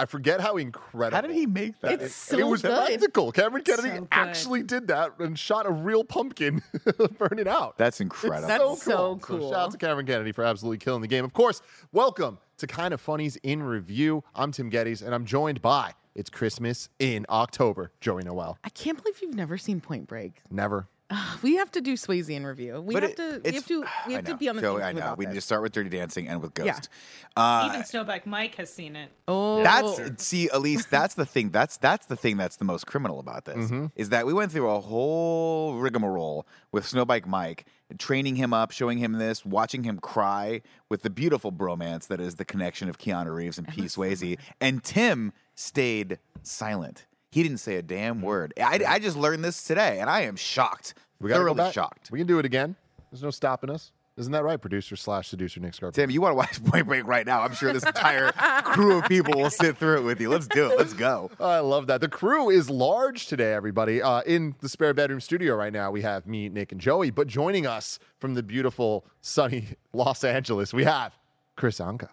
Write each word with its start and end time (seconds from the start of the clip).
I 0.00 0.06
forget 0.06 0.40
how 0.40 0.56
incredible. 0.56 1.14
How 1.14 1.20
did 1.20 1.32
he 1.32 1.44
make 1.44 1.78
that? 1.80 1.92
It's 1.92 2.04
it, 2.04 2.10
so 2.12 2.38
it 2.38 2.46
was 2.46 2.62
good. 2.62 2.70
practical. 2.74 3.32
Cameron 3.32 3.62
Kennedy 3.64 3.98
So 3.98 4.08
actually 4.10 4.62
did 4.62 4.88
that 4.88 5.18
and 5.18 5.38
shot 5.38 5.66
a 5.66 5.70
real 5.70 6.04
pumpkin 6.04 6.62
burning 7.18 7.46
out. 7.46 7.76
That's 7.76 8.00
incredible. 8.00 8.48
That's 8.48 8.82
so 8.82 8.90
So 8.92 9.18
cool. 9.20 9.50
shout 9.50 9.60
out 9.60 9.70
to 9.72 9.76
Cameron 9.76 10.06
Kennedy 10.06 10.32
for 10.32 10.42
absolutely 10.42 10.78
killing 10.78 11.02
the 11.02 11.06
game. 11.06 11.22
Of 11.22 11.34
course, 11.34 11.60
welcome 11.92 12.38
to 12.56 12.66
Kind 12.66 12.94
of 12.94 13.00
Funnies 13.02 13.36
in 13.42 13.62
Review. 13.62 14.24
I'm 14.34 14.52
Tim 14.52 14.70
Gettys, 14.70 15.04
and 15.04 15.14
I'm 15.14 15.26
joined 15.26 15.60
by 15.60 15.92
It's 16.14 16.30
Christmas 16.30 16.88
in 16.98 17.26
October, 17.28 17.92
Joey 18.00 18.22
Noelle. 18.22 18.56
I 18.64 18.70
can't 18.70 18.96
believe 19.02 19.20
you've 19.20 19.34
never 19.34 19.58
seen 19.58 19.82
Point 19.82 20.06
Break. 20.06 20.40
Never. 20.50 20.88
We 21.42 21.56
have 21.56 21.70
to 21.72 21.80
do 21.80 21.94
Swayze 21.94 22.28
in 22.30 22.46
review. 22.46 22.80
We 22.80 22.94
But 22.94 23.02
have 23.02 23.12
it- 23.12 23.16
to. 23.16 23.22
We 23.44 23.48
it's- 23.48 23.54
have 23.54 23.66
to. 23.66 23.80
We 23.80 23.86
I 24.14 24.16
have 24.16 24.24
to 24.26 24.30
know. 24.32 24.36
be 24.36 24.48
on 24.48 24.56
the 24.56 24.62
Joey, 24.62 24.78
same 24.80 24.86
I 24.88 24.92
know. 24.92 24.98
about 25.00 25.18
We 25.18 25.26
need 25.26 25.34
to 25.34 25.40
start 25.40 25.62
with 25.62 25.72
Dirty 25.72 25.88
Dancing 25.90 26.28
and 26.28 26.40
with 26.42 26.52
Yeah. 26.58 26.72
Ghost. 26.74 26.88
Uh, 27.36 27.68
Even 27.70 27.82
Snowbike 27.82 28.26
Mike 28.26 28.54
has 28.56 28.72
seen 28.72 28.96
it. 28.96 29.10
Oh, 29.28 29.62
That's 29.62 30.24
see, 30.24 30.48
at 30.50 30.60
least 30.60 30.90
that's 30.90 31.14
the 31.14 31.24
thing. 31.26 31.50
That's 31.50 31.76
that's 31.76 32.06
the 32.06 32.16
thing 32.16 32.36
that's 32.36 32.56
the 32.56 32.64
most 32.64 32.86
criminal 32.86 33.18
about 33.20 33.44
this 33.44 33.56
Mm-hmm. 33.56 33.86
is 33.96 34.08
that 34.10 34.26
we 34.26 34.32
went 34.32 34.52
through 34.52 34.68
a 34.70 34.80
whole 34.80 35.74
rigmarole 35.74 36.46
with 36.72 36.84
Snowbike 36.84 37.26
Mike, 37.26 37.66
training 37.98 38.36
him 38.36 38.52
up, 38.52 38.70
showing 38.70 38.98
him 38.98 39.12
this, 39.12 39.44
watching 39.44 39.82
him 39.84 39.98
cry 39.98 40.62
with 40.88 41.02
the 41.02 41.10
beautiful 41.10 41.50
bromance 41.52 42.06
that 42.08 42.20
is 42.20 42.36
the 42.36 42.44
connection 42.44 42.88
of 42.88 42.98
Keanu 42.98 43.34
Reeves 43.34 43.58
and 43.58 43.66
P. 43.68 43.82
Swayze, 43.82 44.38
and 44.60 44.82
Tim 44.84 45.32
stayed 45.54 46.18
silent. 46.42 47.06
He 47.30 47.42
didn't 47.42 47.58
say 47.58 47.76
a 47.76 47.82
damn 47.82 48.22
word. 48.22 48.52
I, 48.60 48.80
I 48.86 48.98
just 48.98 49.16
learned 49.16 49.44
this 49.44 49.62
today, 49.62 49.98
and 50.00 50.10
I 50.10 50.22
am 50.22 50.36
shocked. 50.36 50.94
We 51.20 51.28
gotta 51.28 51.40
go 51.40 51.44
thoroughly 51.46 51.56
back. 51.58 51.72
shocked. 51.72 52.10
We 52.10 52.18
can 52.18 52.26
do 52.26 52.38
it 52.38 52.44
again. 52.44 52.74
There's 53.10 53.22
no 53.22 53.30
stopping 53.30 53.70
us. 53.70 53.92
Isn't 54.16 54.32
that 54.32 54.44
right, 54.44 54.60
producer 54.60 54.96
slash 54.96 55.28
seducer 55.28 55.60
Nick 55.60 55.72
Scarpa? 55.72 55.94
Tim, 55.94 56.10
you 56.10 56.20
want 56.20 56.32
to 56.32 56.36
watch 56.36 56.62
Point 56.70 56.86
Break 56.86 57.06
right 57.06 57.24
now? 57.24 57.40
I'm 57.40 57.54
sure 57.54 57.72
this 57.72 57.86
entire 57.86 58.32
crew 58.64 58.98
of 58.98 59.04
people 59.04 59.40
will 59.40 59.48
sit 59.48 59.78
through 59.78 59.98
it 59.98 60.02
with 60.02 60.20
you. 60.20 60.28
Let's 60.28 60.46
do 60.46 60.70
it. 60.70 60.76
Let's 60.76 60.92
go. 60.92 61.30
I 61.40 61.60
love 61.60 61.86
that. 61.86 62.02
The 62.02 62.08
crew 62.08 62.50
is 62.50 62.68
large 62.68 63.28
today, 63.28 63.54
everybody. 63.54 64.02
Uh, 64.02 64.20
in 64.22 64.56
the 64.60 64.68
spare 64.68 64.92
bedroom 64.92 65.20
studio 65.20 65.54
right 65.54 65.72
now, 65.72 65.90
we 65.90 66.02
have 66.02 66.26
me, 66.26 66.48
Nick, 66.50 66.70
and 66.72 66.80
Joey. 66.80 67.10
But 67.10 67.28
joining 67.28 67.66
us 67.66 67.98
from 68.18 68.34
the 68.34 68.42
beautiful, 68.42 69.06
sunny 69.22 69.68
Los 69.94 70.22
Angeles, 70.22 70.74
we 70.74 70.84
have 70.84 71.16
Kris 71.56 71.78
Anka. 71.78 72.08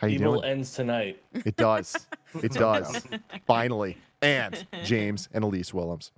How 0.00 0.06
you 0.06 0.14
Evil 0.18 0.34
doing? 0.40 0.44
ends 0.50 0.74
tonight. 0.74 1.22
It 1.32 1.56
does. 1.56 2.06
It 2.44 2.52
does. 2.52 3.04
Finally. 3.46 3.98
And 4.22 4.64
James 4.84 5.28
and 5.34 5.42
Elyse 5.44 5.74
Willems. 5.74 6.12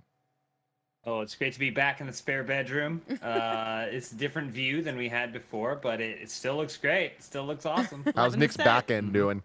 Oh, 1.07 1.21
it's 1.23 1.35
great 1.35 1.55
to 1.55 1.59
be 1.59 1.71
back 1.71 2.01
in 2.03 2.07
the 2.07 2.13
spare 2.13 2.45
bedroom. 2.45 3.01
Uh, 3.23 3.87
it's 3.89 4.13
a 4.13 4.15
different 4.15 4.51
view 4.53 4.83
than 4.83 4.97
we 4.99 5.09
had 5.09 5.33
before, 5.33 5.75
but 5.75 6.01
it, 6.03 6.21
it 6.21 6.31
still 6.31 6.55
looks 6.57 6.77
great. 6.77 7.13
It 7.17 7.23
still 7.23 7.45
looks 7.47 7.65
awesome. 7.65 8.05
How's 8.15 8.37
Nick's 8.37 8.59
back 8.59 8.91
end 8.91 9.13
doing? 9.15 9.43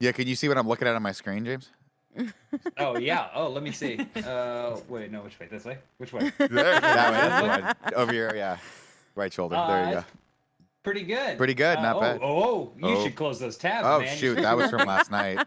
Yeah, 0.00 0.12
can 0.12 0.26
you 0.26 0.34
see 0.34 0.48
what 0.48 0.56
I'm 0.56 0.66
looking 0.66 0.88
at 0.88 0.94
on 0.96 1.02
my 1.02 1.12
screen, 1.12 1.44
James? 1.44 1.68
oh 2.78 2.96
yeah. 2.98 3.28
Oh, 3.34 3.48
let 3.48 3.62
me 3.62 3.70
see. 3.70 3.98
Uh, 4.26 4.76
wait, 4.88 5.12
no, 5.12 5.20
which 5.20 5.38
way? 5.38 5.46
This 5.50 5.64
way? 5.66 5.76
Which 5.98 6.12
way? 6.14 6.32
There. 6.38 6.48
That 6.48 7.12
way, 7.12 7.60
that's 7.60 7.90
the. 7.90 7.94
Over 7.96 8.12
here, 8.12 8.32
yeah. 8.34 8.56
Right 9.14 9.32
shoulder. 9.32 9.56
there 9.56 9.90
you 9.90 9.96
Uh, 9.98 10.00
go. 10.00 10.04
Pretty 10.84 11.02
good. 11.02 11.38
Pretty 11.38 11.54
good, 11.54 11.78
Uh, 11.78 11.82
not 11.82 11.96
oh, 11.96 12.00
bad. 12.00 12.20
Oh, 12.22 12.42
oh, 12.44 12.72
you 12.76 12.94
Oh. 12.94 13.02
should 13.02 13.16
close 13.16 13.40
those 13.40 13.56
tabs, 13.56 13.86
Oh 13.88 14.00
man. 14.00 14.16
shoot, 14.16 14.34
that 14.36 14.54
was 14.56 14.68
from 14.70 14.86
last 14.86 15.10
night. 15.10 15.38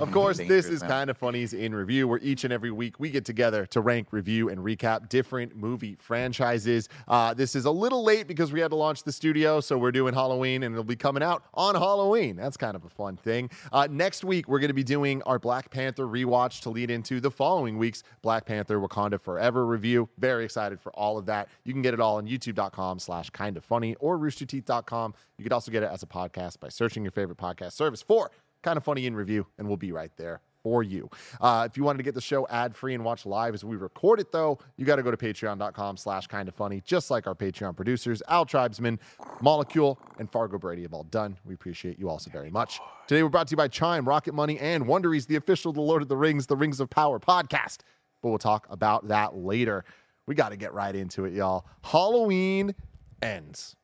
Of 0.00 0.10
course, 0.10 0.38
this 0.38 0.66
is 0.66 0.82
kind 0.82 1.10
of 1.10 1.18
funnies 1.18 1.52
in 1.52 1.74
review, 1.74 2.08
where 2.08 2.18
each 2.22 2.44
and 2.44 2.52
every 2.52 2.70
week 2.70 2.98
we 2.98 3.10
get 3.10 3.26
together 3.26 3.66
to 3.66 3.82
rank, 3.82 4.08
review, 4.10 4.48
and 4.48 4.60
recap 4.60 5.10
different 5.10 5.54
movie 5.54 5.96
franchises. 5.98 6.88
Uh, 7.06 7.34
this 7.34 7.54
is 7.54 7.66
a 7.66 7.70
little 7.70 8.02
late 8.02 8.26
because 8.26 8.52
we 8.52 8.60
had 8.60 8.70
to 8.70 8.76
launch 8.76 9.02
the 9.04 9.12
studio, 9.12 9.60
so 9.60 9.76
we're 9.76 9.92
doing 9.92 10.14
Halloween, 10.14 10.62
and 10.62 10.74
it'll 10.74 10.82
be 10.82 10.96
coming 10.96 11.22
out 11.22 11.44
on 11.52 11.74
Halloween. 11.74 12.36
That's 12.36 12.56
kind 12.56 12.74
of 12.74 12.84
a 12.84 12.88
fun 12.88 13.18
thing. 13.18 13.50
Uh, 13.70 13.86
next 13.90 14.24
week, 14.24 14.48
we're 14.48 14.60
going 14.60 14.68
to 14.68 14.74
be 14.74 14.82
doing 14.84 15.22
our 15.24 15.38
Black 15.38 15.70
Panther 15.70 16.06
rewatch 16.06 16.60
to 16.62 16.70
lead 16.70 16.90
into 16.90 17.20
the 17.20 17.30
following 17.30 17.76
week's 17.76 18.02
Black 18.22 18.46
Panther 18.46 18.78
Wakanda 18.80 19.20
Forever 19.20 19.66
review. 19.66 20.08
Very 20.18 20.46
excited 20.46 20.80
for 20.80 20.90
all 20.92 21.18
of 21.18 21.26
that. 21.26 21.48
You 21.64 21.74
can 21.74 21.82
get 21.82 21.92
it 21.92 22.00
all 22.00 22.16
on 22.16 22.26
youtube.com 22.26 22.98
slash 22.98 23.28
kind 23.28 23.58
of 23.58 23.64
funny 23.64 23.94
or 24.00 24.16
roosterteeth.com. 24.22 25.14
You 25.38 25.42
could 25.44 25.52
also 25.52 25.70
get 25.70 25.82
it 25.82 25.90
as 25.92 26.02
a 26.02 26.06
podcast 26.06 26.60
by 26.60 26.68
searching 26.68 27.02
your 27.02 27.12
favorite 27.12 27.38
podcast 27.38 27.72
service 27.72 28.02
for 28.02 28.30
kind 28.62 28.76
of 28.76 28.84
funny 28.84 29.06
in 29.06 29.14
review, 29.14 29.46
and 29.58 29.66
we'll 29.68 29.76
be 29.76 29.92
right 29.92 30.12
there 30.16 30.40
for 30.62 30.82
you. 30.82 31.10
Uh, 31.40 31.66
if 31.68 31.76
you 31.76 31.82
wanted 31.82 31.98
to 31.98 32.04
get 32.04 32.14
the 32.14 32.20
show 32.20 32.46
ad 32.48 32.76
free 32.76 32.94
and 32.94 33.04
watch 33.04 33.26
live 33.26 33.54
as 33.54 33.64
we 33.64 33.76
record 33.76 34.20
it, 34.20 34.30
though, 34.30 34.58
you 34.76 34.84
got 34.84 34.96
to 34.96 35.02
go 35.02 35.10
to 35.10 35.16
patreon.com 35.16 35.96
slash 35.96 36.26
kind 36.28 36.48
of 36.48 36.54
funny, 36.54 36.80
just 36.84 37.10
like 37.10 37.26
our 37.26 37.34
Patreon 37.34 37.74
producers, 37.74 38.22
Al 38.28 38.46
Tribesman, 38.46 38.98
Molecule, 39.40 39.98
and 40.18 40.30
Fargo 40.30 40.58
Brady 40.58 40.82
have 40.82 40.94
all 40.94 41.02
done. 41.04 41.36
We 41.44 41.54
appreciate 41.54 41.98
you 41.98 42.08
all 42.08 42.18
so 42.18 42.30
very 42.30 42.50
much. 42.50 42.80
Today, 43.08 43.22
we're 43.22 43.28
brought 43.28 43.48
to 43.48 43.52
you 43.52 43.56
by 43.56 43.68
Chime, 43.68 44.06
Rocket 44.08 44.34
Money, 44.34 44.58
and 44.58 44.84
Wondery's, 44.84 45.26
the 45.26 45.36
official 45.36 45.72
The 45.72 45.80
Lord 45.80 46.02
of 46.02 46.08
the 46.08 46.16
Rings, 46.16 46.46
The 46.46 46.56
Rings 46.56 46.78
of 46.78 46.88
Power 46.88 47.18
podcast. 47.18 47.78
But 48.22 48.28
we'll 48.28 48.38
talk 48.38 48.66
about 48.70 49.08
that 49.08 49.34
later. 49.34 49.84
We 50.28 50.36
got 50.36 50.50
to 50.50 50.56
get 50.56 50.72
right 50.72 50.94
into 50.94 51.24
it, 51.24 51.32
y'all. 51.32 51.66
Halloween 51.82 52.76
ends. 53.20 53.74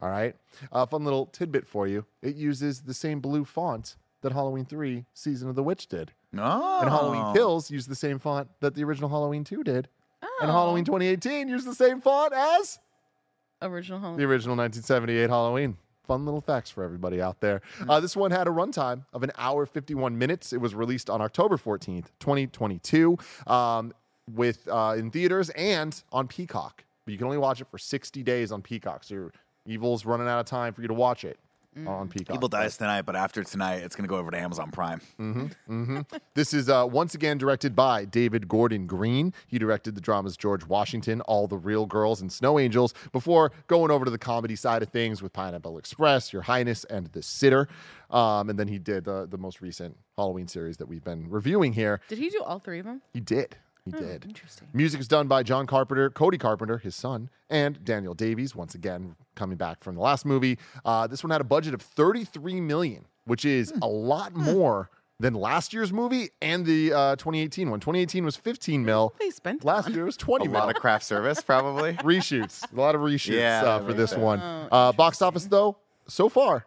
All 0.00 0.10
right. 0.10 0.34
A 0.72 0.86
fun 0.86 1.04
little 1.04 1.26
tidbit 1.26 1.66
for 1.66 1.86
you. 1.86 2.04
It 2.22 2.36
uses 2.36 2.82
the 2.82 2.94
same 2.94 3.20
blue 3.20 3.44
font 3.44 3.96
that 4.22 4.32
Halloween 4.32 4.64
3 4.64 5.04
Season 5.14 5.48
of 5.48 5.54
the 5.54 5.62
Witch 5.62 5.86
did. 5.86 6.12
Oh. 6.36 6.80
And 6.80 6.90
Halloween 6.90 7.34
Kills 7.34 7.70
used 7.70 7.88
the 7.88 7.94
same 7.94 8.18
font 8.18 8.48
that 8.60 8.74
the 8.74 8.84
original 8.84 9.08
Halloween 9.08 9.44
2 9.44 9.62
did. 9.64 9.88
And 10.40 10.50
Halloween 10.50 10.84
2018 10.84 11.48
used 11.48 11.66
the 11.66 11.74
same 11.74 12.00
font 12.00 12.32
as 12.34 12.78
original 13.62 13.98
home. 14.00 14.16
the 14.16 14.24
original 14.24 14.56
1978 14.56 15.30
Halloween. 15.30 15.76
Fun 16.06 16.24
little 16.24 16.40
facts 16.40 16.70
for 16.70 16.84
everybody 16.84 17.20
out 17.20 17.40
there. 17.40 17.62
Uh, 17.88 17.98
this 18.00 18.14
one 18.16 18.30
had 18.30 18.46
a 18.46 18.50
runtime 18.50 19.04
of 19.12 19.22
an 19.22 19.32
hour 19.38 19.66
51 19.66 20.16
minutes. 20.16 20.52
It 20.52 20.60
was 20.60 20.74
released 20.74 21.10
on 21.10 21.20
October 21.20 21.56
14th, 21.56 22.06
2022, 22.20 23.18
um, 23.46 23.92
with 24.32 24.68
uh, 24.70 24.94
in 24.96 25.10
theaters 25.10 25.50
and 25.50 26.00
on 26.12 26.28
Peacock. 26.28 26.84
But 27.04 27.12
you 27.12 27.18
can 27.18 27.26
only 27.26 27.38
watch 27.38 27.60
it 27.60 27.66
for 27.70 27.78
60 27.78 28.22
days 28.22 28.52
on 28.52 28.62
Peacock. 28.62 29.02
So 29.04 29.14
your 29.14 29.32
Evil's 29.66 30.04
running 30.04 30.28
out 30.28 30.40
of 30.40 30.46
time 30.46 30.72
for 30.72 30.82
you 30.82 30.88
to 30.88 30.94
watch 30.94 31.24
it 31.24 31.38
on 31.86 32.08
Peacock. 32.08 32.34
Evil 32.36 32.48
dies 32.48 32.78
tonight, 32.78 33.02
but 33.02 33.14
after 33.14 33.44
tonight, 33.44 33.82
it's 33.82 33.94
gonna 33.94 34.08
go 34.08 34.16
over 34.16 34.30
to 34.30 34.38
Amazon 34.38 34.70
Prime. 34.70 34.98
This 36.34 36.54
is 36.54 36.70
uh, 36.70 36.86
once 36.90 37.14
again 37.14 37.36
directed 37.36 37.76
by 37.76 38.06
David 38.06 38.48
Gordon 38.48 38.86
Green. 38.86 39.34
He 39.46 39.58
directed 39.58 39.94
the 39.94 40.00
dramas 40.00 40.38
George 40.38 40.66
Washington, 40.66 41.20
All 41.22 41.46
the 41.46 41.58
Real 41.58 41.84
Girls, 41.84 42.22
and 42.22 42.32
Snow 42.32 42.58
Angels 42.58 42.94
before 43.12 43.52
going 43.66 43.90
over 43.90 44.06
to 44.06 44.10
the 44.10 44.16
comedy 44.18 44.56
side 44.56 44.82
of 44.82 44.88
things 44.88 45.22
with 45.22 45.34
Pineapple 45.34 45.76
Express, 45.76 46.32
Your 46.32 46.42
Highness, 46.42 46.84
and 46.84 47.08
The 47.08 47.22
Sitter. 47.22 47.68
Um, 48.10 48.48
and 48.48 48.58
then 48.58 48.68
he 48.68 48.78
did 48.78 49.04
the, 49.04 49.26
the 49.26 49.36
most 49.38 49.60
recent 49.60 49.96
Halloween 50.16 50.48
series 50.48 50.78
that 50.78 50.86
we've 50.86 51.04
been 51.04 51.28
reviewing 51.28 51.74
here. 51.74 52.00
Did 52.08 52.18
he 52.18 52.30
do 52.30 52.42
all 52.42 52.58
three 52.58 52.78
of 52.78 52.86
them? 52.86 53.02
He 53.12 53.20
did. 53.20 53.56
He 53.86 53.92
did. 53.92 54.24
Interesting. 54.26 54.68
Music 54.74 55.00
is 55.00 55.08
done 55.08 55.28
by 55.28 55.42
John 55.42 55.66
Carpenter, 55.66 56.10
Cody 56.10 56.36
Carpenter, 56.38 56.76
his 56.78 56.94
son, 56.94 57.30
and 57.48 57.82
Daniel 57.84 58.12
Davies. 58.14 58.54
Once 58.54 58.74
again, 58.74 59.16
coming 59.36 59.56
back 59.56 59.82
from 59.82 59.94
the 59.94 60.00
last 60.02 60.26
movie. 60.26 60.58
Uh, 60.84 61.06
this 61.06 61.22
one 61.24 61.30
had 61.30 61.40
a 61.40 61.44
budget 61.44 61.72
of 61.72 61.80
33 61.80 62.60
million, 62.60 63.06
which 63.24 63.44
is 63.44 63.72
a 63.80 63.86
lot 63.86 64.34
more 64.34 64.90
than 65.18 65.32
last 65.32 65.72
year's 65.72 65.94
movie 65.94 66.28
and 66.42 66.66
the 66.66 66.92
uh, 66.92 67.16
2018 67.16 67.70
one. 67.70 67.80
2018 67.80 68.22
was 68.24 68.36
15 68.36 68.84
mil. 68.84 69.14
They 69.18 69.30
spent 69.30 69.64
Last 69.64 69.86
on? 69.86 69.94
year 69.94 70.04
was 70.04 70.16
A 70.16 70.18
20 70.18 70.48
mil. 70.48 70.60
lot 70.60 70.68
of 70.68 70.76
craft 70.76 71.04
service, 71.06 71.40
probably. 71.40 71.92
reshoots. 72.02 72.70
A 72.70 72.76
lot 72.78 72.94
of 72.94 73.00
reshoots 73.00 73.38
Yeah, 73.38 73.62
uh, 73.64 73.78
for 73.78 73.84
makes 73.86 73.96
this 73.96 74.14
one. 74.14 74.40
Uh, 74.40 74.92
box 74.92 75.22
office 75.22 75.46
though, 75.46 75.78
so 76.06 76.28
far, 76.28 76.66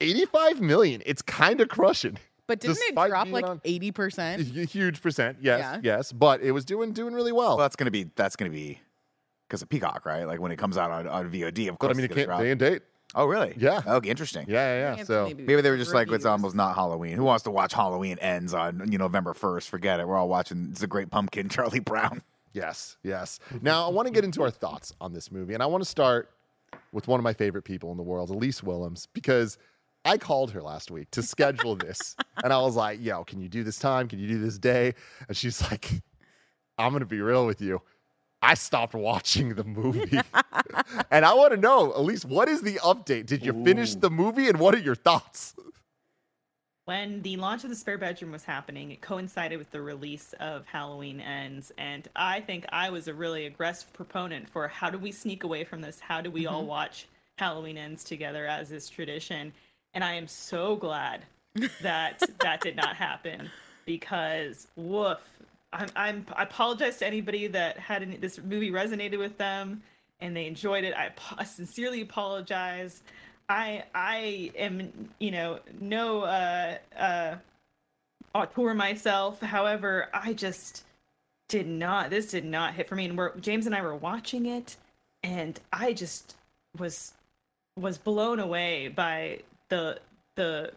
85 0.00 0.60
million. 0.60 1.02
It's 1.06 1.22
kind 1.22 1.60
of 1.60 1.68
crushing. 1.68 2.18
But 2.50 2.60
didn't 2.60 2.78
it 2.80 2.94
drop 2.94 3.28
like 3.30 3.46
on- 3.46 3.60
eighty 3.64 3.92
percent? 3.92 4.42
Huge 4.70 5.00
percent, 5.00 5.38
yes, 5.40 5.60
Yeah. 5.60 5.80
yes, 5.96 6.12
but 6.12 6.40
it 6.42 6.50
was 6.50 6.64
doing 6.64 6.92
doing 6.92 7.14
really 7.14 7.32
well. 7.32 7.50
Well, 7.50 7.58
that's 7.58 7.76
gonna 7.76 7.90
be 7.90 8.10
that's 8.16 8.34
gonna 8.36 8.50
be 8.50 8.80
because 9.48 9.62
of 9.62 9.68
Peacock, 9.68 10.04
right? 10.04 10.24
Like 10.24 10.40
when 10.40 10.50
it 10.52 10.56
comes 10.56 10.76
out 10.76 10.90
on, 10.90 11.06
on 11.06 11.30
VOD, 11.30 11.68
of 11.68 11.78
but 11.78 11.90
I 11.90 11.94
mean, 11.94 12.04
it 12.06 12.12
can't 12.12 12.26
drop. 12.26 12.40
day 12.40 12.50
and 12.50 12.58
date. 12.60 12.82
Oh, 13.14 13.26
really? 13.26 13.54
Yeah. 13.56 13.82
Oh, 13.86 13.96
okay, 13.96 14.08
interesting. 14.08 14.46
Yeah, 14.48 14.92
yeah, 14.92 14.96
yeah. 14.98 15.04
So 15.04 15.26
Maybe 15.36 15.60
they 15.62 15.70
were 15.70 15.76
just 15.76 15.92
like, 15.92 16.12
it's 16.12 16.24
almost 16.24 16.54
not 16.54 16.76
Halloween. 16.76 17.16
Who 17.16 17.24
wants 17.24 17.42
to 17.42 17.50
watch 17.50 17.72
Halloween 17.72 18.18
ends 18.20 18.54
on 18.54 18.90
you 18.90 18.98
know 18.98 19.04
November 19.06 19.34
first? 19.34 19.68
Forget 19.68 19.98
it. 20.00 20.06
We're 20.06 20.16
all 20.16 20.28
watching. 20.28 20.68
It's 20.70 20.82
a 20.82 20.86
great 20.86 21.10
pumpkin, 21.10 21.48
Charlie 21.50 21.80
Brown. 21.80 22.22
Yes, 22.52 22.96
yes. 23.02 23.38
Now, 23.62 23.86
I 23.86 23.90
want 23.90 24.06
to 24.06 24.12
get 24.12 24.24
into 24.24 24.42
our 24.42 24.50
thoughts 24.50 24.92
on 25.00 25.12
this 25.12 25.30
movie, 25.30 25.54
and 25.54 25.62
I 25.62 25.66
want 25.66 25.82
to 25.84 25.88
start 25.88 26.30
with 26.92 27.06
one 27.08 27.18
of 27.20 27.24
my 27.24 27.32
favorite 27.32 27.62
people 27.62 27.90
in 27.92 27.96
the 27.96 28.02
world, 28.02 28.30
Elyse 28.30 28.62
Willems, 28.62 29.06
because 29.12 29.56
I 30.04 30.18
called 30.18 30.50
her 30.52 30.62
last 30.62 30.90
week 30.90 31.10
to 31.12 31.22
schedule 31.22 31.76
this, 31.76 32.16
and 32.42 32.52
I 32.52 32.60
was 32.60 32.76
like, 32.76 33.00
"Yo, 33.00 33.24
can 33.24 33.40
you 33.40 33.48
do 33.48 33.62
this 33.62 33.78
time? 33.78 34.08
Can 34.08 34.18
you 34.18 34.28
do 34.28 34.38
this 34.38 34.58
day?" 34.58 34.94
And 35.28 35.36
she's 35.36 35.60
like, 35.62 35.90
"I'm 36.78 36.92
gonna 36.92 37.04
be 37.04 37.20
real 37.20 37.46
with 37.46 37.60
you. 37.60 37.82
I 38.42 38.54
stopped 38.54 38.94
watching 38.94 39.54
the 39.54 39.64
movie, 39.64 40.18
and 41.10 41.26
I 41.26 41.34
want 41.34 41.52
to 41.52 41.58
know, 41.58 41.92
Elyse, 41.92 42.24
what 42.24 42.48
is 42.48 42.62
the 42.62 42.76
update? 42.76 43.26
Did 43.26 43.44
you 43.44 43.52
finish 43.64 43.94
the 43.94 44.10
movie, 44.10 44.48
and 44.48 44.58
what 44.58 44.74
are 44.74 44.78
your 44.78 44.94
thoughts?" 44.94 45.54
When 46.86 47.22
the 47.22 47.36
launch 47.36 47.62
of 47.62 47.70
the 47.70 47.76
spare 47.76 47.98
bedroom 47.98 48.32
was 48.32 48.42
happening, 48.42 48.90
it 48.90 49.00
coincided 49.00 49.58
with 49.58 49.70
the 49.70 49.80
release 49.80 50.32
of 50.40 50.66
Halloween 50.66 51.20
Ends, 51.20 51.70
and 51.76 52.08
I 52.16 52.40
think 52.40 52.64
I 52.70 52.88
was 52.90 53.06
a 53.06 53.14
really 53.14 53.46
aggressive 53.46 53.92
proponent 53.92 54.48
for 54.48 54.66
how 54.66 54.90
do 54.90 54.98
we 54.98 55.12
sneak 55.12 55.44
away 55.44 55.62
from 55.62 55.82
this? 55.82 56.00
How 56.00 56.20
do 56.22 56.30
we 56.30 56.46
all 56.46 56.62
mm-hmm. 56.62 56.70
watch 56.70 57.06
Halloween 57.36 57.76
Ends 57.76 58.02
together 58.02 58.46
as 58.46 58.72
is 58.72 58.88
tradition? 58.88 59.52
And 59.94 60.04
I 60.04 60.14
am 60.14 60.26
so 60.26 60.76
glad 60.76 61.22
that 61.82 62.22
that 62.40 62.60
did 62.60 62.76
not 62.76 62.96
happen 62.96 63.50
because 63.84 64.68
woof. 64.76 65.18
I'm, 65.72 65.88
I'm 65.94 66.26
I 66.34 66.42
apologize 66.44 66.98
to 66.98 67.06
anybody 67.06 67.46
that 67.48 67.78
had 67.78 68.02
any, 68.02 68.16
this 68.16 68.40
movie 68.42 68.70
resonated 68.70 69.18
with 69.18 69.38
them 69.38 69.82
and 70.20 70.36
they 70.36 70.46
enjoyed 70.46 70.84
it. 70.84 70.94
I, 70.94 71.10
I 71.36 71.44
sincerely 71.44 72.00
apologize. 72.00 73.02
I 73.48 73.84
I 73.94 74.52
am 74.56 75.10
you 75.18 75.30
know 75.30 75.60
no 75.80 76.22
uh 76.22 76.78
uh 76.96 77.34
auteur 78.34 78.74
myself. 78.74 79.40
However, 79.40 80.08
I 80.12 80.32
just 80.32 80.84
did 81.48 81.66
not. 81.66 82.10
This 82.10 82.30
did 82.30 82.44
not 82.44 82.74
hit 82.74 82.88
for 82.88 82.94
me. 82.94 83.06
And 83.06 83.18
we're 83.18 83.36
James 83.38 83.66
and 83.66 83.74
I 83.74 83.82
were 83.82 83.96
watching 83.96 84.46
it, 84.46 84.76
and 85.22 85.58
I 85.72 85.92
just 85.92 86.36
was 86.78 87.14
was 87.76 87.98
blown 87.98 88.38
away 88.38 88.88
by 88.88 89.40
the 89.70 89.98
the 90.36 90.72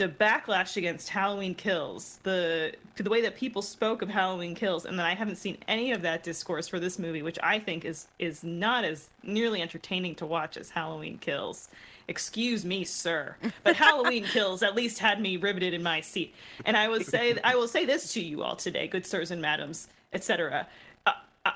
the 0.00 0.08
backlash 0.08 0.78
against 0.78 1.10
Halloween 1.10 1.54
Kills, 1.54 2.20
the 2.22 2.72
the 2.96 3.10
way 3.10 3.20
that 3.20 3.36
people 3.36 3.60
spoke 3.60 4.00
of 4.00 4.08
Halloween 4.08 4.54
Kills, 4.54 4.86
and 4.86 4.98
then 4.98 5.04
I 5.04 5.14
haven't 5.14 5.36
seen 5.36 5.58
any 5.68 5.92
of 5.92 6.00
that 6.00 6.22
discourse 6.22 6.66
for 6.66 6.80
this 6.80 6.98
movie, 6.98 7.20
which 7.20 7.38
I 7.42 7.58
think 7.58 7.84
is 7.84 8.06
is 8.18 8.42
not 8.42 8.84
as 8.84 9.10
nearly 9.22 9.60
entertaining 9.60 10.14
to 10.16 10.26
watch 10.26 10.56
as 10.56 10.70
Halloween 10.70 11.18
Kills. 11.18 11.68
Excuse 12.08 12.64
me, 12.64 12.82
sir, 12.82 13.36
but 13.62 13.76
Halloween 13.76 14.24
Kills 14.32 14.62
at 14.62 14.74
least 14.74 14.98
had 14.98 15.20
me 15.20 15.36
riveted 15.36 15.74
in 15.74 15.82
my 15.82 16.00
seat. 16.00 16.34
And 16.64 16.78
I 16.78 16.88
will 16.88 17.02
say 17.02 17.36
I 17.44 17.54
will 17.54 17.68
say 17.68 17.84
this 17.84 18.10
to 18.14 18.22
you 18.22 18.42
all 18.42 18.56
today, 18.56 18.88
good 18.88 19.04
sirs 19.04 19.30
and 19.30 19.42
madams, 19.42 19.88
etc. 20.14 20.66
Uh, 21.04 21.12
uh, 21.44 21.52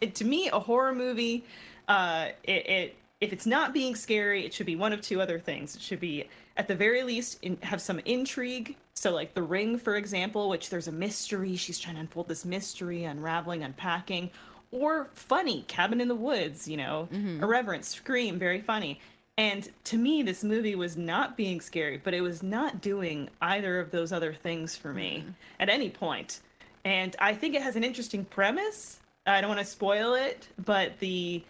to 0.14 0.24
me, 0.24 0.48
a 0.52 0.58
horror 0.58 0.92
movie, 0.92 1.44
uh, 1.86 2.30
it, 2.42 2.66
it 2.68 2.96
if 3.20 3.32
it's 3.32 3.46
not 3.46 3.72
being 3.72 3.94
scary, 3.94 4.44
it 4.44 4.52
should 4.52 4.66
be 4.66 4.76
one 4.76 4.92
of 4.92 5.00
two 5.00 5.20
other 5.20 5.38
things. 5.38 5.74
It 5.74 5.80
should 5.80 6.00
be, 6.00 6.28
at 6.56 6.68
the 6.68 6.74
very 6.74 7.02
least, 7.02 7.38
in, 7.42 7.56
have 7.62 7.80
some 7.80 7.98
intrigue. 8.00 8.76
So, 8.94 9.12
like 9.12 9.34
The 9.34 9.42
Ring, 9.42 9.78
for 9.78 9.96
example, 9.96 10.48
which 10.48 10.70
there's 10.70 10.88
a 10.88 10.92
mystery. 10.92 11.56
She's 11.56 11.78
trying 11.78 11.96
to 11.96 12.00
unfold 12.02 12.28
this 12.28 12.44
mystery, 12.44 13.04
unraveling, 13.04 13.62
unpacking. 13.62 14.30
Or 14.70 15.10
funny, 15.14 15.64
Cabin 15.68 16.00
in 16.00 16.08
the 16.08 16.14
Woods, 16.14 16.68
you 16.68 16.76
know, 16.76 17.08
mm-hmm. 17.12 17.42
Irreverent, 17.42 17.84
Scream, 17.84 18.38
very 18.38 18.60
funny. 18.60 19.00
And 19.38 19.68
to 19.84 19.98
me, 19.98 20.22
this 20.22 20.42
movie 20.42 20.74
was 20.74 20.96
not 20.96 21.36
being 21.36 21.60
scary, 21.60 21.98
but 22.02 22.14
it 22.14 22.22
was 22.22 22.42
not 22.42 22.80
doing 22.80 23.28
either 23.42 23.78
of 23.78 23.90
those 23.90 24.12
other 24.12 24.32
things 24.32 24.74
for 24.74 24.92
me 24.92 25.18
mm-hmm. 25.20 25.30
at 25.60 25.68
any 25.68 25.90
point. 25.90 26.40
And 26.84 27.14
I 27.18 27.34
think 27.34 27.54
it 27.54 27.62
has 27.62 27.76
an 27.76 27.84
interesting 27.84 28.24
premise. 28.24 29.00
I 29.26 29.40
don't 29.40 29.48
want 29.48 29.60
to 29.60 29.66
spoil 29.66 30.14
it, 30.14 30.48
but 30.64 30.98
the 31.00 31.42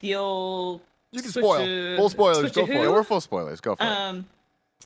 the 0.00 0.14
old 0.14 0.80
You 1.12 1.22
can 1.22 1.30
spoil. 1.30 1.60
a- 1.62 1.96
Full 1.96 2.08
spoilers, 2.08 2.52
go 2.52 2.66
for 2.66 2.72
it. 2.72 2.90
We're 2.90 3.02
full 3.04 3.20
spoilers. 3.20 3.60
Go 3.60 3.76
for 3.76 3.82
it. 3.82 3.86
um 3.86 4.26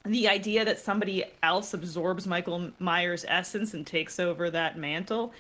the 0.06 0.28
idea 0.28 0.64
that 0.64 0.78
somebody 0.78 1.24
else 1.42 1.74
absorbs 1.74 2.26
Michael 2.26 2.70
Myers' 2.78 3.24
essence 3.28 3.74
and 3.74 3.86
takes 3.86 4.18
over 4.18 4.48
that 4.50 4.78
mantle. 4.78 5.32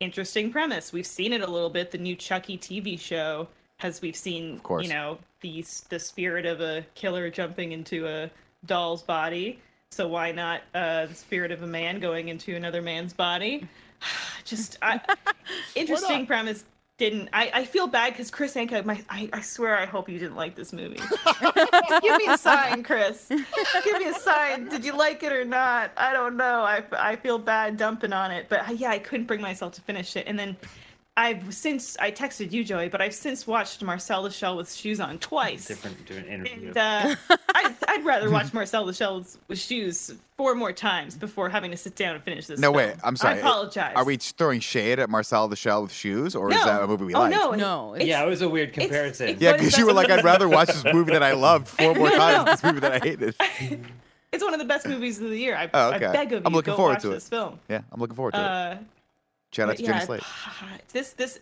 Interesting 0.00 0.50
premise. 0.50 0.92
We've 0.92 1.06
seen 1.06 1.32
it 1.32 1.40
a 1.40 1.46
little 1.46 1.70
bit. 1.70 1.90
The 1.92 1.98
new 1.98 2.16
Chucky 2.16 2.58
TV 2.58 2.98
show 2.98 3.46
has 3.76 4.00
we've 4.02 4.16
seen, 4.16 4.58
course. 4.60 4.84
you 4.84 4.92
know, 4.92 5.18
the 5.40 5.64
the 5.88 6.00
spirit 6.00 6.46
of 6.46 6.60
a 6.60 6.84
killer 6.96 7.30
jumping 7.30 7.70
into 7.72 8.06
a 8.08 8.28
doll's 8.66 9.02
body. 9.02 9.60
So 9.90 10.08
why 10.08 10.32
not 10.32 10.62
uh, 10.74 11.06
the 11.06 11.14
spirit 11.14 11.52
of 11.52 11.62
a 11.62 11.66
man 11.66 12.00
going 12.00 12.28
into 12.28 12.56
another 12.56 12.82
man's 12.82 13.12
body? 13.12 13.68
Just 14.44 14.78
I, 14.82 15.00
interesting 15.76 16.26
premise. 16.26 16.64
Didn't 16.98 17.28
I? 17.32 17.50
I 17.54 17.64
feel 17.64 17.86
bad 17.86 18.12
because 18.12 18.28
Kris 18.28 18.54
Anka. 18.54 18.84
My 18.84 19.00
I, 19.08 19.30
I 19.32 19.40
swear 19.40 19.78
I 19.78 19.86
hope 19.86 20.08
you 20.08 20.18
didn't 20.18 20.34
like 20.34 20.56
this 20.56 20.72
movie. 20.72 20.96
Give 22.02 22.16
me 22.16 22.26
a 22.28 22.36
sign, 22.36 22.82
Chris. 22.82 23.28
Give 23.28 23.98
me 23.98 24.08
a 24.08 24.14
sign. 24.14 24.68
Did 24.68 24.84
you 24.84 24.96
like 24.96 25.22
it 25.22 25.32
or 25.32 25.44
not? 25.44 25.92
I 25.96 26.12
don't 26.12 26.36
know. 26.36 26.62
I, 26.62 26.82
I 26.92 27.14
feel 27.14 27.38
bad 27.38 27.76
dumping 27.76 28.12
on 28.12 28.32
it, 28.32 28.46
but 28.48 28.68
uh, 28.68 28.72
yeah, 28.72 28.90
I 28.90 28.98
couldn't 28.98 29.26
bring 29.26 29.40
myself 29.40 29.74
to 29.74 29.80
finish 29.82 30.16
it. 30.16 30.26
And 30.26 30.36
then 30.36 30.56
I've 31.18 31.52
since 31.52 31.96
I 31.98 32.12
texted 32.12 32.52
you, 32.52 32.62
Joey, 32.62 32.88
but 32.88 33.00
I've 33.00 33.12
since 33.14 33.44
watched 33.44 33.82
Marcel 33.82 34.22
the 34.22 34.30
Shell 34.30 34.56
with 34.56 34.72
shoes 34.72 35.00
on 35.00 35.18
twice. 35.18 35.66
Different, 35.66 36.06
different 36.06 36.28
interview. 36.28 36.68
And 36.68 36.76
uh, 36.78 37.16
I, 37.56 37.74
I'd 37.88 38.04
rather 38.04 38.30
watch 38.30 38.54
Marcel 38.54 38.86
the 38.86 38.92
Shell 38.92 39.18
with, 39.18 39.36
with 39.48 39.58
shoes 39.58 40.14
four 40.36 40.54
more 40.54 40.72
times 40.72 41.16
before 41.16 41.48
having 41.48 41.72
to 41.72 41.76
sit 41.76 41.96
down 41.96 42.14
and 42.14 42.22
finish 42.22 42.46
this. 42.46 42.60
no, 42.60 42.68
film. 42.72 42.76
wait. 42.90 42.96
I'm 43.02 43.16
sorry. 43.16 43.34
I 43.34 43.38
apologize. 43.38 43.94
Are 43.96 44.04
we 44.04 44.16
throwing 44.16 44.60
shade 44.60 45.00
at 45.00 45.10
Marcel 45.10 45.48
the 45.48 45.56
Shell 45.56 45.82
with 45.82 45.92
shoes, 45.92 46.36
or 46.36 46.52
is 46.52 46.62
that 46.64 46.82
a 46.82 46.86
movie 46.86 47.06
we 47.06 47.14
oh, 47.14 47.20
like? 47.22 47.32
no, 47.32 47.50
No, 47.50 47.94
it's- 47.96 48.06
yeah, 48.06 48.22
it 48.22 48.28
was 48.28 48.40
a 48.40 48.48
weird 48.48 48.72
comparison. 48.72 49.30
it's 49.30 49.40
Yeah, 49.42 49.48
one 49.50 49.54
of 49.56 49.60
the 49.60 49.66
because 49.66 49.78
you 49.78 49.86
were 49.86 49.92
like, 49.92 50.10
I'd 50.10 50.22
rather 50.24 50.48
watch 50.48 50.68
this 50.68 50.84
movie 50.94 51.10
that 51.14 51.24
I 51.24 51.32
loved 51.32 51.66
four 51.66 51.96
more 51.96 52.10
No, 52.10 52.14
no, 52.14 52.16
times 52.16 52.36
no. 52.36 52.44
than 52.44 52.54
this 52.54 52.62
movie 52.62 52.80
that 52.80 52.92
I 52.92 52.98
hated. 53.00 53.34
It's 54.30 54.44
one 54.44 54.52
of 54.52 54.60
the 54.60 54.66
best 54.66 54.86
movies 54.86 55.18
of 55.22 55.30
the 55.30 55.38
year. 55.38 55.56
I, 55.56 55.70
Oh, 55.72 55.92
okay. 55.94 56.04
I 56.04 56.12
beg 56.12 56.26
of 56.34 56.42
you, 56.42 56.46
I'm 56.46 56.52
looking 56.52 56.72
go 56.72 56.76
forward 56.76 56.92
watch 56.96 57.02
to 57.02 57.10
it. 57.12 57.14
this 57.14 57.30
film. 57.30 57.58
Yeah, 57.70 57.80
I'm 57.90 57.98
looking 57.98 58.14
forward 58.14 58.34
to 58.34 58.78
it. 58.78 58.86
Uh, 59.52 59.56
Shout 59.56 59.68
out 59.68 59.70
but 59.70 59.76
to 59.78 59.82
Jenny 59.82 59.98
yeah, 59.98 60.04
Slate. 60.04 60.22
This 60.92 61.10
this 61.12 61.38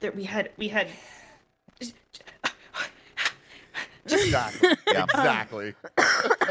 that 0.00 0.16
we 0.16 0.24
had 0.24 0.50
we 0.56 0.68
had 0.68 0.88
Exactly. 4.06 4.68
Yeah. 4.92 5.04
exactly. 5.04 5.74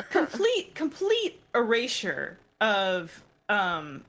complete 0.10 0.74
complete 0.76 1.42
erasure 1.54 2.38
of 2.62 3.22
um 3.50 4.04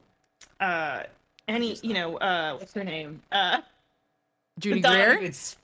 uh 0.61 1.03
any 1.49 1.77
you 1.83 1.95
know 1.95 2.17
uh 2.19 2.57
what's 2.57 2.73
her 2.75 2.85
name 2.85 3.21
uh 3.33 3.61
Judy 4.59 4.81
Madonna 4.81 5.17
Greer. 5.17 5.19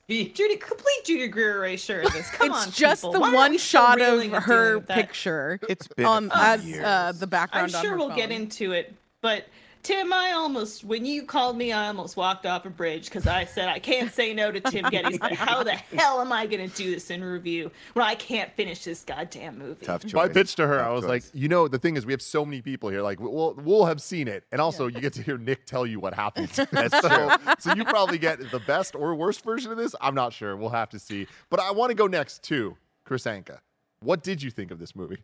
Good. 0.07 0.35
Judy 0.35 0.55
complete 0.57 1.05
Judy 1.05 1.27
Greer 1.27 1.57
erasure 1.57 2.01
of 2.01 2.11
this. 2.11 2.29
Come 2.31 2.49
It's 2.51 2.65
on, 2.67 2.71
just 2.71 3.01
people. 3.03 3.13
the 3.13 3.19
Why 3.21 3.33
one 3.33 3.57
shot 3.57 4.01
of 4.01 4.07
her 4.43 4.71
doing 4.73 4.83
that? 4.87 4.95
picture 4.95 5.59
It's 5.69 5.87
been 5.87 6.05
um, 6.05 6.31
a 6.33 6.37
few 6.37 6.43
as 6.43 6.65
years. 6.65 6.83
uh, 6.85 7.13
the 7.15 7.27
background. 7.27 7.67
I'm 7.67 7.71
background. 7.71 7.75
on 7.75 7.81
sure 7.83 7.91
her 7.91 7.97
we'll 7.97 8.15
get 8.15 8.31
into 8.31 8.71
it, 8.73 8.93
but 9.21 9.45
Tim, 9.81 10.11
I 10.11 10.31
almost 10.31 10.83
when 10.83 11.05
you 11.05 11.23
called 11.23 11.57
me, 11.57 11.71
I 11.71 11.87
almost 11.87 12.17
walked 12.17 12.45
off 12.45 12.65
a 12.65 12.69
bridge 12.69 13.05
because 13.05 13.27
I 13.27 13.45
said 13.45 13.69
I 13.69 13.79
can't 13.79 14.11
say 14.11 14.33
no 14.33 14.51
to 14.51 14.59
Tim 14.59 14.85
Gettysburg. 14.89 15.31
How 15.35 15.63
the 15.63 15.71
hell 15.71 16.19
am 16.19 16.33
I 16.33 16.47
going 16.47 16.69
to 16.69 16.75
do 16.75 16.91
this 16.91 17.09
in 17.09 17.23
review 17.23 17.71
when 17.93 18.05
I 18.05 18.15
can't 18.15 18.51
finish 18.53 18.83
this 18.83 19.03
goddamn 19.03 19.57
movie? 19.57 19.85
Tough 19.85 20.05
choice. 20.05 20.29
I 20.29 20.31
pitched 20.31 20.57
to 20.57 20.67
her. 20.67 20.79
Tough 20.79 20.87
I 20.87 20.91
was 20.91 21.05
like, 21.05 21.23
you 21.33 21.47
know, 21.47 21.67
the 21.67 21.79
thing 21.79 21.95
is, 21.95 22.05
we 22.05 22.13
have 22.13 22.21
so 22.21 22.43
many 22.43 22.61
people 22.61 22.89
here. 22.89 23.01
Like, 23.01 23.19
we'll 23.19 23.53
we'll 23.55 23.85
have 23.85 24.01
seen 24.01 24.27
it, 24.27 24.43
and 24.51 24.59
also 24.59 24.87
you 24.87 24.99
get 24.99 25.13
to 25.13 25.23
hear 25.23 25.37
Nick 25.37 25.65
tell 25.65 25.85
you 25.85 25.99
what 25.99 26.13
happens. 26.13 26.55
That's 26.71 26.99
so, 26.99 27.35
so 27.59 27.73
you 27.73 27.85
probably 27.85 28.17
get 28.17 28.51
the 28.51 28.59
best 28.59 28.95
or 28.95 29.15
worst 29.15 29.43
version 29.43 29.71
of 29.71 29.77
this. 29.77 29.95
I'm 30.01 30.15
not 30.15 30.33
sure. 30.33 30.57
We'll 30.57 30.69
have 30.69 30.89
to 30.89 30.99
see. 30.99 31.27
But 31.49 31.61
I 31.61 31.71
want 31.71 31.91
to 31.91 31.95
go 31.95 32.07
next 32.07 32.43
to 32.43 32.75
Kris 33.05 33.23
Anka. 33.23 33.59
What 34.01 34.23
did 34.23 34.43
you 34.43 34.51
think 34.51 34.71
of 34.71 34.79
this 34.79 34.95
movie? 34.95 35.23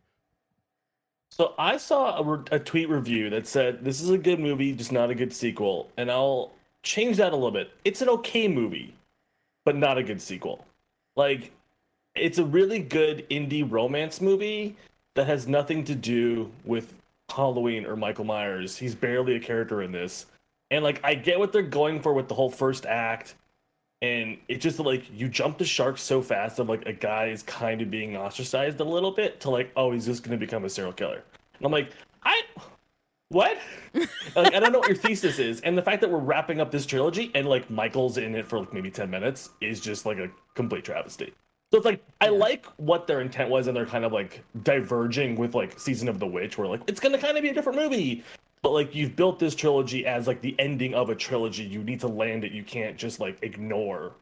So 1.38 1.54
I 1.60 1.76
saw 1.76 2.18
a, 2.18 2.24
re- 2.24 2.46
a 2.52 2.60
tweet 2.60 2.88
review 2.88 3.30
that 3.32 3.46
said 3.46 3.84
this 3.84 4.00
is 4.00 4.10
a 4.10 4.18
good 4.18 4.40
movie, 4.40 4.72
just 4.72 4.94
not 4.94 5.10
a 5.10 5.16
good 5.16 5.34
sequel, 5.34 5.90
and 5.98 6.10
I'll 6.10 6.54
change 6.82 7.18
that 7.18 7.34
a 7.34 7.36
little 7.36 7.52
bit. 7.52 7.72
It's 7.84 8.02
an 8.02 8.08
okay 8.08 8.48
movie, 8.48 8.96
but 9.66 9.76
not 9.76 9.98
a 9.98 10.04
good 10.04 10.22
sequel. 10.22 10.64
Like, 11.18 11.52
it's 12.16 12.38
a 12.38 12.46
really 12.46 12.80
good 12.80 13.30
indie 13.30 13.70
romance 13.70 14.22
movie 14.22 14.78
that 15.16 15.28
has 15.28 15.46
nothing 15.46 15.84
to 15.84 15.94
do 15.94 16.50
with 16.64 16.94
Halloween 17.30 17.86
or 17.86 17.98
Michael 17.98 18.24
Myers. 18.24 18.78
He's 18.78 18.96
barely 18.96 19.36
a 19.36 19.40
character 19.42 19.82
in 19.82 19.92
this, 19.92 20.28
and 20.72 20.86
like 20.86 21.02
I 21.04 21.16
get 21.16 21.38
what 21.38 21.52
they're 21.52 21.64
going 21.64 22.02
for 22.02 22.14
with 22.14 22.30
the 22.30 22.36
whole 22.36 22.50
first 22.50 22.86
act. 22.86 23.36
And 24.02 24.38
it 24.48 24.62
just 24.62 24.80
like 24.80 25.04
you 25.12 25.28
jump 25.28 25.58
the 25.58 25.66
shark 25.66 25.98
so 25.98 26.22
fast 26.22 26.60
of 26.60 26.70
like 26.70 26.86
a 26.86 26.94
guy 26.94 27.28
is 27.28 27.44
kind 27.44 27.82
of 27.82 27.90
being 27.90 28.16
ostracized 28.16 28.80
a 28.80 28.84
little 28.84 29.12
bit 29.12 29.40
to 29.42 29.50
like, 29.50 29.72
oh, 29.76 29.92
he's 29.92 30.06
just 30.06 30.24
gonna 30.24 30.38
become 30.38 30.66
a 30.66 30.70
serial 30.70 30.94
killer. 30.94 31.24
And 31.58 31.66
I'm 31.66 31.72
like, 31.72 31.92
I 32.24 32.42
what? 33.30 33.58
like, 33.94 34.54
I 34.54 34.60
don't 34.60 34.72
know 34.72 34.80
what 34.80 34.90
your 34.90 34.98
thesis 34.98 35.40
is. 35.40 35.62
And 35.62 35.78
the 35.78 35.82
fact 35.82 36.02
that 36.02 36.12
we're 36.12 36.20
wrapping 36.20 36.62
up 36.62 36.72
this 36.72 36.86
trilogy 36.86 37.32
and 37.34 37.48
like 37.48 37.70
Michael's 37.70 38.18
in 38.18 38.36
it 38.36 38.46
for 38.46 38.60
like 38.60 38.74
maybe 38.74 38.92
10 38.92 39.10
minutes 39.10 39.50
is 39.62 39.80
just 39.80 40.06
like 40.06 40.20
a 40.20 40.30
complete 40.54 40.84
travesty. 40.84 41.34
So 41.72 41.80
it's 41.80 41.86
like 41.86 42.04
I 42.22 42.30
like 42.30 42.68
what 42.78 43.08
their 43.08 43.22
intent 43.22 43.50
was, 43.50 43.68
and 43.68 43.76
they're 43.76 43.86
kind 43.86 44.06
of 44.06 44.14
like 44.14 44.44
diverging 44.64 45.36
with 45.36 45.56
like 45.56 45.80
Season 45.80 46.08
of 46.08 46.20
the 46.20 46.28
Witch, 46.28 46.58
where 46.58 46.68
like 46.68 46.82
it's 46.88 47.00
gonna 47.00 47.18
kind 47.18 47.36
of 47.38 47.44
be 47.44 47.50
a 47.50 47.54
different 47.54 47.80
movie. 47.80 48.24
But 48.66 48.72
like 48.72 48.96
you've 48.96 49.16
built 49.16 49.38
this 49.38 49.54
trilogy 49.54 50.08
as 50.08 50.26
like 50.26 50.42
the 50.42 50.56
ending 50.58 50.96
of 50.96 51.12
a 51.12 51.16
trilogy. 51.16 51.64
You 51.64 51.84
need 51.84 52.00
to 52.00 52.08
land 52.08 52.44
it. 52.44 52.52
You 52.52 52.64
can't 52.64 52.98
just 52.98 53.20
like 53.20 53.38
ignore. 53.44 54.14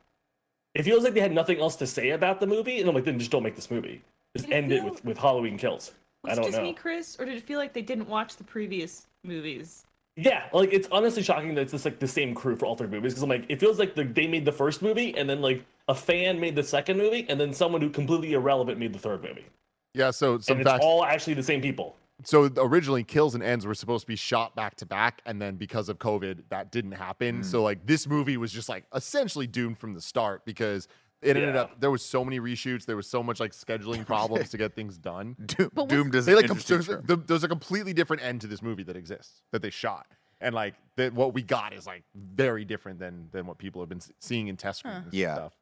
It 0.76 0.84
feels 0.84 1.06
like 1.06 1.14
they 1.14 1.22
had 1.22 1.32
nothing 1.32 1.62
else 1.62 1.78
to 1.78 1.88
say 1.88 2.10
about 2.10 2.42
the 2.42 2.46
movie, 2.48 2.82
and 2.82 2.90
I'm 2.90 2.94
like, 2.94 3.06
then 3.06 3.18
just 3.18 3.32
don't 3.32 3.42
make 3.44 3.56
this 3.56 3.72
movie. 3.72 4.02
Just 4.36 4.50
Did 4.50 4.54
it 4.54 4.58
end 4.58 4.72
it 4.74 4.82
feel- 4.82 4.92
with 4.92 5.06
with 5.06 5.18
Halloween 5.18 5.58
Kills. 5.58 5.94
I 6.26 6.30
Was 6.32 6.38
it 6.38 6.42
don't 6.42 6.52
just 6.52 6.58
know. 6.58 6.64
me, 6.66 6.74
Kris, 6.74 7.16
or 7.18 7.24
did 7.24 7.38
it 7.38 7.44
feel 7.44 7.58
like 7.58 7.72
they 7.72 7.82
didn't 7.82 8.10
watch 8.10 8.36
the 8.36 8.44
previous 8.44 9.08
movies? 9.24 9.86
Yeah, 10.18 10.44
like 10.52 10.74
it's 10.74 10.90
honestly 10.92 11.24
shocking 11.24 11.56
that 11.56 11.62
it's 11.62 11.72
just 11.72 11.86
like 11.86 12.00
the 12.00 12.08
same 12.08 12.36
crew 12.36 12.58
for 12.58 12.66
all 12.66 12.76
three 12.76 12.88
movies 12.88 13.14
because 13.14 13.24
I'm 13.24 13.30
like, 13.30 13.46
it 13.48 13.62
feels 13.62 13.80
like 13.80 13.96
the, 13.96 14.04
they 14.04 14.28
made 14.28 14.44
the 14.44 14.52
first 14.52 14.82
movie 14.82 15.18
and 15.18 15.30
then 15.30 15.42
like 15.42 15.64
a 15.88 15.96
fan 15.96 16.38
made 16.38 16.58
the 16.58 16.64
second 16.64 16.98
movie 16.98 17.26
and 17.30 17.40
then 17.40 17.54
someone 17.54 17.80
who 17.80 17.90
completely 17.90 18.34
irrelevant 18.34 18.78
made 18.78 18.92
the 18.92 19.00
third 19.00 19.24
movie, 19.24 19.46
Yeah. 19.94 20.12
So 20.12 20.38
some 20.40 20.58
and 20.58 20.62
it's 20.64 20.70
facts. 20.70 20.84
all 20.84 21.06
actually 21.06 21.36
the 21.36 21.44
same 21.44 21.62
people. 21.62 21.96
So 22.26 22.50
originally 22.58 23.04
kills 23.04 23.36
and 23.36 23.44
ends 23.44 23.66
were 23.66 23.74
supposed 23.74 24.04
to 24.04 24.08
be 24.08 24.16
shot 24.16 24.56
back 24.56 24.76
to 24.76 24.86
back 24.86 25.22
and 25.26 25.42
then 25.42 25.56
because 25.56 25.90
of 25.90 26.00
covid 26.00 26.44
that 26.50 26.72
didn't 26.72 26.94
happen 26.94 27.42
mm. 27.42 27.46
so 27.46 27.62
like 27.64 27.86
this 27.86 28.08
movie 28.08 28.38
was 28.38 28.52
just 28.52 28.70
like 28.70 28.86
essentially 28.96 29.48
doomed 29.48 29.78
from 29.78 29.94
the 29.94 30.02
start 30.02 30.46
because 30.46 30.88
it 31.22 31.38
ended 31.38 31.56
up 31.56 31.80
there 31.80 31.90
was 31.90 32.04
so 32.04 32.26
many 32.26 32.42
reshoots. 32.42 32.86
There 32.86 32.98
was 32.98 33.08
so 33.08 33.24
much 33.24 33.40
like 33.40 33.54
scheduling 33.54 34.06
problems 34.06 34.50
to 34.50 34.58
get 34.58 34.76
things 34.76 34.98
done. 34.98 35.38
Doom, 35.46 35.70
But 35.74 35.86
was- 35.86 35.90
Doom 35.90 36.12
does 36.12 36.26
They 36.26 36.34
an 36.34 36.38
like 36.50 36.66
there's, 36.66 36.88
term. 36.88 37.24
there's 37.26 37.46
a 37.46 37.48
completely 37.48 37.94
different 37.94 38.24
end 38.24 38.42
to 38.42 38.48
this 38.48 38.62
movie 38.62 38.84
that 38.84 38.98
exists 38.98 39.42
that 39.54 39.62
they 39.62 39.70
shot, 39.70 40.06
and 40.42 40.54
like 40.54 40.74
that 40.98 41.14
what 41.14 41.34
we 41.34 41.42
got 41.42 41.72
is 41.72 41.88
like 41.88 42.04
very 42.14 42.66
different 42.66 43.00
than 43.00 43.30
than 43.32 43.46
what 43.46 43.58
people 43.58 43.82
have 43.82 43.88
been 43.88 44.02
seeing 44.20 44.50
in 44.50 44.58
test 44.58 44.80
screens. 44.80 45.06
and 45.06 45.14
Yeah. 45.14 45.36
stuff. 45.36 45.54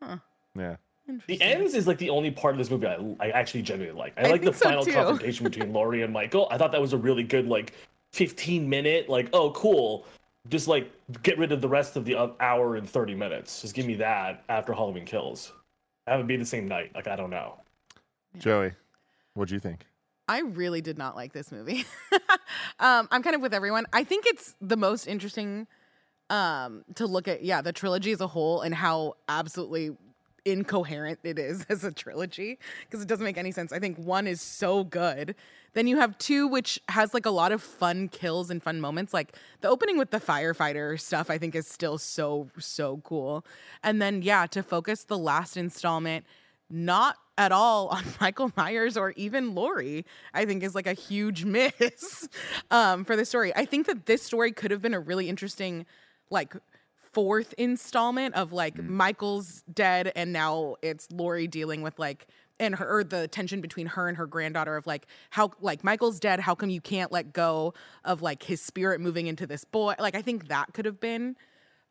Huh. 0.00 0.16
Yeah. 0.56 0.76
The 1.26 1.40
ends 1.42 1.74
is 1.74 1.86
like 1.86 1.98
the 1.98 2.10
only 2.10 2.30
part 2.30 2.54
of 2.54 2.58
this 2.58 2.70
movie 2.70 2.86
I, 2.86 2.96
I 3.20 3.30
actually 3.30 3.62
genuinely 3.62 3.98
like. 3.98 4.14
I, 4.16 4.26
I 4.26 4.30
like 4.30 4.42
the 4.42 4.52
so, 4.52 4.66
final 4.66 4.84
too. 4.84 4.92
confrontation 4.92 5.44
between 5.44 5.72
Laurie 5.74 6.02
and 6.02 6.12
Michael. 6.12 6.46
I 6.50 6.58
thought 6.58 6.72
that 6.72 6.80
was 6.80 6.92
a 6.92 6.98
really 6.98 7.24
good 7.24 7.48
like 7.48 7.72
15 8.12 8.68
minute 8.68 9.08
like 9.08 9.28
oh 9.32 9.50
cool. 9.52 10.06
Just 10.48 10.68
like 10.68 10.90
get 11.22 11.38
rid 11.38 11.52
of 11.52 11.60
the 11.60 11.68
rest 11.68 11.96
of 11.96 12.04
the 12.04 12.32
hour 12.40 12.76
and 12.76 12.88
30 12.88 13.14
minutes. 13.14 13.62
Just 13.62 13.74
give 13.74 13.86
me 13.86 13.94
that 13.96 14.44
after 14.48 14.72
Halloween 14.72 15.04
Kills. 15.04 15.52
Have 16.06 16.20
it 16.20 16.26
be 16.26 16.36
the 16.36 16.46
same 16.46 16.66
night. 16.66 16.92
Like 16.94 17.08
I 17.08 17.16
don't 17.16 17.30
know. 17.30 17.58
Joey, 18.38 18.72
what 19.34 19.48
do 19.48 19.54
you 19.54 19.60
think? 19.60 19.86
I 20.28 20.40
really 20.40 20.80
did 20.80 20.98
not 20.98 21.16
like 21.16 21.32
this 21.32 21.52
movie. 21.52 21.84
um, 22.80 23.08
I'm 23.10 23.22
kind 23.22 23.34
of 23.34 23.42
with 23.42 23.52
everyone. 23.52 23.86
I 23.92 24.04
think 24.04 24.24
it's 24.26 24.54
the 24.60 24.76
most 24.76 25.06
interesting 25.06 25.66
um, 26.30 26.84
to 26.94 27.06
look 27.06 27.28
at, 27.28 27.44
yeah, 27.44 27.60
the 27.60 27.72
trilogy 27.72 28.12
as 28.12 28.20
a 28.20 28.26
whole 28.26 28.62
and 28.62 28.74
how 28.74 29.14
absolutely 29.28 29.90
incoherent 30.44 31.20
it 31.22 31.38
is 31.38 31.64
as 31.68 31.84
a 31.84 31.92
trilogy 31.92 32.58
because 32.82 33.02
it 33.02 33.08
doesn't 33.08 33.24
make 33.24 33.38
any 33.38 33.52
sense. 33.52 33.72
I 33.72 33.78
think 33.78 33.98
one 33.98 34.26
is 34.26 34.40
so 34.40 34.84
good. 34.84 35.34
Then 35.74 35.86
you 35.86 35.98
have 35.98 36.18
two, 36.18 36.46
which 36.46 36.80
has 36.88 37.14
like 37.14 37.24
a 37.24 37.30
lot 37.30 37.50
of 37.50 37.62
fun 37.62 38.08
kills 38.08 38.50
and 38.50 38.62
fun 38.62 38.80
moments. 38.80 39.14
Like 39.14 39.36
the 39.62 39.68
opening 39.68 39.96
with 39.96 40.10
the 40.10 40.20
firefighter 40.20 41.00
stuff, 41.00 41.30
I 41.30 41.38
think 41.38 41.54
is 41.54 41.66
still 41.66 41.96
so, 41.96 42.48
so 42.58 43.00
cool. 43.04 43.44
And 43.82 44.02
then, 44.02 44.22
yeah, 44.22 44.46
to 44.46 44.62
focus 44.62 45.04
the 45.04 45.18
last 45.18 45.56
installment 45.56 46.26
not 46.72 47.16
at 47.38 47.52
all 47.52 47.88
on 47.88 48.04
Michael 48.20 48.50
Myers 48.56 48.96
or 48.96 49.12
even 49.12 49.54
Laurie, 49.54 50.04
I 50.34 50.44
think 50.44 50.62
is 50.62 50.74
like 50.74 50.86
a 50.86 50.94
huge 50.94 51.44
miss 51.46 52.28
um, 52.70 53.04
for 53.04 53.16
the 53.16 53.24
story. 53.24 53.54
I 53.54 53.64
think 53.64 53.86
that 53.86 54.06
this 54.06 54.22
story 54.22 54.52
could 54.52 54.70
have 54.70 54.82
been 54.82 54.94
a 54.94 55.00
really 55.00 55.28
interesting, 55.28 55.86
like, 56.30 56.54
fourth 57.12 57.54
installment 57.58 58.34
of 58.34 58.52
like 58.52 58.82
Michael's 58.82 59.62
dead 59.72 60.12
and 60.16 60.32
now 60.32 60.76
it's 60.82 61.08
Laurie 61.12 61.46
dealing 61.46 61.82
with 61.82 61.98
like 61.98 62.26
and 62.58 62.76
her 62.76 62.98
or 62.98 63.04
the 63.04 63.28
tension 63.28 63.60
between 63.60 63.86
her 63.86 64.08
and 64.08 64.16
her 64.16 64.26
granddaughter 64.26 64.76
of 64.76 64.86
like 64.86 65.06
how 65.30 65.50
like 65.60 65.84
Michael's 65.84 66.18
dead 66.18 66.40
how 66.40 66.54
come 66.54 66.70
you 66.70 66.80
can't 66.80 67.12
let 67.12 67.32
go 67.32 67.74
of 68.04 68.22
like 68.22 68.42
his 68.44 68.62
spirit 68.62 69.00
moving 69.00 69.26
into 69.26 69.46
this 69.46 69.64
boy? 69.64 69.94
Like 69.98 70.14
I 70.14 70.22
think 70.22 70.48
that 70.48 70.72
could 70.72 70.84
have 70.86 71.00
been 71.00 71.36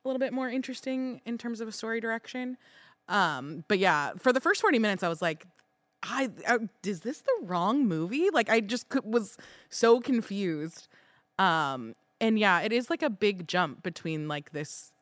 a 0.04 0.08
little 0.08 0.20
bit 0.20 0.34
more 0.34 0.50
interesting 0.50 1.22
in 1.26 1.38
terms 1.38 1.62
of 1.62 1.68
a 1.68 1.72
story 1.72 2.00
direction. 2.00 2.58
Um 3.08 3.64
but 3.68 3.80
yeah 3.80 4.12
for 4.18 4.34
the 4.34 4.42
first 4.42 4.62
40 4.62 4.80
minutes 4.80 5.04
I 5.04 5.10
was 5.10 5.22
like 5.22 5.46
I, 6.04 6.30
I 6.48 6.58
is 6.84 7.02
this 7.02 7.22
the 7.22 7.34
wrong 7.44 7.88
movie? 7.88 8.30
Like 8.34 8.50
I 8.50 8.60
just 8.60 8.90
could, 8.90 9.06
was 9.06 9.38
so 9.70 10.00
confused. 10.00 10.88
Um 11.38 11.96
and 12.20 12.40
yeah 12.40 12.62
it 12.62 12.72
is 12.72 12.90
like 12.90 13.04
a 13.04 13.10
big 13.10 13.48
jump 13.48 13.84
between 13.84 14.28
like 14.28 14.52
this 14.52 14.94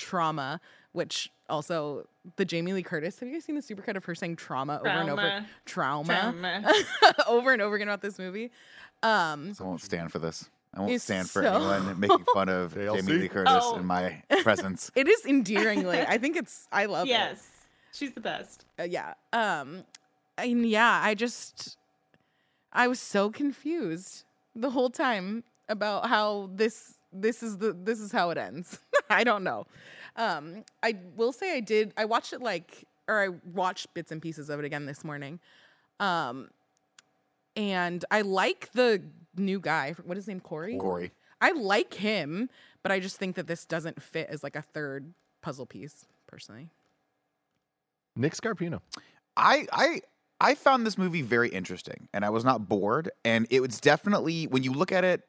trauma, 0.00 0.60
which 0.92 1.30
also 1.48 2.08
the 2.36 2.44
Jamie 2.44 2.72
Lee 2.72 2.82
Curtis. 2.82 3.18
Have 3.20 3.28
you 3.28 3.34
guys 3.34 3.44
seen 3.44 3.54
the 3.54 3.62
supercut 3.62 3.96
of 3.96 4.04
her 4.06 4.14
saying 4.14 4.36
trauma, 4.36 4.78
over 4.80 4.88
and 4.88 5.10
over? 5.10 5.46
Trauma. 5.66 6.12
Trauma. 6.14 6.72
over 7.28 7.52
and 7.52 7.62
over 7.62 7.76
again 7.76 7.88
about 7.88 8.00
this 8.02 8.18
movie. 8.18 8.50
Um, 9.02 9.52
I 9.60 9.62
won't 9.62 9.80
stand 9.82 10.10
for 10.10 10.18
this. 10.18 10.48
I 10.74 10.80
won't 10.80 11.00
stand 11.00 11.28
for 11.28 11.42
so- 11.42 11.52
anyone 11.54 11.98
making 12.00 12.24
fun 12.34 12.48
of 12.48 12.74
Jamie 12.74 13.00
Lee 13.12 13.28
Curtis 13.28 13.52
Oh. 13.56 13.76
in 13.76 13.84
my 13.86 14.22
presence. 14.42 14.90
it 14.94 15.06
is 15.08 15.24
endearingly. 15.26 16.00
I 16.00 16.18
think 16.18 16.36
it's. 16.36 16.66
I 16.72 16.86
love 16.86 17.06
it. 17.06 17.10
Yes, 17.10 17.46
she's 17.92 18.12
the 18.12 18.20
best. 18.20 18.64
Uh, 18.78 18.84
yeah. 18.84 19.14
Um, 19.32 19.84
and 20.38 20.64
yeah, 20.68 21.00
I 21.02 21.14
just, 21.14 21.76
I 22.72 22.88
was 22.88 23.00
so 23.00 23.30
confused 23.30 24.24
the 24.54 24.70
whole 24.70 24.90
time 24.90 25.44
about 25.68 26.06
how 26.08 26.50
this 26.54 26.94
this 27.12 27.42
is 27.42 27.58
the 27.58 27.72
this 27.72 27.98
is 28.00 28.12
how 28.12 28.30
it 28.30 28.38
ends. 28.38 28.78
I 29.18 29.24
don't 29.24 29.44
know. 29.44 29.66
Um, 30.16 30.64
I 30.82 30.96
will 31.16 31.32
say 31.32 31.56
I 31.56 31.60
did. 31.60 31.92
I 31.96 32.04
watched 32.04 32.32
it 32.32 32.40
like, 32.40 32.84
or 33.08 33.22
I 33.22 33.28
watched 33.52 33.92
bits 33.92 34.12
and 34.12 34.22
pieces 34.22 34.48
of 34.48 34.58
it 34.60 34.64
again 34.64 34.86
this 34.86 35.04
morning. 35.04 35.40
Um, 35.98 36.50
and 37.56 38.04
I 38.10 38.22
like 38.22 38.70
the 38.72 39.02
new 39.36 39.60
guy. 39.60 39.94
What 40.04 40.16
is 40.16 40.24
his 40.24 40.28
name? 40.28 40.40
Corey. 40.40 40.78
Corey. 40.78 41.10
I 41.40 41.52
like 41.52 41.94
him, 41.94 42.48
but 42.82 42.92
I 42.92 43.00
just 43.00 43.16
think 43.16 43.36
that 43.36 43.46
this 43.46 43.64
doesn't 43.64 44.00
fit 44.00 44.28
as 44.30 44.42
like 44.42 44.56
a 44.56 44.62
third 44.62 45.12
puzzle 45.42 45.66
piece, 45.66 46.06
personally. 46.26 46.68
Nick 48.16 48.34
Scarpino. 48.34 48.80
I 49.36 49.66
I 49.72 50.00
I 50.40 50.54
found 50.54 50.86
this 50.86 50.98
movie 50.98 51.22
very 51.22 51.48
interesting, 51.48 52.08
and 52.12 52.24
I 52.24 52.30
was 52.30 52.44
not 52.44 52.68
bored. 52.68 53.10
And 53.24 53.46
it 53.50 53.60
was 53.60 53.80
definitely 53.80 54.46
when 54.46 54.62
you 54.62 54.72
look 54.72 54.92
at 54.92 55.04
it 55.04 55.22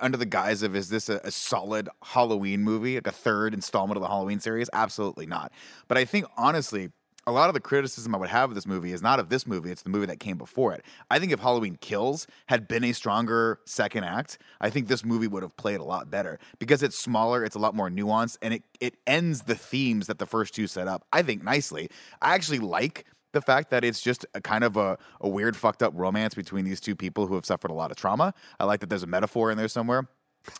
under 0.00 0.16
the 0.16 0.26
guise 0.26 0.62
of 0.62 0.74
is 0.76 0.88
this 0.88 1.08
a, 1.08 1.20
a 1.24 1.30
solid 1.30 1.88
Halloween 2.02 2.62
movie, 2.62 2.96
like 2.96 3.06
a 3.06 3.12
third 3.12 3.54
installment 3.54 3.96
of 3.96 4.02
the 4.02 4.08
Halloween 4.08 4.40
series? 4.40 4.68
Absolutely 4.72 5.26
not. 5.26 5.52
But 5.88 5.98
I 5.98 6.04
think 6.04 6.26
honestly. 6.36 6.90
A 7.26 7.32
lot 7.32 7.48
of 7.48 7.54
the 7.54 7.60
criticism 7.60 8.14
I 8.14 8.18
would 8.18 8.28
have 8.28 8.50
of 8.50 8.54
this 8.54 8.66
movie 8.66 8.92
is 8.92 9.00
not 9.00 9.18
of 9.18 9.30
this 9.30 9.46
movie, 9.46 9.70
it's 9.70 9.80
the 9.80 9.88
movie 9.88 10.04
that 10.04 10.20
came 10.20 10.36
before 10.36 10.74
it. 10.74 10.84
I 11.10 11.18
think 11.18 11.32
if 11.32 11.40
Halloween 11.40 11.78
Kills 11.80 12.26
had 12.48 12.68
been 12.68 12.84
a 12.84 12.92
stronger 12.92 13.60
second 13.64 14.04
act, 14.04 14.36
I 14.60 14.68
think 14.68 14.88
this 14.88 15.06
movie 15.06 15.26
would 15.26 15.42
have 15.42 15.56
played 15.56 15.80
a 15.80 15.84
lot 15.84 16.10
better 16.10 16.38
because 16.58 16.82
it's 16.82 16.98
smaller, 16.98 17.42
it's 17.42 17.56
a 17.56 17.58
lot 17.58 17.74
more 17.74 17.88
nuanced, 17.88 18.36
and 18.42 18.52
it, 18.52 18.62
it 18.78 18.96
ends 19.06 19.44
the 19.44 19.54
themes 19.54 20.06
that 20.08 20.18
the 20.18 20.26
first 20.26 20.54
two 20.54 20.66
set 20.66 20.86
up, 20.86 21.06
I 21.14 21.22
think, 21.22 21.42
nicely. 21.42 21.88
I 22.20 22.34
actually 22.34 22.58
like 22.58 23.06
the 23.34 23.42
fact 23.42 23.70
that 23.70 23.84
it's 23.84 24.00
just 24.00 24.24
a 24.34 24.40
kind 24.40 24.64
of 24.64 24.78
a, 24.78 24.96
a 25.20 25.28
weird, 25.28 25.56
fucked 25.56 25.82
up 25.82 25.92
romance 25.94 26.34
between 26.34 26.64
these 26.64 26.80
two 26.80 26.96
people 26.96 27.26
who 27.26 27.34
have 27.34 27.44
suffered 27.44 27.70
a 27.70 27.74
lot 27.74 27.90
of 27.90 27.98
trauma. 27.98 28.32
I 28.58 28.64
like 28.64 28.80
that 28.80 28.88
there's 28.88 29.02
a 29.02 29.06
metaphor 29.06 29.50
in 29.50 29.58
there 29.58 29.68
somewhere. 29.68 30.08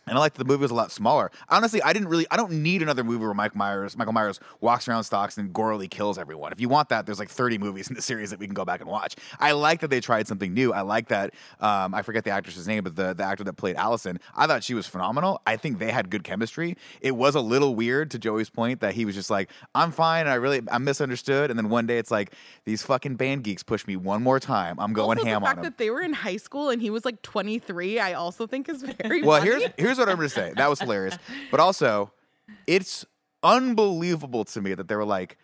And 0.07 0.17
I 0.17 0.19
like 0.19 0.33
that 0.33 0.39
the 0.39 0.45
movie 0.45 0.61
was 0.61 0.71
a 0.71 0.75
lot 0.75 0.91
smaller. 0.91 1.31
Honestly, 1.49 1.81
I 1.81 1.93
didn't 1.93 2.07
really, 2.09 2.25
I 2.31 2.37
don't 2.37 2.51
need 2.63 2.81
another 2.81 3.03
movie 3.03 3.17
where 3.23 3.33
Mike 3.33 3.55
Myers, 3.55 3.97
Michael 3.97 4.13
Myers 4.13 4.39
walks 4.61 4.87
around 4.87 5.03
stocks 5.03 5.37
and 5.37 5.53
gorily 5.53 5.89
kills 5.89 6.17
everyone. 6.17 6.51
If 6.51 6.59
you 6.61 6.69
want 6.69 6.89
that, 6.89 7.05
there's 7.05 7.19
like 7.19 7.29
30 7.29 7.57
movies 7.57 7.87
in 7.87 7.95
the 7.95 8.01
series 8.11 8.29
that 8.31 8.39
we 8.39 8.45
can 8.47 8.53
go 8.53 8.65
back 8.65 8.81
and 8.81 8.89
watch. 8.89 9.15
I 9.39 9.51
like 9.53 9.81
that 9.81 9.89
they 9.89 9.99
tried 10.01 10.27
something 10.27 10.53
new. 10.53 10.73
I 10.73 10.81
like 10.81 11.07
that, 11.09 11.33
um, 11.59 11.93
I 11.93 12.01
forget 12.01 12.23
the 12.23 12.31
actress's 12.31 12.67
name, 12.67 12.83
but 12.83 12.95
the, 12.95 13.13
the 13.13 13.23
actor 13.23 13.43
that 13.43 13.53
played 13.53 13.75
Allison, 13.75 14.19
I 14.35 14.47
thought 14.47 14.63
she 14.63 14.73
was 14.73 14.87
phenomenal. 14.87 15.41
I 15.45 15.57
think 15.57 15.79
they 15.79 15.91
had 15.91 16.09
good 16.09 16.23
chemistry. 16.23 16.77
It 17.01 17.15
was 17.15 17.35
a 17.35 17.41
little 17.41 17.75
weird 17.75 18.11
to 18.11 18.19
Joey's 18.19 18.49
point 18.49 18.79
that 18.81 18.93
he 18.95 19.05
was 19.05 19.15
just 19.15 19.29
like, 19.29 19.49
I'm 19.73 19.91
fine. 19.91 20.21
And 20.21 20.29
I 20.29 20.35
really, 20.35 20.61
I'm 20.71 20.83
misunderstood. 20.83 21.49
And 21.49 21.57
then 21.59 21.69
one 21.69 21.85
day 21.85 21.97
it's 21.97 22.11
like, 22.11 22.33
these 22.65 22.81
fucking 22.83 23.15
band 23.15 23.43
geeks 23.43 23.63
push 23.63 23.85
me 23.87 23.95
one 23.95 24.23
more 24.23 24.39
time. 24.39 24.77
I'm 24.79 24.93
going 24.93 25.17
also, 25.17 25.29
ham 25.29 25.41
the 25.43 25.47
on 25.49 25.55
them. 25.57 25.63
that 25.63 25.77
they 25.77 25.89
were 25.89 26.01
in 26.01 26.13
high 26.13 26.37
school 26.37 26.69
and 26.69 26.81
he 26.81 26.89
was 26.89 27.05
like 27.05 27.21
23, 27.21 27.99
I 27.99 28.13
also 28.13 28.47
think 28.47 28.69
is 28.69 28.81
very 29.01 29.21
Well, 29.21 29.39
funny. 29.39 29.51
here's 29.51 29.63
here's 29.77 29.97
what 29.97 30.09
I'm 30.09 30.15
going 30.15 30.29
to 30.29 30.33
say. 30.33 30.53
That 30.55 30.69
was 30.69 30.79
hilarious. 30.79 31.17
But 31.51 31.59
also, 31.59 32.11
it's 32.67 33.05
unbelievable 33.43 34.45
to 34.45 34.61
me 34.61 34.73
that 34.73 34.87
they 34.87 34.95
were 34.95 35.05
like, 35.05 35.37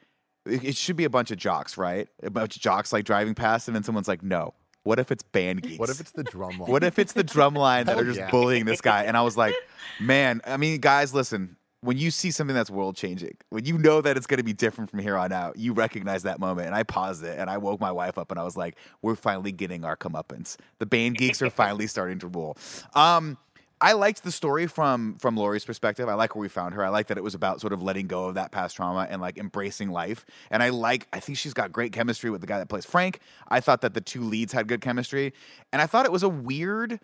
it 0.46 0.64
it 0.64 0.76
should 0.76 0.96
be 0.96 1.06
a 1.06 1.10
bunch 1.10 1.32
of 1.32 1.38
jocks, 1.38 1.78
right? 1.78 2.08
A 2.24 2.30
bunch 2.30 2.56
of 2.56 2.62
jocks 2.62 2.92
like 2.92 3.06
driving 3.06 3.36
past, 3.36 3.68
and 3.68 3.76
then 3.76 3.84
someone's 3.84 4.08
like, 4.08 4.24
no. 4.24 4.54
What 4.84 4.98
if 4.98 5.12
it's 5.12 5.22
band 5.22 5.62
geeks? 5.62 5.78
What 5.78 5.92
if 5.92 6.00
it's 6.00 6.12
the 6.12 6.24
drum 6.24 6.58
line? 6.58 6.68
What 6.72 6.84
if 6.84 6.98
it's 6.98 7.14
the 7.14 7.24
drum 7.24 7.54
line 7.54 7.86
that 7.86 7.98
Hell 7.98 8.02
are 8.02 8.06
just 8.06 8.20
yeah. 8.20 8.32
bullying 8.32 8.66
this 8.66 8.82
guy? 8.82 9.04
And 9.04 9.16
I 9.16 9.22
was 9.22 9.38
like, 9.38 9.54
man, 10.00 10.42
I 10.46 10.58
mean, 10.58 10.80
guys, 10.80 11.14
listen. 11.14 11.58
When 11.84 11.98
you 11.98 12.12
see 12.12 12.30
something 12.30 12.56
that's 12.56 12.70
world 12.70 12.96
changing, 12.96 13.38
when 13.50 13.66
you 13.66 13.76
know 13.76 14.02
that 14.02 14.16
it's 14.16 14.28
going 14.28 14.38
to 14.38 14.44
be 14.44 14.54
different 14.54 14.92
from 14.92 15.00
here 15.00 15.18
on 15.18 15.32
out, 15.32 15.58
you 15.58 15.74
recognize 15.74 16.22
that 16.24 16.40
moment. 16.40 16.68
And 16.68 16.76
I 16.76 16.84
paused 16.84 17.24
it 17.24 17.40
and 17.40 17.50
I 17.50 17.58
woke 17.58 17.80
my 17.80 17.92
wife 17.92 18.20
up 18.20 18.30
and 18.30 18.40
I 18.40 18.44
was 18.44 18.56
like, 18.56 18.76
we're 19.02 19.16
finally 19.16 19.52
getting 19.52 19.84
our 19.84 19.98
comeuppance. 19.98 20.58
The 20.78 20.86
band 20.86 21.18
geeks 21.18 21.42
are 21.42 21.50
finally 21.50 21.88
starting 21.88 22.20
to 22.20 22.28
rule. 22.28 22.56
Um, 22.94 23.36
I 23.82 23.94
liked 23.94 24.24
the 24.24 24.32
story 24.32 24.68
from 24.68 25.16
from 25.16 25.36
Laurie's 25.36 25.66
perspective. 25.66 26.08
I 26.08 26.14
like 26.14 26.36
where 26.36 26.42
we 26.42 26.50
found 26.50 26.76
her. 26.76 26.86
I 26.86 26.90
like 26.90 27.08
that 27.08 27.18
it 27.18 27.24
was 27.24 27.34
about 27.34 27.60
sort 27.60 27.74
of 27.74 27.82
letting 27.82 28.08
go 28.08 28.26
of 28.26 28.36
that 28.36 28.52
past 28.52 28.76
trauma 28.76 29.08
and 29.10 29.22
like 29.22 29.40
embracing 29.40 29.90
life. 29.90 30.24
And 30.52 30.62
I 30.62 30.70
like 30.70 31.08
I 31.12 31.20
think 31.20 31.38
she's 31.38 31.54
got 31.54 31.72
great 31.72 31.92
chemistry 31.92 32.30
with 32.30 32.42
the 32.42 32.48
guy 32.48 32.60
that 32.60 32.70
plays 32.70 32.86
Frank. 32.86 33.20
I 33.48 33.60
thought 33.60 33.82
that 33.82 33.96
the 33.96 34.02
two 34.02 34.22
leads 34.22 34.54
had 34.54 34.68
good 34.68 34.82
chemistry. 34.82 35.34
And 35.74 35.82
I 35.82 35.88
thought 35.88 36.06
it 36.06 36.12
was 36.12 36.24
a 36.24 36.30
weird 36.30 37.00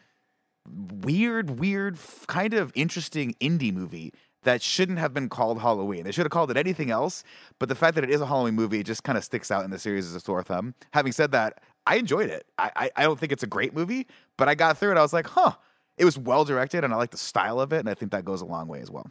weird 0.70 1.60
weird 1.60 1.98
kind 2.28 2.54
of 2.54 2.72
interesting 2.76 3.34
indie 3.42 3.74
movie 3.74 4.14
that 4.44 4.62
shouldn't 4.62 5.00
have 5.00 5.14
been 5.14 5.30
called 5.30 5.60
Halloween. 5.60 6.04
They 6.04 6.12
should 6.12 6.26
have 6.26 6.32
called 6.32 6.52
it 6.52 6.58
anything 6.58 6.92
else, 6.92 7.24
but 7.60 7.70
the 7.70 7.76
fact 7.76 7.96
that 7.96 8.04
it 8.04 8.12
is 8.12 8.22
a 8.22 8.26
Halloween 8.28 8.54
movie 8.54 8.84
just 8.84 9.04
kind 9.04 9.18
of 9.18 9.24
sticks 9.24 9.50
out 9.50 9.66
in 9.66 9.72
the 9.72 9.80
series 9.80 10.06
as 10.06 10.14
a 10.14 10.20
sore 10.20 10.44
thumb. 10.44 10.76
Having 10.94 11.14
said 11.14 11.32
that, 11.32 11.60
I 11.86 11.96
enjoyed 11.96 12.30
it. 12.30 12.46
I, 12.58 12.72
I, 12.76 12.92
I 12.98 13.04
don't 13.04 13.20
think 13.20 13.32
it's 13.32 13.44
a 13.44 13.48
great 13.48 13.74
movie, 13.74 14.08
but 14.38 14.48
I 14.48 14.56
got 14.56 14.78
through 14.78 14.92
it. 14.92 14.98
I 14.98 15.02
was 15.02 15.12
like, 15.12 15.28
huh, 15.28 15.54
it 15.98 16.06
was 16.06 16.18
well 16.18 16.46
directed 16.46 16.84
and 16.84 16.94
I 16.94 16.98
like 16.98 17.12
the 17.12 17.18
style 17.18 17.60
of 17.60 17.74
it. 17.74 17.80
And 17.80 17.90
I 17.90 17.94
think 17.94 18.12
that 18.12 18.26
goes 18.26 18.42
a 18.42 18.46
long 18.46 18.68
way 18.68 18.82
as 18.82 18.92
well. 18.92 19.10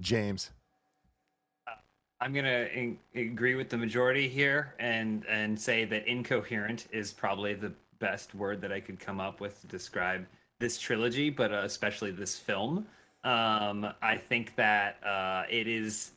James. 0.00 0.50
I'm 2.20 2.32
gonna 2.32 2.68
in- 2.74 2.98
agree 3.14 3.54
with 3.54 3.68
the 3.68 3.76
majority 3.76 4.28
here 4.28 4.74
and 4.78 5.24
and 5.26 5.58
say 5.58 5.84
that 5.84 6.06
incoherent 6.06 6.86
is 6.90 7.12
probably 7.12 7.54
the 7.54 7.72
best 7.98 8.34
word 8.34 8.60
that 8.62 8.72
I 8.72 8.80
could 8.80 8.98
come 8.98 9.20
up 9.20 9.40
with 9.40 9.60
to 9.60 9.66
describe 9.66 10.26
this 10.58 10.78
trilogy, 10.78 11.30
but 11.30 11.52
uh, 11.52 11.62
especially 11.64 12.10
this 12.10 12.38
film. 12.38 12.86
Um, 13.24 13.92
I 14.00 14.16
think 14.16 14.54
that 14.56 15.02
uh, 15.04 15.44
it 15.50 15.66
is 15.66 16.12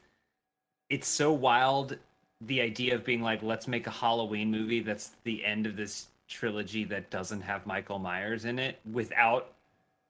it's 0.90 1.08
so 1.08 1.34
wild 1.34 1.98
the 2.42 2.62
idea 2.62 2.96
of 2.96 3.04
being 3.04 3.22
like 3.22 3.44
let's 3.44 3.68
make 3.68 3.88
a 3.88 3.92
Halloween 3.92 4.50
movie 4.50 4.80
that's 4.80 5.12
the 5.24 5.44
end 5.44 5.66
of 5.66 5.76
this 5.76 6.08
trilogy 6.30 6.86
that 6.86 7.10
doesn't 7.10 7.42
have 7.42 7.66
Michael 7.66 8.00
Myers 8.00 8.46
in 8.46 8.60
it 8.60 8.80
without 8.90 9.54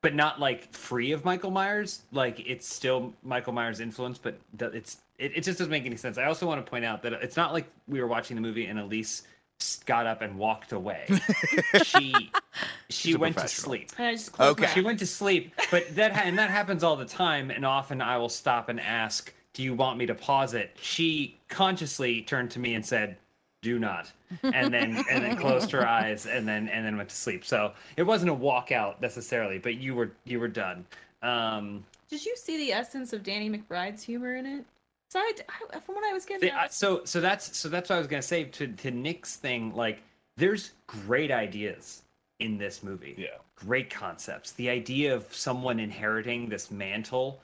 but 0.02 0.16
not 0.16 0.40
like 0.40 0.72
free 0.74 1.12
of 1.12 1.26
Michael 1.26 1.52
Myers. 1.52 2.04
Like 2.12 2.40
it's 2.48 2.68
still 2.68 3.14
Michael 3.24 3.54
Myers 3.54 3.80
influence, 3.80 4.18
but 4.18 4.40
it's 4.60 4.98
it, 5.18 5.34
it 5.36 5.44
just 5.44 5.58
doesn't 5.58 5.72
make 5.72 5.86
any 5.86 5.98
sense. 5.98 6.18
I 6.18 6.26
also 6.26 6.48
want 6.48 6.64
to 6.66 6.70
point 6.70 6.86
out 6.86 7.02
that 7.04 7.14
it's 7.14 7.36
not 7.36 7.54
like 7.54 7.68
we 7.88 8.00
were 8.00 8.08
watching 8.08 8.36
the 8.36 8.42
movie 8.42 8.66
and 8.66 8.80
Elyse 8.80 9.24
got 9.86 10.06
up 10.06 10.22
and 10.22 10.38
walked 10.38 10.72
away. 10.72 11.06
she 11.84 12.32
she 12.90 13.16
went 13.16 13.38
to 13.38 13.48
sleep. 13.48 13.92
And 13.98 14.08
I 14.08 14.14
just 14.14 14.32
closed 14.32 14.60
Okay. 14.60 14.72
She 14.74 14.82
went 14.82 15.00
to 15.00 15.08
sleep, 15.08 15.54
but 15.70 15.94
that 15.96 16.14
and 16.26 16.38
that 16.38 16.50
happens 16.50 16.84
all 16.84 16.96
the 16.96 17.06
time. 17.06 17.52
And 17.52 17.66
often 17.66 18.02
I 18.02 18.18
will 18.18 18.30
stop 18.30 18.70
and 18.70 18.80
ask, 18.80 19.34
"Do 19.54 19.64
you 19.64 19.74
want 19.74 19.98
me 19.98 20.06
to 20.06 20.16
pause 20.16 20.54
it?" 20.54 20.78
She 20.82 21.38
consciously 21.50 22.22
turned 22.22 22.52
to 22.52 22.60
me 22.60 22.76
and 22.76 22.86
said, 22.86 23.18
"Do 23.62 23.80
not," 23.80 24.12
and 24.44 24.74
then 24.74 25.04
and 25.10 25.24
then 25.24 25.36
closed 25.36 25.72
her 25.72 25.88
eyes 25.88 26.26
and 26.26 26.48
then 26.48 26.70
and 26.70 26.86
then 26.86 26.96
went 26.98 27.10
to 27.10 27.16
sleep. 27.16 27.44
So 27.46 27.74
it 27.98 28.04
wasn't 28.04 28.32
a 28.32 28.36
walkout 28.36 29.02
necessarily, 29.02 29.58
but 29.60 29.76
you 29.76 29.96
were 29.96 30.12
you 30.26 30.40
were 30.40 30.48
done. 30.48 30.86
Um, 31.22 31.84
Did 32.10 32.26
you 32.26 32.36
see 32.38 32.58
the 32.58 32.72
essence 32.72 33.12
of 33.14 33.24
Danny 33.24 33.50
McBride's 33.50 34.02
humor 34.04 34.36
in 34.36 34.46
it? 34.46 34.66
So 35.10 35.20
I, 35.20 35.34
I- 35.74 35.80
from 35.80 35.96
what 35.96 36.04
I 36.10 36.14
was 36.14 36.24
getting, 36.26 36.50
They- 36.50 36.56
I 36.56 36.66
I- 36.66 36.68
so 36.68 37.04
so 37.04 37.20
that's 37.20 37.58
so 37.58 37.68
that's 37.70 37.90
what 37.90 37.96
I 37.96 38.00
was 38.00 38.08
gonna 38.08 38.22
say 38.22 38.46
to 38.46 38.68
to 38.68 38.92
Nick's 38.92 39.36
thing. 39.36 39.76
Like, 39.76 40.02
there's 40.38 40.72
great 40.88 41.32
ideas 41.32 42.04
in 42.40 42.58
this 42.58 42.82
movie. 42.84 43.16
Yeah. 43.18 43.38
Great 43.56 43.90
concepts. 43.90 44.54
The 44.54 44.70
idea 44.70 45.14
of 45.14 45.26
someone 45.36 45.80
inheriting 45.82 46.48
this 46.48 46.72
mantle. 46.72 47.42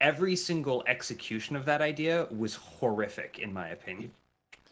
Every 0.00 0.34
single 0.36 0.82
execution 0.86 1.54
of 1.56 1.64
that 1.64 1.80
idea 1.80 2.26
was 2.36 2.54
horrific, 2.56 3.38
in 3.40 3.52
my 3.52 3.68
opinion. 3.68 4.12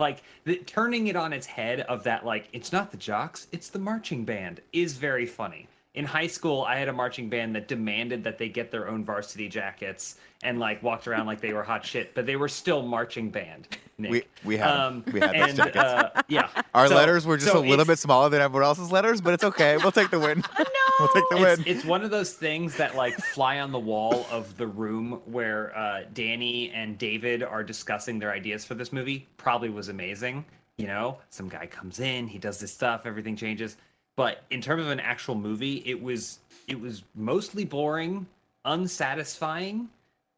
Like 0.00 0.22
the, 0.44 0.56
turning 0.56 1.06
it 1.08 1.14
on 1.14 1.32
its 1.32 1.46
head 1.46 1.80
of 1.82 2.02
that, 2.04 2.24
like 2.24 2.48
it's 2.52 2.72
not 2.72 2.90
the 2.90 2.96
jocks, 2.96 3.46
it's 3.52 3.68
the 3.68 3.78
marching 3.78 4.24
band, 4.24 4.62
is 4.72 4.94
very 4.96 5.26
funny. 5.26 5.68
In 5.94 6.04
high 6.04 6.28
school, 6.28 6.62
I 6.62 6.76
had 6.76 6.86
a 6.88 6.92
marching 6.92 7.28
band 7.28 7.56
that 7.56 7.66
demanded 7.66 8.22
that 8.22 8.38
they 8.38 8.48
get 8.48 8.70
their 8.70 8.88
own 8.88 9.04
varsity 9.04 9.48
jackets 9.48 10.16
and 10.44 10.60
like 10.60 10.80
walked 10.84 11.08
around 11.08 11.26
like 11.26 11.40
they 11.40 11.52
were 11.52 11.64
hot 11.64 11.84
shit, 11.84 12.14
but 12.14 12.26
they 12.26 12.36
were 12.36 12.48
still 12.48 12.82
marching 12.82 13.28
band. 13.28 13.66
Nick. 13.98 14.10
We- 14.12 14.22
we 14.44 14.56
had 14.56 14.70
'em. 14.70 14.80
um, 14.80 15.04
We 15.12 15.18
had 15.20 15.30
those 15.34 15.48
and, 15.48 15.56
tickets. 15.58 15.76
uh, 15.78 16.22
yeah, 16.28 16.48
Our 16.74 16.86
So- 16.86 16.94
letters 16.94 17.26
were 17.26 17.36
just 17.36 17.50
so 17.52 17.58
a 17.58 17.60
little 17.66 17.84
bit 17.84 17.98
smaller 17.98 18.28
than 18.28 18.40
everyone 18.40 18.64
else's 18.66 18.92
letters, 18.92 19.20
but 19.20 19.34
it's 19.34 19.42
okay. 19.44 19.76
We'll 19.78 19.90
take 19.92 20.10
the 20.10 20.20
win. 20.20 20.44
We'll 21.00 21.08
take 21.08 21.24
the 21.30 21.36
it's, 21.36 21.58
win. 21.64 21.76
it's 21.76 21.84
one 21.86 22.02
of 22.04 22.10
those 22.10 22.34
things 22.34 22.76
that 22.76 22.94
like 22.94 23.14
fly 23.14 23.60
on 23.60 23.72
the 23.72 23.78
wall 23.78 24.26
of 24.30 24.58
the 24.58 24.66
room 24.66 25.22
where 25.24 25.74
uh, 25.74 26.02
Danny 26.12 26.70
and 26.72 26.98
David 26.98 27.42
are 27.42 27.62
discussing 27.64 28.18
their 28.18 28.32
ideas 28.32 28.66
for 28.66 28.74
this 28.74 28.92
movie. 28.92 29.26
Probably 29.38 29.70
was 29.70 29.88
amazing. 29.88 30.44
You 30.76 30.88
know, 30.88 31.16
some 31.30 31.48
guy 31.48 31.66
comes 31.66 32.00
in, 32.00 32.26
he 32.28 32.36
does 32.38 32.58
this 32.60 32.70
stuff, 32.74 33.06
everything 33.06 33.34
changes. 33.34 33.78
But 34.16 34.42
in 34.50 34.60
terms 34.60 34.82
of 34.82 34.90
an 34.90 35.00
actual 35.00 35.34
movie, 35.34 35.82
it 35.86 36.00
was 36.02 36.40
it 36.68 36.78
was 36.80 37.02
mostly 37.14 37.64
boring, 37.64 38.26
unsatisfying, 38.64 39.88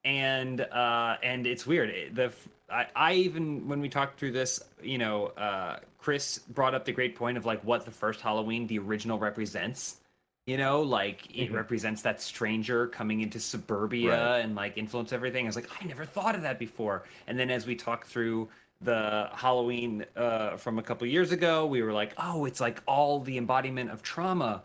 and 0.04 0.60
uh, 0.60 1.16
and 1.22 1.46
it's 1.46 1.66
weird. 1.66 1.90
It- 1.90 2.14
the 2.14 2.32
I, 2.70 2.86
I 2.96 3.12
even 3.14 3.68
when 3.68 3.80
we 3.80 3.88
talked 3.88 4.18
through 4.18 4.32
this, 4.32 4.62
you 4.82 4.96
know, 4.98 5.26
uh, 5.36 5.78
Kris 5.98 6.38
brought 6.38 6.74
up 6.74 6.84
the 6.86 6.92
great 6.92 7.14
point 7.16 7.36
of 7.36 7.44
like 7.44 7.62
what 7.64 7.84
the 7.84 7.90
first 7.90 8.20
Halloween, 8.20 8.66
the 8.66 8.78
original, 8.78 9.18
represents. 9.18 9.98
You 10.46 10.56
know, 10.56 10.80
like 10.82 11.28
it 11.36 11.52
represents 11.52 12.02
that 12.02 12.20
stranger 12.20 12.88
coming 12.88 13.20
into 13.20 13.38
suburbia 13.38 14.10
Right. 14.10 14.38
and 14.40 14.56
like 14.56 14.76
influence 14.76 15.12
everything. 15.12 15.44
I 15.46 15.48
was 15.48 15.54
like, 15.54 15.68
I 15.80 15.84
never 15.84 16.04
thought 16.04 16.34
of 16.34 16.42
that 16.42 16.58
before. 16.58 17.04
And 17.28 17.38
then 17.38 17.48
as 17.48 17.64
we 17.64 17.76
talked 17.76 18.08
through 18.08 18.48
the 18.84 19.30
Halloween 19.34 20.04
uh, 20.16 20.56
from 20.56 20.78
a 20.78 20.82
couple 20.82 21.06
years 21.06 21.32
ago, 21.32 21.66
we 21.66 21.82
were 21.82 21.92
like, 21.92 22.12
oh, 22.18 22.44
it's 22.44 22.60
like 22.60 22.82
all 22.86 23.20
the 23.20 23.38
embodiment 23.38 23.90
of 23.90 24.02
trauma. 24.02 24.62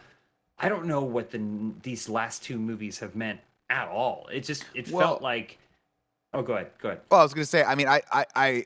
I 0.60 0.69
don't 0.69 0.86
know 0.86 1.01
what 1.01 1.30
the 1.32 1.41
these 1.84 2.10
last 2.10 2.43
two 2.43 2.58
movies 2.58 2.99
have 2.99 3.15
meant 3.15 3.39
at 3.69 3.88
all. 3.88 4.27
It 4.32 4.41
just 4.41 4.65
it 4.73 4.89
Well- 4.89 5.01
felt 5.08 5.21
like. 5.21 5.60
Oh, 6.34 6.41
go 6.41 6.53
ahead. 6.53 6.71
Go 6.82 6.89
ahead. 6.89 7.01
Well, 7.10 7.21
I 7.21 7.23
was 7.23 7.34
going 7.34 7.43
to 7.45 7.49
say, 7.49 7.63
I 7.63 7.73
mean, 7.73 7.88
I, 7.88 8.01
I, 8.12 8.25
I, 8.36 8.65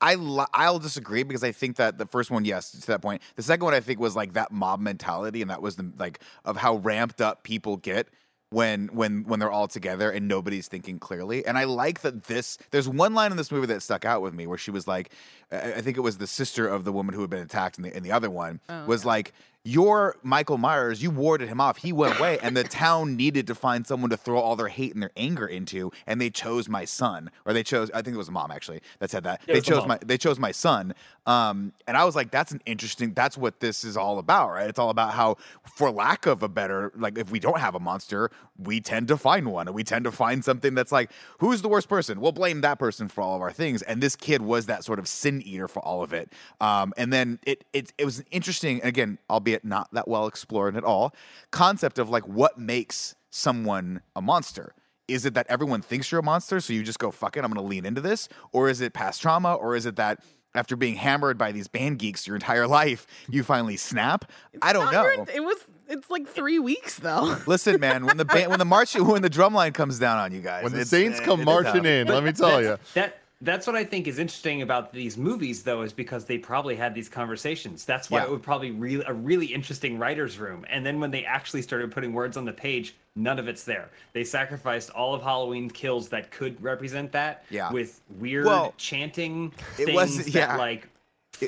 I, 0.00 0.14
li- 0.14 0.46
I'll 0.54 0.78
disagree 0.78 1.22
because 1.24 1.44
I 1.44 1.52
think 1.52 1.76
that 1.76 1.98
the 1.98 2.06
first 2.06 2.30
one, 2.30 2.46
yes, 2.46 2.72
to 2.72 2.86
that 2.86 3.02
point. 3.02 3.20
The 3.36 3.42
second 3.42 3.64
one, 3.66 3.74
I 3.74 3.80
think, 3.80 4.00
was 4.00 4.16
like 4.16 4.32
that 4.32 4.50
mob 4.50 4.80
mentality, 4.80 5.42
and 5.42 5.50
that 5.50 5.60
was 5.60 5.76
the 5.76 5.92
like 5.98 6.20
of 6.46 6.56
how 6.56 6.76
ramped 6.76 7.20
up 7.20 7.42
people 7.44 7.76
get 7.76 8.08
when 8.52 8.88
when 8.88 9.24
when 9.24 9.40
they're 9.40 9.50
all 9.50 9.68
together 9.68 10.10
and 10.10 10.28
nobody's 10.28 10.68
thinking 10.68 10.98
clearly. 10.98 11.44
And 11.46 11.56
I 11.56 11.64
like 11.64 12.00
that 12.02 12.24
this. 12.24 12.58
There's 12.70 12.88
one 12.88 13.14
line 13.14 13.30
in 13.30 13.36
this 13.36 13.50
movie 13.50 13.66
that 13.68 13.82
stuck 13.82 14.04
out 14.04 14.22
with 14.22 14.34
me 14.34 14.46
where 14.46 14.58
she 14.58 14.70
was 14.70 14.86
like, 14.86 15.10
I 15.50 15.74
I 15.74 15.80
think 15.80 15.96
it 15.96 16.00
was 16.00 16.18
the 16.18 16.26
sister 16.26 16.68
of 16.68 16.84
the 16.84 16.92
woman 16.92 17.14
who 17.14 17.20
had 17.22 17.30
been 17.30 17.42
attacked 17.42 17.78
in 17.78 17.84
the 17.84 17.96
in 17.96 18.02
the 18.02 18.12
other 18.12 18.30
one 18.30 18.60
oh, 18.68 18.84
was 18.86 19.04
like. 19.04 19.32
You're 19.64 20.16
Michael 20.24 20.58
Myers. 20.58 21.02
You 21.02 21.10
warded 21.10 21.48
him 21.48 21.60
off. 21.60 21.76
He 21.76 21.92
went 21.92 22.18
away, 22.18 22.38
and 22.40 22.56
the 22.56 22.64
town 22.64 23.16
needed 23.16 23.46
to 23.46 23.54
find 23.54 23.86
someone 23.86 24.10
to 24.10 24.16
throw 24.16 24.40
all 24.40 24.56
their 24.56 24.68
hate 24.68 24.92
and 24.92 25.02
their 25.02 25.12
anger 25.16 25.46
into, 25.46 25.92
and 26.04 26.20
they 26.20 26.30
chose 26.30 26.68
my 26.68 26.84
son, 26.84 27.30
or 27.46 27.52
they 27.52 27.62
chose. 27.62 27.88
I 27.92 28.02
think 28.02 28.14
it 28.14 28.18
was 28.18 28.28
a 28.28 28.32
mom 28.32 28.50
actually 28.50 28.80
that 28.98 29.10
said 29.10 29.22
that. 29.22 29.40
Yeah, 29.46 29.54
they 29.54 29.60
chose 29.60 29.86
my. 29.86 29.98
They 30.04 30.18
chose 30.18 30.38
my 30.38 30.50
son. 30.50 30.94
Um, 31.24 31.72
and 31.86 31.96
I 31.96 32.04
was 32.04 32.16
like, 32.16 32.32
that's 32.32 32.50
an 32.50 32.60
interesting. 32.66 33.14
That's 33.14 33.38
what 33.38 33.60
this 33.60 33.84
is 33.84 33.96
all 33.96 34.18
about, 34.18 34.50
right? 34.50 34.68
It's 34.68 34.80
all 34.80 34.90
about 34.90 35.12
how, 35.12 35.36
for 35.76 35.92
lack 35.92 36.26
of 36.26 36.42
a 36.42 36.48
better, 36.48 36.90
like 36.96 37.16
if 37.16 37.30
we 37.30 37.38
don't 37.38 37.60
have 37.60 37.76
a 37.76 37.80
monster, 37.80 38.32
we 38.58 38.80
tend 38.80 39.06
to 39.06 39.16
find 39.16 39.46
one, 39.46 39.68
and 39.68 39.74
we 39.76 39.84
tend 39.84 40.04
to 40.06 40.10
find 40.10 40.44
something 40.44 40.74
that's 40.74 40.90
like, 40.90 41.12
who's 41.38 41.62
the 41.62 41.68
worst 41.68 41.88
person? 41.88 42.20
We'll 42.20 42.32
blame 42.32 42.62
that 42.62 42.80
person 42.80 43.06
for 43.06 43.20
all 43.20 43.36
of 43.36 43.42
our 43.42 43.52
things. 43.52 43.82
And 43.82 44.02
this 44.02 44.16
kid 44.16 44.42
was 44.42 44.66
that 44.66 44.82
sort 44.82 44.98
of 44.98 45.06
sin 45.06 45.40
eater 45.42 45.68
for 45.68 45.78
all 45.84 46.02
of 46.02 46.12
it. 46.12 46.32
Um, 46.60 46.92
and 46.96 47.12
then 47.12 47.38
it 47.46 47.62
it 47.72 47.92
it 47.98 48.04
was 48.04 48.18
an 48.18 48.26
interesting, 48.32 48.80
again, 48.82 49.18
albeit 49.52 49.64
not 49.64 49.88
that 49.92 50.08
well 50.08 50.26
explored 50.26 50.76
at 50.76 50.84
all, 50.84 51.14
concept 51.50 51.98
of 51.98 52.08
like 52.08 52.26
what 52.26 52.58
makes 52.58 53.14
someone 53.30 54.00
a 54.16 54.22
monster. 54.22 54.74
Is 55.08 55.26
it 55.26 55.34
that 55.34 55.46
everyone 55.48 55.82
thinks 55.82 56.10
you're 56.10 56.20
a 56.20 56.24
monster, 56.24 56.60
so 56.60 56.72
you 56.72 56.82
just 56.82 56.98
go 56.98 57.10
fuck 57.10 57.36
it, 57.36 57.44
I'm 57.44 57.52
gonna 57.52 57.66
lean 57.66 57.84
into 57.84 58.00
this, 58.00 58.28
or 58.52 58.68
is 58.70 58.80
it 58.80 58.94
past 58.94 59.20
trauma, 59.20 59.54
or 59.54 59.76
is 59.76 59.84
it 59.84 59.96
that 59.96 60.20
after 60.54 60.76
being 60.76 60.94
hammered 60.96 61.38
by 61.38 61.50
these 61.50 61.66
band 61.66 61.98
geeks 61.98 62.26
your 62.26 62.36
entire 62.36 62.66
life, 62.66 63.06
you 63.28 63.42
finally 63.42 63.76
snap? 63.76 64.30
I 64.62 64.72
don't 64.72 64.92
know. 64.92 65.04
your- 65.04 65.26
It 65.34 65.42
was. 65.44 65.56
It's 65.88 66.08
like 66.08 66.26
three 66.26 66.58
weeks 66.58 66.96
though. 67.00 67.36
Listen, 67.46 67.78
man, 67.80 68.06
when 68.06 68.16
the 68.16 68.24
band, 68.24 68.48
when 68.48 68.58
the 68.58 68.64
march, 68.76 68.94
when 68.94 69.20
the 69.20 69.28
drum 69.28 69.52
line 69.52 69.72
comes 69.72 69.98
down 69.98 70.16
on 70.18 70.32
you 70.32 70.40
guys, 70.40 70.62
When 70.64 70.72
the 70.72 70.86
Saints 70.86 71.20
eh, 71.20 71.24
come 71.24 71.40
it's 71.40 71.46
marching 71.46 71.82
tough. 71.82 71.86
in, 71.86 72.06
let 72.06 72.24
me 72.24 72.32
tell 72.44 72.62
you. 72.62 72.78
That 72.94 73.18
that's 73.42 73.66
what 73.66 73.74
I 73.76 73.82
think 73.84 74.06
is 74.06 74.18
interesting 74.18 74.62
about 74.62 74.92
these 74.92 75.18
movies, 75.18 75.62
though, 75.64 75.82
is 75.82 75.92
because 75.92 76.24
they 76.24 76.38
probably 76.38 76.76
had 76.76 76.94
these 76.94 77.08
conversations. 77.08 77.84
That's 77.84 78.08
why 78.08 78.18
Yeah. 78.20 78.24
it 78.26 78.30
would 78.30 78.42
probably 78.42 78.70
really 78.70 79.04
a 79.06 79.12
really 79.12 79.46
interesting 79.46 79.98
writers' 79.98 80.38
room. 80.38 80.64
And 80.70 80.86
then 80.86 81.00
when 81.00 81.10
they 81.10 81.24
actually 81.24 81.62
started 81.62 81.90
putting 81.90 82.12
words 82.12 82.36
on 82.36 82.44
the 82.44 82.52
page, 82.52 82.94
none 83.16 83.38
of 83.38 83.48
it's 83.48 83.64
there. 83.64 83.90
They 84.12 84.22
sacrificed 84.24 84.90
all 84.90 85.14
of 85.14 85.22
Halloween 85.22 85.68
kills 85.68 86.08
that 86.10 86.30
could 86.30 86.62
represent 86.62 87.10
that. 87.12 87.44
Yeah. 87.50 87.70
With 87.72 88.00
weird 88.18 88.46
Well, 88.46 88.74
chanting 88.78 89.52
it 89.78 89.86
things 89.86 89.92
wasn't- 89.94 90.26
that 90.34 90.50
yeah. 90.50 90.56
like 90.56 90.88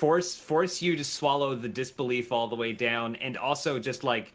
force 0.00 0.34
force 0.34 0.82
you 0.82 0.96
to 0.96 1.04
swallow 1.04 1.54
the 1.54 1.68
disbelief 1.68 2.32
all 2.32 2.48
the 2.48 2.56
way 2.56 2.72
down, 2.72 3.14
and 3.16 3.36
also 3.36 3.78
just 3.78 4.02
like 4.02 4.32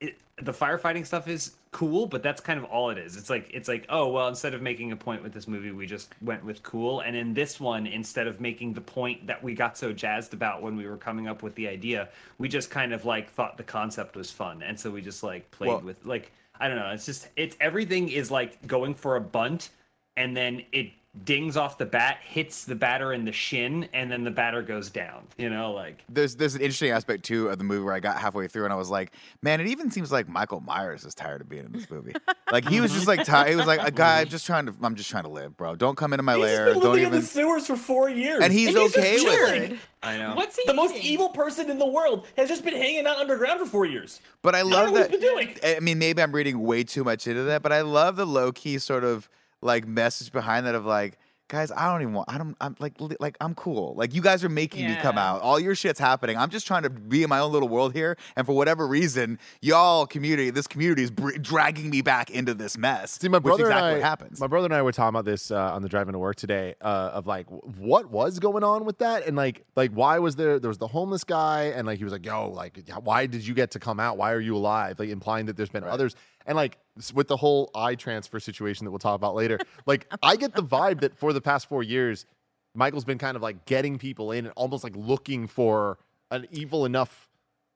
it, 0.00 0.18
the 0.42 0.52
firefighting 0.52 1.06
stuff 1.06 1.26
is 1.26 1.52
cool, 1.70 2.06
but 2.06 2.22
that's 2.22 2.40
kind 2.40 2.58
of 2.58 2.64
all 2.64 2.90
it 2.90 2.98
is. 2.98 3.16
It's 3.16 3.30
like 3.30 3.50
it's 3.52 3.68
like 3.68 3.86
oh 3.88 4.08
well, 4.08 4.28
instead 4.28 4.54
of 4.54 4.62
making 4.62 4.92
a 4.92 4.96
point 4.96 5.22
with 5.22 5.32
this 5.32 5.48
movie, 5.48 5.70
we 5.70 5.86
just 5.86 6.12
went 6.22 6.44
with 6.44 6.62
cool. 6.62 7.00
And 7.00 7.16
in 7.16 7.34
this 7.34 7.60
one, 7.60 7.86
instead 7.86 8.26
of 8.26 8.40
making 8.40 8.74
the 8.74 8.80
point 8.80 9.26
that 9.26 9.42
we 9.42 9.54
got 9.54 9.76
so 9.76 9.92
jazzed 9.92 10.34
about 10.34 10.62
when 10.62 10.76
we 10.76 10.86
were 10.86 10.96
coming 10.96 11.28
up 11.28 11.42
with 11.42 11.54
the 11.54 11.68
idea, 11.68 12.08
we 12.38 12.48
just 12.48 12.70
kind 12.70 12.92
of 12.92 13.04
like 13.04 13.30
thought 13.30 13.56
the 13.56 13.64
concept 13.64 14.16
was 14.16 14.30
fun, 14.30 14.62
and 14.62 14.78
so 14.78 14.90
we 14.90 15.00
just 15.02 15.22
like 15.22 15.50
played 15.50 15.68
Well- 15.68 15.80
with 15.80 16.04
like 16.04 16.32
I 16.60 16.68
don't 16.68 16.76
know. 16.76 16.90
It's 16.90 17.06
just 17.06 17.28
it's 17.36 17.56
everything 17.60 18.08
is 18.08 18.30
like 18.30 18.66
going 18.66 18.94
for 18.94 19.16
a 19.16 19.20
bunt, 19.20 19.70
and 20.16 20.36
then 20.36 20.62
it 20.72 20.90
dings 21.24 21.56
off 21.56 21.78
the 21.78 21.86
bat, 21.86 22.18
hits 22.22 22.64
the 22.64 22.74
batter 22.74 23.12
in 23.12 23.24
the 23.24 23.32
shin, 23.32 23.88
and 23.92 24.10
then 24.10 24.22
the 24.24 24.30
batter 24.30 24.62
goes 24.62 24.90
down. 24.90 25.26
You 25.36 25.50
know, 25.50 25.72
like 25.72 26.04
there's 26.08 26.36
there's 26.36 26.54
an 26.54 26.60
interesting 26.60 26.90
aspect 26.90 27.24
too 27.24 27.48
of 27.48 27.58
the 27.58 27.64
movie 27.64 27.82
where 27.84 27.94
I 27.94 28.00
got 28.00 28.18
halfway 28.18 28.46
through 28.46 28.64
and 28.64 28.72
I 28.72 28.76
was 28.76 28.90
like, 28.90 29.12
man, 29.42 29.60
it 29.60 29.66
even 29.68 29.90
seems 29.90 30.12
like 30.12 30.28
Michael 30.28 30.60
Myers 30.60 31.04
is 31.04 31.14
tired 31.14 31.40
of 31.40 31.48
being 31.48 31.64
in 31.64 31.72
this 31.72 31.90
movie. 31.90 32.12
like 32.52 32.68
he 32.68 32.80
was 32.80 32.92
just 32.92 33.06
like 33.08 33.24
tired. 33.24 33.48
He 33.50 33.56
was 33.56 33.66
like 33.66 33.80
a 33.82 33.90
guy. 33.90 34.20
I'm 34.20 34.28
just 34.28 34.46
trying 34.46 34.66
to. 34.66 34.74
I'm 34.82 34.94
just 34.94 35.10
trying 35.10 35.24
to 35.24 35.30
live, 35.30 35.56
bro. 35.56 35.74
Don't 35.76 35.96
come 35.96 36.12
into 36.12 36.22
my 36.22 36.34
He's 36.36 36.44
just 36.44 36.54
lair. 36.56 36.64
been 36.66 36.74
Don't 36.82 36.92
living 36.92 37.06
in 37.06 37.12
the 37.12 37.22
sewers 37.22 37.66
for 37.66 37.76
four 37.76 38.08
years, 38.08 38.42
And 38.42 38.52
he's 38.52 38.72
just 38.72 38.96
okay 38.96 39.14
with 39.16 39.22
it. 39.24 39.56
chilling. 39.66 39.78
I 40.02 40.16
know. 40.18 40.34
What's 40.36 40.56
he 40.56 40.62
The 40.66 40.74
most 40.74 40.94
evil 40.94 41.30
person 41.30 41.68
in 41.70 41.78
the 41.78 41.86
world 41.86 42.26
has 42.36 42.48
just 42.48 42.64
been 42.64 42.76
hanging 42.76 43.06
out 43.06 43.16
underground 43.18 43.58
for 43.58 43.66
four 43.66 43.84
years. 43.86 44.20
But 44.42 44.54
I 44.54 44.60
I 44.60 44.62
love 44.62 44.86
know 44.86 44.92
what 44.92 45.10
that. 45.10 45.10
been 45.10 45.20
doing. 45.20 45.56
I 45.64 45.80
mean, 45.80 45.98
maybe 45.98 46.22
I'm 46.22 46.30
reading 46.32 46.60
way 46.60 46.84
too 46.84 47.02
much 47.02 47.26
into 47.26 47.42
that, 47.44 47.62
but 47.62 47.72
I 47.72 47.80
love 47.80 48.14
the 48.16 48.26
low 48.26 48.52
key 48.52 48.78
sort 48.78 49.02
of 49.02 49.28
like 49.62 49.86
message 49.86 50.32
behind 50.32 50.66
that 50.66 50.74
of 50.74 50.84
like, 50.86 51.18
guys, 51.48 51.72
I 51.74 51.90
don't 51.90 52.02
even 52.02 52.12
want. 52.12 52.30
I 52.30 52.36
don't. 52.36 52.54
I'm 52.60 52.76
like, 52.78 53.00
li- 53.00 53.16
like 53.20 53.36
I'm 53.40 53.54
cool. 53.54 53.94
Like 53.96 54.14
you 54.14 54.20
guys 54.20 54.44
are 54.44 54.48
making 54.50 54.86
me 54.86 54.96
come 54.96 55.16
out. 55.16 55.40
All 55.40 55.58
your 55.58 55.74
shit's 55.74 55.98
happening. 55.98 56.36
I'm 56.36 56.50
just 56.50 56.66
trying 56.66 56.82
to 56.82 56.90
be 56.90 57.22
in 57.22 57.30
my 57.30 57.38
own 57.38 57.52
little 57.52 57.68
world 57.70 57.94
here. 57.94 58.16
And 58.36 58.44
for 58.46 58.54
whatever 58.54 58.86
reason, 58.86 59.38
y'all 59.62 60.06
community, 60.06 60.50
this 60.50 60.66
community 60.66 61.02
is 61.04 61.10
br- 61.10 61.38
dragging 61.40 61.88
me 61.88 62.02
back 62.02 62.30
into 62.30 62.52
this 62.52 62.76
mess. 62.76 63.12
See, 63.12 63.28
my 63.28 63.38
brother 63.38 63.64
which 63.64 63.70
exactly 63.70 63.88
and 63.88 63.94
I, 63.94 63.98
what 63.98 64.02
happens. 64.02 64.40
my 64.40 64.46
brother 64.46 64.66
and 64.66 64.74
I 64.74 64.82
were 64.82 64.92
talking 64.92 65.08
about 65.08 65.24
this 65.24 65.50
uh, 65.50 65.72
on 65.72 65.80
the 65.82 65.88
drive 65.88 66.06
into 66.08 66.18
work 66.18 66.36
today. 66.36 66.74
Uh, 66.82 67.10
of 67.14 67.26
like, 67.26 67.46
w- 67.48 67.62
what 67.78 68.10
was 68.10 68.38
going 68.38 68.62
on 68.62 68.84
with 68.84 68.98
that, 68.98 69.26
and 69.26 69.34
like, 69.34 69.64
like 69.74 69.90
why 69.92 70.18
was 70.18 70.36
there? 70.36 70.58
There 70.60 70.68
was 70.68 70.78
the 70.78 70.86
homeless 70.88 71.24
guy, 71.24 71.72
and 71.74 71.86
like 71.86 71.96
he 71.98 72.04
was 72.04 72.12
like, 72.12 72.26
"Yo, 72.26 72.50
like, 72.50 72.78
why 73.02 73.24
did 73.26 73.46
you 73.46 73.54
get 73.54 73.70
to 73.70 73.78
come 73.78 73.98
out? 73.98 74.18
Why 74.18 74.32
are 74.32 74.40
you 74.40 74.54
alive?" 74.54 74.98
Like 74.98 75.08
implying 75.08 75.46
that 75.46 75.56
there's 75.56 75.70
been 75.70 75.84
others, 75.84 76.14
and 76.46 76.56
like 76.56 76.78
with 77.14 77.28
the 77.28 77.36
whole 77.36 77.70
eye 77.74 77.94
transfer 77.94 78.40
situation 78.40 78.84
that 78.84 78.90
we'll 78.90 78.98
talk 78.98 79.14
about 79.16 79.34
later. 79.34 79.58
like, 79.86 80.06
I 80.22 80.36
get 80.36 80.54
the 80.54 80.62
vibe 80.62 81.00
that 81.00 81.16
for 81.16 81.32
the 81.32 81.40
past 81.40 81.68
four 81.68 81.82
years, 81.82 82.26
Michael's 82.74 83.04
been 83.04 83.18
kind 83.18 83.36
of 83.36 83.42
like 83.42 83.66
getting 83.66 83.98
people 83.98 84.32
in 84.32 84.46
and 84.46 84.52
almost 84.56 84.82
like 84.84 84.96
looking 84.96 85.46
for 85.46 85.98
an 86.30 86.46
evil 86.50 86.84
enough 86.84 87.28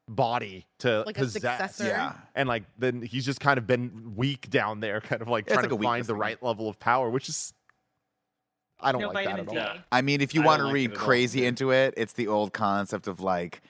body 0.08 0.66
to 0.80 1.02
Like 1.06 1.16
a 1.16 1.20
possess. 1.20 1.42
successor. 1.42 1.84
yeah. 1.86 2.12
And 2.34 2.48
like 2.48 2.64
then 2.78 3.02
he's 3.02 3.24
just 3.24 3.40
kind 3.40 3.58
of 3.58 3.66
been 3.66 4.14
weak 4.16 4.50
down 4.50 4.80
there, 4.80 5.00
kind 5.00 5.22
of 5.22 5.28
like 5.28 5.44
It's 5.46 5.52
trying 5.54 5.68
like 5.70 5.78
to 5.78 5.82
find 5.82 6.04
the 6.04 6.12
thing. 6.12 6.18
right 6.20 6.42
level 6.42 6.68
of 6.68 6.78
power, 6.80 7.08
which 7.08 7.28
is 7.28 7.52
I 8.80 8.90
don't 8.90 9.00
no 9.00 9.10
like 9.10 9.26
that 9.26 9.38
at 9.38 9.48
all. 9.48 9.54
D. 9.54 9.80
I 9.92 10.02
mean, 10.02 10.20
if 10.20 10.34
you 10.34 10.42
I 10.42 10.46
want 10.46 10.58
to 10.60 10.64
like 10.66 10.74
read 10.74 10.90
it 10.90 10.94
at 10.94 10.98
all. 10.98 11.04
crazy 11.06 11.46
into 11.46 11.70
it, 11.70 11.94
it's 11.96 12.14
the 12.14 12.26
old 12.28 12.52
concept 12.52 13.06
of 13.06 13.20
like 13.20 13.62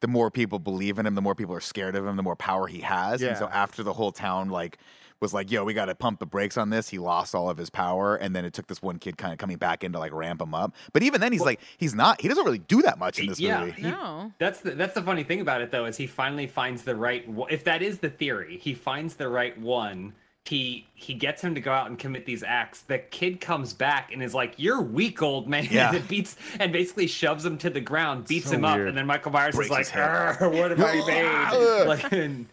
the 0.00 0.08
more 0.08 0.30
people 0.30 0.58
believe 0.58 0.98
in 0.98 1.06
him, 1.06 1.14
the 1.14 1.22
more 1.22 1.34
people 1.34 1.54
are 1.54 1.60
scared 1.60 1.94
of 1.96 2.06
him, 2.06 2.16
the 2.16 2.22
more 2.22 2.36
power 2.36 2.66
he 2.66 2.80
has. 2.80 3.22
And 3.22 3.36
so 3.36 3.46
after 3.48 3.82
the 3.82 3.92
whole 3.92 4.12
town 4.12 4.48
like 4.50 4.78
was 5.20 5.34
like, 5.34 5.50
"Yo, 5.50 5.64
we 5.64 5.74
got 5.74 5.84
to 5.86 5.94
pump 5.94 6.18
the 6.18 6.24
brakes 6.24 6.56
on 6.56 6.70
this," 6.70 6.88
he 6.88 6.98
lost 6.98 7.34
all 7.34 7.50
of 7.50 7.58
his 7.58 7.68
power, 7.68 8.16
and 8.16 8.34
then 8.34 8.46
it 8.46 8.54
took 8.54 8.66
this 8.68 8.80
one 8.80 8.98
kid 8.98 9.18
kind 9.18 9.32
of 9.34 9.38
coming 9.38 9.58
back 9.58 9.84
in 9.84 9.92
to 9.92 9.98
like 9.98 10.12
ramp 10.14 10.40
him 10.40 10.54
up. 10.54 10.74
But 10.94 11.02
even 11.02 11.20
then, 11.20 11.30
he's 11.32 11.42
like, 11.42 11.60
he's 11.76 11.94
not. 11.94 12.22
He 12.22 12.28
doesn't 12.28 12.44
really 12.44 12.58
do 12.60 12.80
that 12.82 12.98
much 12.98 13.18
in 13.18 13.26
this 13.26 13.38
Yeah. 13.38 13.60
movie. 13.60 13.72
He- 13.72 13.82
No. 13.82 14.32
That's 14.38 14.60
the 14.60 14.70
that's 14.70 14.94
the 14.94 15.02
funny 15.02 15.22
thing 15.22 15.42
about 15.42 15.60
it 15.60 15.70
though 15.70 15.84
is 15.84 15.98
he 15.98 16.06
finally 16.06 16.46
finds 16.46 16.84
the 16.84 16.96
right. 16.96 17.26
If 17.50 17.64
that 17.64 17.82
is 17.82 17.98
the 17.98 18.08
theory, 18.08 18.56
he 18.56 18.72
finds 18.72 19.16
the 19.16 19.28
right 19.28 19.58
one. 19.60 20.14
He 20.46 20.88
he 20.94 21.14
gets 21.14 21.42
him 21.42 21.54
to 21.54 21.60
go 21.60 21.70
out 21.70 21.88
and 21.88 21.98
commit 21.98 22.26
these 22.26 22.42
acts. 22.42 22.80
The 22.82 22.98
kid 22.98 23.40
comes 23.40 23.72
back 23.72 24.12
and 24.12 24.22
is 24.22 24.34
like, 24.34 24.54
"You're 24.56 24.80
weak, 24.80 25.22
old 25.22 25.48
man," 25.48 25.68
Yeah. 25.70 25.94
and 25.94 26.08
beats 26.08 26.34
and 26.58 26.72
basically 26.72 27.06
shoves 27.06 27.44
him 27.44 27.56
to 27.58 27.70
the 27.70 27.80
ground, 27.80 28.26
beats 28.26 28.46
So 28.46 28.52
him 28.56 28.64
up, 28.64 28.78
and 28.78 28.96
then 28.96 29.06
Michael 29.06 29.30
Myers 29.32 29.54
Breaks 29.54 29.66
is 29.66 29.70
like, 29.70 29.78
his 29.80 29.90
head. 29.90 30.02
"Arr, 30.40 30.48
"What 30.50 30.70
have 30.72 30.80
I 30.80 30.94
made?" 31.06 31.86
like, 31.86 32.12
and, 32.12 32.46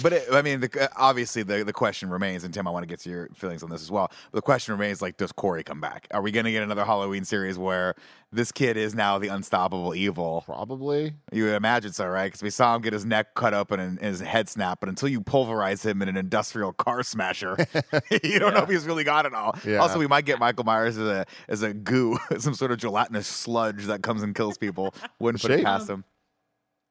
But 0.00 0.12
it, 0.14 0.28
I 0.32 0.40
mean, 0.40 0.60
the, 0.60 0.84
uh, 0.84 0.88
obviously, 0.96 1.42
the, 1.42 1.64
the 1.64 1.72
question 1.72 2.08
remains, 2.08 2.44
and 2.44 2.54
Tim, 2.54 2.66
I 2.66 2.70
want 2.70 2.82
to 2.82 2.86
get 2.86 3.00
to 3.00 3.10
your 3.10 3.28
feelings 3.34 3.62
on 3.62 3.68
this 3.68 3.82
as 3.82 3.90
well. 3.90 4.10
But 4.30 4.38
the 4.38 4.42
question 4.42 4.72
remains, 4.72 5.02
like, 5.02 5.18
does 5.18 5.32
Corey 5.32 5.62
come 5.62 5.80
back? 5.80 6.06
Are 6.12 6.22
we 6.22 6.30
going 6.30 6.46
to 6.46 6.52
get 6.52 6.62
another 6.62 6.84
Halloween 6.84 7.24
series 7.24 7.58
where 7.58 7.94
this 8.32 8.52
kid 8.52 8.78
is 8.78 8.94
now 8.94 9.18
the 9.18 9.28
unstoppable 9.28 9.94
evil? 9.94 10.44
Probably. 10.46 11.12
You 11.30 11.44
would 11.44 11.54
imagine 11.54 11.92
so, 11.92 12.06
right? 12.06 12.26
Because 12.26 12.42
we 12.42 12.48
saw 12.48 12.74
him 12.74 12.80
get 12.80 12.94
his 12.94 13.04
neck 13.04 13.34
cut 13.34 13.52
open 13.52 13.80
and 13.80 14.00
his 14.00 14.20
head 14.20 14.48
snapped, 14.48 14.80
but 14.80 14.88
until 14.88 15.08
you 15.08 15.20
pulverize 15.20 15.84
him 15.84 16.00
in 16.00 16.08
an 16.08 16.16
industrial 16.16 16.72
car 16.72 17.02
smasher, 17.02 17.56
you 18.22 18.38
don't 18.38 18.54
know 18.54 18.62
if 18.62 18.70
he's 18.70 18.86
really 18.86 19.04
got 19.04 19.26
it 19.26 19.34
all. 19.34 19.54
Yeah. 19.64 19.78
Also, 19.78 19.98
we 19.98 20.06
might 20.06 20.24
get 20.24 20.38
Michael 20.38 20.64
Myers 20.64 20.96
as 20.96 21.06
a 21.06 21.26
as 21.48 21.62
a 21.62 21.74
goo, 21.74 22.18
some 22.38 22.54
sort 22.54 22.72
of 22.72 22.78
gelatinous 22.78 23.26
sludge 23.26 23.84
that 23.84 24.02
comes 24.02 24.22
and 24.22 24.34
kills 24.34 24.56
people. 24.56 24.94
Wouldn't 25.18 25.42
put 25.42 25.50
it 25.50 25.64
past 25.64 25.90
him. 25.90 26.04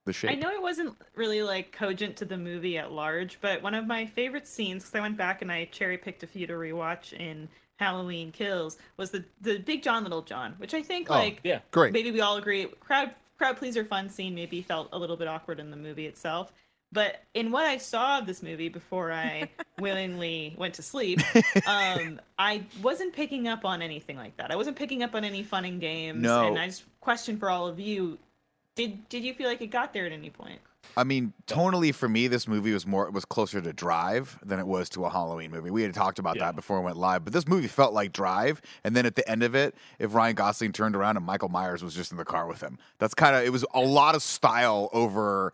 The 0.05 0.13
shape. 0.13 0.31
I 0.31 0.35
know 0.35 0.49
it 0.49 0.61
wasn't 0.61 0.95
really 1.15 1.43
like 1.43 1.71
cogent 1.71 2.15
to 2.17 2.25
the 2.25 2.37
movie 2.37 2.77
at 2.77 2.91
large, 2.91 3.37
but 3.41 3.61
one 3.61 3.75
of 3.75 3.85
my 3.85 4.05
favorite 4.05 4.47
scenes, 4.47 4.83
because 4.83 4.95
I 4.95 5.01
went 5.01 5.15
back 5.17 5.41
and 5.41 5.51
I 5.51 5.65
cherry 5.65 5.97
picked 5.97 6.23
a 6.23 6.27
few 6.27 6.47
to 6.47 6.53
rewatch 6.53 7.13
in 7.13 7.47
Halloween 7.77 8.31
Kills, 8.31 8.77
was 8.97 9.11
the 9.11 9.23
the 9.41 9.59
Big 9.59 9.83
John 9.83 10.03
Little 10.03 10.21
John, 10.23 10.53
which 10.57 10.73
I 10.73 10.81
think 10.81 11.09
Oh, 11.09 11.13
like 11.13 11.39
yeah. 11.43 11.59
Great. 11.71 11.93
maybe 11.93 12.09
we 12.11 12.21
all 12.21 12.37
agree 12.37 12.65
crowd 12.79 13.11
crowd 13.37 13.57
pleaser 13.57 13.83
fun 13.85 14.09
scene 14.09 14.33
maybe 14.35 14.61
felt 14.61 14.89
a 14.91 14.97
little 14.99 15.17
bit 15.17 15.27
awkward 15.27 15.59
in 15.59 15.69
the 15.71 15.77
movie 15.77 16.05
itself. 16.07 16.51
But 16.93 17.23
in 17.33 17.51
what 17.51 17.65
I 17.65 17.77
saw 17.77 18.19
of 18.19 18.25
this 18.25 18.43
movie 18.43 18.67
before 18.69 19.11
I 19.13 19.49
willingly 19.79 20.55
went 20.57 20.73
to 20.75 20.81
sleep, 20.81 21.19
um, 21.67 22.19
I 22.37 22.63
wasn't 22.81 23.13
picking 23.13 23.47
up 23.47 23.63
on 23.65 23.81
anything 23.81 24.17
like 24.17 24.35
that. 24.37 24.51
I 24.51 24.55
wasn't 24.57 24.75
picking 24.75 25.01
up 25.01 25.15
on 25.15 25.23
any 25.23 25.41
fun 25.41 25.63
and 25.63 25.79
games. 25.79 26.21
No. 26.21 26.47
And 26.47 26.59
I 26.59 26.65
just 26.67 26.83
question 26.99 27.37
for 27.37 27.49
all 27.49 27.67
of 27.67 27.79
you: 27.79 28.17
Did 28.75 29.07
did 29.09 29.23
you 29.23 29.33
feel 29.33 29.47
like 29.47 29.61
it 29.61 29.67
got 29.67 29.93
there 29.93 30.05
at 30.05 30.11
any 30.11 30.29
point? 30.29 30.59
I 30.97 31.03
mean, 31.03 31.33
tonally 31.47 31.93
for 31.93 32.09
me, 32.09 32.27
this 32.27 32.47
movie 32.47 32.73
was 32.73 32.87
more 32.87 33.09
was 33.11 33.23
closer 33.25 33.61
to 33.61 33.71
Drive 33.73 34.39
than 34.43 34.59
it 34.59 34.65
was 34.67 34.89
to 34.89 35.05
a 35.05 35.09
Halloween 35.09 35.51
movie. 35.51 35.69
We 35.69 35.83
had 35.83 35.93
talked 35.93 36.19
about 36.19 36.35
Yeah. 36.37 36.45
that 36.45 36.55
before 36.55 36.79
we 36.79 36.85
went 36.85 36.97
live, 36.97 37.23
but 37.23 37.33
this 37.33 37.47
movie 37.47 37.67
felt 37.67 37.93
like 37.93 38.11
Drive. 38.11 38.61
And 38.83 38.95
then 38.95 39.05
at 39.05 39.15
the 39.15 39.29
end 39.29 39.43
of 39.43 39.55
it, 39.55 39.75
if 39.99 40.13
Ryan 40.13 40.35
Gosling 40.35 40.71
turned 40.71 40.95
around 40.95 41.17
and 41.17 41.25
Michael 41.25 41.49
Myers 41.49 41.83
was 41.83 41.93
just 41.95 42.11
in 42.11 42.17
the 42.17 42.25
car 42.25 42.47
with 42.47 42.61
him, 42.61 42.77
that's 42.97 43.13
kind 43.13 43.35
of 43.35 43.43
it 43.43 43.51
was 43.51 43.65
a 43.73 43.81
lot 43.81 44.15
of 44.15 44.23
style 44.23 44.89
over. 44.93 45.53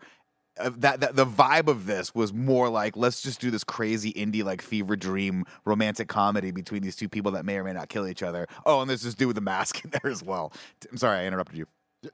Uh, 0.60 0.70
that, 0.76 0.98
that 0.98 1.14
the 1.14 1.24
vibe 1.24 1.68
of 1.68 1.86
this 1.86 2.12
was 2.16 2.32
more 2.32 2.68
like 2.68 2.96
let's 2.96 3.22
just 3.22 3.40
do 3.40 3.48
this 3.48 3.62
crazy 3.62 4.12
indie 4.14 4.42
like 4.42 4.60
fever 4.60 4.96
dream 4.96 5.44
romantic 5.64 6.08
comedy 6.08 6.50
between 6.50 6.82
these 6.82 6.96
two 6.96 7.08
people 7.08 7.30
that 7.30 7.44
may 7.44 7.56
or 7.58 7.62
may 7.62 7.72
not 7.72 7.88
kill 7.88 8.08
each 8.08 8.24
other. 8.24 8.44
Oh, 8.66 8.80
and 8.80 8.90
there's 8.90 9.02
this 9.02 9.14
dude 9.14 9.28
with 9.28 9.38
a 9.38 9.42
mask 9.42 9.84
in 9.84 9.90
there 9.90 10.10
as 10.10 10.20
well. 10.20 10.52
I'm 10.90 10.96
sorry, 10.96 11.18
I 11.18 11.26
interrupted 11.26 11.58
you. 11.58 11.66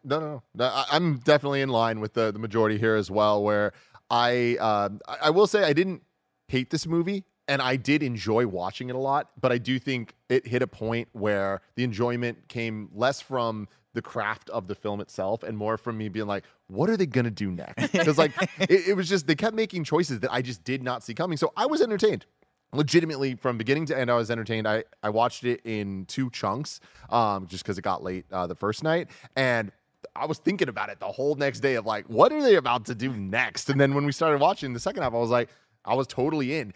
No, 0.03 0.21
no, 0.21 0.43
no. 0.55 0.65
I- 0.65 0.87
I'm 0.93 1.19
definitely 1.19 1.61
in 1.61 1.69
line 1.69 2.01
with 2.01 2.15
the, 2.15 2.33
the 2.33 2.39
majority 2.39 2.79
here 2.79 2.95
as 2.95 3.11
well. 3.11 3.43
Where 3.43 3.73
I, 4.11 4.57
um, 4.57 5.01
I, 5.09 5.17
I 5.25 5.31
will 5.31 5.47
say 5.47 5.65
I 5.65 5.73
didn't 5.73 6.03
hate 6.49 6.71
this 6.71 6.87
movie, 6.87 7.25
and 7.49 7.61
I 7.61 7.77
did 7.77 8.03
enjoy 8.03 8.47
watching 8.47 8.89
it 8.89 8.95
a 8.95 8.99
lot. 8.99 9.31
But 9.41 9.53
I 9.53 9.59
do 9.59 9.79
think 9.79 10.15
it 10.29 10.47
hit 10.47 10.63
a 10.63 10.67
point 10.67 11.09
where 11.13 11.61
the 11.77 11.85
enjoyment 11.85 12.49
came 12.49 12.89
less 12.95 13.21
from 13.21 13.69
the 13.93 14.03
craft 14.03 14.51
of 14.51 14.67
the 14.67 14.75
film 14.75 15.01
itself 15.01 15.45
and 15.45 15.57
more 15.57 15.79
from 15.79 15.97
me 15.97 16.09
being 16.09 16.27
like, 16.27 16.45
what 16.67 16.91
are 16.91 16.97
they 16.97 17.07
gonna 17.07 17.31
do 17.31 17.53
next? 17.53 17.93
Because 17.93 18.19
like 18.19 18.33
it, 18.59 18.89
it 18.89 18.97
was 18.97 19.09
just 19.09 19.27
they 19.29 19.37
kept 19.37 19.55
making 19.55 19.85
choices 19.85 20.19
that 20.21 20.33
I 20.33 20.43
just 20.43 20.65
did 20.65 20.83
not 20.83 21.05
see 21.05 21.15
coming. 21.15 21.37
So 21.37 21.53
I 21.57 21.67
was 21.67 21.81
entertained 21.81 22.27
legitimately 22.75 23.35
from 23.37 23.57
beginning 23.57 23.87
to 23.87 23.99
end 23.99 24.11
i 24.11 24.15
was 24.15 24.31
entertained. 24.31 24.67
I 24.69 24.85
i 25.03 25.11
watched 25.11 25.45
it 25.45 25.61
in 25.65 26.07
two 26.07 26.31
chunks 26.31 26.81
um 27.11 27.47
just 27.47 27.65
because 27.65 27.79
it 27.79 27.83
got 27.83 28.03
late 28.03 28.27
uh, 28.33 28.47
the 28.47 28.55
first 28.55 28.83
night. 28.83 29.09
And 29.37 29.73
i 30.17 30.27
was 30.27 30.39
thinking 30.39 30.69
about 30.69 30.89
it 30.91 31.01
the 31.01 31.07
whole 31.07 31.35
next 31.35 31.61
day 31.61 31.75
of 31.75 31.87
like 31.87 32.07
what 32.09 32.33
are 32.33 32.43
they 32.43 32.57
about 32.57 32.85
to 32.87 32.95
do 32.95 33.13
next? 33.13 33.71
And 33.71 33.81
then 33.81 33.95
when 33.95 34.05
we 34.05 34.13
started 34.13 34.41
watching 34.41 34.73
the 34.73 34.81
second 34.81 35.03
half 35.03 35.15
i 35.15 35.19
was 35.19 35.31
like 35.31 35.49
i 35.85 35.95
was 35.95 36.07
totally 36.07 36.59
in. 36.59 36.73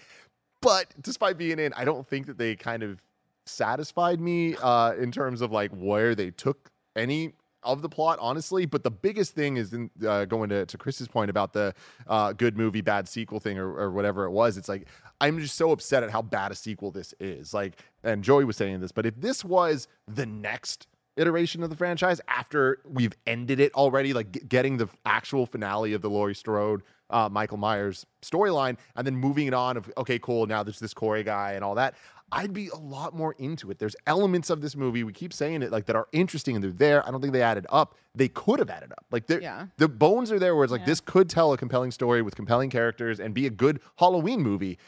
But 0.61 0.87
despite 1.00 1.37
being 1.38 1.58
in 1.58 1.72
i 1.74 1.84
don't 1.84 2.06
think 2.06 2.26
that 2.26 2.38
they 2.38 2.56
kind 2.56 2.82
of 2.82 3.02
satisfied 3.46 4.20
me 4.20 4.56
uh 4.56 4.92
in 4.94 5.11
terms 5.11 5.40
of 5.40 5.50
like 5.52 5.70
where 5.72 6.14
they 6.14 6.30
took 6.30 6.70
any 6.96 7.32
of 7.62 7.83
the 7.83 7.88
plot 7.88 8.18
honestly 8.21 8.66
but 8.66 8.83
the 8.85 8.90
biggest 8.90 9.35
thing 9.35 9.57
is 9.57 9.73
in 9.73 9.90
uh, 10.07 10.25
going 10.25 10.49
to, 10.49 10.64
to 10.66 10.79
kris's 10.79 11.09
point 11.09 11.31
about 11.31 11.53
the 11.53 11.75
uh, 12.07 12.33
good 12.33 12.57
movie 12.57 12.81
bad 12.81 13.09
sequel 13.09 13.40
thing 13.40 13.59
or, 13.59 13.68
or 13.77 13.90
whatever 13.90 14.25
it 14.25 14.31
was 14.31 14.57
it's 14.57 14.68
like 14.68 14.87
i'm 15.21 15.38
just 15.38 15.57
so 15.57 15.71
upset 15.71 16.03
at 16.03 16.11
how 16.11 16.23
bad 16.23 16.53
a 16.53 16.55
sequel 16.55 16.90
this 16.90 17.14
is. 17.21 17.53
Like 17.53 17.83
and 18.05 18.23
joey 18.23 18.44
was 18.44 18.57
saying 18.57 18.81
this 18.81 18.92
but 18.92 19.07
if 19.07 19.21
this 19.21 19.44
was 19.44 19.88
the 20.07 20.27
next 20.27 20.87
iteration 21.16 21.62
of 21.64 21.71
the 21.71 21.77
franchise 21.77 22.21
after 22.29 22.79
we've 22.85 23.12
ended 23.27 23.59
it 23.59 23.75
already 23.75 24.12
like 24.12 24.31
g- 24.31 24.40
getting 24.49 24.77
the 24.77 24.88
actual 25.05 25.47
finale 25.47 25.92
of 25.92 26.01
the 26.01 26.09
laurie 26.09 26.35
strode 26.35 26.83
uh, 27.11 27.29
michael 27.29 27.57
myers 27.57 28.07
storyline 28.23 28.77
and 28.94 29.05
then 29.07 29.16
moving 29.16 29.49
it 29.49 29.55
on 29.55 29.77
of 29.77 29.90
okay 29.97 30.18
cool 30.21 30.47
now 30.47 30.62
there's 30.62 30.79
this 30.79 30.94
corey 30.94 31.25
guy 31.25 31.53
and 31.53 31.64
all 31.64 31.75
that 31.75 31.94
I'd 32.31 32.53
be 32.53 32.69
a 32.69 32.77
lot 32.77 33.14
more 33.14 33.35
into 33.38 33.71
it. 33.71 33.79
There's 33.79 33.97
elements 34.07 34.51
of 34.51 34.61
this 34.61 34.77
movie 34.77 35.03
we 35.03 35.12
keep 35.12 35.33
saying 35.33 35.62
it 35.62 35.73
like 35.73 35.87
that 35.87 35.97
are 35.97 36.09
interesting 36.12 36.55
and 36.57 36.62
they're 36.62 36.71
there. 36.71 37.07
I 37.07 37.11
don't 37.11 37.21
think 37.21 37.33
they 37.33 37.43
added 37.43 37.67
up. 37.71 37.95
They 38.14 38.29
could 38.29 38.59
have 38.59 38.69
added 38.71 38.93
up. 38.93 39.07
Like 39.11 39.29
Yeah. 39.29 39.67
the 39.79 39.88
bones 39.88 40.31
are 40.31 40.38
there 40.38 40.55
where 40.55 40.64
it's 40.64 40.71
like 40.73 40.83
Yeah. 40.83 40.87
this 40.88 41.01
could 41.01 41.31
tell 41.31 41.53
a 41.53 41.57
compelling 41.57 41.91
story 41.91 42.21
with 42.21 42.37
compelling 42.37 42.69
characters 42.71 43.19
and 43.19 43.33
be 43.33 43.47
a 43.47 43.51
good 43.51 43.81
Halloween 43.97 44.43
movie. 44.43 44.79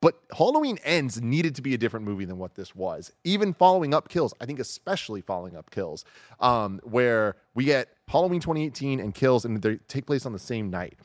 But 0.00 0.14
Halloween 0.36 0.78
Ends 0.84 1.20
needed 1.20 1.56
to 1.56 1.62
be 1.62 1.74
a 1.74 1.78
different 1.78 2.06
movie 2.06 2.24
than 2.24 2.38
what 2.38 2.54
this 2.54 2.74
was. 2.74 3.10
Even 3.24 3.52
following 3.52 3.92
up 3.94 4.08
Kills, 4.08 4.32
I 4.40 4.46
think 4.46 4.58
especially 4.60 5.20
following 5.20 5.56
up 5.56 5.70
Kills, 5.70 6.04
um, 6.40 6.80
where 6.84 7.34
we 7.54 7.64
get 7.64 7.88
Halloween 8.06 8.40
2018 8.40 9.00
and 9.00 9.12
Kills 9.14 9.44
and 9.44 9.60
they 9.60 9.76
take 9.88 10.06
place 10.06 10.24
on 10.24 10.32
the 10.32 10.38
same 10.38 10.70
night. 10.70 10.98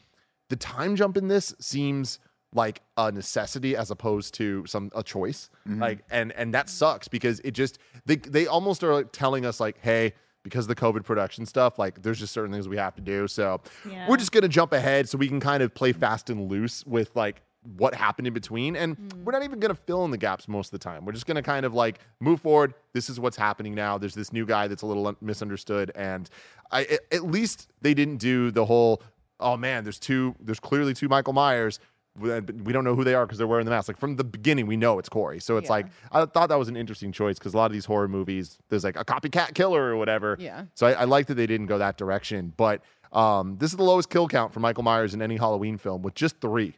The 0.49 0.55
time 0.55 0.95
jump 0.95 1.17
in 1.17 1.27
this 1.27 1.55
seems 1.59 2.19
like 2.53 2.81
a 2.97 3.11
necessity 3.11 3.75
as 3.75 3.91
opposed 3.91 4.33
to 4.35 4.65
some 4.65 4.91
a 4.95 5.03
choice. 5.03 5.49
Mm-hmm. 5.67 5.81
Like 5.81 5.99
and 6.09 6.31
and 6.33 6.53
that 6.53 6.69
sucks 6.69 7.07
because 7.07 7.39
it 7.41 7.51
just 7.51 7.79
they 8.05 8.15
they 8.17 8.47
almost 8.47 8.83
are 8.83 8.93
like 8.93 9.11
telling 9.11 9.45
us 9.45 9.59
like, 9.59 9.77
hey, 9.81 10.13
because 10.43 10.65
of 10.65 10.69
the 10.69 10.75
COVID 10.75 11.03
production 11.03 11.45
stuff, 11.45 11.79
like 11.79 12.01
there's 12.01 12.19
just 12.19 12.33
certain 12.33 12.51
things 12.51 12.67
we 12.67 12.77
have 12.77 12.95
to 12.95 13.01
do. 13.01 13.27
So 13.27 13.61
Yeah. 13.89 14.07
we're 14.07 14.17
just 14.17 14.31
gonna 14.31 14.47
jump 14.47 14.73
ahead 14.73 15.09
so 15.09 15.17
we 15.17 15.27
can 15.27 15.39
kind 15.39 15.63
of 15.63 15.73
play 15.73 15.93
fast 15.93 16.29
and 16.29 16.49
loose 16.49 16.85
with 16.85 17.15
like 17.15 17.41
what 17.77 17.95
happened 17.95 18.27
in 18.27 18.33
between. 18.33 18.75
And 18.75 18.97
mm. 18.97 19.23
we're 19.23 19.31
not 19.31 19.43
even 19.43 19.59
gonna 19.59 19.73
fill 19.73 20.03
in 20.05 20.11
the 20.11 20.17
gaps 20.17 20.47
most 20.47 20.67
of 20.67 20.79
the 20.79 20.83
time. 20.83 21.05
We're 21.05 21.13
just 21.13 21.25
gonna 21.25 21.41
kind 21.41 21.65
of 21.65 21.73
like 21.73 21.99
move 22.19 22.41
forward. 22.41 22.73
This 22.93 23.09
is 23.09 23.19
what's 23.19 23.37
happening 23.37 23.73
now. 23.73 23.97
There's 23.97 24.15
this 24.15 24.33
new 24.33 24.45
guy 24.45 24.67
that's 24.67 24.81
a 24.81 24.85
little 24.85 25.15
misunderstood. 25.21 25.91
And 25.95 26.29
I 26.71 26.83
at- 26.83 26.99
at 27.11 27.23
least 27.23 27.71
they 27.81 27.93
didn't 27.93 28.17
do 28.17 28.51
the 28.51 28.65
whole, 28.65 29.01
oh 29.39 29.55
man, 29.55 29.83
there's 29.85 29.99
two, 29.99 30.35
there's 30.41 30.59
clearly 30.59 30.93
two 30.93 31.07
Michael 31.07 31.33
Myers. 31.33 31.79
We 32.19 32.29
we 32.39 32.73
don't 32.73 32.83
know 32.83 32.95
who 32.95 33.03
they 33.03 33.15
are 33.15 33.25
because 33.25 33.37
they're 33.37 33.47
wearing 33.47 33.65
the 33.65 33.71
mask. 33.71 33.87
Like 33.87 33.97
from 33.97 34.15
the 34.17 34.23
beginning, 34.23 34.67
we 34.67 34.77
know 34.77 34.99
it's 34.99 35.09
Corey. 35.09 35.39
So 35.39 35.57
it's 35.57 35.65
Yeah. 35.67 35.71
like 35.73 35.85
I 36.11 36.25
thought 36.25 36.49
that 36.49 36.59
was 36.59 36.69
an 36.69 36.75
interesting 36.77 37.11
choice 37.11 37.39
because 37.39 37.53
a 37.53 37.57
lot 37.57 37.65
of 37.67 37.71
these 37.73 37.85
horror 37.85 38.07
movies, 38.07 38.57
there's 38.69 38.83
like 38.83 38.95
a 38.99 39.03
copycat 39.05 39.55
killer 39.55 39.81
or 39.83 39.97
whatever. 39.97 40.37
Yeah. 40.39 40.65
So 40.75 40.87
I, 40.87 40.91
I 40.91 41.03
like 41.05 41.27
that 41.27 41.35
they 41.35 41.47
didn't 41.47 41.67
go 41.67 41.77
that 41.79 41.97
direction. 41.97 42.53
But 42.55 42.81
um, 43.11 43.57
this 43.57 43.71
is 43.71 43.77
the 43.77 43.83
lowest 43.83 44.09
kill 44.09 44.27
count 44.27 44.53
for 44.53 44.59
Michael 44.59 44.83
Myers 44.83 45.13
in 45.13 45.21
any 45.21 45.37
Halloween 45.37 45.77
film 45.77 46.01
with 46.03 46.13
just 46.15 46.39
three, 46.39 46.75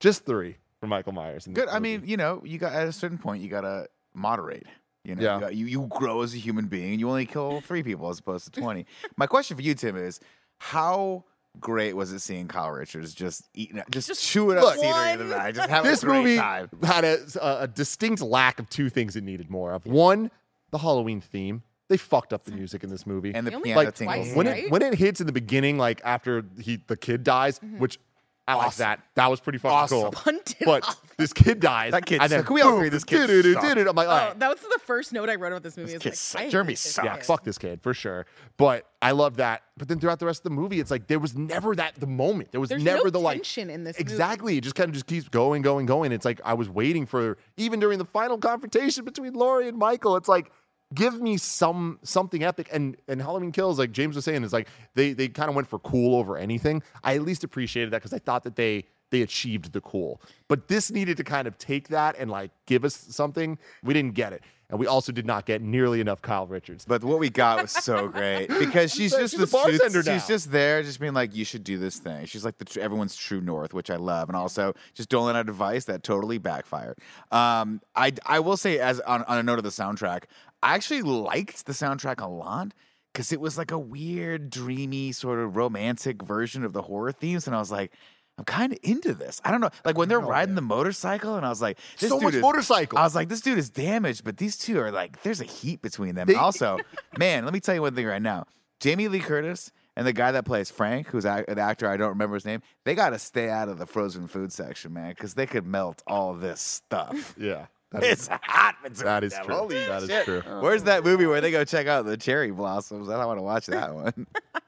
just 0.00 0.24
three 0.26 0.56
for 0.80 0.86
Michael 0.86 1.12
Myers. 1.12 1.46
In 1.46 1.54
Good. 1.54 1.68
I 1.68 1.78
mean, 1.78 2.02
you 2.04 2.16
know, 2.16 2.42
you 2.44 2.58
got 2.58 2.72
at 2.72 2.86
a 2.88 2.92
certain 2.92 3.18
point, 3.18 3.42
you 3.42 3.48
gotta 3.48 3.88
moderate. 4.14 4.66
You 5.04 5.14
know, 5.14 5.22
Yeah. 5.22 5.34
you, 5.36 5.40
got- 5.40 5.54
you 5.54 5.66
you 5.66 5.86
grow 5.88 6.22
as 6.22 6.34
a 6.34 6.38
human 6.38 6.66
being, 6.66 6.90
and 6.92 7.00
you 7.00 7.08
only 7.08 7.26
kill 7.26 7.60
three 7.62 7.82
people 7.82 8.08
as 8.10 8.18
opposed 8.18 8.52
to 8.52 8.60
twenty. 8.60 8.86
My 9.16 9.26
question 9.26 9.56
for 9.56 9.62
you, 9.62 9.74
Tim, 9.74 9.96
is 9.96 10.20
how 10.58 11.24
great 11.60 11.96
was 11.96 12.12
it 12.12 12.20
seeing 12.20 12.48
Kyle 12.48 12.70
Richards 12.70 13.14
just 13.14 13.48
eating, 13.54 13.82
just, 13.90 14.08
Just 14.08 14.22
chewing 14.22 14.58
up 14.58 14.64
look, 14.64 14.74
scenery 14.76 15.12
in 15.12 15.18
the 15.18 15.24
one- 15.24 15.30
night, 15.38 15.54
just 15.54 15.68
having 15.70 15.90
this 15.90 16.02
a 16.02 16.06
great 16.06 16.18
movie 16.18 16.36
time? 16.36 16.68
had 16.82 17.04
a, 17.04 17.18
a, 17.40 17.62
a 17.62 17.68
distinct 17.68 18.22
lack 18.22 18.58
of 18.58 18.68
two 18.70 18.88
things 18.88 19.16
it 19.16 19.24
needed 19.24 19.50
more 19.50 19.72
of. 19.72 19.86
One, 19.86 20.30
the 20.70 20.78
Halloween 20.78 21.20
theme. 21.20 21.62
They 21.88 21.96
fucked 21.96 22.32
up 22.32 22.44
the 22.44 22.50
music 22.50 22.82
in 22.82 22.90
this 22.90 23.06
movie. 23.06 23.32
And 23.32 23.46
the 23.46 23.54
only 23.54 23.68
piano 23.68 23.84
like 23.84 23.94
tingles. 23.94 24.26
twice, 24.26 24.36
when 24.36 24.46
right? 24.48 24.64
it 24.64 24.70
when 24.72 24.82
it 24.82 24.94
hits 24.94 25.20
in 25.20 25.26
the 25.28 25.32
beginning, 25.32 25.78
like 25.78 26.00
after 26.04 26.44
he 26.60 26.80
the 26.84 26.96
kid 26.96 27.22
dies, 27.22 27.60
mm-hmm. 27.60 27.78
which 27.78 28.00
I 28.48 28.54
like 28.54 28.74
that. 28.76 29.00
That 29.16 29.28
was 29.28 29.40
pretty 29.40 29.58
fucking 29.58 29.76
Awesome. 29.76 30.00
cool. 30.02 30.10
Punted 30.12 30.56
But 30.64 30.84
off. 30.84 31.16
this 31.16 31.32
kid 31.32 31.58
dies. 31.58 31.90
That 31.90 32.06
kid 32.06 32.20
and 32.22 32.30
then. 32.30 32.44
Can 32.44 32.54
we 32.54 32.60
all 32.60 32.76
agree 32.76 32.88
this 32.90 33.02
kid 33.02 33.26
did 33.26 33.44
it, 33.44 33.60
did 33.60 33.76
it. 33.78 33.88
I'm 33.88 33.96
like, 33.96 34.06
all 34.08 34.30
Oh, 34.30 34.34
that 34.38 34.48
was 34.48 34.60
the 34.60 34.78
first 34.84 35.12
note 35.12 35.28
I 35.28 35.34
wrote 35.34 35.48
about 35.52 35.64
this 35.64 35.76
movie. 35.76 35.94
This 35.94 35.94
It's 35.94 36.02
kid 36.04 36.08
like, 36.10 36.16
sucked. 36.18 36.44
I 36.44 36.50
Jeremy 36.50 36.72
this 36.74 36.80
sucks. 36.80 37.04
yeah, 37.04 37.16
fuck 37.22 37.42
this 37.44 37.58
kid 37.58 37.82
for 37.82 37.92
sure. 37.92 38.24
But 38.56 38.86
I 39.02 39.10
love 39.10 39.38
that. 39.38 39.62
But 39.76 39.88
then 39.88 39.98
throughout 39.98 40.20
the 40.20 40.26
rest 40.26 40.40
of 40.40 40.44
the 40.44 40.50
movie, 40.50 40.78
it's 40.78 40.90
like 40.92 41.08
there 41.08 41.18
was 41.18 41.36
never 41.36 41.74
that 41.74 41.96
the 41.96 42.06
moment. 42.06 42.52
There 42.52 42.60
was 42.60 42.70
There's 42.70 42.84
never 42.84 43.04
no 43.06 43.10
the 43.10 43.18
like 43.20 43.38
tension 43.38 43.68
in 43.68 43.82
this 43.82 43.96
movie. 43.98 44.02
Exactly. 44.12 44.56
It 44.58 44.60
just 44.62 44.76
kind 44.76 44.88
of 44.88 44.94
just 44.94 45.06
keeps 45.06 45.28
going, 45.28 45.62
going, 45.62 45.86
going. 45.86 46.12
It's 46.12 46.24
like 46.24 46.40
I 46.44 46.54
was 46.54 46.68
waiting 46.68 47.04
for 47.06 47.38
even 47.56 47.80
during 47.80 47.98
the 47.98 48.04
final 48.04 48.38
confrontation 48.38 49.04
between 49.04 49.34
Laurie 49.34 49.68
and 49.68 49.76
Michael. 49.76 50.16
It's 50.16 50.28
like 50.28 50.52
give 50.94 51.20
me 51.20 51.36
some 51.36 51.98
something 52.02 52.42
epic. 52.42 52.68
And 52.72 52.96
and 53.08 53.20
Halloween 53.20 53.52
Kills, 53.52 53.78
like 53.78 53.92
James 53.92 54.16
was 54.16 54.24
saying, 54.24 54.44
is 54.44 54.52
like 54.52 54.68
they 54.94 55.12
they 55.12 55.28
kind 55.28 55.48
of 55.48 55.54
went 55.54 55.68
for 55.68 55.78
cool 55.78 56.14
over 56.16 56.36
anything. 56.36 56.82
I 57.02 57.14
at 57.14 57.22
least 57.22 57.44
appreciated 57.44 57.92
that 57.92 57.98
because 57.98 58.12
I 58.12 58.18
thought 58.18 58.44
that 58.44 58.56
they 58.56 58.84
they 59.10 59.22
achieved 59.22 59.72
the 59.72 59.80
cool. 59.80 60.20
But 60.48 60.68
this 60.68 60.90
needed 60.90 61.16
to 61.18 61.24
kind 61.24 61.46
of 61.46 61.58
take 61.58 61.88
that 61.88 62.16
and 62.18 62.30
like 62.30 62.50
give 62.66 62.84
us 62.84 62.94
something. 62.96 63.58
We 63.82 63.94
didn't 63.94 64.14
get 64.14 64.32
it. 64.32 64.42
And 64.68 64.80
we 64.80 64.88
also 64.88 65.12
did 65.12 65.26
not 65.26 65.46
get 65.46 65.62
nearly 65.62 66.00
enough 66.00 66.20
Kyle 66.22 66.46
Richards. 66.46 66.84
But 66.84 67.04
what 67.04 67.20
we 67.20 67.30
got 67.30 67.62
was 67.62 67.70
so 67.70 68.08
great 68.08 68.48
because 68.58 68.92
she's 68.92 69.12
just 69.12 69.34
she's 69.34 69.40
the 69.40 69.46
bartender 69.46 70.02
she's 70.02 70.06
now. 70.06 70.26
just 70.26 70.50
there, 70.50 70.82
just 70.82 70.98
being 70.98 71.14
like, 71.14 71.36
"You 71.36 71.44
should 71.44 71.62
do 71.62 71.78
this 71.78 71.98
thing." 72.00 72.26
She's 72.26 72.44
like 72.44 72.58
the 72.58 72.64
tr- 72.64 72.80
everyone's 72.80 73.14
true 73.14 73.40
north, 73.40 73.72
which 73.72 73.90
I 73.90 73.96
love, 73.96 74.28
and 74.28 74.34
also 74.34 74.74
just 74.92 75.08
doling 75.08 75.36
out 75.36 75.48
advice 75.48 75.84
that 75.84 76.02
totally 76.02 76.38
backfired. 76.38 76.98
Um, 77.30 77.80
I 77.94 78.12
I 78.26 78.40
will 78.40 78.56
say, 78.56 78.80
as 78.80 78.98
on, 79.00 79.22
on 79.24 79.38
a 79.38 79.42
note 79.44 79.58
of 79.58 79.64
the 79.64 79.70
soundtrack, 79.70 80.24
I 80.66 80.74
actually 80.74 81.02
liked 81.02 81.66
the 81.66 81.72
soundtrack 81.72 82.20
a 82.20 82.28
lot 82.28 82.72
because 83.12 83.32
it 83.32 83.40
was 83.40 83.56
like 83.56 83.70
a 83.70 83.78
weird, 83.78 84.50
dreamy, 84.50 85.12
sort 85.12 85.38
of 85.38 85.56
romantic 85.56 86.22
version 86.22 86.64
of 86.64 86.72
the 86.72 86.82
horror 86.82 87.12
themes, 87.12 87.46
and 87.46 87.56
I 87.56 87.58
was 87.58 87.70
like. 87.70 87.92
I'm 88.38 88.44
kind 88.44 88.70
of 88.70 88.78
into 88.82 89.14
this. 89.14 89.40
I 89.46 89.50
don't 89.50 89.62
know, 89.62 89.70
like 89.86 89.96
when 89.96 90.10
they're 90.10 90.20
oh, 90.20 90.28
riding 90.28 90.56
the 90.56 90.60
motorcycle, 90.60 91.36
and 91.36 91.46
I 91.46 91.48
was 91.48 91.62
like, 91.62 91.78
this 91.98 92.10
so 92.10 92.16
dude 92.16 92.24
much 92.24 92.34
is- 92.34 92.42
motorcycle. 92.42 92.98
I 92.98 93.02
was 93.04 93.14
like, 93.14 93.30
this 93.30 93.40
dude 93.40 93.56
is 93.56 93.70
damaged, 93.70 94.24
but 94.24 94.36
these 94.36 94.58
two 94.58 94.78
are 94.78 94.90
like, 94.90 95.22
there's 95.22 95.40
a 95.40 95.44
heat 95.44 95.80
between 95.80 96.14
them. 96.16 96.26
They- 96.26 96.34
also, 96.34 96.76
man, 97.18 97.46
let 97.46 97.54
me 97.54 97.60
tell 97.60 97.74
you 97.74 97.80
one 97.80 97.94
thing 97.94 98.04
right 98.04 98.20
now. 98.20 98.44
Jamie 98.78 99.08
Lee 99.08 99.20
Curtis 99.20 99.72
and 99.96 100.06
the 100.06 100.12
guy 100.12 100.32
that 100.32 100.44
plays 100.44 100.70
Frank, 100.70 101.06
who's 101.06 101.24
an 101.24 101.58
actor, 101.58 101.88
I 101.88 101.96
don't 101.96 102.10
remember 102.10 102.34
his 102.34 102.44
name, 102.44 102.60
they 102.84 102.94
got 102.94 103.10
to 103.10 103.18
stay 103.18 103.48
out 103.48 103.70
of 103.70 103.78
the 103.78 103.86
frozen 103.86 104.28
food 104.28 104.52
section, 104.52 104.92
man, 104.92 105.08
because 105.12 105.32
they 105.32 105.46
could 105.46 105.64
melt 105.64 106.02
all 106.06 106.34
this 106.34 106.60
stuff. 106.60 107.34
yeah. 107.38 107.68
That 108.00 108.10
it's 108.10 108.22
is, 108.22 108.28
hot 108.42 108.76
between 108.82 109.04
that 109.04 109.24
is 109.24 109.32
them. 109.32 109.44
true. 109.46 109.54
Holy 109.54 109.74
That 109.86 110.02
is 110.02 110.08
shit. 110.08 110.24
true. 110.24 110.42
Oh, 110.46 110.60
Where's 110.60 110.82
that 110.84 111.04
movie 111.04 111.26
where 111.26 111.40
they 111.40 111.50
go 111.50 111.64
check 111.64 111.86
out 111.86 112.04
the 112.06 112.16
cherry 112.16 112.50
blossoms? 112.50 113.08
I 113.08 113.16
don't 113.18 113.26
want 113.26 113.38
to 113.38 113.42
watch 113.42 113.66
that 113.66 113.94
one. 113.94 114.26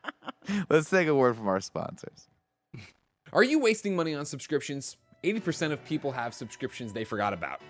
Let's 0.70 0.88
take 0.90 1.08
a 1.08 1.14
word 1.14 1.36
from 1.36 1.48
our 1.48 1.60
sponsors. 1.60 2.28
Are 3.32 3.42
you 3.42 3.58
wasting 3.60 3.94
money 3.96 4.14
on 4.14 4.24
subscriptions? 4.24 4.96
80% 5.24 5.72
of 5.72 5.84
people 5.84 6.12
have 6.12 6.32
subscriptions 6.32 6.92
they 6.92 7.04
forgot 7.04 7.32
about. 7.32 7.60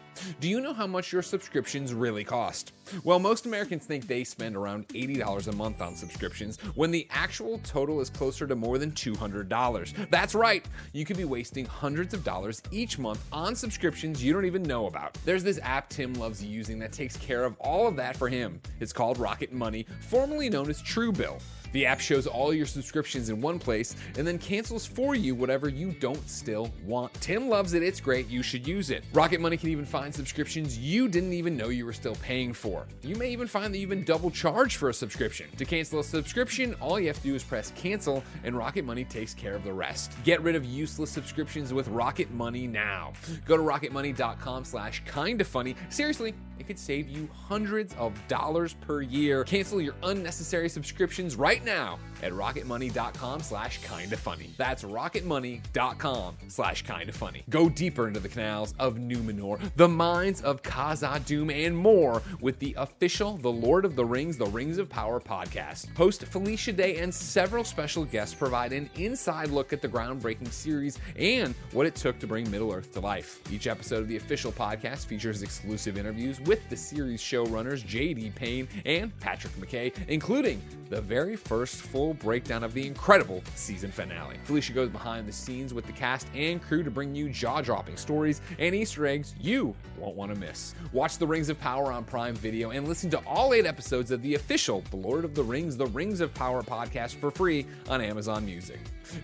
Do 0.41 0.49
you 0.49 0.61
know 0.61 0.75
how 0.75 0.87
much 0.87 1.13
your 1.13 1.23
subscriptions 1.23 1.95
really 1.95 2.25
cost? 2.25 2.73
Well, 3.05 3.19
most 3.19 3.47
Americans 3.47 3.87
think 3.87 4.07
they 4.07 4.25
spend 4.25 4.57
around 4.57 4.89
$80 4.89 5.49
a 5.49 5.53
month 5.53 5.81
on 5.81 5.95
subscriptions 5.95 6.59
when 6.75 6.91
the 6.91 7.07
actual 7.11 7.59
total 7.59 8.01
is 8.01 8.11
closer 8.11 8.47
to 8.47 8.55
more 8.55 8.79
than 8.79 8.93
$200. 8.93 10.11
That's 10.11 10.35
right, 10.35 10.67
you 10.93 11.05
could 11.05 11.17
be 11.17 11.25
wasting 11.25 11.65
hundreds 11.65 12.15
of 12.15 12.25
dollars 12.25 12.63
each 12.71 12.99
month 12.99 13.25
on 13.33 13.55
subscriptions 13.55 14.23
you 14.23 14.33
don't 14.33 14.45
even 14.45 14.63
know 14.63 14.87
about. 14.87 15.17
There's 15.25 15.45
this 15.45 15.61
app 15.63 15.89
Tim 15.89 16.15
loves 16.15 16.45
using 16.45 16.79
that 16.81 16.93
takes 16.93 17.17
care 17.17 17.45
of 17.45 17.57
all 17.61 17.87
of 17.87 17.97
that 17.97 18.17
for 18.17 18.29
him. 18.29 18.61
It's 18.81 18.93
called 18.93 19.19
Rocket 19.19 19.53
Money, 19.53 19.87
formerly 20.01 20.51
known 20.51 20.69
as 20.69 20.83
Truebill. 20.83 21.41
The 21.73 21.87
app 21.87 22.01
shows 22.01 22.27
all 22.27 22.53
your 22.53 22.67
subscriptions 22.67 23.29
in 23.29 23.41
one 23.41 23.59
place 23.59 23.95
and 24.17 24.27
then 24.27 24.39
cancels 24.39 24.87
for 24.87 25.15
you 25.15 25.35
whatever 25.35 25.69
you 25.69 25.93
don't 25.93 26.29
still 26.29 26.73
want. 26.85 27.13
Tim 27.15 27.49
loves 27.49 27.75
it, 27.75 27.83
it's 27.83 28.01
great, 28.01 28.29
you 28.29 28.43
should 28.43 28.67
use 28.67 28.91
it. 28.91 29.05
Rocket 29.13 29.41
Money 29.41 29.57
can 29.57 29.69
even 29.71 29.85
find 29.85 30.15
subscriptions 30.15 30.79
you 30.79 31.09
didn't 31.09 31.33
even 31.33 31.57
know 31.57 31.69
you 31.69 31.85
were 31.85 31.93
still 31.93 32.17
paying 32.17 32.53
for. 32.53 32.87
You 33.03 33.17
may 33.17 33.31
even 33.31 33.47
find 33.47 33.73
that 33.73 33.79
you've 33.79 33.91
been 33.91 34.05
double 34.05 34.31
charged 34.31 34.77
for 34.77 34.89
a 34.89 34.95
subscription. 34.95 35.49
To 35.57 35.65
cancel 35.65 36.01
a 36.01 36.05
subscription, 36.05 36.75
all 36.81 36.99
you 36.99 37.07
have 37.09 37.17
to 37.17 37.23
do 37.23 37.35
is 37.35 37.45
press 37.45 37.73
cancel 37.77 38.23
and 38.45 38.57
Rocket 38.57 38.85
Money 38.85 39.05
takes 39.05 39.35
care 39.35 39.55
of 39.55 39.65
the 39.65 39.73
rest. 39.73 40.13
Get 40.25 40.43
rid 40.43 40.55
of 40.55 40.65
useless 40.65 41.11
subscriptions 41.11 41.73
with 41.73 41.89
Rocket 41.89 42.31
Money 42.31 42.67
now. 42.67 43.13
Go 43.45 43.57
to 43.57 43.63
rocketmoney.com 43.63 44.65
slash 44.65 45.03
kinda 45.07 45.45
funny. 45.45 45.75
Seriously, 45.89 46.35
it 46.59 46.67
could 46.67 46.79
save 46.79 47.09
you 47.09 47.29
hundreds 47.33 47.95
of 47.95 48.13
dollars 48.29 48.75
per 48.75 49.01
year. 49.01 49.45
Cancel 49.45 49.81
your 49.81 49.95
unnecessary 50.03 50.69
subscriptions 50.69 51.37
right 51.37 51.58
now 51.65 51.99
at 52.23 52.33
rocketmoney.com 52.33 53.41
slash 53.43 53.79
kinda 53.83 54.17
funny. 54.17 54.51
That's 54.57 54.83
rocketmoney.com 54.83 56.37
slash 56.49 56.83
kinda 56.83 57.13
funny. 57.13 57.45
Go 57.49 57.69
deeper 57.69 58.09
into 58.09 58.21
the 58.21 58.29
canals 58.29 58.75
of 58.79 58.97
Numenor, 58.97 59.61
the 59.77 59.89
mines 59.89 60.41
of 60.43 60.63
Khazad-dûm, 60.63 61.53
and 61.53 61.77
more 61.77 62.23
with 62.41 62.59
the 62.59 62.75
official 62.77 63.37
The 63.37 63.51
Lord 63.51 63.85
of 63.85 63.95
the 63.95 64.05
Rings, 64.05 64.37
The 64.37 64.47
Rings 64.47 64.79
of 64.79 64.89
Power 64.89 65.21
podcast. 65.21 65.95
Host 65.97 66.25
Felicia 66.25 66.73
Day 66.73 66.99
and 66.99 67.15
several 67.15 67.63
special 67.65 68.05
guests 68.05 68.35
provide 68.35 68.73
an 68.73 68.91
inside 68.97 69.51
look 69.51 69.73
at 69.73 69.81
the 69.81 69.89
groundbreaking 69.89 70.53
series 70.53 70.99
and 71.17 71.55
what 71.73 71.87
it 71.87 71.95
took 71.95 72.19
to 72.19 72.27
bring 72.27 72.51
Middle 72.51 72.73
Earth 72.73 72.93
to 72.95 73.01
life. 73.01 73.41
Each 73.53 73.67
episode 73.67 74.03
of 74.03 74.09
the 74.09 74.17
official 74.17 74.51
podcast 74.53 75.07
features 75.07 75.43
exclusive 75.43 75.97
interviews 75.97 76.41
with 76.41 76.69
the 76.69 76.77
series 76.77 77.21
showrunners 77.21 77.87
J.D. 77.87 78.31
Payne 78.35 78.69
and 78.85 79.17
Patrick 79.21 79.53
McKay, 79.55 79.93
including 80.09 80.61
the 80.89 81.01
very 81.01 81.37
first 81.49 81.77
full 81.77 82.13
breakdown 82.13 82.63
of 82.63 82.75
the 82.75 82.87
incredible 82.87 83.43
season 83.55 83.91
finale. 83.91 84.37
Felicia 84.45 84.75
goes 84.75 84.91
behind 84.91 85.27
the 85.27 85.33
scenes 85.33 85.73
with 85.73 85.87
the 85.87 85.93
cast 85.93 86.29
and 86.35 86.63
crew 86.63 86.83
to 86.83 86.91
bring 86.91 87.15
you 87.15 87.31
jaw 87.31 87.63
dropping 87.63 87.97
stories 87.97 88.43
and 88.59 88.75
Easter 88.75 89.07
eggs 89.07 89.35
you 89.41 89.75
won't 89.97 90.15
want 90.15 90.33
to 90.33 90.39
miss. 90.39 90.75
Watch 90.93 91.17
The 91.17 91.27
Rings 91.27 91.49
of 91.49 91.59
Power 91.59 91.91
on 91.91 92.05
Prime 92.05 92.35
Video 92.35 92.71
and 92.71 92.87
listen 92.87 93.09
to 93.11 93.19
all 93.27 93.55
eight 93.55 93.65
episodes 93.65 94.11
of 94.11 94.21
the 94.21 94.35
official 94.35 94.85
The 94.91 94.97
Lord 94.97 95.25
of 95.25 95.35
the 95.35 95.43
Rings, 95.43 95.77
The 95.77 95.87
Rings 95.87 96.21
of 96.21 96.35
Power 96.35 96.63
podcast 96.63 97.15
for 97.15 97.31
free 97.31 97.67
on 97.89 98.03
Amazon 98.03 98.45
Music. 98.45 98.81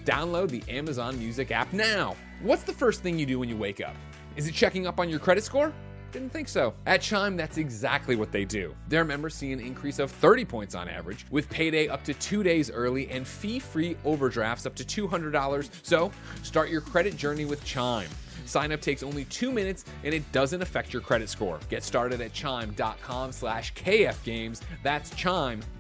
Download 0.07 0.49
the 0.49 0.63
Amazon 0.67 1.19
Music 1.19 1.51
app 1.51 1.73
now. 1.75 2.17
What's 2.41 2.63
the 2.63 2.73
first 2.73 3.03
thing 3.03 3.19
you 3.19 3.27
do 3.27 3.39
when 3.39 3.51
you 3.51 3.57
wake 3.57 3.83
up? 3.83 3.95
Is 4.37 4.49
it 4.49 4.55
checking 4.55 4.87
up 4.87 4.99
on 4.99 5.11
your 5.11 5.19
credit 5.19 5.45
score? 5.45 5.75
Didn't 6.15 6.31
think 6.31 6.47
so. 6.47 6.75
At 6.87 7.01
Chime, 7.01 7.37
that's 7.37 7.59
exactly 7.59 8.15
what 8.15 8.31
they 8.31 8.45
do. 8.45 8.73
Their 8.89 9.05
members 9.05 9.35
see 9.35 9.51
an 9.51 9.59
increase 9.59 9.99
of 9.99 10.13
30 10.13 10.45
points 10.45 10.77
on 10.77 10.89
average, 10.89 11.27
with 11.33 11.51
payday 11.51 11.89
up 11.89 12.05
to 12.05 12.15
two 12.15 12.45
days 12.45 12.71
early 12.71 13.11
and 13.11 13.27
fee 13.27 13.59
free 13.59 13.97
overdrafts 14.05 14.65
up 14.65 14.77
to 14.77 14.85
$200. 14.85 15.69
So 15.83 16.13
start 16.45 16.71
your 16.71 16.83
credit 16.83 17.17
journey 17.17 17.47
with 17.47 17.65
Chime. 17.65 18.09
Sign 18.47 18.71
up 18.71 18.81
takes 18.81 19.03
only 19.03 19.25
two 19.25 19.51
minutes 19.51 19.87
and 20.05 20.15
it 20.15 20.31
doesn't 20.31 20.63
affect 20.63 20.93
your 20.93 21.03
credit 21.03 21.29
score. 21.29 21.59
Get 21.69 21.83
started 21.83 22.21
at 22.21 22.33
chime.com 22.33 23.33
slash 23.33 23.75
kfgames. 23.75 24.61
That's 24.85 25.11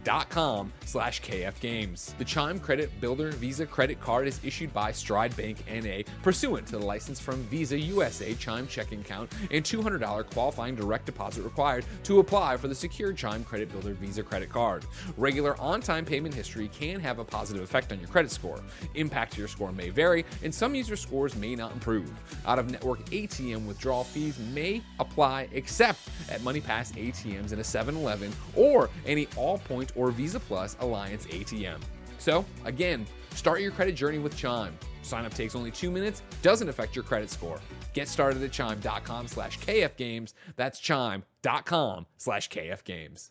chime.com 0.05 0.73
slash 0.85 1.23
kfgames. 1.23 2.17
The 2.19 2.25
Chime 2.25 2.59
Credit 2.59 2.90
Builder 3.01 3.31
Visa 3.33 3.67
Credit 3.67 4.01
Card 4.01 4.29
is 4.29 4.40
issued 4.45 4.73
by 4.73 4.93
Stride 4.93 5.37
Bank 5.37 5.64
NA 5.71 6.03
pursuant 6.23 6.67
to 6.69 6.79
the 6.79 6.85
license 6.85 7.21
from 7.21 7.43
Visa 7.45 7.79
USA 7.79 8.35
Chime 8.35 8.67
checking 8.67 9.01
account 9.01 9.33
and 9.51 9.64
$200 9.64 10.31
qualifying 10.31 10.75
direct 10.75 11.07
deposit 11.07 11.43
required 11.43 11.85
to 12.05 12.21
apply 12.21 12.57
for 12.57 12.69
the 12.69 12.75
secured 12.75 13.17
Chime 13.17 13.45
Credit 13.45 13.71
Builder 13.71 13.95
Visa 13.95 14.23
Credit 14.23 14.49
Card. 14.49 14.85
Regular 15.17 15.59
on-time 15.61 16.05
payment 16.05 16.35
history 16.35 16.69
can 16.69 17.01
have 17.01 17.19
a 17.19 17.25
positive 17.25 17.62
effect 17.62 17.93
on 17.93 17.99
your 17.99 18.09
credit 18.09 18.31
score. 18.31 18.61
Impact 18.95 19.33
to 19.33 19.38
your 19.38 19.49
score 19.49 19.73
may 19.73 19.90
vary, 19.90 20.25
and 20.43 20.55
some 20.55 20.75
user 20.75 20.97
scores 20.97 21.35
may 21.37 21.55
not 21.55 21.73
improve. 21.73 22.11
Out 22.47 22.59
of 22.59 22.71
network 22.71 23.05
ATM 23.07 23.67
withdrawal 23.67 24.05
fees 24.05 24.38
may 24.53 24.83
apply 24.99 25.49
except 25.53 26.01
at 26.31 26.40
MoneyPass 26.40 26.93
ATMs 26.95 27.53
in 27.53 27.59
a 27.59 27.64
7 27.64 27.97
Eleven 27.97 28.33
or 28.57 28.90
any 29.07 29.27
Allpoint 29.27 29.93
or 29.96 30.11
Visa 30.11 30.40
Plus 30.40 30.76
Alliance 30.80 31.26
ATM. 31.26 31.78
So, 32.18 32.44
again, 32.64 33.07
start 33.35 33.61
your 33.61 33.70
credit 33.72 33.94
journey 33.94 34.18
with 34.18 34.37
Chime. 34.37 34.76
Sign 35.02 35.24
up 35.26 35.35
takes 35.35 35.54
only 35.54 35.70
two 35.70 35.90
minutes, 35.90 36.22
doesn't 36.42 36.68
affect 36.68 36.96
your 36.96 37.02
credit 37.04 37.30
score. 37.30 37.61
Get 37.92 38.09
started 38.09 38.42
at 38.42 38.52
chime.com 38.52 39.28
slash 39.28 39.59
kfgames. 39.59 40.33
That's 40.57 40.78
chime.com 40.80 42.07
slash 42.16 42.48
kfgames. 42.48 43.30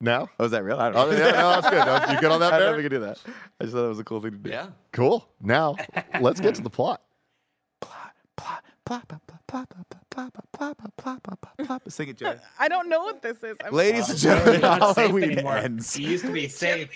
Now? 0.00 0.28
Oh, 0.38 0.44
is 0.44 0.52
that 0.52 0.62
real? 0.62 0.78
I 0.78 0.90
don't 0.92 0.96
Oh, 0.96 1.10
know. 1.10 1.16
yeah, 1.18 1.30
no, 1.32 1.60
that's 1.60 1.70
good. 1.70 1.84
No, 1.84 2.14
You 2.14 2.20
good 2.20 2.30
on 2.30 2.38
that, 2.40 2.52
I 2.54 2.58
Barrett? 2.58 2.70
never 2.76 2.82
could 2.82 2.90
do 2.90 3.00
that. 3.00 3.18
I 3.60 3.64
just 3.64 3.74
thought 3.74 3.84
it 3.86 3.88
was 3.88 3.98
a 3.98 4.04
cool 4.04 4.20
thing 4.20 4.30
to 4.30 4.36
do. 4.38 4.50
Yeah. 4.50 4.68
Cool. 4.92 5.28
Now, 5.40 5.74
let's 6.20 6.40
get 6.40 6.54
to 6.54 6.62
the 6.62 6.70
plot. 6.70 7.02
Plot. 7.80 8.12
plop, 8.36 8.62
Sing 11.88 12.08
it, 12.08 12.16
Jared. 12.16 12.40
I 12.58 12.68
don't 12.68 12.88
know 12.88 13.02
what 13.02 13.22
this 13.22 13.42
is. 13.42 13.56
I'm 13.64 13.72
Ladies 13.72 14.08
and 14.08 14.18
gentlemen, 14.18 14.60
Halloween 14.62 15.38
ends. 15.38 15.98
Used 15.98 16.24
to 16.24 16.32
be 16.32 16.48
safe. 16.48 16.90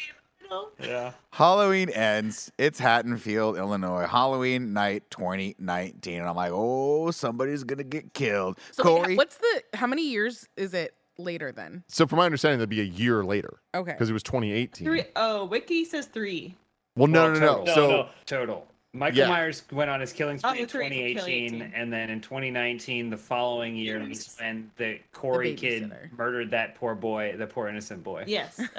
Yeah. 0.80 1.12
Halloween 1.30 1.88
ends. 1.90 2.52
It's 2.58 2.78
Haddonfield, 2.78 3.56
Illinois. 3.56 4.06
Halloween 4.06 4.72
night 4.72 5.10
2019. 5.10 6.20
And 6.20 6.28
I'm 6.28 6.36
like, 6.36 6.52
oh, 6.52 7.10
somebody's 7.10 7.64
going 7.64 7.78
to 7.78 7.84
get 7.84 8.12
killed. 8.12 8.58
So 8.72 8.82
Corey. 8.82 9.08
Wait, 9.08 9.18
what's 9.18 9.36
the, 9.36 9.62
how 9.74 9.86
many 9.86 10.10
years 10.10 10.48
is 10.56 10.74
it 10.74 10.94
later 11.18 11.52
then? 11.52 11.84
So, 11.88 12.06
from 12.06 12.18
my 12.18 12.26
understanding, 12.26 12.58
that'd 12.58 12.68
be 12.68 12.80
a 12.80 12.84
year 12.84 13.24
later. 13.24 13.60
Okay. 13.74 13.92
Because 13.92 14.10
it 14.10 14.12
was 14.12 14.22
2018. 14.22 14.86
Three, 14.86 15.04
oh, 15.16 15.46
Wiki 15.46 15.84
says 15.84 16.06
three. 16.06 16.54
Well, 16.96 17.08
no, 17.08 17.24
well, 17.24 17.32
no, 17.32 17.40
no, 17.40 17.64
no. 17.64 17.74
So, 17.74 17.88
no, 17.88 18.08
total. 18.26 18.66
Michael 18.94 19.20
Yeah. 19.20 19.28
Myers 19.28 19.62
went 19.72 19.90
on 19.90 20.00
his 20.00 20.12
killing 20.12 20.38
Oh, 20.44 20.50
spree 20.50 20.62
in 20.62 20.68
2018, 20.68 21.50
2018. 21.52 21.72
and 21.74 21.90
then 21.92 22.10
in 22.10 22.20
2019, 22.20 23.08
the 23.08 23.16
following 23.16 23.74
year, 23.74 23.98
was 24.06 24.36
when 24.38 24.70
the 24.76 24.98
Corey 25.12 25.54
kid 25.54 25.84
babysitter. 25.84 26.12
murdered 26.18 26.50
that 26.50 26.74
poor 26.74 26.94
boy, 26.94 27.34
the 27.38 27.46
poor 27.46 27.68
innocent 27.68 28.02
boy. 28.04 28.24
Yes. 28.26 28.60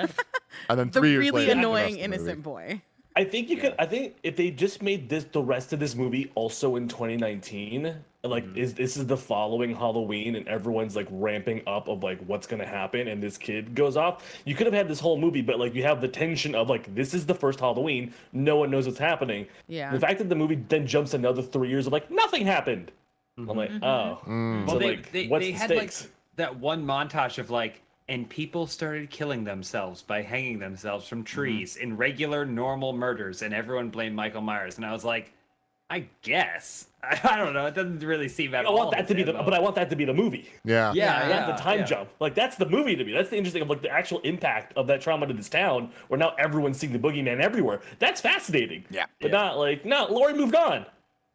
And 0.70 0.80
then 0.80 0.92
The 0.92 1.00
three 1.00 1.10
years 1.12 1.26
really 1.26 1.32
later, 1.48 1.54
the 1.56 1.60
annoying 1.60 1.84
rest 1.84 1.90
of 1.94 1.98
the 1.98 2.04
innocent 2.04 2.44
boy. 2.44 2.82
I 3.16 3.24
think 3.24 3.50
you 3.50 3.58
could. 3.58 3.74
I 3.80 3.88
think 3.88 4.16
if 4.22 4.36
they 4.36 4.52
just 4.52 4.84
made 4.84 5.10
this 5.10 5.24
the 5.26 5.42
rest 5.42 5.74
of 5.74 5.80
this 5.80 5.96
movie 5.96 6.32
also 6.36 6.76
in 6.76 6.88
2019, 6.88 7.96
and, 8.24 8.32
like 8.32 8.46
is 8.56 8.74
this 8.74 8.96
is 8.98 9.06
the 9.06 9.18
following 9.18 9.76
Halloween, 9.76 10.36
and 10.36 10.48
everyone's 10.48 10.96
like 10.96 11.08
ramping 11.12 11.62
up 11.68 11.88
of 11.90 12.04
like 12.04 12.20
what's 12.26 12.48
gonna 12.48 12.66
happen, 12.66 13.08
and 13.10 13.22
this 13.22 13.38
kid 13.38 13.76
goes 13.76 13.98
off. 13.98 14.24
You 14.46 14.56
could 14.56 14.66
have 14.66 14.74
had 14.74 14.88
this 14.88 15.00
whole 15.00 15.18
movie, 15.18 15.42
but 15.42 15.60
like 15.60 15.76
you 15.76 15.84
have 15.84 16.00
the 16.02 16.08
tension 16.08 16.56
of 16.56 16.70
like 16.70 16.94
this 16.96 17.14
is 17.14 17.26
the 17.26 17.36
first 17.36 17.60
Halloween, 17.60 18.14
no 18.32 18.56
one 18.58 18.72
knows 18.72 18.86
what's 18.86 18.98
happening. 19.00 19.46
Yeah. 19.68 19.92
The 19.92 20.00
fact 20.00 20.20
that 20.20 20.30
the 20.30 20.36
movie 20.36 20.56
then 20.70 20.88
jumps 20.88 21.14
another 21.14 21.42
three 21.42 21.70
years 21.70 21.86
of 21.86 21.94
like 21.94 22.10
nothing 22.10 22.46
happened. 22.46 22.92
I'm 23.38 23.48
like, 23.48 23.72
oh, 23.82 24.20
Mm. 24.28 24.68
Well, 24.68 24.76
So, 24.76 24.80
they, 24.80 24.88
like, 24.96 25.12
they, 25.12 25.28
what's 25.28 25.46
they 25.46 25.52
the 25.52 25.58
had 25.58 25.70
stakes? 25.72 26.02
like 26.04 26.12
that 26.36 26.60
one 26.60 26.86
montage 26.86 27.40
of 27.40 27.50
like, 27.50 27.82
and 28.08 28.30
people 28.30 28.68
started 28.68 29.10
killing 29.10 29.44
themselves 29.44 30.02
by 30.02 30.22
hanging 30.22 30.60
themselves 30.60 31.08
from 31.08 31.20
Mm-hmm. 31.20 31.26
trees 31.42 31.76
in 31.78 31.98
regular, 31.98 32.46
normal 32.46 32.94
murders, 32.94 33.42
and 33.42 33.54
everyone 33.54 33.90
blamed 33.90 34.16
Michael 34.16 34.42
Myers. 34.42 34.78
And 34.78 34.86
I 34.86 34.94
was 34.94 35.04
like, 35.04 35.34
I 35.90 36.06
guess. 36.22 36.88
I, 37.04 37.20
I 37.34 37.38
don't 37.38 37.54
know. 37.54 37.66
It 37.66 37.76
doesn't 37.76 38.00
really 38.00 38.30
seem 38.30 38.56
at 38.56 38.66
I 38.66 38.70
all. 38.70 38.78
want 38.78 38.92
that 38.92 39.08
to 39.10 39.16
be 39.16 39.24
the, 39.24 39.34
but 39.34 39.54
I 39.54 39.60
want 39.60 39.76
that 39.76 39.90
to 39.90 39.96
be 39.96 40.06
the 40.06 40.14
movie. 40.14 40.50
Yeah. 40.64 40.94
Yeah, 40.94 41.18
I 41.18 41.30
yeah, 41.30 41.46
the 41.52 41.54
time 41.62 41.80
yeah. 41.80 41.86
jump. 41.86 42.10
Like 42.20 42.36
that's 42.36 42.56
the 42.56 42.68
movie 42.68 42.96
to 42.96 43.04
me. 43.04 43.12
That's 43.12 43.30
the 43.30 43.38
interesting 43.38 43.62
of 43.62 43.70
like 43.70 43.82
the 43.82 43.90
actual 43.90 44.20
impact 44.20 44.76
of 44.78 44.88
that 44.88 45.02
trauma 45.02 45.28
to 45.28 45.34
this 45.34 45.50
town, 45.50 45.92
where 46.08 46.18
now 46.18 46.34
everyone's 46.40 46.78
seeing 46.80 46.94
the 46.94 47.00
boogeyman 47.00 47.40
everywhere. 47.42 47.82
That's 48.00 48.22
fascinating. 48.22 48.86
Yeah. 48.90 49.06
but 49.22 49.32
not 49.32 49.58
like 49.58 49.86
no. 49.86 50.08
Laurie 50.10 50.34
moved 50.34 50.56
on. 50.56 50.86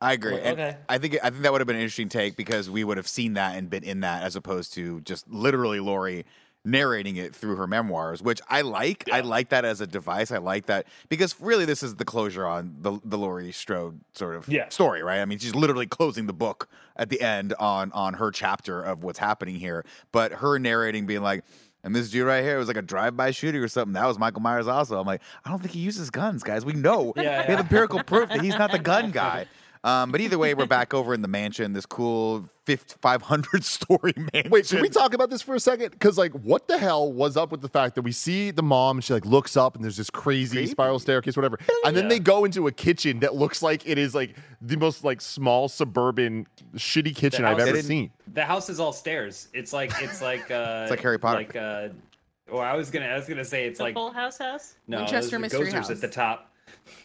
I 0.01 0.13
agree. 0.13 0.35
Well, 0.35 0.43
And 0.45 0.61
okay. 0.61 0.77
I 0.89 0.99
think 0.99 1.19
I 1.23 1.31
think 1.31 1.43
that 1.43 1.53
would 1.53 1.61
have 1.61 1.67
been 1.67 1.77
an 1.77 1.83
interesting 1.83 2.09
take 2.09 2.37
because 2.37 2.71
we 2.71 2.85
would 2.85 2.97
have 2.97 3.09
seen 3.09 3.35
that 3.35 3.57
and 3.57 3.69
been 3.69 3.83
in 3.83 4.01
that 4.01 4.23
as 4.23 4.37
opposed 4.37 4.73
to 4.75 5.01
just 5.01 5.29
literally 5.29 5.81
Laurie 5.81 6.25
narrating 6.71 7.17
it 7.17 7.35
through 7.35 7.57
her 7.57 7.67
memoirs, 7.67 8.23
which 8.23 8.41
I 8.49 8.61
like. 8.63 9.09
I 9.13 9.21
like 9.21 9.49
that 9.51 9.65
as 9.65 9.81
a 9.81 9.87
device. 9.87 10.31
I 10.31 10.39
like 10.39 10.67
that 10.67 10.87
because 11.09 11.35
really 11.41 11.65
this 11.65 11.83
is 11.83 11.97
the 11.97 12.05
closure 12.05 12.47
on 12.47 12.77
the 12.81 12.99
the 13.05 13.19
Laurie 13.19 13.53
Strode 13.53 14.01
sort 14.15 14.37
of 14.37 14.49
Yeah. 14.49 14.69
story, 14.69 15.03
right? 15.03 15.21
I 15.21 15.25
mean, 15.25 15.39
she's 15.39 15.55
literally 15.55 15.87
closing 15.87 16.27
the 16.27 16.33
book 16.33 16.69
at 16.97 17.09
the 17.09 17.21
end 17.21 17.55
on 17.59 17.91
on 17.93 18.15
her 18.15 18.31
chapter 18.31 18.83
of 18.83 19.03
what's 19.03 19.19
happening 19.19 19.57
here, 19.57 19.85
but 20.13 20.33
her 20.33 20.59
narrating 20.59 21.07
being 21.07 21.23
like 21.23 21.45
and 21.85 21.95
this 21.95 22.11
dude 22.11 22.27
right 22.27 22.43
here 22.43 22.59
was 22.59 22.67
like 22.67 22.77
a 22.77 22.83
drive-by 22.83 23.31
shooting 23.31 23.61
or 23.63 23.69
something. 23.69 23.93
That 23.93 24.05
was 24.07 24.19
Michael 24.19 24.41
Myers 24.41 24.67
also. 24.67 24.99
I'm 25.01 25.07
like, 25.07 25.23
I 25.45 25.49
don't 25.51 25.61
think 25.61 25.73
he 25.73 25.79
uses 25.79 26.11
guns, 26.11 26.43
guys. 26.43 26.65
We 26.65 26.73
know. 26.73 27.13
Yeah, 27.17 27.23
We 27.23 27.25
yeah. 27.25 27.43
have 27.51 27.61
empirical 27.61 28.03
proof 28.03 28.29
that 28.31 28.41
he's 28.41 28.59
not 28.59 28.73
the 28.73 28.81
gun 28.81 29.13
guy. 29.13 29.47
Um, 29.85 30.11
but 30.11 30.21
either 30.21 30.39
way, 30.39 30.55
we're 30.55 30.67
back 30.67 30.93
over 30.93 31.15
in 31.15 31.23
the 31.23 31.29
mansion, 31.29 31.73
this 31.73 31.87
cool 31.87 32.49
500 32.67 33.65
story 33.65 34.13
mansion. 34.17 34.51
Wait, 34.51 34.69
can 34.69 34.83
we 34.83 34.89
talk 34.89 35.15
about 35.15 35.31
this 35.31 35.41
for 35.43 35.55
a 35.55 35.61
second? 35.61 35.93
Because 35.93 36.19
like, 36.19 36.33
what 36.33 36.69
the 36.69 36.79
hell 36.79 37.13
was 37.13 37.37
up 37.37 37.51
with 37.51 37.61
the 37.61 37.69
fact 37.69 37.95
that 37.95 38.03
we 38.03 38.13
see 38.13 38.51
the 38.51 38.63
mom 38.63 38.99
and 38.99 39.05
she 39.05 39.13
like 39.13 39.25
looks 39.25 39.57
up 39.57 39.75
and 39.75 39.85
there's 39.85 39.97
this 39.97 40.11
crazy 40.11 40.57
Creepy. 40.57 40.71
spiral 40.71 40.99
staircase, 40.99 41.37
whatever, 41.37 41.59
and 41.85 41.97
then 41.97 42.09
they 42.09 42.19
go 42.19 42.45
into 42.45 42.67
a 42.67 42.73
kitchen 42.73 43.21
that 43.21 43.35
looks 43.35 43.63
like 43.63 43.87
it 43.87 43.99
is 43.99 44.15
like 44.15 44.37
the 44.61 44.77
most 44.77 45.05
like 45.05 45.21
small 45.21 45.69
suburban 45.69 46.47
shitty 46.75 47.15
kitchen 47.15 47.45
I've 47.45 47.59
ever 47.59 47.81
seen. 47.83 48.11
The 48.35 48.45
house 48.45 48.69
is 48.69 48.81
all 48.81 48.93
stairs. 48.93 49.49
It's 49.55 49.73
like 49.73 49.93
it's 50.01 50.21
like 50.21 50.51
uh, 50.51 50.81
It's 50.83 50.91
like 50.91 51.01
Harry 51.01 51.19
Potter. 51.19 51.39
Like 51.39 51.57
uh, 51.57 51.89
or 52.51 52.65
I 52.65 52.75
was 52.75 52.91
gonna 52.91 53.07
I 53.07 53.17
was 53.17 53.27
gonna 53.27 53.45
say 53.45 53.67
it's 53.67 53.79
the 53.79 53.85
like 53.85 53.95
Full 53.95 54.11
House 54.13 54.39
House. 54.39 54.75
no, 54.87 54.99
Winchester 54.99 55.21
those 55.21 55.33
are 55.35 55.39
Mystery 55.39 55.67
Gozers 55.67 55.73
House. 55.73 55.91
at 55.91 56.01
the 56.01 56.09
top. 56.09 56.53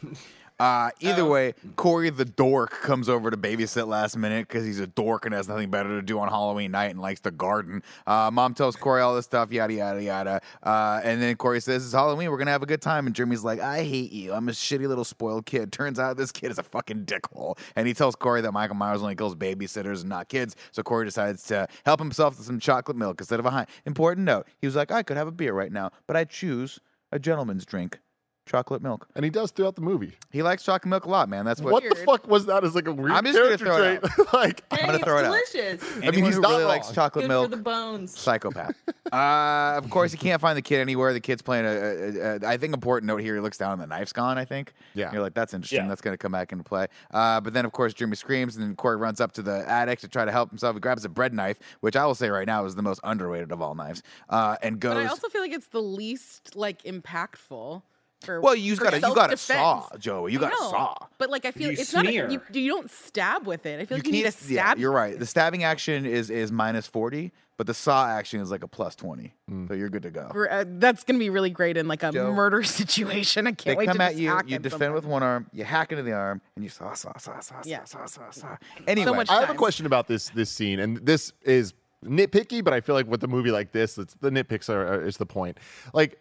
Uh, 0.59 0.91
either 0.99 1.23
Oh. 1.23 1.29
way, 1.29 1.53
Corey 1.75 2.09
the 2.09 2.25
dork 2.25 2.71
comes 2.81 3.09
over 3.09 3.29
to 3.31 3.37
babysit 3.37 3.87
last 3.87 4.15
minute 4.17 4.47
because 4.47 4.65
he's 4.65 4.79
a 4.79 4.87
dork 4.87 5.25
and 5.25 5.33
has 5.33 5.47
nothing 5.47 5.69
better 5.69 5.89
to 5.89 6.01
do 6.01 6.19
on 6.19 6.29
Halloween 6.29 6.71
night 6.71 6.91
and 6.91 7.01
likes 7.01 7.19
to 7.21 7.31
garden. 7.31 7.81
Uh, 8.07 8.29
Mom 8.31 8.53
tells 8.53 8.75
Corey 8.75 9.01
all 9.01 9.15
this 9.15 9.25
stuff, 9.25 9.51
yada 9.51 9.73
yada 9.73 10.01
yada. 10.03 10.41
Uh, 10.61 11.01
and 11.03 11.21
then 11.21 11.35
Corey 11.35 11.59
says, 11.59 11.83
"It's 11.83 11.93
Halloween. 11.93 12.29
We're 12.31 12.37
gonna 12.37 12.51
have 12.51 12.63
a 12.63 12.67
good 12.67 12.81
time." 12.81 13.07
And 13.07 13.15
Jeremy's 13.15 13.43
like, 13.43 13.59
"I 13.59 13.83
hate 13.83 14.11
you. 14.11 14.33
I'm 14.33 14.47
a 14.47 14.51
shitty 14.51 14.87
little 14.87 15.03
spoiled 15.03 15.45
kid." 15.45 15.71
Turns 15.71 15.99
out 15.99 16.17
this 16.17 16.31
kid 16.31 16.51
is 16.51 16.59
a 16.59 16.63
fucking 16.63 17.05
dickhole, 17.05 17.57
and 17.75 17.87
he 17.87 17.93
tells 17.93 18.15
Corey 18.15 18.41
that 18.41 18.51
Michael 18.51 18.75
Myers 18.75 19.01
only 19.01 19.15
kills 19.15 19.35
babysitters 19.35 20.01
and 20.01 20.09
not 20.09 20.29
kids. 20.29 20.55
So 20.71 20.83
Corey 20.83 21.05
decides 21.05 21.43
to 21.45 21.67
help 21.85 21.99
himself 21.99 22.37
to 22.37 22.43
some 22.43 22.59
chocolate 22.59 22.95
milk 22.97 23.19
instead 23.19 23.39
of 23.39 23.45
a 23.45 23.49
high. 23.49 23.65
Important 23.85 24.25
note: 24.25 24.47
he 24.59 24.67
was 24.67 24.75
like, 24.75 24.91
"I 24.91 25.03
could 25.03 25.17
have 25.17 25.27
a 25.27 25.31
beer 25.31 25.53
right 25.53 25.71
now, 25.71 25.91
but 26.07 26.15
I 26.15 26.23
choose 26.25 26.79
a 27.11 27.19
gentleman's 27.19 27.65
drink." 27.65 27.99
Chocolate 28.45 28.81
milk. 28.81 29.07
And 29.15 29.23
he 29.23 29.31
does 29.31 29.51
throughout 29.51 29.75
the 29.75 29.81
movie. 29.81 30.17
He 30.29 30.43
likes 30.43 30.63
chocolate 30.63 30.89
milk 30.89 31.05
a 31.05 31.09
lot, 31.09 31.29
man. 31.29 31.45
That's 31.45 31.61
what. 31.61 31.71
What 31.71 31.83
the 31.83 31.93
Weird. 31.95 32.05
fuck 32.05 32.27
was 32.27 32.45
that 32.47 32.65
as 32.65 32.75
like 32.75 32.87
a 32.87 32.91
weird 32.91 33.11
I'm 33.11 33.23
just 33.23 33.37
gonna 33.37 33.57
character 33.57 33.65
throw 33.65 33.83
it 33.83 34.15
trait? 34.17 34.33
like, 34.33 34.63
Hey, 34.69 34.85
gonna 34.85 34.93
it's 34.97 35.03
throw 35.05 35.17
it 35.19 35.25
out. 35.25 35.33
delicious. 35.53 35.97
Anyone 36.03 36.25
he's 36.25 36.35
who 36.35 36.41
not 36.41 36.49
really 36.51 36.65
likes 36.65 36.91
chocolate 36.91 37.23
Good 37.23 37.29
milk, 37.29 37.49
for 37.49 37.55
the 37.55 37.61
bones. 37.61 38.19
psychopath. 38.19 38.75
uh, 39.13 39.77
of 39.77 39.89
course, 39.89 40.11
he 40.11 40.17
can't 40.17 40.41
find 40.41 40.57
the 40.57 40.61
kid 40.61 40.81
anywhere. 40.81 41.13
The 41.13 41.21
kid's 41.21 41.41
playing 41.41 41.65
a, 41.65 41.69
a, 41.69 42.39
a. 42.41 42.45
I 42.45 42.57
think 42.57 42.73
important 42.73 43.07
note 43.07 43.21
here. 43.21 43.35
He 43.35 43.39
looks 43.39 43.57
down 43.57 43.71
and 43.73 43.81
the 43.81 43.87
knife's 43.87 44.11
gone. 44.11 44.37
I 44.37 44.43
think. 44.43 44.73
Yeah. 44.93 45.13
You're 45.13 45.21
like, 45.21 45.33
that's 45.35 45.53
interesting. 45.53 45.83
Yeah. 45.83 45.87
That's 45.87 46.01
going 46.01 46.13
to 46.13 46.17
come 46.17 46.33
back 46.33 46.51
into 46.51 46.65
play. 46.65 46.87
Uh, 47.11 47.39
but 47.39 47.53
then, 47.53 47.63
of 47.63 47.71
course, 47.71 47.93
Jimmy 47.93 48.17
screams, 48.17 48.57
and 48.57 48.65
then 48.65 48.75
Corey 48.75 48.97
runs 48.97 49.21
up 49.21 49.31
to 49.33 49.41
the 49.41 49.63
attic 49.69 49.99
to 49.99 50.09
try 50.09 50.25
to 50.25 50.31
help 50.33 50.49
himself. 50.49 50.75
He 50.75 50.81
grabs 50.81 51.05
a 51.05 51.09
bread 51.09 51.33
knife, 51.33 51.59
which 51.79 51.95
I 51.95 52.05
will 52.05 52.15
say 52.15 52.29
right 52.29 52.45
now 52.47 52.65
is 52.65 52.75
the 52.75 52.81
most 52.83 52.99
underrated 53.05 53.53
of 53.53 53.61
all 53.61 53.73
knives, 53.73 54.03
uh, 54.29 54.57
and 54.61 54.81
goes. 54.81 54.95
But 54.95 55.05
I 55.05 55.07
also 55.07 55.29
feel 55.29 55.41
like 55.41 55.53
it's 55.53 55.67
the 55.67 55.81
least 55.81 56.57
like 56.57 56.83
impactful. 56.83 57.83
For, 58.23 58.39
well, 58.41 58.55
you 58.55 58.75
got 58.75 58.91
to 58.91 58.95
you 58.97 59.01
got 59.01 59.29
to 59.29 59.37
self-defense. 59.37 59.89
saw, 59.91 59.97
Joey. 59.97 60.31
You 60.33 60.39
got 60.39 60.49
to 60.51 60.63
know, 60.63 60.69
saw. 60.71 60.95
But 61.17 61.29
like 61.29 61.45
I 61.45 61.51
feel 61.51 61.71
You 61.71 61.77
it's 61.79 61.93
not 61.93 62.07
a, 62.07 62.11
you, 62.13 62.41
you 62.53 62.69
don't 62.69 62.89
stab 62.89 63.45
with 63.45 63.65
it. 63.65 63.79
I 63.79 63.85
feel 63.85 63.97
like 63.97 64.05
you, 64.05 64.11
need 64.11 64.23
to 64.25 64.31
can't- 64.31 64.49
yeah, 64.49 64.63
stab. 64.65 64.79
you're 64.79 64.91
right. 64.91 65.17
The 65.19 65.25
stabbing 65.25 65.63
action 65.63 66.05
is 66.05 66.29
is 66.29 66.51
minus 66.51 66.87
forty, 66.87 67.31
but 67.57 67.67
the 67.67 67.73
saw 67.73 68.07
action 68.07 68.39
is 68.41 68.49
like 68.51 68.63
a 68.63 68.67
plus 68.67 68.95
twenty. 68.95 69.33
So 69.67 69.73
you're 69.73 69.89
good 69.89 70.03
to 70.03 70.09
go. 70.11 70.27
Gr- 70.29 70.49
uh, 70.49 70.65
that's 70.67 71.03
gonna 71.03 71.19
be 71.19 71.29
really 71.29 71.49
great 71.49 71.77
in 71.77 71.87
like 71.87 72.03
a 72.03 72.11
Joe, 72.11 72.33
murder 72.33 72.63
situation. 72.63 73.45
I 73.47 73.51
can't 73.51 73.63
They 73.65 73.75
wait 73.75 73.87
come 73.87 73.97
to 73.97 74.03
at 74.03 74.09
just 74.11 74.21
you, 74.21 74.29
hack 74.29 74.45
you 74.49 74.55
at 74.55 74.61
defend 74.61 74.79
someone. 74.81 74.93
with 74.95 75.05
one 75.05 75.23
arm, 75.23 75.47
you 75.53 75.63
hack 75.63 75.91
into 75.91 76.03
the 76.03 76.13
arm, 76.13 76.41
and 76.55 76.63
you 76.63 76.69
saw, 76.69 76.93
saw, 76.93 77.15
saw, 77.17 77.39
saw, 77.39 77.55
Yeah. 77.65 77.83
saw, 77.83 78.05
saw, 78.05 78.29
saw, 78.31 78.41
saw. 78.47 78.57
Anyway, 78.87 79.11
much 79.11 79.29
I 79.29 79.39
have 79.41 79.49
a 79.49 79.53
question 79.55 79.85
about 79.85 80.07
this 80.07 80.29
this 80.29 80.49
scene, 80.49 80.79
and 80.79 80.97
this 81.05 81.31
is 81.43 81.73
nitpicky, 82.03 82.63
but 82.63 82.73
I 82.73 82.81
feel 82.81 82.95
like 82.95 83.07
with 83.07 83.23
a 83.23 83.27
movie 83.27 83.51
like 83.51 83.71
this, 83.71 83.97
it's 83.97 84.13
the 84.15 84.29
nitpicks 84.29 84.69
are, 84.69 84.95
are 84.95 85.05
is 85.05 85.17
the 85.17 85.25
point. 85.25 85.57
Like, 85.93 86.19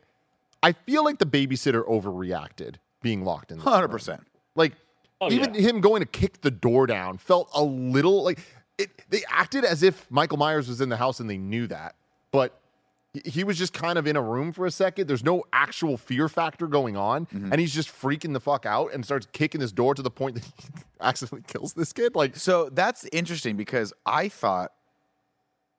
I 0.62 0.72
feel 0.72 1.04
like 1.04 1.18
the 1.18 1.26
babysitter 1.26 1.84
overreacted 1.88 2.76
being 3.02 3.24
locked 3.24 3.50
in. 3.50 3.58
Hundred 3.58 3.88
percent. 3.88 4.26
Like, 4.54 4.74
Oh, 5.20 5.30
even 5.30 5.54
yeah. 5.54 5.60
him 5.60 5.80
going 5.80 6.00
to 6.00 6.06
kick 6.06 6.40
the 6.40 6.50
door 6.50 6.84
down 6.86 7.16
felt 7.16 7.48
a 7.54 7.62
little 7.62 8.24
like 8.24 8.40
it. 8.76 8.90
They 9.08 9.22
acted 9.28 9.64
as 9.64 9.82
if 9.84 10.10
Michael 10.10 10.36
Myers 10.36 10.68
was 10.68 10.80
in 10.80 10.88
the 10.88 10.96
house 10.96 11.20
and 11.20 11.30
they 11.30 11.38
knew 11.38 11.68
that, 11.68 11.94
but 12.32 12.58
he- 13.14 13.30
he 13.30 13.44
was 13.44 13.56
just 13.56 13.72
kind 13.72 13.98
of 13.98 14.06
in 14.08 14.16
a 14.16 14.22
room 14.22 14.52
for 14.52 14.66
a 14.66 14.70
second. 14.72 15.06
There's 15.06 15.22
no 15.22 15.44
actual 15.52 15.96
fear 15.96 16.28
factor 16.28 16.66
going 16.66 16.96
on, 16.96 17.26
mm-hmm. 17.26 17.52
and 17.52 17.60
he's 17.60 17.72
just 17.72 17.88
freaking 17.88 18.32
the 18.32 18.40
fuck 18.40 18.66
out 18.66 18.92
and 18.92 19.04
starts 19.04 19.28
kicking 19.32 19.60
this 19.60 19.70
door 19.70 19.94
to 19.94 20.02
the 20.02 20.10
point 20.10 20.34
that 20.36 20.44
he 20.44 20.52
accidentally 21.00 21.42
kills 21.46 21.74
this 21.74 21.92
kid. 21.92 22.16
Like, 22.16 22.34
So 22.36 22.68
that's 22.72 23.04
interesting 23.12 23.56
because 23.56 23.92
I 24.04 24.28
thought 24.28 24.72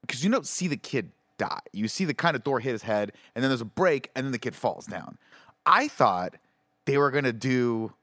because 0.02 0.24
you 0.24 0.30
don't 0.30 0.48
see 0.48 0.68
the 0.70 0.78
kid 0.78 1.12
die. 1.38 1.62
You 1.72 1.88
see 1.88 2.06
the 2.06 2.14
kind 2.14 2.36
of 2.36 2.44
door 2.44 2.60
hit 2.60 2.72
his 2.72 2.84
head, 2.84 3.12
and 3.36 3.44
then 3.44 3.50
there's 3.50 3.62
a 3.62 3.66
break, 3.66 4.10
and 4.16 4.26
then 4.26 4.32
the 4.32 4.40
kid 4.40 4.56
falls 4.56 4.86
down. 4.86 5.18
I 5.66 5.88
thought 5.88 6.36
they 6.86 6.98
were 6.98 7.12
gonna 7.12 7.34
do 7.34 7.94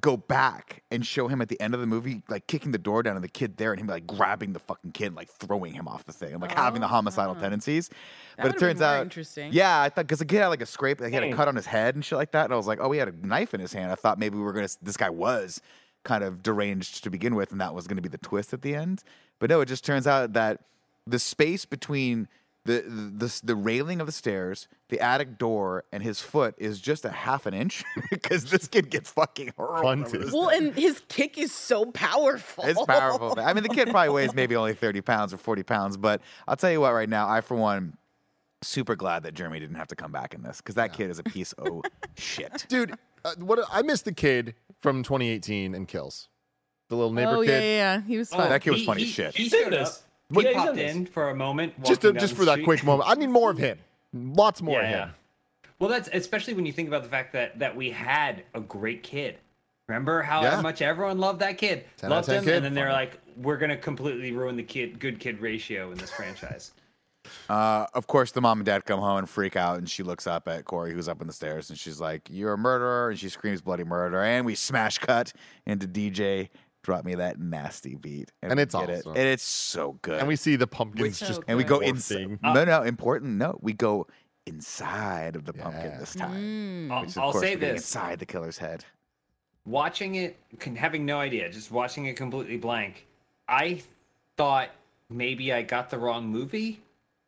go 0.00 0.18
back 0.18 0.82
and 0.90 1.04
show 1.04 1.28
him 1.28 1.40
at 1.40 1.48
the 1.48 1.58
end 1.60 1.72
of 1.72 1.80
the 1.80 1.86
movie, 1.86 2.22
like 2.28 2.46
kicking 2.46 2.72
the 2.72 2.78
door 2.78 3.02
down 3.02 3.16
and 3.16 3.24
the 3.24 3.28
kid 3.28 3.56
there, 3.56 3.72
and 3.72 3.80
him 3.80 3.86
like 3.86 4.06
grabbing 4.06 4.52
the 4.52 4.58
fucking 4.58 4.92
kid, 4.92 5.06
and, 5.06 5.16
like 5.16 5.28
throwing 5.28 5.72
him 5.72 5.88
off 5.88 6.04
the 6.04 6.12
thing, 6.12 6.32
and 6.32 6.42
like 6.42 6.52
having 6.52 6.80
the 6.80 6.88
homicidal 6.88 7.34
oh. 7.36 7.40
tendencies. 7.40 7.88
That 8.36 8.44
but 8.44 8.54
it 8.54 8.58
turns 8.58 8.82
out, 8.82 9.02
interesting. 9.02 9.52
yeah, 9.52 9.80
I 9.80 9.88
thought 9.88 10.06
because 10.06 10.18
the 10.18 10.26
kid 10.26 10.40
had 10.40 10.48
like 10.48 10.62
a 10.62 10.66
scrape, 10.66 11.00
like 11.00 11.10
he 11.10 11.14
had 11.14 11.24
a 11.24 11.32
cut 11.32 11.48
on 11.48 11.56
his 11.56 11.66
head 11.66 11.94
and 11.94 12.04
shit 12.04 12.18
like 12.18 12.32
that, 12.32 12.44
and 12.44 12.52
I 12.52 12.56
was 12.56 12.66
like, 12.66 12.80
oh, 12.80 12.90
he 12.92 12.98
had 12.98 13.08
a 13.08 13.26
knife 13.26 13.54
in 13.54 13.60
his 13.60 13.72
hand. 13.72 13.90
I 13.90 13.94
thought 13.94 14.18
maybe 14.18 14.36
we 14.36 14.42
were 14.42 14.52
gonna, 14.52 14.68
this 14.82 14.96
guy 14.96 15.10
was 15.10 15.60
kind 16.04 16.24
of 16.24 16.42
deranged 16.42 17.04
to 17.04 17.10
begin 17.10 17.34
with, 17.34 17.52
and 17.52 17.60
that 17.60 17.74
was 17.74 17.86
going 17.86 17.96
to 17.96 18.02
be 18.02 18.08
the 18.08 18.18
twist 18.18 18.52
at 18.52 18.62
the 18.62 18.74
end. 18.74 19.02
But 19.38 19.50
no, 19.50 19.60
it 19.60 19.66
just 19.66 19.84
turns 19.84 20.06
out 20.06 20.32
that 20.34 20.60
the 21.06 21.18
space 21.18 21.64
between 21.64 22.28
the, 22.68 22.82
the 23.26 23.40
the 23.44 23.56
railing 23.56 24.00
of 24.00 24.06
the 24.06 24.12
stairs, 24.12 24.68
the 24.90 25.00
attic 25.00 25.38
door, 25.38 25.84
and 25.92 26.02
his 26.02 26.20
foot 26.20 26.54
is 26.58 26.80
just 26.80 27.04
a 27.04 27.10
half 27.10 27.46
an 27.46 27.54
inch 27.54 27.82
because 28.10 28.44
this 28.50 28.68
kid 28.68 28.90
gets 28.90 29.10
fucking 29.10 29.52
hurled. 29.56 29.70
over 29.72 29.82
Punted. 29.82 30.22
this 30.22 30.32
Well, 30.32 30.48
and 30.50 30.74
his 30.74 31.02
kick 31.08 31.38
is 31.38 31.50
so 31.52 31.86
powerful. 31.86 32.64
it's 32.64 32.82
powerful. 32.84 33.34
I 33.40 33.52
mean, 33.54 33.62
the 33.62 33.68
kid 33.70 33.88
probably 33.88 34.10
weighs 34.10 34.34
maybe 34.34 34.54
only 34.54 34.74
30 34.74 35.00
pounds 35.00 35.32
or 35.32 35.38
40 35.38 35.62
pounds, 35.62 35.96
but 35.96 36.20
I'll 36.46 36.56
tell 36.56 36.70
you 36.70 36.80
what, 36.80 36.92
right 36.92 37.08
now, 37.08 37.28
I, 37.28 37.40
for 37.40 37.56
one, 37.56 37.96
super 38.62 38.96
glad 38.96 39.22
that 39.22 39.34
Jeremy 39.34 39.60
didn't 39.60 39.76
have 39.76 39.88
to 39.88 39.96
come 39.96 40.12
back 40.12 40.34
in 40.34 40.42
this 40.42 40.58
because 40.58 40.74
that 40.74 40.92
kid 40.92 41.10
is 41.10 41.18
a 41.18 41.22
piece 41.24 41.52
of 41.54 41.82
shit. 42.16 42.66
Dude, 42.68 42.92
uh, 43.24 43.34
what 43.38 43.60
I 43.72 43.82
missed 43.82 44.04
the 44.04 44.12
kid 44.12 44.54
from 44.80 45.02
2018 45.02 45.74
and 45.74 45.88
Kills. 45.88 46.28
The 46.88 46.96
little 46.96 47.12
neighbor 47.12 47.32
Oh 47.36 47.40
yeah, 47.42 47.48
kid. 47.50 47.62
yeah, 47.62 47.94
yeah. 47.96 48.00
He 48.02 48.16
was 48.18 48.32
Oh, 48.32 48.38
fun. 48.38 48.48
that 48.48 48.62
kid 48.62 48.70
was 48.70 48.84
funny 48.84 49.02
he- 49.02 49.08
as 49.08 49.14
shit. 49.14 49.34
He 49.36 49.42
He's 49.44 49.52
in 49.52 49.64
showed 49.64 49.72
this. 49.74 50.02
Up. 50.36 50.42
Yeah, 50.42 50.48
He 50.50 50.54
popped 50.54 50.78
in 50.78 51.06
for 51.06 51.30
a 51.30 51.34
moment. 51.34 51.82
Just 51.84 52.02
to, 52.02 52.12
just 52.12 52.34
for 52.36 52.44
that 52.44 52.52
street. 52.54 52.64
quick 52.64 52.84
moment. 52.84 53.08
I 53.08 53.14
need 53.14 53.28
more 53.30 53.50
of 53.50 53.58
him. 53.58 53.78
Lots 54.12 54.60
more 54.62 54.80
Yeah, 54.80 54.84
of 54.86 54.90
yeah. 54.90 55.04
him. 55.06 55.14
Well, 55.78 55.88
that's 55.90 56.08
especially 56.12 56.54
when 56.54 56.66
you 56.66 56.72
think 56.72 56.88
about 56.88 57.02
the 57.02 57.08
fact 57.08 57.32
that 57.34 57.58
that 57.60 57.76
we 57.76 57.90
had 57.90 58.42
a 58.54 58.60
great 58.60 59.02
kid. 59.02 59.38
Remember 59.86 60.22
how 60.22 60.42
Yeah. 60.42 60.60
much 60.60 60.82
everyone 60.82 61.18
loved 61.18 61.40
that 61.40 61.56
kid, 61.56 61.84
10 61.98 62.12
out 62.12 62.18
of 62.20 62.28
loved 62.28 62.38
him, 62.40 62.44
kid. 62.44 62.54
and 62.56 62.64
then 62.64 62.74
they're 62.74 62.92
like, 62.92 63.18
"We're 63.36 63.56
gonna 63.56 63.76
completely 63.76 64.32
ruin 64.32 64.56
the 64.56 64.62
kid 64.62 64.98
good 64.98 65.18
kid 65.20 65.40
ratio 65.40 65.90
in 65.92 65.98
this 65.98 66.10
franchise." 66.10 66.72
Uh, 67.48 67.86
of 67.94 68.06
course, 68.06 68.32
the 68.32 68.40
mom 68.40 68.58
and 68.58 68.66
dad 68.66 68.84
come 68.86 69.00
home 69.00 69.18
and 69.18 69.28
freak 69.28 69.54
out, 69.54 69.76
and 69.78 69.88
she 69.88 70.02
looks 70.02 70.26
up 70.26 70.48
at 70.48 70.64
Corey, 70.64 70.92
who's 70.94 71.08
up 71.08 71.20
in 71.20 71.26
the 71.26 71.32
stairs, 71.32 71.68
and 71.70 71.78
she's 71.78 72.00
like, 72.00 72.22
"You're 72.30 72.54
a 72.54 72.58
murderer!" 72.58 73.10
And 73.10 73.18
she 73.18 73.28
screams 73.28 73.60
bloody 73.60 73.84
murder, 73.84 74.22
and 74.22 74.44
we 74.46 74.54
smash 74.54 74.98
cut 74.98 75.32
into 75.66 75.86
DJ. 75.86 76.48
Drop 76.88 77.04
me 77.04 77.16
that 77.16 77.38
nasty 77.38 77.96
beat, 77.96 78.32
And 78.42 78.56
we 78.56 78.62
it's 78.62 78.74
get 78.74 78.88
it. 78.88 79.00
awesome. 79.00 79.10
and 79.12 79.28
it's 79.28 79.42
so 79.42 79.98
good. 80.00 80.20
And 80.20 80.26
we 80.26 80.36
see 80.36 80.56
the 80.56 80.66
pumpkins 80.66 81.20
Which- 81.20 81.28
just 81.28 81.42
and 81.46 81.58
we 81.58 81.62
go 81.64 81.80
morphing. 81.80 81.88
inside. 81.88 82.38
No, 82.42 82.50
uh, 82.62 82.64
no, 82.64 82.82
important. 82.82 83.32
No, 83.36 83.58
we 83.60 83.74
go 83.74 84.06
inside 84.46 85.36
of 85.36 85.44
the 85.44 85.52
pumpkin 85.52 85.98
this 85.98 86.14
time. 86.14 86.90
I'll, 86.90 87.02
Which, 87.02 87.10
of 87.10 87.18
I'll 87.18 87.32
course, 87.32 87.44
say 87.44 87.56
we're 87.56 87.60
this: 87.60 87.82
inside 87.82 88.20
the 88.20 88.24
killer's 88.24 88.56
head. 88.56 88.86
watching 89.66 90.14
it, 90.14 90.38
having 90.78 91.04
no 91.04 91.20
idea, 91.20 91.50
just 91.50 91.70
watching 91.70 92.06
it 92.06 92.16
completely 92.16 92.56
blank, 92.56 93.06
I 93.46 93.82
thought 94.38 94.70
maybe 95.10 95.52
I 95.52 95.60
got 95.60 95.90
the 95.90 95.98
wrong 95.98 96.26
movie 96.26 96.80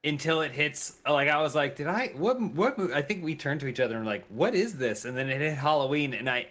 until 0.05 0.41
it 0.41 0.53
hits. 0.53 0.95
Like 1.07 1.29
I 1.29 1.43
was 1.43 1.55
like, 1.55 1.77
did 1.77 1.87
I? 1.87 2.13
What? 2.17 2.41
What? 2.41 2.79
mo-" 2.79 2.95
I 2.95 3.03
think 3.03 3.23
we 3.23 3.35
turned 3.35 3.61
to 3.61 3.67
each 3.67 3.79
other 3.81 3.97
and 3.97 4.07
were 4.07 4.11
like, 4.11 4.25
what 4.31 4.55
is 4.55 4.79
this? 4.79 5.05
And 5.05 5.15
then 5.15 5.29
it 5.29 5.39
hit 5.43 5.59
Halloween, 5.59 6.15
and 6.15 6.31
I. 6.31 6.47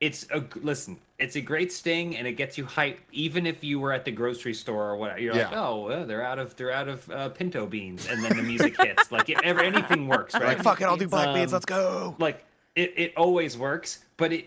It's 0.00 0.26
a 0.30 0.40
g- 0.40 0.60
listen. 0.62 0.96
It's 1.18 1.34
a 1.36 1.40
great 1.40 1.72
sting, 1.72 2.16
and 2.16 2.26
it 2.28 2.34
gets 2.34 2.56
you 2.56 2.64
hyped. 2.64 2.98
Even 3.12 3.44
if 3.46 3.64
you 3.64 3.80
were 3.80 3.92
at 3.92 4.04
the 4.04 4.12
grocery 4.12 4.54
store 4.54 4.90
or 4.90 4.96
what, 4.96 5.20
you're 5.20 5.34
like, 5.34 5.52
"Oh, 5.52 5.84
well, 5.86 6.06
they're 6.06 6.22
out 6.24 6.38
of 6.38 6.54
they're 6.56 6.70
out 6.72 6.88
of 6.88 7.10
uh, 7.10 7.28
pinto 7.30 7.66
beans," 7.66 8.06
and 8.08 8.22
then 8.24 8.36
the 8.36 8.42
music 8.42 8.80
hits. 8.80 9.10
Like 9.10 9.28
if 9.28 9.40
ever 9.42 9.60
anything 9.60 10.06
works, 10.06 10.34
right? 10.34 10.44
Like, 10.44 10.62
fuck 10.62 10.80
it, 10.80 10.84
I'll 10.84 10.96
do 10.96 11.08
black 11.08 11.34
beans. 11.34 11.52
Um, 11.52 11.56
Let's 11.56 11.64
go. 11.66 12.14
like 12.20 12.44
it, 12.76 12.92
it 12.96 13.12
always 13.16 13.58
works 13.58 14.04
but 14.16 14.32
it, 14.32 14.46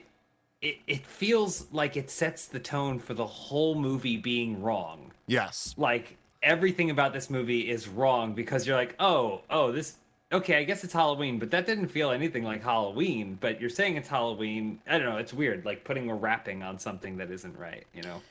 it 0.61 0.77
it 0.87 1.05
feels 1.05 1.67
like 1.73 1.97
it 1.97 2.09
sets 2.09 2.45
the 2.47 2.59
tone 2.59 2.97
for 2.99 3.13
the 3.13 3.25
whole 3.25 3.75
movie 3.75 4.15
being 4.15 4.61
wrong 4.61 5.11
Yes. 5.27 5.73
like 5.77 6.15
everything 6.41 6.89
about 6.91 7.11
this 7.11 7.29
movie 7.29 7.69
is 7.69 7.89
wrong 7.89 8.33
because 8.33 8.65
you're 8.65 8.77
like 8.77 8.95
oh 8.99 9.41
oh 9.49 9.73
this 9.73 9.97
okay 10.31 10.57
i 10.57 10.63
guess 10.63 10.83
it's 10.83 10.93
halloween 10.93 11.39
but 11.39 11.51
that 11.51 11.65
didn't 11.65 11.87
feel 11.87 12.11
anything 12.11 12.43
like 12.43 12.63
halloween 12.63 13.37
but 13.39 13.59
you're 13.59 13.69
saying 13.69 13.95
it's 13.95 14.07
halloween 14.07 14.79
i 14.87 14.97
don't 14.97 15.09
know 15.09 15.17
it's 15.17 15.33
weird 15.33 15.65
like 15.65 15.83
putting 15.83 16.09
a 16.09 16.15
wrapping 16.15 16.63
on 16.63 16.77
something 16.79 17.17
that 17.17 17.31
isn't 17.31 17.57
right 17.57 17.85
you 17.93 18.01
know 18.01 18.21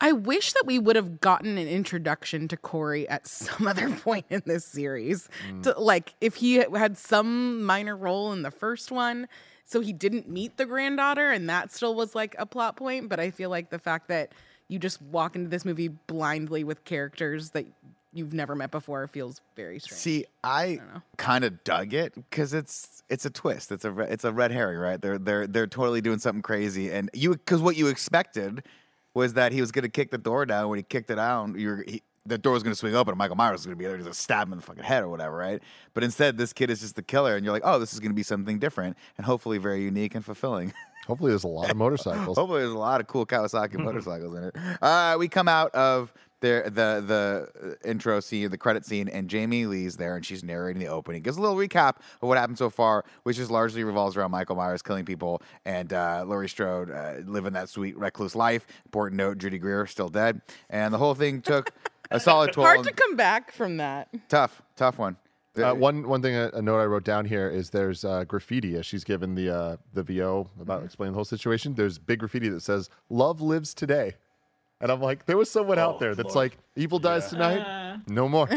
I 0.00 0.12
wish 0.12 0.52
that 0.52 0.64
we 0.66 0.78
would 0.78 0.96
have 0.96 1.20
gotten 1.20 1.56
an 1.56 1.68
introduction 1.68 2.48
to 2.48 2.56
Corey 2.56 3.08
at 3.08 3.26
some 3.26 3.66
other 3.68 3.88
point 3.90 4.26
in 4.28 4.42
this 4.44 4.64
series. 4.64 5.28
Hmm. 5.48 5.62
To, 5.62 5.80
like, 5.80 6.14
if 6.20 6.34
he 6.34 6.56
had 6.56 6.98
some 6.98 7.62
minor 7.62 7.96
role 7.96 8.32
in 8.32 8.42
the 8.42 8.50
first 8.50 8.90
one, 8.90 9.28
so 9.64 9.80
he 9.80 9.92
didn't 9.92 10.28
meet 10.28 10.56
the 10.56 10.66
granddaughter, 10.66 11.30
and 11.30 11.48
that 11.48 11.72
still 11.72 11.94
was 11.94 12.14
like 12.14 12.34
a 12.38 12.44
plot 12.44 12.76
point. 12.76 13.08
But 13.08 13.18
I 13.20 13.30
feel 13.30 13.50
like 13.50 13.70
the 13.70 13.78
fact 13.78 14.08
that 14.08 14.32
you 14.68 14.78
just 14.78 15.00
walk 15.00 15.36
into 15.36 15.48
this 15.48 15.64
movie 15.64 15.88
blindly 15.88 16.64
with 16.64 16.84
characters 16.84 17.50
that 17.50 17.66
you've 18.14 18.32
never 18.32 18.54
met 18.54 18.70
before 18.70 19.06
feels 19.06 19.40
very 19.56 19.78
strange. 19.78 20.00
See, 20.00 20.24
I, 20.42 20.76
know. 20.76 21.02
kind 21.16 21.44
of 21.44 21.64
dug 21.64 21.92
it 21.92 22.14
because 22.14 22.54
it's 22.54 23.02
it's 23.08 23.26
a 23.26 23.30
twist. 23.30 23.72
It's 23.72 23.84
a 23.84 23.98
it's 24.00 24.24
a 24.24 24.32
red 24.32 24.50
herring, 24.50 24.78
right? 24.78 25.00
They're 25.00 25.18
they're 25.18 25.46
they're 25.46 25.66
totally 25.66 26.00
doing 26.00 26.18
something 26.18 26.42
crazy, 26.42 26.90
and 26.90 27.10
you 27.12 27.32
because 27.32 27.60
what 27.60 27.76
you 27.76 27.88
expected 27.88 28.62
was 29.14 29.34
that 29.34 29.52
he 29.52 29.60
was 29.60 29.70
going 29.70 29.84
to 29.84 29.88
kick 29.88 30.10
the 30.10 30.18
door 30.18 30.46
down. 30.46 30.68
When 30.68 30.78
he 30.78 30.82
kicked 30.82 31.10
it 31.10 31.16
down, 31.16 31.58
you're 31.58 31.84
he, 31.86 32.02
the 32.26 32.38
door 32.38 32.54
was 32.54 32.62
going 32.62 32.72
to 32.72 32.78
swing 32.78 32.94
open, 32.94 33.12
and 33.12 33.18
Michael 33.18 33.36
Myers 33.36 33.58
was 33.58 33.66
going 33.66 33.76
to 33.76 33.78
be 33.78 33.86
there 33.86 33.98
to 33.98 34.14
stab 34.14 34.46
him 34.46 34.54
in 34.54 34.58
the 34.58 34.64
fucking 34.64 34.82
head 34.82 35.02
or 35.02 35.08
whatever, 35.08 35.36
right? 35.36 35.60
But 35.92 36.04
instead, 36.04 36.38
this 36.38 36.52
kid 36.52 36.70
is 36.70 36.80
just 36.80 36.96
the 36.96 37.02
killer, 37.02 37.36
and 37.36 37.44
you're 37.44 37.52
like, 37.52 37.62
oh, 37.64 37.78
this 37.78 37.92
is 37.92 38.00
going 38.00 38.10
to 38.10 38.16
be 38.16 38.22
something 38.22 38.58
different 38.58 38.96
and 39.18 39.26
hopefully 39.26 39.58
very 39.58 39.82
unique 39.82 40.14
and 40.14 40.24
fulfilling. 40.24 40.72
Hopefully, 41.06 41.32
there's 41.32 41.44
a 41.44 41.48
lot 41.48 41.70
of 41.70 41.76
motorcycles. 41.76 42.38
Hopefully, 42.38 42.60
there's 42.62 42.72
a 42.72 42.78
lot 42.78 42.98
of 42.98 43.06
cool 43.06 43.26
Kawasaki 43.26 43.74
motorcycles 43.78 44.34
in 44.38 44.44
it. 44.44 44.56
Uh, 44.80 45.16
we 45.18 45.28
come 45.28 45.48
out 45.48 45.70
of 45.74 46.10
the 46.44 46.62
the 46.70 47.04
the 47.06 47.68
uh, 47.82 47.88
intro 47.88 48.20
scene, 48.20 48.50
the 48.50 48.58
credit 48.58 48.84
scene, 48.84 49.08
and 49.08 49.28
Jamie 49.28 49.66
Lee's 49.66 49.96
there, 49.96 50.16
and 50.16 50.24
she's 50.24 50.44
narrating 50.44 50.80
the 50.80 50.88
opening. 50.88 51.22
Gives 51.22 51.36
a 51.36 51.40
little 51.40 51.56
recap 51.56 51.96
of 52.20 52.28
what 52.28 52.36
happened 52.38 52.58
so 52.58 52.70
far, 52.70 53.04
which 53.22 53.36
just 53.36 53.50
largely 53.50 53.82
revolves 53.84 54.16
around 54.16 54.30
Michael 54.30 54.56
Myers 54.56 54.82
killing 54.82 55.04
people 55.04 55.40
and 55.64 55.92
uh, 55.92 56.24
Laurie 56.26 56.48
Strode 56.48 56.90
uh, 56.90 57.14
living 57.24 57.52
that 57.54 57.68
sweet 57.68 57.96
recluse 57.96 58.34
life. 58.36 58.66
Important 58.84 59.16
note: 59.18 59.38
Judy 59.38 59.58
Greer 59.58 59.86
still 59.86 60.08
dead, 60.08 60.40
and 60.70 60.92
the 60.92 60.98
whole 60.98 61.14
thing 61.14 61.40
took 61.40 61.70
a 62.10 62.20
solid 62.20 62.52
twelve. 62.52 62.66
Hard 62.74 62.86
to 62.86 62.92
come 62.92 63.16
back 63.16 63.50
from 63.52 63.78
that. 63.78 64.08
tough, 64.28 64.62
tough 64.76 64.98
one. 64.98 65.16
Uh, 65.56 65.72
one 65.72 66.08
one 66.08 66.20
thing, 66.20 66.34
a, 66.34 66.50
a 66.54 66.60
note 66.60 66.80
I 66.80 66.84
wrote 66.84 67.04
down 67.04 67.24
here 67.26 67.48
is 67.48 67.70
there's 67.70 68.04
uh, 68.04 68.24
graffiti 68.24 68.74
as 68.76 68.84
she's 68.84 69.04
given 69.04 69.36
the 69.36 69.54
uh, 69.54 69.76
the 69.92 70.02
VO 70.02 70.50
about 70.60 70.78
Mm-hmm. 70.78 70.86
explaining 70.86 71.12
the 71.12 71.16
whole 71.16 71.24
situation. 71.24 71.74
There's 71.74 71.96
big 71.96 72.18
graffiti 72.18 72.48
that 72.48 72.62
says 72.62 72.90
"Love 73.08 73.40
lives 73.40 73.72
today," 73.72 74.14
and 74.80 74.90
I'm 74.92 75.00
like, 75.00 75.26
there 75.26 75.36
was 75.36 75.50
someone 75.50 75.78
out 75.78 75.96
Oh, 75.96 75.98
there 75.98 76.14
that's 76.14 76.34
Lord. 76.34 76.52
like, 76.52 76.58
"Evil 76.76 76.98
dies 76.98 77.24
Yeah. 77.24 77.28
tonight, 77.30 78.00
no 78.08 78.28
more. 78.28 78.48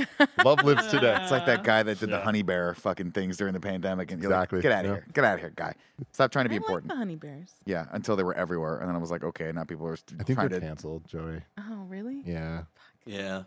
Love 0.43 0.63
lives 0.63 0.87
today." 0.87 1.17
It's 1.21 1.31
like 1.31 1.45
that 1.45 1.63
guy 1.63 1.83
that 1.83 1.99
did 1.99 2.09
the 2.09 2.19
honey 2.19 2.41
bear 2.41 2.73
fucking 2.75 3.11
things 3.11 3.37
during 3.37 3.53
the 3.53 3.59
pandemic, 3.59 4.11
and 4.11 4.21
Exactly, 4.23 4.57
like, 4.57 4.63
get 4.63 4.71
out 4.71 4.85
of 4.85 4.89
yeah. 4.91 4.95
here, 4.95 5.07
get 5.13 5.23
out 5.23 5.33
of 5.35 5.39
here, 5.39 5.53
guy. 5.55 5.73
Stop 6.11 6.31
trying 6.31 6.45
to 6.45 6.49
be 6.49 6.55
I 6.55 6.57
like 6.57 6.63
important. 6.65 6.91
the 6.91 6.97
honey 6.97 7.15
bears. 7.15 7.53
Yeah, 7.65 7.85
until 7.91 8.15
they 8.15 8.23
were 8.23 8.33
everywhere, 8.35 8.77
and 8.79 8.87
then 8.89 8.95
I 8.95 8.99
was 8.99 9.11
like, 9.11 9.23
okay, 9.23 9.51
now 9.51 9.63
people 9.63 9.87
are 9.87 9.95
st- 9.95 10.19
I 10.19 10.23
think 10.23 10.37
trying 10.37 10.49
they're 10.49 10.59
to. 10.59 10.65
canceled, 10.65 11.07
Joey. 11.07 11.41
Oh, 11.59 11.85
really? 11.87 12.21
Yeah. 12.25 12.63
Yeah. 13.05 13.43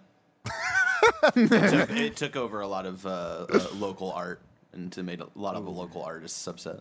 it, 1.37 1.49
took, 1.71 1.91
it 1.91 2.17
took 2.17 2.37
over 2.37 2.61
a 2.61 2.67
lot 2.69 2.87
of 2.87 3.05
uh, 3.07 3.47
uh, 3.53 3.67
local 3.75 4.11
art 4.13 4.41
and 4.73 4.91
to 4.93 5.03
made 5.03 5.21
a 5.21 5.27
lot 5.35 5.55
of 5.57 5.65
the 5.65 5.71
local 5.71 6.03
artists 6.03 6.47
upset. 6.47 6.81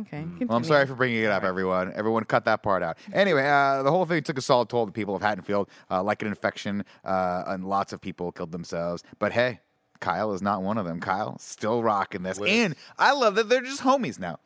Okay. 0.00 0.24
Well, 0.40 0.56
I'm 0.56 0.64
sorry 0.64 0.86
for 0.86 0.94
bringing 0.94 1.22
it 1.22 1.30
up, 1.30 1.44
everyone. 1.44 1.92
Everyone, 1.94 2.24
cut 2.24 2.44
that 2.46 2.62
part 2.62 2.82
out. 2.82 2.98
Anyway, 3.12 3.46
uh, 3.46 3.82
the 3.82 3.90
whole 3.90 4.04
thing 4.04 4.22
took 4.22 4.38
a 4.38 4.42
solid 4.42 4.68
toll 4.68 4.80
on 4.80 4.86
the 4.86 4.92
people 4.92 5.14
of 5.14 5.22
Haddonfield, 5.22 5.68
uh, 5.90 6.02
like 6.02 6.22
an 6.22 6.28
infection, 6.28 6.84
uh, 7.04 7.44
and 7.46 7.64
lots 7.64 7.92
of 7.92 8.00
people 8.00 8.32
killed 8.32 8.50
themselves. 8.52 9.04
But 9.18 9.32
hey, 9.32 9.60
Kyle 10.00 10.32
is 10.32 10.42
not 10.42 10.62
one 10.62 10.78
of 10.78 10.84
them. 10.84 11.00
Kyle 11.00 11.38
still 11.38 11.82
rocking 11.82 12.22
this, 12.24 12.38
and 12.40 12.74
I 12.98 13.12
love 13.12 13.36
that 13.36 13.48
they're 13.48 13.62
just 13.62 13.82
homies 13.82 14.18
now. 14.18 14.38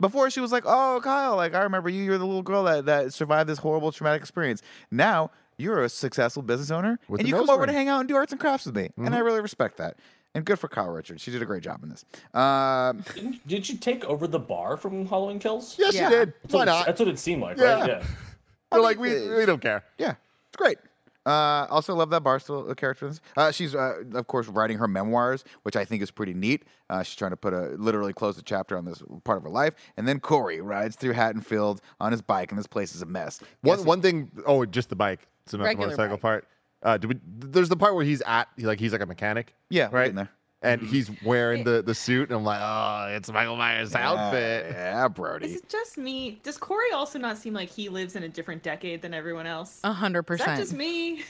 Before 0.00 0.30
she 0.30 0.40
was 0.40 0.52
like, 0.52 0.64
"Oh, 0.64 1.00
Kyle, 1.02 1.36
like 1.36 1.54
I 1.54 1.62
remember 1.62 1.88
you. 1.90 2.02
You're 2.02 2.18
the 2.18 2.26
little 2.26 2.42
girl 2.42 2.64
that, 2.64 2.86
that 2.86 3.12
survived 3.12 3.48
this 3.48 3.58
horrible 3.58 3.92
traumatic 3.92 4.22
experience." 4.22 4.62
Now 4.90 5.30
you're 5.56 5.82
a 5.82 5.88
successful 5.88 6.42
business 6.42 6.70
owner, 6.70 7.00
With 7.08 7.20
and 7.20 7.28
you 7.28 7.34
come 7.34 7.46
nose 7.46 7.54
over 7.54 7.66
to 7.66 7.72
hang 7.72 7.88
out 7.88 7.98
and 8.00 8.08
do 8.08 8.14
arts 8.14 8.32
and 8.32 8.40
crafts 8.40 8.64
with 8.66 8.76
me, 8.76 8.90
and 8.96 9.14
I 9.14 9.18
really 9.18 9.40
respect 9.40 9.76
that. 9.78 9.96
And 10.34 10.44
good 10.44 10.58
for 10.58 10.68
Kyle 10.68 10.88
Richards. 10.90 11.22
She 11.22 11.30
did 11.30 11.42
a 11.42 11.46
great 11.46 11.62
job 11.62 11.82
in 11.82 11.88
this. 11.88 12.04
Um, 12.34 13.02
Didn't, 13.14 13.46
did 13.48 13.68
you 13.68 13.76
take 13.78 14.04
over 14.04 14.26
the 14.26 14.38
bar 14.38 14.76
from 14.76 15.06
Halloween 15.06 15.38
Kills? 15.38 15.76
Yes, 15.78 15.94
Yeah. 15.94 16.10
you 16.10 16.16
did. 16.16 16.34
That's 16.42 16.54
Why 16.54 16.58
what, 16.60 16.68
it, 16.68 16.70
not? 16.70 16.86
that's 16.86 17.00
what 17.00 17.08
it 17.08 17.18
seemed 17.18 17.42
like, 17.42 17.56
Yeah. 17.56 17.72
right? 17.80 17.88
Yeah. 17.88 18.04
We're 18.70 18.80
like, 18.80 18.98
we, 18.98 19.10
we 19.36 19.46
don't 19.46 19.62
care. 19.62 19.82
Yeah, 19.96 20.14
it's 20.48 20.56
great. 20.56 20.76
Uh, 21.26 21.66
also 21.70 21.94
love 21.94 22.10
that 22.10 22.22
Barstool 22.22 22.74
character. 22.76 23.10
Uh, 23.36 23.50
she's 23.50 23.74
uh, 23.74 24.02
of 24.14 24.26
course 24.28 24.46
writing 24.48 24.78
her 24.78 24.88
memoirs, 24.88 25.44
which 25.62 25.76
I 25.76 25.84
think 25.84 26.02
is 26.02 26.10
pretty 26.10 26.32
neat. 26.34 26.64
Uh, 26.88 27.02
she's 27.02 27.16
trying 27.16 27.32
to 27.32 27.36
put 27.36 27.52
a 27.52 27.70
literally 27.78 28.12
close 28.14 28.36
the 28.36 28.42
chapter 28.42 28.78
on 28.78 28.84
this 28.86 29.02
part 29.24 29.38
of 29.38 29.44
her 29.44 29.50
life. 29.50 29.74
And 29.98 30.06
then 30.08 30.20
Corey 30.20 30.60
rides 30.62 30.96
through 30.96 31.12
Haddonfield 31.12 31.80
on 32.00 32.12
his 32.12 32.22
bike, 32.22 32.50
and 32.52 32.58
this 32.58 32.66
place 32.66 32.94
is 32.94 33.02
a 33.02 33.06
mess. 33.06 33.40
One 33.62 33.76
Guess- 33.78 33.86
one 33.86 34.00
thing. 34.02 34.30
Oh, 34.46 34.64
just 34.64 34.88
the 34.90 34.96
bike. 34.96 35.20
So 35.46 35.56
not 35.58 35.64
Regular 35.64 35.86
the 35.86 35.96
motorcycle 35.96 36.16
bike. 36.16 36.22
part. 36.22 36.48
Uh, 36.82 36.96
do 36.96 37.08
we, 37.08 37.16
there's 37.26 37.68
the 37.68 37.76
part 37.76 37.94
where 37.94 38.04
he's 38.04 38.22
at 38.22 38.48
he- 38.56 38.66
like 38.66 38.78
he's 38.80 38.92
like 38.92 39.00
a 39.00 39.06
mechanic. 39.06 39.54
Yeah, 39.70 39.84
right. 39.90 40.04
getting 40.04 40.16
there. 40.16 40.30
And 40.60 40.82
he's 40.82 41.08
wearing 41.22 41.62
the 41.62 41.82
the 41.82 41.94
suit, 41.94 42.30
and 42.30 42.36
I'm 42.36 42.42
like, 42.44 42.58
oh, 42.60 43.14
it's 43.14 43.30
Michael 43.30 43.54
Myers' 43.54 43.94
outfit. 43.94 44.66
Yeah, 44.72 45.06
Brody. 45.06 45.46
Is 45.46 45.54
it 45.54 45.68
just 45.68 45.96
me? 45.96 46.40
Does 46.42 46.56
Corey 46.58 46.90
also 46.92 47.16
not 47.16 47.38
seem 47.38 47.54
like 47.54 47.68
he 47.68 47.88
lives 47.88 48.16
in 48.16 48.24
a 48.24 48.28
different 48.28 48.64
decade 48.64 49.00
than 49.00 49.14
everyone 49.14 49.46
else? 49.46 49.78
A 49.84 49.92
hundred 49.92 50.24
percent. 50.24 50.58
just 50.58 50.72
me? 50.72 51.22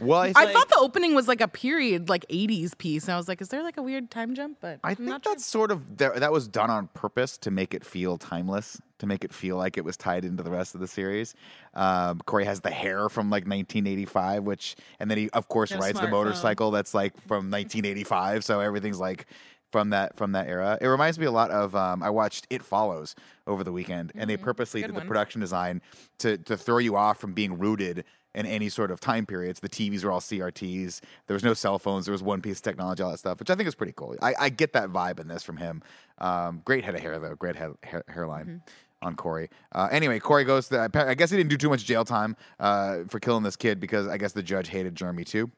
Well, 0.00 0.20
I, 0.20 0.28
I 0.28 0.32
think, 0.32 0.52
thought 0.52 0.70
the 0.70 0.78
opening 0.78 1.14
was 1.14 1.28
like 1.28 1.42
a 1.42 1.48
period, 1.48 2.08
like 2.08 2.24
'80s 2.28 2.76
piece, 2.78 3.04
and 3.04 3.12
I 3.12 3.16
was 3.18 3.28
like, 3.28 3.42
"Is 3.42 3.48
there 3.48 3.62
like 3.62 3.76
a 3.76 3.82
weird 3.82 4.10
time 4.10 4.34
jump?" 4.34 4.56
But 4.62 4.80
I 4.82 4.90
I'm 4.92 4.96
think 4.96 5.08
not 5.10 5.24
sure. 5.24 5.34
that's 5.34 5.44
sort 5.44 5.70
of 5.70 5.98
that, 5.98 6.16
that 6.20 6.32
was 6.32 6.48
done 6.48 6.70
on 6.70 6.88
purpose 6.94 7.36
to 7.36 7.50
make 7.50 7.74
it 7.74 7.84
feel 7.84 8.16
timeless. 8.16 8.80
To 9.00 9.06
make 9.06 9.24
it 9.24 9.32
feel 9.32 9.56
like 9.56 9.76
it 9.76 9.84
was 9.84 9.96
tied 9.96 10.24
into 10.24 10.42
the 10.42 10.50
rest 10.50 10.74
of 10.74 10.80
the 10.80 10.88
series. 10.88 11.34
Um, 11.74 12.20
Corey 12.26 12.44
has 12.44 12.60
the 12.60 12.70
hair 12.70 13.08
from 13.08 13.30
like 13.30 13.42
1985, 13.42 14.44
which, 14.44 14.76
and 14.98 15.10
then 15.10 15.18
he 15.18 15.30
of 15.30 15.48
course 15.48 15.72
rides 15.72 16.00
the 16.00 16.08
motorcycle 16.08 16.70
that's 16.70 16.94
like 16.94 17.14
from 17.26 17.50
1985. 17.50 18.44
So 18.44 18.60
everything's 18.60 19.00
like 19.00 19.26
from 19.70 19.90
that 19.90 20.16
from 20.16 20.32
that 20.32 20.48
era. 20.48 20.78
It 20.80 20.86
reminds 20.86 21.18
me 21.18 21.26
a 21.26 21.30
lot 21.30 21.50
of 21.50 21.74
um, 21.74 22.02
I 22.02 22.10
watched 22.10 22.46
It 22.50 22.62
Follows 22.62 23.14
over 23.46 23.64
the 23.64 23.72
weekend, 23.72 24.12
and 24.14 24.28
they 24.28 24.36
purposely 24.36 24.80
Good 24.82 24.88
did 24.94 24.96
the 25.02 25.06
production 25.06 25.40
design 25.40 25.80
to 26.18 26.38
to 26.38 26.56
throw 26.56 26.78
you 26.78 26.96
off 26.96 27.18
from 27.18 27.32
being 27.32 27.58
rooted 27.58 28.04
in 28.34 28.46
any 28.46 28.68
sort 28.68 28.90
of 28.90 29.00
time 29.00 29.26
periods. 29.26 29.60
The 29.60 29.68
TVs 29.68 30.04
were 30.04 30.12
all 30.12 30.20
CRTs. 30.20 31.00
There 31.26 31.34
was 31.34 31.42
no 31.42 31.54
cell 31.54 31.78
phones. 31.78 32.06
There 32.06 32.12
was 32.12 32.22
one 32.22 32.40
piece 32.40 32.58
of 32.58 32.62
technology, 32.62 33.02
all 33.02 33.10
that 33.10 33.18
stuff, 33.18 33.40
which 33.40 33.50
I 33.50 33.54
think 33.54 33.68
is 33.68 33.74
pretty 33.74 33.92
cool. 33.96 34.16
I, 34.22 34.34
I 34.38 34.48
get 34.50 34.72
that 34.74 34.90
vibe 34.90 35.18
in 35.18 35.28
this 35.28 35.42
from 35.42 35.56
him. 35.56 35.82
Um, 36.18 36.62
great 36.64 36.84
head 36.84 36.94
of 36.94 37.00
hair 37.00 37.18
though. 37.18 37.34
Great 37.34 37.56
head, 37.56 37.72
hair, 37.82 38.04
hairline. 38.08 38.62
On 39.02 39.14
Corey. 39.16 39.48
Uh, 39.72 39.88
anyway, 39.90 40.18
Corey 40.18 40.44
goes 40.44 40.68
to. 40.68 40.90
I 40.94 41.14
guess 41.14 41.30
he 41.30 41.36
didn't 41.38 41.48
do 41.48 41.56
too 41.56 41.70
much 41.70 41.84
jail 41.86 42.04
time 42.04 42.36
uh, 42.58 42.98
for 43.08 43.18
killing 43.18 43.42
this 43.42 43.56
kid 43.56 43.80
because 43.80 44.06
I 44.06 44.18
guess 44.18 44.32
the 44.32 44.42
judge 44.42 44.68
hated 44.68 44.94
Jeremy 44.94 45.24
too. 45.24 45.50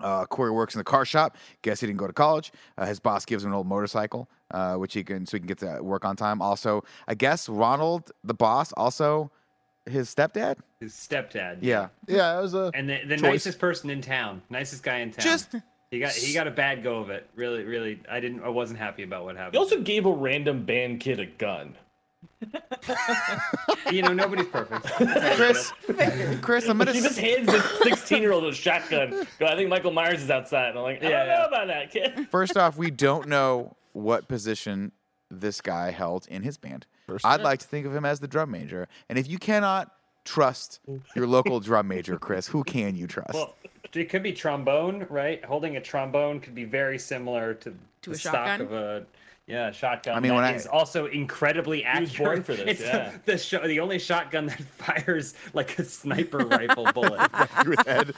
Uh, 0.00 0.26
Corey 0.26 0.50
works 0.50 0.74
in 0.74 0.78
the 0.78 0.84
car 0.84 1.04
shop. 1.04 1.36
Guess 1.62 1.80
he 1.80 1.86
didn't 1.86 1.98
go 1.98 2.06
to 2.06 2.12
college. 2.12 2.52
Uh, 2.76 2.86
his 2.86 3.00
boss 3.00 3.24
gives 3.24 3.42
him 3.42 3.50
an 3.50 3.56
old 3.56 3.66
motorcycle, 3.66 4.28
uh, 4.50 4.74
which 4.76 4.94
he 4.94 5.02
can 5.02 5.24
so 5.26 5.36
he 5.36 5.40
can 5.40 5.46
get 5.48 5.58
to 5.58 5.82
work 5.82 6.04
on 6.04 6.14
time. 6.14 6.42
Also, 6.42 6.84
I 7.08 7.14
guess 7.14 7.48
Ronald, 7.48 8.12
the 8.22 8.34
boss, 8.34 8.72
also 8.72 9.30
his 9.86 10.14
stepdad. 10.14 10.56
His 10.78 10.92
stepdad. 10.92 11.58
Yeah, 11.62 11.88
Yeah, 12.06 12.38
it 12.38 12.42
was 12.42 12.54
a. 12.54 12.70
And 12.74 12.88
the, 12.88 13.00
the 13.06 13.16
nicest 13.16 13.58
person 13.58 13.90
in 13.90 14.02
town, 14.02 14.42
nicest 14.50 14.82
guy 14.82 14.98
in 14.98 15.10
town. 15.10 15.24
Just- 15.24 15.54
he 15.90 16.00
got 16.00 16.12
he 16.12 16.34
got 16.34 16.46
a 16.46 16.50
bad 16.50 16.82
go 16.82 16.98
of 16.98 17.08
it. 17.08 17.26
Really, 17.34 17.64
really, 17.64 17.98
I 18.10 18.20
didn't. 18.20 18.42
I 18.42 18.50
wasn't 18.50 18.78
happy 18.78 19.04
about 19.04 19.24
what 19.24 19.36
happened. 19.36 19.54
He 19.54 19.58
also 19.58 19.80
gave 19.80 20.04
a 20.04 20.12
random 20.12 20.66
band 20.66 21.00
kid 21.00 21.18
a 21.18 21.24
gun. 21.24 21.76
you 23.92 24.02
know, 24.02 24.12
nobody's 24.12 24.46
perfect. 24.46 24.86
Kris. 25.36 25.72
Kris, 26.40 26.68
I'm 26.68 26.78
gonna. 26.78 26.92
He 26.92 27.00
just 27.00 27.18
hands 27.18 27.46
this 27.46 27.64
16 27.82 28.22
year 28.22 28.32
old 28.32 28.44
a 28.44 28.52
shotgun. 28.52 29.26
I 29.40 29.54
think 29.56 29.68
Michael 29.68 29.92
Myers 29.92 30.22
is 30.22 30.30
outside. 30.30 30.70
And 30.70 30.78
I'm 30.78 30.84
like, 30.84 31.02
I 31.02 31.08
Yeah, 31.10 31.24
don't 31.24 31.40
know 31.40 31.46
about 31.48 31.66
that 31.68 31.90
kid. 31.90 32.28
First 32.30 32.56
off, 32.56 32.76
we 32.76 32.90
don't 32.90 33.28
know 33.28 33.76
what 33.92 34.28
position 34.28 34.92
this 35.30 35.60
guy 35.60 35.90
held 35.90 36.26
in 36.28 36.42
his 36.42 36.56
band. 36.56 36.86
I'd 37.24 37.40
like 37.40 37.60
to 37.60 37.66
think 37.66 37.86
of 37.86 37.94
him 37.94 38.04
as 38.04 38.20
the 38.20 38.28
drum 38.28 38.50
major. 38.50 38.86
And 39.08 39.18
if 39.18 39.28
you 39.28 39.38
cannot 39.38 39.92
trust 40.24 40.80
your 41.16 41.26
local 41.26 41.58
drum 41.60 41.88
major, 41.88 42.18
Kris, 42.18 42.46
who 42.46 42.62
can 42.64 42.94
you 42.94 43.06
trust? 43.06 43.34
Well, 43.34 43.54
it 43.94 44.10
could 44.10 44.22
be 44.22 44.32
trombone, 44.32 45.06
right? 45.08 45.42
Holding 45.44 45.76
a 45.76 45.80
trombone 45.80 46.40
could 46.40 46.54
be 46.54 46.64
very 46.64 46.98
similar 46.98 47.54
to, 47.54 47.74
To 48.02 48.10
the 48.10 48.16
a 48.16 48.18
stock 48.18 48.34
shotgun? 48.34 48.60
of 48.60 48.72
a 48.72 49.06
yeah 49.48 49.70
shotgun. 49.72 50.14
I 50.16 50.20
mean, 50.20 50.34
when 50.34 50.44
that 50.44 50.66
I- 50.66 50.70
also 50.70 51.06
incredibly 51.06 51.82
accurate. 51.84 52.10
was 52.10 52.18
born 52.18 52.42
for 52.44 52.54
this, 52.54 52.66
It's 52.68 52.80
yeah. 52.82 53.12
the 53.24 53.32
the, 53.32 53.38
sho- 53.38 53.66
the 53.66 53.80
only 53.80 53.98
shotgun 53.98 54.46
that 54.46 54.60
fires 54.78 55.34
like 55.54 55.78
a 55.78 55.84
sniper 55.84 56.38
rifle 56.46 56.86
bullet. 56.92 57.28
with 57.66 58.14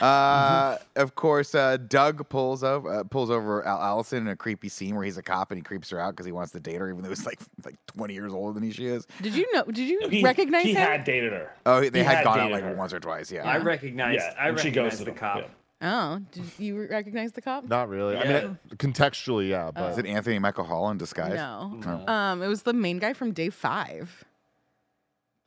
Uh, 0.00 0.76
of 0.96 1.14
course, 1.14 1.54
uh, 1.54 1.76
Doug 1.76 2.28
pulls 2.28 2.62
over 2.62 3.00
uh, 3.00 3.04
pulls 3.04 3.30
over 3.30 3.64
Al- 3.66 3.80
Allison 3.82 4.18
in 4.18 4.28
a 4.28 4.36
creepy 4.36 4.68
scene 4.68 4.94
where 4.94 5.04
he's 5.04 5.16
a 5.16 5.22
cop 5.22 5.50
and 5.50 5.58
he 5.58 5.62
creeps 5.62 5.90
her 5.90 5.98
out 5.98 6.10
because 6.12 6.26
he 6.26 6.32
wants 6.32 6.52
to 6.52 6.60
date 6.60 6.76
her, 6.76 6.88
even 6.90 7.02
though 7.02 7.08
he's 7.08 7.26
like 7.26 7.40
like 7.64 7.74
twenty 7.86 8.14
years 8.14 8.32
older 8.32 8.58
than 8.58 8.70
she 8.70 8.86
is. 8.86 9.06
Did 9.22 9.34
you 9.34 9.46
know? 9.52 9.64
Did 9.64 9.78
you 9.88 10.08
He, 10.08 10.22
recognize 10.22 10.64
he 10.64 10.72
him? 10.74 10.86
had 10.86 11.04
dated 11.04 11.32
her. 11.32 11.52
Oh, 11.66 11.80
they 11.80 11.98
He 11.98 12.04
had, 12.04 12.18
had 12.18 12.24
gone 12.24 12.40
out 12.40 12.50
like 12.50 12.62
her. 12.62 12.74
once 12.74 12.92
or 12.92 13.00
twice. 13.00 13.32
Yeah. 13.32 13.48
I 13.48 13.56
recognize. 13.58 14.16
Yeah, 14.16 14.34
I 14.38 14.48
and 14.50 14.60
she 14.60 14.70
goes 14.70 14.90
ghosted 14.92 15.06
the 15.06 15.10
him, 15.12 15.16
cop. 15.16 15.38
yeah. 15.38 15.46
Oh, 15.80 16.18
did 16.32 16.44
you 16.58 16.86
recognize 16.88 17.32
the 17.32 17.40
cop? 17.40 17.64
Not 17.68 17.88
really. 17.88 18.16
I 18.16 18.42
mean, 18.42 18.58
contextually, 18.76 19.48
yeah, 19.50 19.70
but 19.72 19.92
Is 19.92 19.98
it 19.98 20.06
Anthony 20.06 20.38
Michael 20.40 20.64
Hall 20.64 20.90
in 20.90 20.98
disguise? 20.98 21.34
No. 21.34 21.80
Oh. 21.86 22.12
Um, 22.12 22.42
it 22.42 22.48
was 22.48 22.62
the 22.62 22.72
main 22.72 22.98
guy 22.98 23.12
from 23.12 23.32
Day 23.32 23.48
Five. 23.50 24.24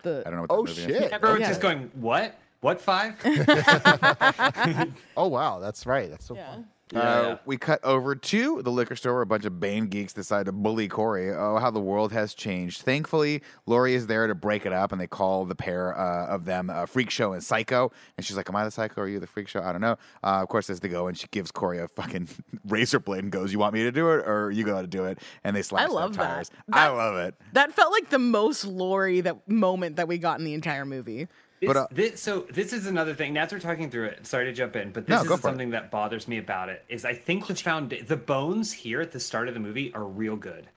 The 0.04 0.24
I 0.26 0.30
don't 0.30 0.36
know. 0.38 0.42
What 0.44 0.52
Oh, 0.52 0.66
that 0.66 0.78
movie 0.78 0.94
shit. 0.94 1.04
Is. 1.04 1.12
Everyone's 1.12 1.42
Yeah. 1.42 1.48
just 1.50 1.62
going, 1.62 1.92
"What? 1.96 2.36
What 2.62 2.80
five? 2.80 3.16
oh 5.18 5.28
wow, 5.28 5.60
that's 5.60 5.86
right. 5.86 6.10
That's 6.10 6.26
so 6.26 6.36
yeah. 6.36 6.52
fun. 6.52 6.68
Uh, 6.96 7.00
yeah. 7.00 7.38
We 7.46 7.58
cut 7.58 7.80
over 7.84 8.16
to 8.16 8.62
the 8.62 8.70
liquor 8.72 8.96
store 8.96 9.14
where 9.14 9.22
a 9.22 9.26
bunch 9.26 9.46
of 9.46 9.60
Bane 9.60 9.88
geeks 9.88 10.14
decide 10.14 10.48
to 10.48 10.52
bully 10.52 10.88
Corey. 10.88 11.32
Oh, 11.32 11.58
how 11.58 11.72
the 11.72 11.80
world 11.80 12.12
has 12.12 12.34
changed. 12.34 12.82
Thankfully, 12.82 13.42
Laurie 13.66 13.94
is 13.94 14.08
there 14.08 14.28
to 14.28 14.36
break 14.36 14.66
it 14.66 14.74
up, 14.74 14.92
and 14.92 15.00
they 15.00 15.08
call 15.08 15.46
the 15.46 15.56
pair 15.56 15.98
uh, 15.98 16.28
of 16.28 16.46
them 16.46 16.70
uh, 16.70 16.86
Freak 16.86 17.10
Show 17.10 17.34
and 17.34 17.44
Psycho. 17.44 17.92
And 18.18 18.26
she's 18.26 18.36
like, 18.36 18.50
Am 18.50 18.56
I 18.56 18.66
the 18.66 18.72
Psycho 18.72 19.02
or 19.02 19.04
are 19.06 19.08
you 19.08 19.20
the 19.20 19.28
Freak 19.28 19.48
Show? 19.48 19.62
I 19.62 19.72
don't 19.72 19.82
know. 19.82 19.98
Uh, 20.24 20.42
of 20.42 20.48
course, 20.50 20.70
as 20.70 20.80
they 20.80 20.90
go, 20.90 21.08
and 21.08 21.18
she 21.18 21.28
gives 21.32 21.52
Corey 21.52 21.80
a 21.80 21.88
fucking 21.88 22.28
razor 22.68 23.00
blade 23.00 23.24
and 23.24 23.32
goes, 23.32 23.54
You 23.54 23.60
want 23.60 23.74
me 23.74 23.84
to 23.84 23.92
do 23.92 24.10
it 24.12 24.28
or 24.28 24.52
you 24.52 24.64
got 24.66 24.82
to 24.82 24.88
do 24.88 25.06
it? 25.06 25.20
And 25.44 25.56
they 25.56 25.62
slash 25.62 25.88
their 25.88 25.96
love 25.96 26.16
that. 26.18 26.26
tires. 26.26 26.52
I 26.72 26.88
That- 26.88 26.94
love 26.96 27.16
it. 27.18 27.36
That 27.54 27.72
felt 27.74 27.92
like 27.92 28.10
the 28.10 28.20
most 28.20 28.66
Laurie 28.66 29.22
that 29.22 29.48
moment 29.50 29.96
that 29.96 30.08
we 30.08 30.18
got 30.18 30.40
in 30.40 30.46
the 30.46 30.54
entire 30.54 30.86
movie. 30.86 31.28
This, 31.62 31.68
But, 31.68 31.78
uh, 31.78 31.88
this, 31.92 32.20
so 32.20 32.40
this 32.52 32.74
is 32.74 32.88
another 32.88 33.14
thing. 33.14 33.34
Now 33.34 33.48
we're 33.52 33.60
talking 33.60 33.92
through 33.92 34.06
it, 34.06 34.26
sorry 34.26 34.46
to 34.46 34.52
jump 34.54 34.76
in, 34.76 34.92
but 34.92 35.06
this 35.06 35.14
No, 35.14 35.22
is 35.22 35.28
for 35.28 35.34
it. 35.36 35.42
something 35.42 35.70
that 35.70 35.92
bothers 35.92 36.28
me 36.28 36.40
about 36.40 36.70
it. 36.70 36.84
Is 36.90 37.06
I 37.06 37.14
think 37.14 37.46
the 37.46 37.54
found 37.54 37.92
the 38.08 38.18
bones 38.18 38.74
here 38.74 39.00
at 39.00 39.12
the 39.12 39.20
start 39.20 39.48
of 39.48 39.54
the 39.54 39.60
movie 39.60 39.94
are 39.94 40.06
real 40.06 40.36
good, 40.36 40.68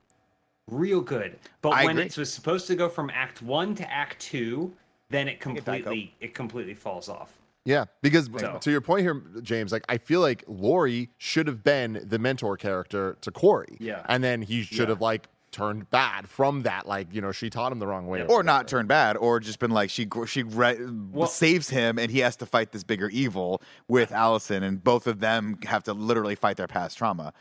real 0.71 1.01
good. 1.01 1.39
But 1.63 1.71
I 1.71 1.85
when 1.87 1.97
agree. 1.97 2.05
it 2.07 2.19
was 2.19 2.31
supposed 2.31 2.67
to 2.67 2.77
go 2.77 2.91
from 2.91 3.09
Act 3.15 3.41
One 3.41 3.75
to 3.77 3.91
Act 3.91 4.21
Two, 4.21 4.75
then 5.09 5.27
it 5.27 5.41
completely 5.41 6.15
it 6.21 6.35
completely 6.35 6.75
falls 6.75 7.09
off. 7.09 7.33
Yeah, 7.65 7.87
because 8.03 8.29
So- 8.37 8.59
to 8.61 8.71
your 8.71 8.83
point 8.83 9.01
here, 9.05 9.23
James, 9.41 9.73
like 9.73 9.87
I 9.89 9.97
feel 9.97 10.21
like 10.21 10.45
Laurie 10.47 11.09
should 11.17 11.47
have 11.47 11.65
been 11.65 12.05
the 12.05 12.19
mentor 12.19 12.59
character 12.59 13.17
to 13.23 13.31
Corey. 13.31 13.79
Yeah. 13.81 14.05
and 14.07 14.23
then 14.23 14.43
he 14.43 14.63
should 14.65 14.81
Yeah. 14.81 14.87
have 14.89 15.01
like 15.01 15.29
turned 15.55 15.89
bad 15.91 16.29
from 16.29 16.63
that. 16.63 16.87
Like 16.87 17.15
you 17.15 17.21
know, 17.21 17.33
she 17.33 17.49
taught 17.49 17.71
him 17.73 17.79
the 17.79 17.87
wrong 17.87 18.07
way, 18.09 18.25
Or 18.27 18.43
not 18.43 18.67
turn 18.69 18.87
bad, 18.87 19.17
or 19.17 19.39
just 19.41 19.59
been 19.61 19.71
like 19.71 19.89
she 19.89 20.05
gr- 20.05 20.27
she 20.27 20.43
re- 20.43 20.79
saves 21.27 21.71
him, 21.71 21.99
and 21.99 22.11
he 22.11 22.19
has 22.19 22.37
to 22.37 22.47
fight 22.47 22.73
this 22.73 22.83
bigger 22.85 23.09
evil 23.09 23.63
with 23.89 24.11
Allison, 24.13 24.63
and 24.63 24.83
both 24.83 25.07
of 25.07 25.21
them 25.21 25.59
have 25.67 25.83
to 25.85 25.93
literally 25.95 26.35
fight 26.35 26.57
their 26.57 26.67
past 26.67 26.99
trauma. 26.99 27.33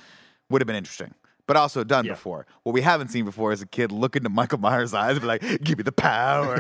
Would 0.49 0.61
have 0.61 0.67
been 0.67 0.75
interesting, 0.75 1.13
but 1.47 1.57
also 1.57 1.83
done 1.83 2.05
Yeah. 2.05 2.11
before. 2.13 2.45
What 2.63 2.73
we 2.73 2.81
haven't 2.81 3.07
seen 3.09 3.25
before 3.25 3.51
is 3.51 3.61
a 3.61 3.65
kid 3.65 3.91
look 3.91 4.15
into 4.15 4.29
Michael 4.29 4.59
Myers' 4.59 4.93
eyes 4.93 5.13
and 5.13 5.21
be 5.21 5.27
like, 5.27 5.41
"Give 5.63 5.77
me 5.77 5.83
the 5.83 5.91
power." 5.91 6.59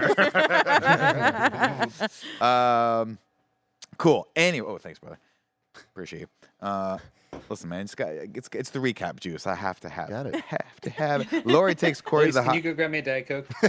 um, 2.41 3.17
cool. 3.97 4.27
Anyway, 4.35 4.67
oh, 4.67 4.77
thanks, 4.77 4.99
brother. 4.99 5.19
Appreciate 5.91 6.21
you. 6.21 6.27
Uh, 6.61 6.97
listen, 7.49 7.69
man, 7.69 7.81
it's, 7.81 7.95
got, 7.95 8.09
it's 8.09 8.49
it's 8.53 8.69
the 8.69 8.79
recap 8.79 9.19
juice. 9.19 9.47
I 9.47 9.55
have 9.55 9.79
to 9.81 9.89
have 9.89 10.09
Got 10.09 10.27
it. 10.27 10.35
Have 10.35 10.81
to 10.81 10.89
have 10.89 11.33
it. 11.33 11.45
Laurie 11.45 11.75
takes 11.75 12.01
Corey 12.09 12.31
to 12.31 12.33
Luis, 12.33 12.35
the 12.35 12.41
can 12.41 12.47
hot. 12.47 12.55
you 12.55 12.61
go 12.61 12.73
grab 12.73 12.91
me 12.91 12.99
a 12.99 13.01
diet 13.01 13.27
coke? 13.27 13.47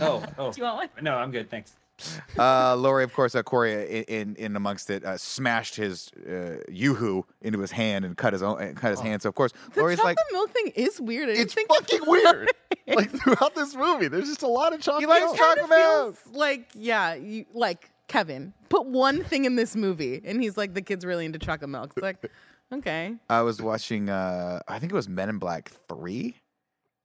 oh, 0.00 0.24
oh. 0.38 0.52
Do 0.52 0.58
you 0.60 0.64
want 0.64 0.76
one? 0.76 0.88
No, 1.04 1.16
I'm 1.16 1.30
good. 1.30 1.50
Thanks. 1.50 1.74
Uh, 2.38 2.76
Laurie, 2.76 3.02
of 3.02 3.12
course, 3.12 3.34
uh, 3.34 3.42
Corey 3.42 3.72
in, 3.72 4.04
in 4.04 4.36
in 4.36 4.56
amongst 4.56 4.88
it 4.88 5.04
uh, 5.04 5.18
smashed 5.18 5.74
his 5.74 6.12
uh, 6.28 6.58
yoo-hoo 6.68 7.26
into 7.42 7.58
his 7.58 7.72
hand 7.72 8.04
and 8.04 8.16
cut 8.16 8.32
his 8.32 8.42
own 8.42 8.62
uh, 8.62 8.72
cut 8.74 8.90
his 8.90 9.00
hand. 9.00 9.22
So 9.22 9.28
of 9.28 9.34
course, 9.34 9.52
Laurie's 9.74 9.74
like. 9.74 9.74
The 9.74 9.80
Laurie's 9.80 9.98
chocolate 9.98 10.16
like, 10.16 10.32
milk 10.32 10.50
thing 10.52 10.72
is 10.76 11.00
weird. 11.00 11.28
I 11.28 11.32
didn't 11.32 11.44
It's 11.44 11.54
think 11.54 11.68
fucking 11.68 12.00
weird. 12.06 12.50
like 12.86 13.10
throughout 13.10 13.54
this 13.56 13.74
movie, 13.74 14.06
there's 14.06 14.28
just 14.28 14.42
a 14.42 14.46
lot 14.46 14.72
of 14.72 14.80
chocolate. 14.80 15.08
likes 15.08 15.24
milk. 15.24 15.36
chocolate 15.36 15.68
milk. 15.68 16.16
feels 16.16 16.36
like 16.36 16.68
yeah, 16.74 17.14
you 17.14 17.46
like 17.52 17.90
Kevin 18.08 18.52
put 18.68 18.86
one 18.86 19.22
thing 19.24 19.44
in 19.44 19.56
this 19.56 19.76
movie, 19.76 20.20
and 20.24 20.42
he's 20.42 20.56
like 20.56 20.74
the 20.74 20.82
kid's 20.82 21.04
really 21.04 21.24
into 21.24 21.38
chocolate 21.38 21.70
milk. 21.70 21.92
It's 21.96 22.02
like 22.02 22.30
okay, 22.72 23.14
I 23.28 23.42
was 23.42 23.62
watching. 23.62 24.08
Uh, 24.08 24.60
I 24.66 24.78
think 24.78 24.92
it 24.92 24.96
was 24.96 25.08
Men 25.08 25.28
in 25.28 25.38
Black 25.38 25.70
Three, 25.88 26.36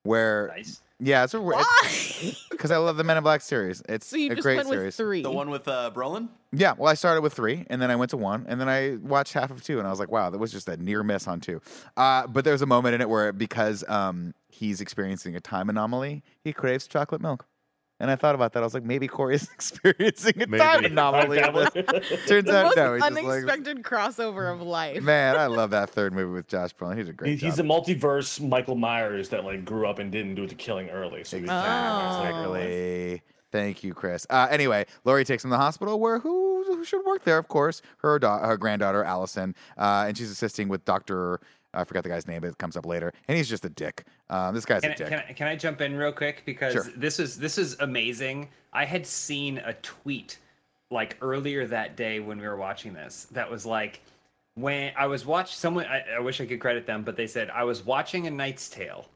where 0.03 0.51
Nice. 0.55 0.81
yeah, 0.99 1.23
it's 1.23 1.33
a 1.33 1.41
why? 1.41 1.63
because 2.51 2.71
I 2.71 2.77
love 2.77 2.97
the 2.97 3.03
Men 3.03 3.17
in 3.17 3.23
Black 3.23 3.41
series. 3.41 3.81
It's 3.87 4.07
so 4.07 4.17
you 4.17 4.31
a 4.31 4.35
just 4.35 4.43
great 4.43 4.57
went 4.57 4.69
with 4.69 4.79
series. 4.79 4.95
three. 4.95 5.21
The 5.23 5.31
one 5.31 5.49
with 5.49 5.67
uh, 5.67 5.91
Brolin? 5.93 6.29
Yeah, 6.51 6.73
well, 6.77 6.89
I 6.89 6.93
started 6.93 7.21
with 7.21 7.33
three, 7.33 7.65
and 7.69 7.81
then 7.81 7.89
I 7.91 7.95
went 7.95 8.11
to 8.11 8.17
one, 8.17 8.45
and 8.47 8.61
then 8.61 8.69
I 8.69 8.97
watched 9.01 9.33
half 9.33 9.49
of 9.51 9.63
two, 9.63 9.79
and 9.79 9.87
I 9.87 9.89
was 9.89 9.99
like, 9.99 10.11
wow, 10.11 10.29
that 10.29 10.37
was 10.37 10.51
just 10.51 10.67
a 10.67 10.77
near 10.77 11.03
miss 11.03 11.27
on 11.27 11.39
two. 11.41 11.61
Uh, 11.97 12.27
but 12.27 12.45
there's 12.45 12.61
a 12.61 12.67
moment 12.67 12.95
in 12.95 13.01
it 13.01 13.09
where 13.09 13.33
because 13.33 13.83
um, 13.87 14.33
he's 14.49 14.79
experiencing 14.79 15.35
a 15.35 15.39
time 15.41 15.69
anomaly, 15.69 16.23
he 16.43 16.53
craves 16.53 16.87
chocolate 16.87 17.21
milk. 17.21 17.45
And 18.03 18.11
I 18.11 18.17
thought 18.17 18.35
about 18.35 18.51
that. 18.51 18.59
I 18.59 18.63
was 18.65 18.73
like, 18.73 18.83
maybe 18.83 19.07
Corey 19.07 19.35
is 19.35 19.43
experiencing 19.53 20.41
a 20.41 20.45
Maybe. 20.47 20.57
time 20.59 20.83
anomaly. 20.83 21.37
Turns 21.41 22.43
the 22.45 22.57
out, 22.57 22.63
most 22.65 22.75
no. 22.75 22.93
He's 22.95 23.01
just 23.01 23.15
like, 23.15 23.25
unexpected 23.25 23.81
crossover 23.83 24.53
of 24.53 24.61
life. 24.61 25.01
man, 25.01 25.37
I 25.37 25.45
love 25.59 25.69
that 25.69 25.89
third 25.89 26.11
movie 26.11 26.33
with 26.33 26.47
Josh 26.47 26.75
Brolin. 26.75 26.97
He's 26.97 27.07
a 27.07 27.13
great 27.13 27.39
He- 27.39 27.45
He's 27.45 27.59
a 27.59 27.63
multiverse 27.63 28.45
Michael 28.45 28.75
Myers 28.75 29.29
that 29.29 29.45
like 29.45 29.63
grew 29.63 29.87
up 29.87 29.99
and 29.99 30.11
didn't 30.11 30.35
do 30.35 30.45
the 30.45 30.55
killing 30.55 30.89
early. 30.89 31.23
So 31.23 31.37
he 31.39 31.45
Oh. 31.47 32.23
Exactly. 32.27 33.21
Thank 33.53 33.83
you, 33.85 33.93
Kris. 33.93 34.27
Uh, 34.29 34.47
anyway, 34.51 34.85
Laurie 35.05 35.23
takes 35.23 35.45
him 35.45 35.51
to 35.51 35.53
the 35.53 35.61
hospital 35.61 35.97
where 35.99 36.19
who, 36.19 36.63
who 36.65 36.83
should 36.83 37.05
work 37.05 37.23
there, 37.23 37.37
of 37.37 37.47
course, 37.47 37.81
her 37.99 38.19
da- 38.19 38.45
her 38.45 38.57
granddaughter 38.57 39.03
Allison, 39.03 39.55
uh, 39.77 40.05
and 40.07 40.17
she's 40.17 40.29
assisting 40.31 40.67
with 40.67 40.83
Doctor. 40.85 41.39
I 41.73 41.83
forgot 41.83 42.03
the 42.03 42.09
guy's 42.09 42.27
name. 42.27 42.41
But 42.41 42.47
it 42.51 42.57
comes 42.57 42.77
up 42.77 42.85
later, 42.85 43.13
and 43.27 43.37
he's 43.37 43.49
just 43.49 43.65
a 43.65 43.69
dick. 43.69 44.05
Um, 44.29 44.53
this 44.53 44.65
guy's 44.65 44.81
Can 44.81 44.91
a 44.91 44.93
I, 44.93 44.97
dick. 44.97 45.07
can, 45.09 45.23
I, 45.29 45.33
can 45.33 45.47
I 45.47 45.55
jump 45.55 45.81
in 45.81 45.95
real 45.95 46.11
quick 46.11 46.43
because 46.45 46.73
Sure. 46.73 46.85
this 46.95 47.19
is 47.19 47.37
this 47.37 47.57
is 47.57 47.75
amazing. 47.79 48.49
I 48.71 48.85
had 48.85 49.05
seen 49.05 49.59
a 49.59 49.73
tweet 49.75 50.37
like 50.91 51.17
earlier 51.21 51.65
that 51.67 51.95
day 51.95 52.19
when 52.19 52.39
we 52.39 52.45
were 52.47 52.57
watching 52.57 52.93
this 52.93 53.25
that 53.31 53.49
was 53.49 53.65
like 53.65 54.01
when 54.55 54.93
I 54.95 55.07
was 55.07 55.25
watching 55.25 55.55
someone 55.55 55.85
I, 55.85 56.03
I 56.17 56.19
wish 56.19 56.39
I 56.39 56.45
could 56.45 56.59
credit 56.59 56.85
them 56.85 57.01
but 57.01 57.15
they 57.15 57.25
said 57.25 57.49
I 57.49 57.63
was 57.63 57.83
watching 57.83 58.27
a 58.27 58.29
Knight's 58.31 58.69
Tale 58.69 59.07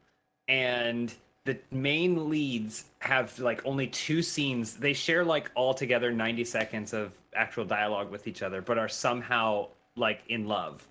and 0.47 1.13
the 1.45 1.57
main 1.71 2.29
leads 2.29 2.85
have 2.99 3.37
like 3.39 3.65
only 3.65 3.87
two 3.87 4.21
scenes. 4.21 4.75
They 4.75 4.93
share 4.93 5.23
like 5.23 5.49
altogether 5.55 6.11
90 6.11 6.43
seconds 6.43 6.93
of 6.93 7.13
actual 7.35 7.63
dialogue 7.63 8.11
with 8.11 8.27
each 8.27 8.41
other, 8.41 8.61
but 8.61 8.77
are 8.77 8.89
somehow 8.89 9.67
like 9.95 10.21
in 10.27 10.47
love. 10.47 10.85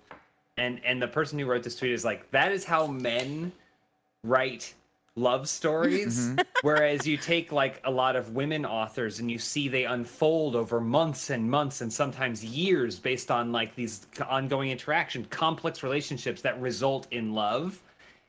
And 0.57 0.81
and 0.85 1.01
the 1.01 1.07
person 1.07 1.37
who 1.39 1.45
wrote 1.45 1.63
this 1.63 1.75
tweet 1.75 1.91
is 1.91 2.03
like, 2.03 2.29
that 2.31 2.51
is 2.51 2.65
how 2.65 2.87
men 2.87 3.51
write 4.23 4.73
love 5.17 5.49
stories. 5.49 6.29
Mm-hmm. 6.29 6.41
Whereas 6.61 7.05
you 7.05 7.17
take 7.17 7.51
like 7.51 7.81
a 7.83 7.91
lot 7.91 8.15
of 8.15 8.33
women 8.33 8.65
authors 8.65 9.19
and 9.19 9.29
you 9.29 9.39
see 9.39 9.67
they 9.67 9.85
unfold 9.85 10.55
over 10.55 10.79
months 10.79 11.29
and 11.29 11.49
months 11.49 11.81
and 11.81 11.91
sometimes 11.91 12.43
years 12.43 12.99
based 12.99 13.29
on 13.31 13.51
like 13.51 13.75
these 13.75 14.07
ongoing 14.27 14.71
interaction, 14.71 15.25
complex 15.25 15.83
relationships 15.83 16.41
that 16.43 16.59
result 16.61 17.07
in 17.11 17.33
love. 17.33 17.81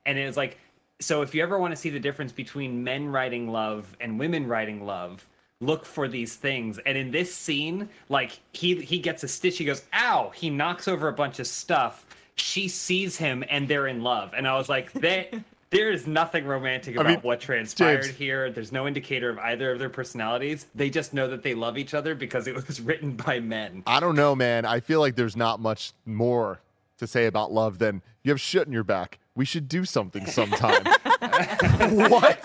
And 0.06 0.18
it's 0.18 0.36
like, 0.36 0.58
so 1.00 1.22
if 1.22 1.34
you 1.34 1.42
ever 1.42 1.58
want 1.58 1.72
to 1.72 1.76
see 1.76 1.90
the 1.90 2.00
difference 2.00 2.32
between 2.32 2.82
men 2.82 3.06
writing 3.08 3.50
love 3.50 3.96
and 4.00 4.18
women 4.18 4.46
writing 4.46 4.84
love, 4.84 5.26
look 5.60 5.84
for 5.84 6.08
these 6.08 6.36
things. 6.36 6.78
And 6.78 6.96
in 6.96 7.10
this 7.10 7.34
scene, 7.34 7.88
like 8.08 8.40
he 8.52 8.76
he 8.76 8.98
gets 8.98 9.22
a 9.22 9.28
stitch, 9.28 9.58
he 9.58 9.64
goes, 9.64 9.82
ow, 9.92 10.30
he 10.34 10.50
knocks 10.50 10.88
over 10.88 11.08
a 11.08 11.12
bunch 11.12 11.38
of 11.38 11.46
stuff. 11.46 12.06
She 12.38 12.68
sees 12.68 13.16
him 13.16 13.44
and 13.48 13.68
they're 13.68 13.86
in 13.86 14.02
love. 14.02 14.32
And 14.36 14.46
I 14.46 14.56
was 14.56 14.68
like, 14.68 14.92
that 14.94 15.34
there 15.70 15.90
is 15.90 16.06
nothing 16.06 16.46
romantic 16.46 16.94
about 16.94 17.06
mean, 17.06 17.18
what 17.20 17.40
transpired 17.40 18.04
James. 18.04 18.16
here. 18.16 18.50
There's 18.50 18.72
no 18.72 18.86
indicator 18.86 19.28
of 19.30 19.38
either 19.38 19.72
of 19.72 19.78
their 19.78 19.90
personalities. 19.90 20.66
They 20.74 20.90
just 20.90 21.12
know 21.12 21.28
that 21.28 21.42
they 21.42 21.54
love 21.54 21.76
each 21.76 21.94
other 21.94 22.14
because 22.14 22.46
it 22.46 22.54
was 22.54 22.80
written 22.80 23.12
by 23.12 23.40
men. 23.40 23.82
I 23.86 24.00
don't 24.00 24.16
know, 24.16 24.34
man. 24.34 24.64
I 24.64 24.80
feel 24.80 25.00
like 25.00 25.16
there's 25.16 25.36
not 25.36 25.60
much 25.60 25.92
more 26.06 26.60
to 26.98 27.06
say 27.06 27.26
about 27.26 27.52
love 27.52 27.78
than 27.78 28.02
you 28.22 28.30
have 28.32 28.40
shit 28.40 28.66
in 28.66 28.72
your 28.72 28.84
back. 28.84 29.18
We 29.34 29.44
should 29.44 29.68
do 29.68 29.84
something 29.84 30.26
sometime. 30.26 30.84
what? 31.20 32.40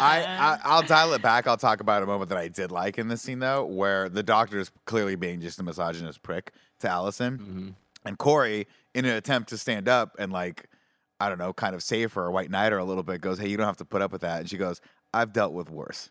I, 0.00 0.24
I 0.26 0.58
I'll 0.64 0.82
dial 0.82 1.12
it 1.12 1.20
back. 1.20 1.46
I'll 1.46 1.58
talk 1.58 1.80
about 1.80 2.02
a 2.02 2.06
moment 2.06 2.30
that 2.30 2.38
I 2.38 2.48
did 2.48 2.72
like 2.72 2.98
in 2.98 3.08
this 3.08 3.20
scene 3.20 3.40
though, 3.40 3.64
where 3.66 4.08
the 4.08 4.22
doctor 4.22 4.58
is 4.58 4.70
clearly 4.86 5.16
being 5.16 5.42
just 5.42 5.60
a 5.60 5.62
misogynist 5.62 6.22
prick 6.22 6.52
to 6.80 6.88
Allison, 6.88 7.38
mm-hmm. 7.38 7.68
And 8.04 8.18
Corey, 8.18 8.66
in 8.94 9.04
an 9.04 9.12
attempt 9.12 9.48
to 9.50 9.58
stand 9.58 9.88
up 9.88 10.16
and 10.18 10.32
like, 10.32 10.68
I 11.20 11.28
don't 11.28 11.38
know, 11.38 11.52
kind 11.52 11.74
of 11.74 11.82
save 11.82 12.12
her, 12.14 12.26
a 12.26 12.32
white 12.32 12.50
knight 12.50 12.72
her 12.72 12.78
a 12.78 12.84
little 12.84 13.02
bit, 13.02 13.20
goes, 13.20 13.38
"Hey, 13.38 13.48
you 13.48 13.56
don't 13.56 13.66
have 13.66 13.76
to 13.78 13.84
put 13.84 14.02
up 14.02 14.12
with 14.12 14.22
that," 14.22 14.40
and 14.40 14.50
she 14.50 14.56
goes, 14.56 14.80
"I've 15.12 15.32
dealt 15.32 15.52
with 15.52 15.70
worse." 15.70 16.10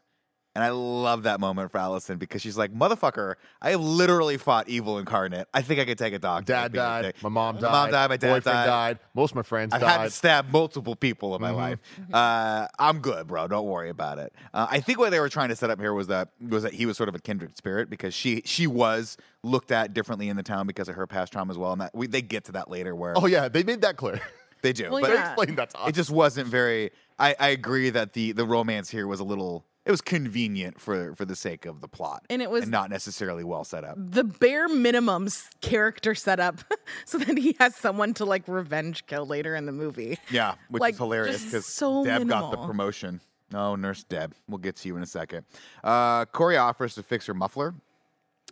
And 0.55 0.63
I 0.63 0.69
love 0.69 1.23
that 1.23 1.39
moment 1.39 1.71
for 1.71 1.79
Allison 1.79 2.17
because 2.17 2.41
she's 2.41 2.55
like, 2.57 2.71
"Motherfucker, 2.71 3.35
I 3.59 3.71
have 3.71 3.81
literally 3.81 4.37
fought 4.37 4.69
evil 4.69 4.99
incarnate. 4.99 5.47
I 5.51 5.63
think 5.63 5.79
I 5.79 5.85
could 5.85 5.97
take 5.97 6.13
a 6.13 6.19
dog." 6.19 6.45
Dad 6.45 6.71
died. 6.73 7.15
My 7.23 7.29
mom 7.29 7.55
died. 7.55 7.63
My 7.63 7.71
mom 7.71 7.91
died, 7.91 8.09
my 8.09 8.17
dad 8.17 8.27
boyfriend 8.27 8.43
died. 8.43 8.65
died. 8.65 8.99
Most 9.15 9.31
of 9.31 9.37
my 9.37 9.41
friends 9.41 9.73
I've 9.73 9.81
died. 9.81 9.99
had 9.99 10.03
to 10.05 10.09
stab 10.11 10.51
multiple 10.51 10.95
people 10.95 11.35
in 11.35 11.41
my 11.41 11.49
life. 11.49 11.79
Uh, 12.11 12.67
I'm 12.77 12.99
good, 12.99 13.27
bro. 13.27 13.47
Don't 13.47 13.65
worry 13.65 13.89
about 13.89 14.19
it. 14.19 14.33
Uh, 14.53 14.67
I 14.69 14.79
think 14.79 14.99
what 14.99 15.09
they 15.09 15.19
were 15.19 15.29
trying 15.29 15.49
to 15.49 15.55
set 15.55 15.71
up 15.71 15.79
here 15.79 15.93
was 15.93 16.07
that 16.07 16.29
was 16.39 16.63
that 16.63 16.73
he 16.73 16.85
was 16.85 16.97
sort 16.97 17.09
of 17.09 17.15
a 17.15 17.19
kindred 17.19 17.57
spirit 17.57 17.89
because 17.89 18.13
she 18.13 18.43
she 18.45 18.67
was 18.67 19.17
looked 19.41 19.71
at 19.71 19.93
differently 19.93 20.29
in 20.29 20.37
the 20.37 20.43
town 20.43 20.67
because 20.67 20.87
of 20.87 20.95
her 20.95 21.07
past 21.07 21.33
trauma 21.33 21.51
as 21.51 21.57
well, 21.57 21.71
and 21.71 21.81
that 21.81 21.95
we, 21.95 22.05
they 22.05 22.21
get 22.21 22.43
to 22.45 22.51
that 22.51 22.69
later 22.69 22.95
where 22.95 23.13
oh 23.17 23.25
yeah, 23.25 23.47
they 23.47 23.63
made 23.63 23.81
that 23.81 23.97
clear. 23.97 24.21
they 24.61 24.73
do. 24.73 24.91
Well, 24.91 25.01
but 25.01 25.09
they 25.09 25.19
explained 25.19 25.57
that 25.57 25.71
to 25.71 25.81
us. 25.81 25.89
it 25.89 25.93
just 25.93 26.11
wasn't 26.11 26.47
very. 26.47 26.91
I, 27.17 27.35
I 27.39 27.47
agree 27.49 27.89
that 27.89 28.13
the 28.13 28.33
the 28.33 28.45
romance 28.45 28.89
here 28.89 29.07
was 29.07 29.19
a 29.19 29.23
little. 29.23 29.65
It 29.85 29.91
was 29.91 29.99
convenient 30.01 30.79
for 30.79 31.13
for 31.15 31.25
the 31.25 31.35
sake 31.35 31.65
of 31.65 31.81
the 31.81 31.87
plot, 31.89 32.25
And 32.29 32.41
it 32.41 32.49
was- 32.49 32.67
not 32.67 32.89
necessarily 32.89 33.43
well 33.43 33.63
set 33.65 33.83
up. 33.83 33.95
the 33.97 34.23
bare 34.23 34.67
minimum 34.69 35.27
character 35.61 36.15
setup 36.15 36.61
so 37.05 37.17
that 37.17 37.37
he 37.37 37.55
has 37.59 37.75
someone 37.75 38.13
to 38.15 38.25
like 38.25 38.47
revenge 38.47 39.05
kill 39.07 39.25
later 39.25 39.55
in 39.55 39.65
the 39.65 39.71
movie. 39.73 40.17
Yeah, 40.31 40.55
which 40.69 40.79
Like, 40.81 40.93
is 40.93 40.99
hilarious 40.99 41.43
because 41.45 41.65
so 41.65 42.03
Deb 42.05 42.27
got 42.29 42.51
the 42.51 42.57
promotion. 42.65 43.19
Oh, 43.53 43.75
Nurse 43.75 44.03
Deb. 44.03 44.33
We'll 44.47 44.57
get 44.57 44.77
to 44.77 44.87
you 44.87 44.95
in 44.97 45.03
a 45.03 45.05
second. 45.05 45.45
Uh, 45.83 46.25
Corey 46.25 46.57
offers 46.57 46.95
to 46.95 47.03
fix 47.03 47.25
her 47.27 47.33
muffler, 47.35 47.75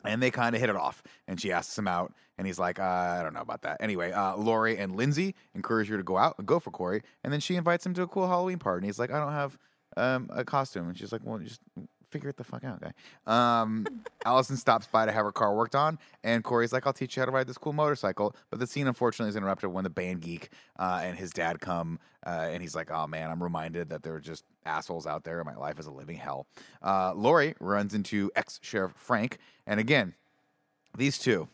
and 0.05 0.21
they 0.21 0.29
kind 0.31 0.53
of 0.53 0.61
hit 0.61 0.69
it 0.69 0.75
off. 0.75 1.01
And 1.27 1.41
she 1.41 1.51
asks 1.51 1.75
him 1.75 1.87
out, 1.87 2.13
and 2.37 2.45
he's 2.45 2.59
like, 2.59 2.77
uh, 2.77 2.83
I 2.83 3.23
don't 3.23 3.33
know 3.33 3.41
about 3.41 3.63
that. 3.63 3.77
Anyway, 3.79 4.11
uh, 4.11 4.35
Laurie 4.35 4.77
and 4.77 4.95
Lindsay 4.95 5.33
encourage 5.55 5.87
her 5.87 5.97
to 5.97 6.03
go 6.03 6.17
out 6.17 6.35
and 6.37 6.45
go 6.45 6.59
for 6.59 6.69
Corey, 6.71 7.01
and 7.23 7.33
then 7.33 7.39
she 7.39 7.55
invites 7.55 7.83
him 7.85 7.93
to 7.95 8.03
a 8.03 8.07
cool 8.07 8.27
Halloween 8.27 8.59
party. 8.59 8.79
And 8.79 8.85
he's 8.85 8.99
like, 8.99 9.11
I 9.11 9.19
don't 9.19 9.31
have 9.33 9.57
um, 9.97 10.29
a 10.33 10.43
costume, 10.43 10.87
and 10.87 10.97
she's 10.97 11.11
like, 11.11 11.21
Well, 11.23 11.39
just 11.39 11.61
figure 12.09 12.29
it 12.29 12.37
the 12.37 12.43
fuck 12.43 12.63
out, 12.63 12.81
guy. 12.81 12.91
Um, 13.25 13.85
Allison 14.25 14.57
stops 14.57 14.87
by 14.87 15.05
to 15.05 15.11
have 15.11 15.23
her 15.23 15.31
car 15.31 15.55
worked 15.55 15.75
on, 15.75 15.97
and 16.23 16.43
Corey's 16.43 16.73
like, 16.73 16.85
I'll 16.85 16.93
teach 16.93 17.15
you 17.15 17.21
how 17.21 17.25
to 17.25 17.31
ride 17.31 17.47
this 17.47 17.57
cool 17.57 17.73
motorcycle. 17.73 18.35
But 18.49 18.59
the 18.59 18.67
scene, 18.67 18.87
unfortunately, 18.87 19.29
is 19.29 19.35
interrupted 19.35 19.71
when 19.71 19.83
the 19.83 19.89
band 19.89 20.21
geek 20.21 20.49
uh, 20.77 21.01
and 21.03 21.17
his 21.17 21.31
dad 21.31 21.61
come, 21.61 21.99
uh, 22.25 22.49
and 22.51 22.61
he's 22.61 22.75
like, 22.75 22.91
Oh 22.91 23.07
man, 23.07 23.31
I'm 23.31 23.41
reminded 23.41 23.89
that 23.89 24.03
there 24.03 24.13
are 24.13 24.19
just 24.19 24.43
assholes 24.65 25.07
out 25.07 25.23
there, 25.23 25.39
and 25.39 25.45
my 25.45 25.55
life 25.55 25.79
is 25.79 25.87
a 25.87 25.91
living 25.91 26.17
hell. 26.17 26.47
Uh, 26.81 27.13
Laurie 27.15 27.55
runs 27.59 27.93
into 27.93 28.29
ex 28.35 28.59
Sheriff 28.61 28.93
Frank, 28.95 29.37
and 29.65 29.79
again, 29.79 30.13
these 30.97 31.17
two, 31.17 31.47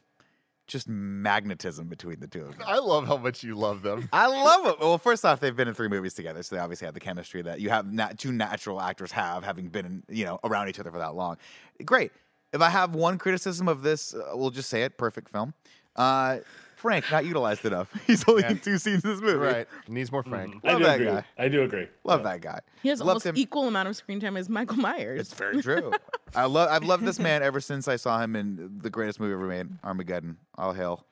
just 0.68 0.88
magnetism 0.88 1.88
between 1.88 2.20
the 2.20 2.28
two 2.28 2.42
of 2.46 2.58
them. 2.58 2.68
I 2.68 2.80
love 2.80 3.08
how 3.08 3.18
much 3.18 3.44
you 3.44 3.56
love 3.56 3.82
them. 3.82 4.10
I 4.14 4.28
love 4.28 4.66
it. 4.68 4.80
Well, 4.80 4.98
first 4.98 5.24
off, 5.26 5.40
they've 5.40 5.56
been 5.56 5.68
in 5.68 5.74
three 5.74 5.88
movies 5.88 6.14
together, 6.14 6.44
so 6.44 6.56
they 6.56 6.62
obviously 6.62 6.86
have 6.86 6.94
the 6.94 7.00
chemistry 7.00 7.42
that 7.42 7.60
you 7.62 7.70
have 7.70 7.92
nat- 7.92 8.20
two 8.20 8.32
natural 8.32 8.82
actors 8.82 9.12
have, 9.14 9.44
having 9.44 9.70
been 9.70 9.86
in, 9.86 10.04
you 10.10 10.26
know 10.26 10.40
around 10.44 10.70
each 10.70 10.80
other 10.80 10.92
for 10.92 11.00
that 11.00 11.16
long. 11.16 11.38
Great. 11.86 12.12
If 12.54 12.62
I 12.62 12.70
have 12.70 12.96
one 12.96 13.18
criticism 13.18 13.68
of 13.68 13.82
this, 13.82 14.14
uh, 14.14 14.32
we'll 14.34 14.52
just 14.52 14.70
say 14.70 14.84
it: 14.84 14.98
perfect 14.98 15.30
film. 15.30 15.54
Uh, 15.96 16.40
Frank 16.78 17.06
not 17.12 17.26
utilized 17.26 17.66
enough. 17.66 17.90
He's 18.08 18.24
only 18.30 18.46
in 18.46 18.60
two 18.60 18.78
scenes 18.78 19.04
in 19.04 19.10
this 19.12 19.20
movie. 19.22 19.34
Right. 19.36 19.68
Needs 19.88 20.12
more 20.12 20.24
Frank. 20.24 20.56
I 20.64 20.70
Love 20.72 20.78
do 20.80 20.84
that 20.86 20.96
agree. 20.96 21.08
guy. 21.08 21.26
I 21.38 21.48
do 21.50 21.64
agree. 21.64 21.88
Love 22.04 22.24
that 22.24 22.40
guy. 22.42 22.60
He 22.84 22.90
has 22.90 23.00
Loved 23.00 23.10
almost 23.10 23.26
him. 23.26 23.36
equal 23.38 23.68
amount 23.68 23.90
of 23.90 23.96
screen 23.96 24.20
time 24.20 24.38
as 24.38 24.48
Michael 24.48 24.78
Myers. 24.78 25.20
It's 25.20 25.34
very 25.34 25.62
true. 25.62 25.92
I 26.36 26.46
love. 26.46 26.70
I've 26.70 26.84
loved 26.84 27.04
this 27.04 27.20
man 27.20 27.44
ever 27.44 27.60
since 27.60 27.88
I 27.88 27.96
saw 27.96 28.20
him 28.22 28.36
in 28.36 28.80
the 28.82 28.90
greatest 28.90 29.20
movie 29.20 29.34
ever 29.34 29.48
made, 29.48 29.68
Armageddon. 29.84 30.38
All 30.58 30.72
hail. 30.74 31.06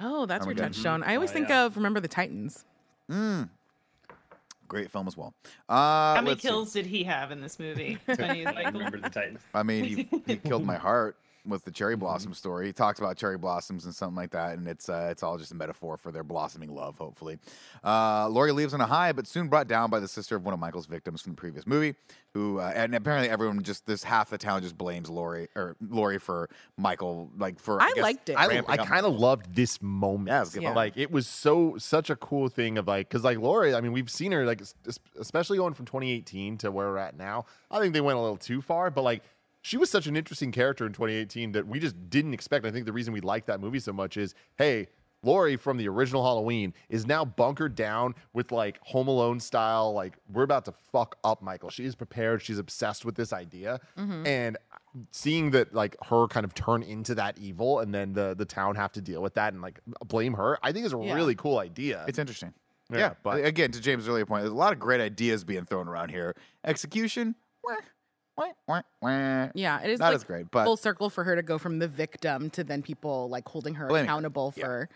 oh, 0.00 0.26
that's 0.26 0.44
your 0.44 0.50
Armageddon. 0.52 0.72
touchstone. 0.72 1.02
I 1.04 1.14
always 1.14 1.30
Oh, 1.30 1.34
think 1.34 1.48
yeah. 1.48 1.64
of 1.66 1.76
Remember 1.76 2.00
the 2.00 2.08
Titans. 2.08 2.64
Great 4.68 4.90
film 4.90 5.06
as 5.06 5.16
well. 5.18 5.34
Uh, 5.68 5.74
How 5.74 6.14
many 6.16 6.30
let's 6.30 6.42
see. 6.42 6.48
kills 6.48 6.72
did 6.72 6.86
he 6.86 7.04
have 7.04 7.30
in 7.30 7.42
this 7.42 7.58
movie? 7.58 7.98
Tony 8.16 8.46
I 8.46 8.62
remember 8.70 8.98
the 8.98 9.10
Titans. 9.10 9.40
I 9.52 9.62
mean, 9.62 9.84
he, 9.84 10.08
he 10.26 10.36
killed 10.36 10.64
my 10.64 10.76
heart 10.76 11.16
with 11.44 11.64
the 11.64 11.70
cherry 11.70 11.96
blossom 11.96 12.34
story. 12.34 12.66
He 12.66 12.72
talks 12.72 12.98
about 12.98 13.16
cherry 13.16 13.36
blossoms 13.38 13.84
and 13.84 13.94
something 13.94 14.16
like 14.16 14.30
that, 14.30 14.56
and 14.58 14.66
it's 14.68 14.88
uh, 14.88 15.08
it's 15.10 15.22
all 15.22 15.38
just 15.38 15.52
a 15.52 15.54
metaphor 15.54 15.96
for 15.96 16.12
their 16.12 16.22
blossoming 16.24 16.74
love. 16.74 16.98
Hopefully, 16.98 17.38
uh, 17.84 18.28
Laurie 18.28 18.52
leaves 18.52 18.74
on 18.74 18.80
a 18.80 18.86
high, 18.86 19.12
but 19.12 19.26
soon 19.26 19.48
brought 19.48 19.68
down 19.68 19.90
by 19.90 20.00
the 20.00 20.08
sister 20.08 20.36
of 20.36 20.44
one 20.44 20.54
of 20.54 20.60
Michael's 20.60 20.86
victims 20.86 21.20
from 21.22 21.32
the 21.32 21.36
previous 21.36 21.66
movie. 21.66 21.94
Who 22.34 22.60
uh, 22.60 22.72
and 22.74 22.94
apparently 22.94 23.28
everyone 23.28 23.62
just 23.62 23.84
this 23.86 24.02
half 24.02 24.30
the 24.30 24.38
town 24.38 24.62
just 24.62 24.78
blames 24.78 25.10
Laurie 25.10 25.48
or 25.54 25.76
Laurie 25.86 26.18
for 26.18 26.48
Michael, 26.78 27.30
like 27.36 27.58
for 27.58 27.80
I 27.82 27.92
guess, 27.94 28.02
liked 28.02 28.28
it. 28.30 28.36
I, 28.36 28.62
I 28.68 28.76
kind 28.78 29.04
of 29.04 29.14
loved 29.14 29.54
this 29.54 29.82
moment. 29.82 30.28
Yeah, 30.28 30.38
it 30.38 30.40
was 30.40 30.48
a 30.50 30.52
good 30.54 30.62
Yeah. 30.62 30.68
moment. 30.70 30.76
Like 30.76 30.96
it 30.96 31.10
was 31.10 31.26
so 31.26 31.76
such 31.76 32.08
a 32.08 32.16
cool 32.16 32.48
thing 32.48 32.78
of 32.78 32.88
like 32.88 33.08
because 33.10 33.22
like 33.22 33.36
Lori, 33.36 33.74
I 33.74 33.82
mean 33.82 33.92
we've 33.92 34.08
seen 34.08 34.32
her 34.32 34.46
like 34.46 34.62
es- 34.62 34.74
es- 34.88 34.98
especially 35.20 35.58
going 35.58 35.74
from 35.74 35.84
2018 35.84 36.56
to 36.58 36.70
where 36.70 36.86
we're 36.88 36.96
at 36.96 37.18
now. 37.18 37.44
I 37.70 37.80
think 37.80 37.92
they 37.92 38.00
went 38.00 38.16
a 38.16 38.22
little 38.22 38.38
too 38.38 38.62
far, 38.62 38.90
but 38.90 39.02
like 39.02 39.22
she 39.62 39.76
was 39.76 39.88
such 39.90 40.06
an 40.06 40.16
interesting 40.16 40.52
character 40.52 40.84
in 40.86 40.92
2018 40.92 41.52
that 41.52 41.66
we 41.66 41.78
just 41.80 42.10
didn't 42.10 42.34
expect. 42.34 42.66
I 42.66 42.70
think 42.70 42.84
the 42.86 42.92
reason 42.92 43.14
we 43.14 43.20
like 43.20 43.46
that 43.46 43.60
movie 43.60 43.80
so 43.80 43.92
much 43.92 44.16
is 44.16 44.34
hey. 44.56 44.88
Laurie 45.24 45.56
from 45.56 45.76
the 45.76 45.86
original 45.86 46.24
Halloween 46.24 46.74
is 46.88 47.06
now 47.06 47.24
bunkered 47.24 47.76
down 47.76 48.16
with 48.32 48.50
like 48.50 48.80
Home 48.86 49.06
Alone 49.06 49.38
style. 49.38 49.92
Like, 49.92 50.14
we're 50.28 50.42
about 50.42 50.64
to 50.64 50.74
fuck 50.90 51.16
up 51.22 51.40
Michael. 51.40 51.70
She 51.70 51.84
is 51.84 51.94
prepared. 51.94 52.42
She's 52.42 52.58
obsessed 52.58 53.04
with 53.04 53.14
this 53.14 53.32
idea. 53.32 53.78
Mm-hmm. 53.96 54.26
And 54.26 54.56
seeing 55.12 55.52
that, 55.52 55.72
like, 55.72 55.94
her 56.06 56.26
kind 56.26 56.42
of 56.42 56.54
turn 56.54 56.82
into 56.82 57.14
that 57.14 57.38
evil 57.38 57.78
and 57.78 57.94
then 57.94 58.14
the, 58.14 58.34
the 58.34 58.44
town 58.44 58.74
have 58.74 58.90
to 58.94 59.00
deal 59.00 59.22
with 59.22 59.34
that 59.34 59.52
and 59.52 59.62
like 59.62 59.78
blame 60.04 60.32
her, 60.34 60.58
I 60.60 60.72
think 60.72 60.86
is 60.86 60.92
a 60.92 60.98
Yeah. 61.00 61.14
really 61.14 61.36
cool 61.36 61.60
idea. 61.60 62.04
It's 62.08 62.18
interesting. 62.18 62.52
Yeah, 62.90 62.98
Yeah, 62.98 63.08
but- 63.22 63.36
but 63.36 63.44
again, 63.44 63.70
to 63.70 63.80
James' 63.80 64.08
earlier 64.08 64.26
point, 64.26 64.42
there's 64.42 64.52
a 64.52 64.56
lot 64.56 64.72
of 64.72 64.80
great 64.80 65.00
ideas 65.00 65.44
being 65.44 65.64
thrown 65.66 65.86
around 65.86 66.08
here. 66.08 66.34
Execution. 66.64 67.36
Yeah, 69.54 69.80
it 69.82 69.90
is 69.90 70.00
Not 70.00 70.06
like 70.08 70.14
as 70.16 70.24
great, 70.24 70.50
but- 70.50 70.64
full 70.64 70.76
circle 70.76 71.10
for 71.10 71.24
her 71.24 71.36
to 71.36 71.42
go 71.42 71.58
from 71.58 71.78
the 71.78 71.88
victim 71.88 72.50
to 72.50 72.64
then 72.64 72.82
people 72.82 73.28
like 73.28 73.48
holding 73.48 73.74
her 73.74 73.86
Blaming 73.88 74.06
her. 74.06 74.12
accountable 74.12 74.52
Yeah. 74.56 74.64
for 74.64 74.88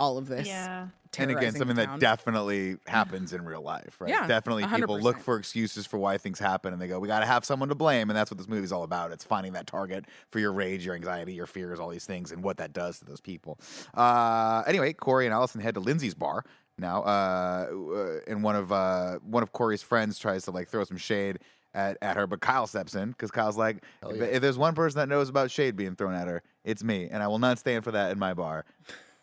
all 0.00 0.18
of 0.18 0.26
this. 0.26 0.46
Yeah. 0.48 0.88
and 1.18 1.30
again, 1.30 1.54
something 1.54 1.76
that 1.76 2.00
definitely 2.00 2.78
happens 2.86 3.32
in 3.34 3.44
real 3.44 3.60
life, 3.62 4.00
right? 4.00 4.08
Yeah, 4.10 4.26
definitely 4.26 4.66
people 4.66 4.98
look 4.98 5.18
for 5.18 5.36
excuses 5.36 5.86
for 5.86 5.98
why 5.98 6.16
things 6.18 6.38
happen, 6.38 6.72
and 6.72 6.80
they 6.80 6.88
go, 6.88 6.98
"We 6.98 7.06
got 7.06 7.20
to 7.20 7.26
have 7.26 7.44
someone 7.44 7.68
to 7.68 7.74
blame," 7.74 8.08
and 8.10 8.16
that's 8.16 8.30
what 8.30 8.38
this 8.38 8.48
movie's 8.48 8.72
all 8.72 8.82
about. 8.82 9.12
It's 9.12 9.22
finding 9.22 9.52
that 9.52 9.66
target 9.66 10.06
for 10.30 10.38
your 10.40 10.52
rage, 10.52 10.86
your 10.86 10.94
anxiety, 10.94 11.34
your 11.34 11.46
fears, 11.46 11.78
all 11.78 11.90
these 11.90 12.06
things, 12.06 12.32
and 12.32 12.42
what 12.42 12.56
that 12.56 12.72
does 12.72 12.98
to 13.00 13.04
those 13.04 13.20
people. 13.20 13.60
Uh, 13.94 14.62
anyway, 14.66 14.94
Corey 14.94 15.26
and 15.26 15.34
Allison 15.34 15.60
head 15.60 15.74
to 15.74 15.80
Lindsay's 15.80 16.14
bar 16.14 16.44
now, 16.78 17.02
uh, 17.02 17.66
uh, 17.70 18.18
and 18.26 18.42
one 18.42 18.56
of 18.56 18.72
uh, 18.72 19.18
one 19.18 19.42
of 19.42 19.52
Corey's 19.52 19.82
friends 19.82 20.18
tries 20.18 20.44
to 20.44 20.50
like 20.50 20.68
throw 20.68 20.82
some 20.84 20.96
shade. 20.96 21.38
At, 21.74 21.96
at 22.02 22.16
her, 22.18 22.26
but 22.26 22.40
Kyle 22.42 22.66
steps 22.66 22.94
in 22.94 23.12
because 23.12 23.30
Kyle's 23.30 23.56
like, 23.56 23.78
if, 24.06 24.20
if 24.20 24.42
there's 24.42 24.58
one 24.58 24.74
person 24.74 24.98
that 24.98 25.08
knows 25.08 25.30
about 25.30 25.50
shade 25.50 25.74
being 25.74 25.96
thrown 25.96 26.12
at 26.12 26.28
her, 26.28 26.42
it's 26.64 26.84
me, 26.84 27.08
and 27.10 27.22
I 27.22 27.28
will 27.28 27.38
not 27.38 27.58
stand 27.58 27.82
for 27.82 27.92
that 27.92 28.10
in 28.12 28.18
my 28.18 28.34
bar. 28.34 28.66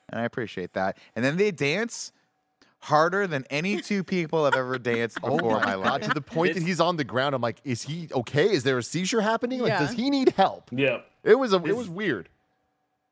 And 0.10 0.20
I 0.20 0.24
appreciate 0.24 0.74
that. 0.74 0.98
And 1.16 1.24
then 1.24 1.38
they 1.38 1.52
dance. 1.52 2.12
harder 2.80 3.28
than 3.28 3.46
any 3.52 3.82
two 3.82 4.04
people 4.04 4.46
have 4.46 4.56
ever 4.56 4.80
danced 4.80 5.20
Oh 5.22 5.36
before 5.36 5.58
in 5.58 5.64
my 5.66 5.76
my 5.76 5.84
god! 5.84 6.02
life. 6.02 6.08
To 6.08 6.14
the 6.16 6.22
point 6.22 6.56
that 6.56 6.64
he's 6.64 6.80
on 6.80 6.96
the 6.98 7.04
ground, 7.04 7.36
I'm 7.36 7.42
like, 7.42 7.58
is 7.64 7.84
he 7.84 8.08
okay? 8.14 8.50
Is 8.52 8.64
there 8.64 8.78
a 8.80 8.84
seizure 8.84 9.22
happening? 9.22 9.60
Like, 9.60 9.70
Yeah. 9.70 9.80
does 9.86 9.92
he 9.92 10.10
need 10.10 10.30
help? 10.30 10.70
Yeah. 10.72 11.02
It 11.24 11.36
was 11.38 11.54
a, 11.54 11.58
it 11.58 11.76
was 11.76 11.88
weird. 11.90 12.30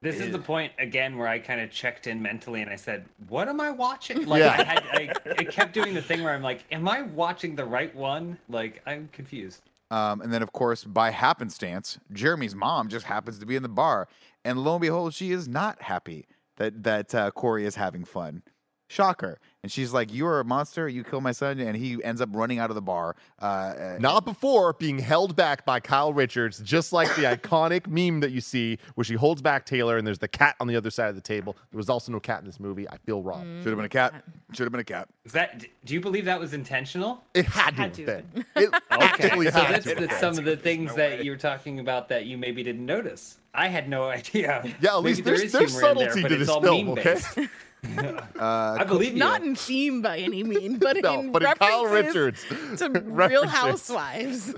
This 0.01 0.19
is 0.19 0.31
the 0.31 0.39
point 0.39 0.73
again 0.77 1.17
where 1.17 1.27
I 1.27 1.39
kind 1.39 1.59
of 1.59 1.71
checked 1.71 2.05
in 2.05 2.21
mentally 2.21 2.61
and 2.61 2.69
I 2.69 2.75
said, 2.75 3.05
"What 3.27 3.47
am 3.47 3.59
I 3.59 3.71
watching?" 3.71 4.25
Like 4.25 4.41
Yeah. 4.41 4.55
I 4.57 4.63
had, 4.63 4.83
I, 4.93 5.33
I 5.39 5.43
kept 5.43 5.73
doing 5.73 5.93
the 5.93 6.01
thing 6.01 6.23
where 6.23 6.33
I'm 6.33 6.43
like, 6.43 6.63
"Am 6.71 6.87
I 6.87 7.01
watching 7.01 7.55
the 7.55 7.65
right 7.65 7.93
one?" 7.95 8.37
Like 8.47 8.81
I'm 8.85 9.09
confused. 9.11 9.63
Um, 9.89 10.21
and 10.21 10.33
then, 10.33 10.43
of 10.43 10.51
course, 10.51 10.83
by 10.83 11.11
happenstance, 11.11 11.97
Jeremy's 12.11 12.53
mom 12.53 12.89
just 12.89 13.05
happens 13.05 13.39
to 13.39 13.45
be 13.45 13.55
in 13.55 13.63
the 13.63 13.69
bar, 13.69 14.07
and 14.43 14.59
lo 14.59 14.75
and 14.75 14.81
behold, 14.81 15.13
she 15.13 15.31
is 15.31 15.47
not 15.47 15.81
happy 15.81 16.27
that 16.57 16.83
that 16.83 17.15
uh, 17.15 17.31
Corey 17.31 17.65
is 17.65 17.75
having 17.75 18.03
fun. 18.05 18.43
Shocker! 18.89 19.39
And 19.67 19.71
she's 19.73 19.91
like, 19.91 20.13
"You 20.13 20.25
are 20.27 20.39
a 20.39 20.45
monster. 20.45 20.87
You 20.87 21.03
killed 21.03 21.23
my 21.23 21.33
son." 21.33 21.59
And 21.59 21.75
he 21.75 22.01
ends 22.01 22.21
up 22.21 22.29
running 22.31 22.57
out 22.57 22.69
of 22.71 22.75
the 22.75 22.81
bar. 22.81 23.17
Uh, 23.41 23.45
uh, 23.45 23.97
Not 23.99 24.23
before 24.23 24.71
being 24.71 24.97
held 24.97 25.35
back 25.35 25.65
by 25.65 25.81
Kyle 25.81 26.13
Richards, 26.13 26.59
just 26.59 26.93
like 26.93 27.13
the 27.17 27.23
iconic 27.23 27.85
meme 27.89 28.21
that 28.21 28.31
you 28.31 28.39
see 28.39 28.77
where 28.95 29.03
she 29.03 29.15
holds 29.15 29.41
back 29.41 29.65
Taylor 29.65 29.97
and 29.97 30.07
there's 30.07 30.19
the 30.19 30.27
cat 30.29 30.55
on 30.61 30.67
the 30.67 30.77
other 30.77 30.89
side 30.89 31.09
of 31.09 31.15
the 31.15 31.21
table. 31.21 31.57
There 31.71 31.77
was 31.77 31.89
also 31.89 32.13
no 32.13 32.21
cat 32.21 32.39
in 32.39 32.45
this 32.45 32.61
movie. 32.61 32.87
I 32.89 32.95
feel 33.05 33.21
wrong. 33.21 33.43
should 33.61 33.67
have 33.67 33.75
been 33.75 33.83
a 33.83 33.89
cat. 33.89 34.13
Should 34.53 34.63
have 34.63 34.71
been 34.71 34.79
a 34.79 34.85
cat. 34.85 35.09
Is 35.25 35.33
that? 35.33 35.65
Do 35.83 35.93
you 35.93 35.99
believe 35.99 36.23
that 36.23 36.39
was 36.39 36.53
intentional? 36.53 37.25
It 37.33 37.43
had 37.45 37.71
to 37.75 37.81
Had 37.81 37.93
to 37.95 38.05
been. 38.05 38.45
It 38.55 38.69
Okay, 38.93 39.29
so 39.29 39.51
had 39.51 39.73
that's, 39.73 39.83
to 39.85 40.07
have 40.07 40.19
some 40.21 40.37
of 40.37 40.45
the 40.45 40.55
things 40.55 40.95
that 40.95 41.25
you 41.25 41.31
were 41.31 41.35
talking 41.37 41.79
about 41.81 42.07
that 42.07 42.25
you 42.25 42.37
maybe 42.37 42.63
didn't 42.63 42.85
notice. 42.85 43.37
I 43.53 43.67
had 43.67 43.89
no 43.89 44.03
idea. 44.19 44.63
Yeah, 44.79 44.95
at 44.95 45.03
least 45.03 45.25
Maybe 45.25 45.37
there 45.37 45.37
there's- 45.37 45.41
is 45.43 45.51
there's 45.51 45.71
humor 45.73 45.89
in 45.91 45.97
there, 45.97 46.09
subtlety 46.13 46.21
but 46.21 46.27
to 46.29 46.33
it's 46.35 46.39
this 46.39 46.49
all 46.49 46.61
film, 46.61 46.89
okay? 46.91 47.47
Meme-based. 47.95 48.23
Uh, 48.39 48.77
I 48.79 48.83
believe 48.83 49.13
you. 49.13 49.19
Not 49.19 49.41
in 49.41 49.55
theme 49.55 50.01
by 50.03 50.19
any 50.19 50.43
means, 50.43 50.77
but 50.79 50.97
No, 51.01 51.19
in 51.19 51.31
but 51.31 51.41
in 51.43 51.53
Kyle 51.55 51.85
references 51.87 52.45
Richards. 52.51 52.79
to 52.79 52.89
Real. 53.05 53.47
Housewives. 53.47 54.53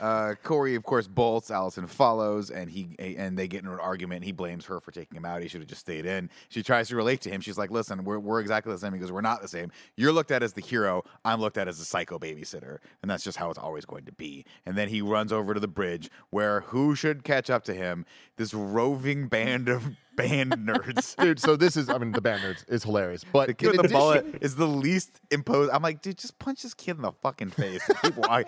Uh, 0.00 0.34
Corey, 0.42 0.74
of 0.74 0.84
course, 0.84 1.06
bolts. 1.06 1.50
Allison 1.50 1.86
follows, 1.86 2.50
and 2.50 2.70
he 2.70 2.94
and 2.98 3.36
they 3.38 3.48
get 3.48 3.60
into 3.60 3.72
an 3.72 3.80
argument. 3.80 4.24
He 4.24 4.32
blames 4.32 4.66
her 4.66 4.80
for 4.80 4.90
taking 4.90 5.16
him 5.16 5.24
out. 5.24 5.42
He 5.42 5.48
should 5.48 5.60
have 5.60 5.68
just 5.68 5.80
stayed 5.82 6.06
in. 6.06 6.30
She 6.48 6.62
tries 6.62 6.88
to 6.88 6.96
relate 6.96 7.20
to 7.22 7.30
him. 7.30 7.40
She's 7.40 7.58
like, 7.58 7.70
"Listen, 7.70 8.04
we're, 8.04 8.18
we're 8.18 8.40
exactly 8.40 8.72
the 8.72 8.78
same." 8.78 8.92
He 8.92 8.98
goes, 8.98 9.12
"We're 9.12 9.20
not 9.20 9.42
the 9.42 9.48
same. 9.48 9.70
You're 9.96 10.12
looked 10.12 10.30
at 10.30 10.42
as 10.42 10.52
the 10.52 10.60
hero. 10.62 11.04
I'm 11.24 11.40
looked 11.40 11.58
at 11.58 11.68
as 11.68 11.80
a 11.80 11.84
psycho 11.84 12.18
babysitter, 12.18 12.78
and 13.02 13.10
that's 13.10 13.24
just 13.24 13.38
how 13.38 13.50
it's 13.50 13.58
always 13.58 13.84
going 13.84 14.04
to 14.06 14.12
be." 14.12 14.44
And 14.66 14.76
then 14.76 14.88
he 14.88 15.02
runs 15.02 15.32
over 15.32 15.54
to 15.54 15.60
the 15.60 15.68
bridge, 15.68 16.10
where 16.30 16.60
who 16.62 16.94
should 16.94 17.24
catch 17.24 17.50
up 17.50 17.64
to 17.64 17.74
him? 17.74 18.04
This 18.36 18.54
roving 18.54 19.28
band 19.28 19.68
of 19.68 19.90
band 20.16 20.52
nerds. 20.52 21.16
Dude, 21.16 21.40
so 21.40 21.56
this 21.56 21.74
is, 21.76 21.88
I 21.88 21.96
mean, 21.96 22.12
the 22.12 22.20
band 22.20 22.42
nerds 22.42 22.64
is 22.68 22.84
hilarious. 22.84 23.24
But 23.32 23.46
The 23.46 23.54
kid 23.54 23.70
in 23.74 23.76
with 23.82 23.90
the 23.90 23.94
bullet 23.96 24.26
is 24.42 24.56
the 24.56 24.66
least 24.66 25.20
imposed. 25.30 25.70
I'm 25.72 25.82
like, 25.82 26.02
dude, 26.02 26.18
just 26.18 26.38
punch 26.38 26.62
this 26.62 26.74
kid 26.74 26.96
in 26.96 27.02
the 27.02 27.12
fucking 27.12 27.50
face. 27.50 27.82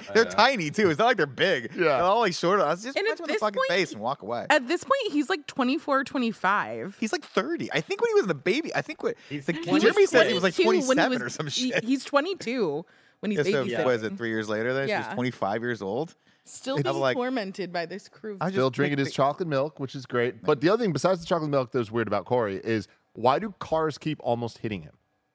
They're 0.14 0.24
tiny 0.26 0.70
too. 0.70 0.90
It's 0.90 0.98
not 0.98 1.06
like 1.06 1.16
they're 1.16 1.26
big. 1.36 1.70
Yeah. 1.74 1.84
They're 1.84 2.02
all 2.02 2.20
like 2.20 2.34
short. 2.34 2.60
I 2.60 2.68
was 2.70 2.82
just 2.82 2.96
And 2.96 3.06
punch 3.06 3.20
him 3.20 3.24
in 3.26 3.32
the 3.34 3.38
fucking 3.38 3.54
point, 3.56 3.68
face 3.70 3.92
and 3.92 4.00
walk 4.00 4.22
away. 4.22 4.46
At 4.50 4.66
this 4.68 4.82
point, 4.84 5.12
he's 5.12 5.28
like 5.28 5.46
24, 5.46 6.04
25. 6.04 6.96
He's 7.00 7.12
like 7.12 7.24
30. 7.24 7.70
I 7.72 7.80
think 7.80 8.00
when 8.00 8.10
he 8.10 8.14
was 8.14 8.22
in 8.22 8.28
the 8.28 8.34
baby, 8.34 8.74
I 8.74 8.82
think 8.82 9.02
what 9.02 9.16
He's 9.28 9.46
the, 9.46 9.52
20 9.52 9.80
Jeremy 9.80 10.06
says 10.06 10.28
he 10.28 10.34
was 10.34 10.42
like 10.42 10.54
22 10.54 10.72
he 10.80 10.84
27 10.94 11.10
was- 11.12 11.22
or 11.22 11.28
some 11.30 11.46
he- 11.46 11.70
shit. 11.72 11.84
he's 11.84 12.04
22 12.04 12.84
when 13.20 13.30
he's 13.30 13.38
Yeah, 13.38 13.44
so 13.44 13.64
babysitting. 13.64 13.84
what 13.84 13.94
is 13.94 14.02
it? 14.02 14.16
Three 14.16 14.28
years 14.28 14.48
later, 14.48 14.72
then 14.74 14.86
she 14.86 14.90
Yeah. 14.90 15.06
was 15.08 15.14
25 15.14 15.62
years 15.62 15.82
old. 15.82 16.14
Still 16.46 16.76
being 16.82 16.96
like- 16.96 17.16
tormented 17.16 17.72
by 17.72 17.86
this 17.86 18.08
crew. 18.08 18.36
I 18.40 18.48
of 18.48 18.52
Still 18.52 18.70
drinking 18.70 18.98
his 18.98 19.12
chocolate 19.12 19.48
milk, 19.48 19.80
which 19.80 19.94
is 19.94 20.04
great. 20.06 20.42
But 20.42 20.60
the 20.60 20.68
other 20.68 20.82
thing, 20.82 20.92
besides 20.92 21.20
the 21.20 21.26
chocolate 21.26 21.50
milk, 21.50 21.70
that 21.72 21.78
was 21.78 21.90
weird 21.90 22.06
about 22.06 22.26
Corey 22.26 22.60
is 22.62 22.86
why 23.14 23.38
do 23.38 23.54
cars 23.60 23.96
keep 23.96 24.18
almost 24.22 24.58
hitting 24.58 24.82
him? 24.82 24.92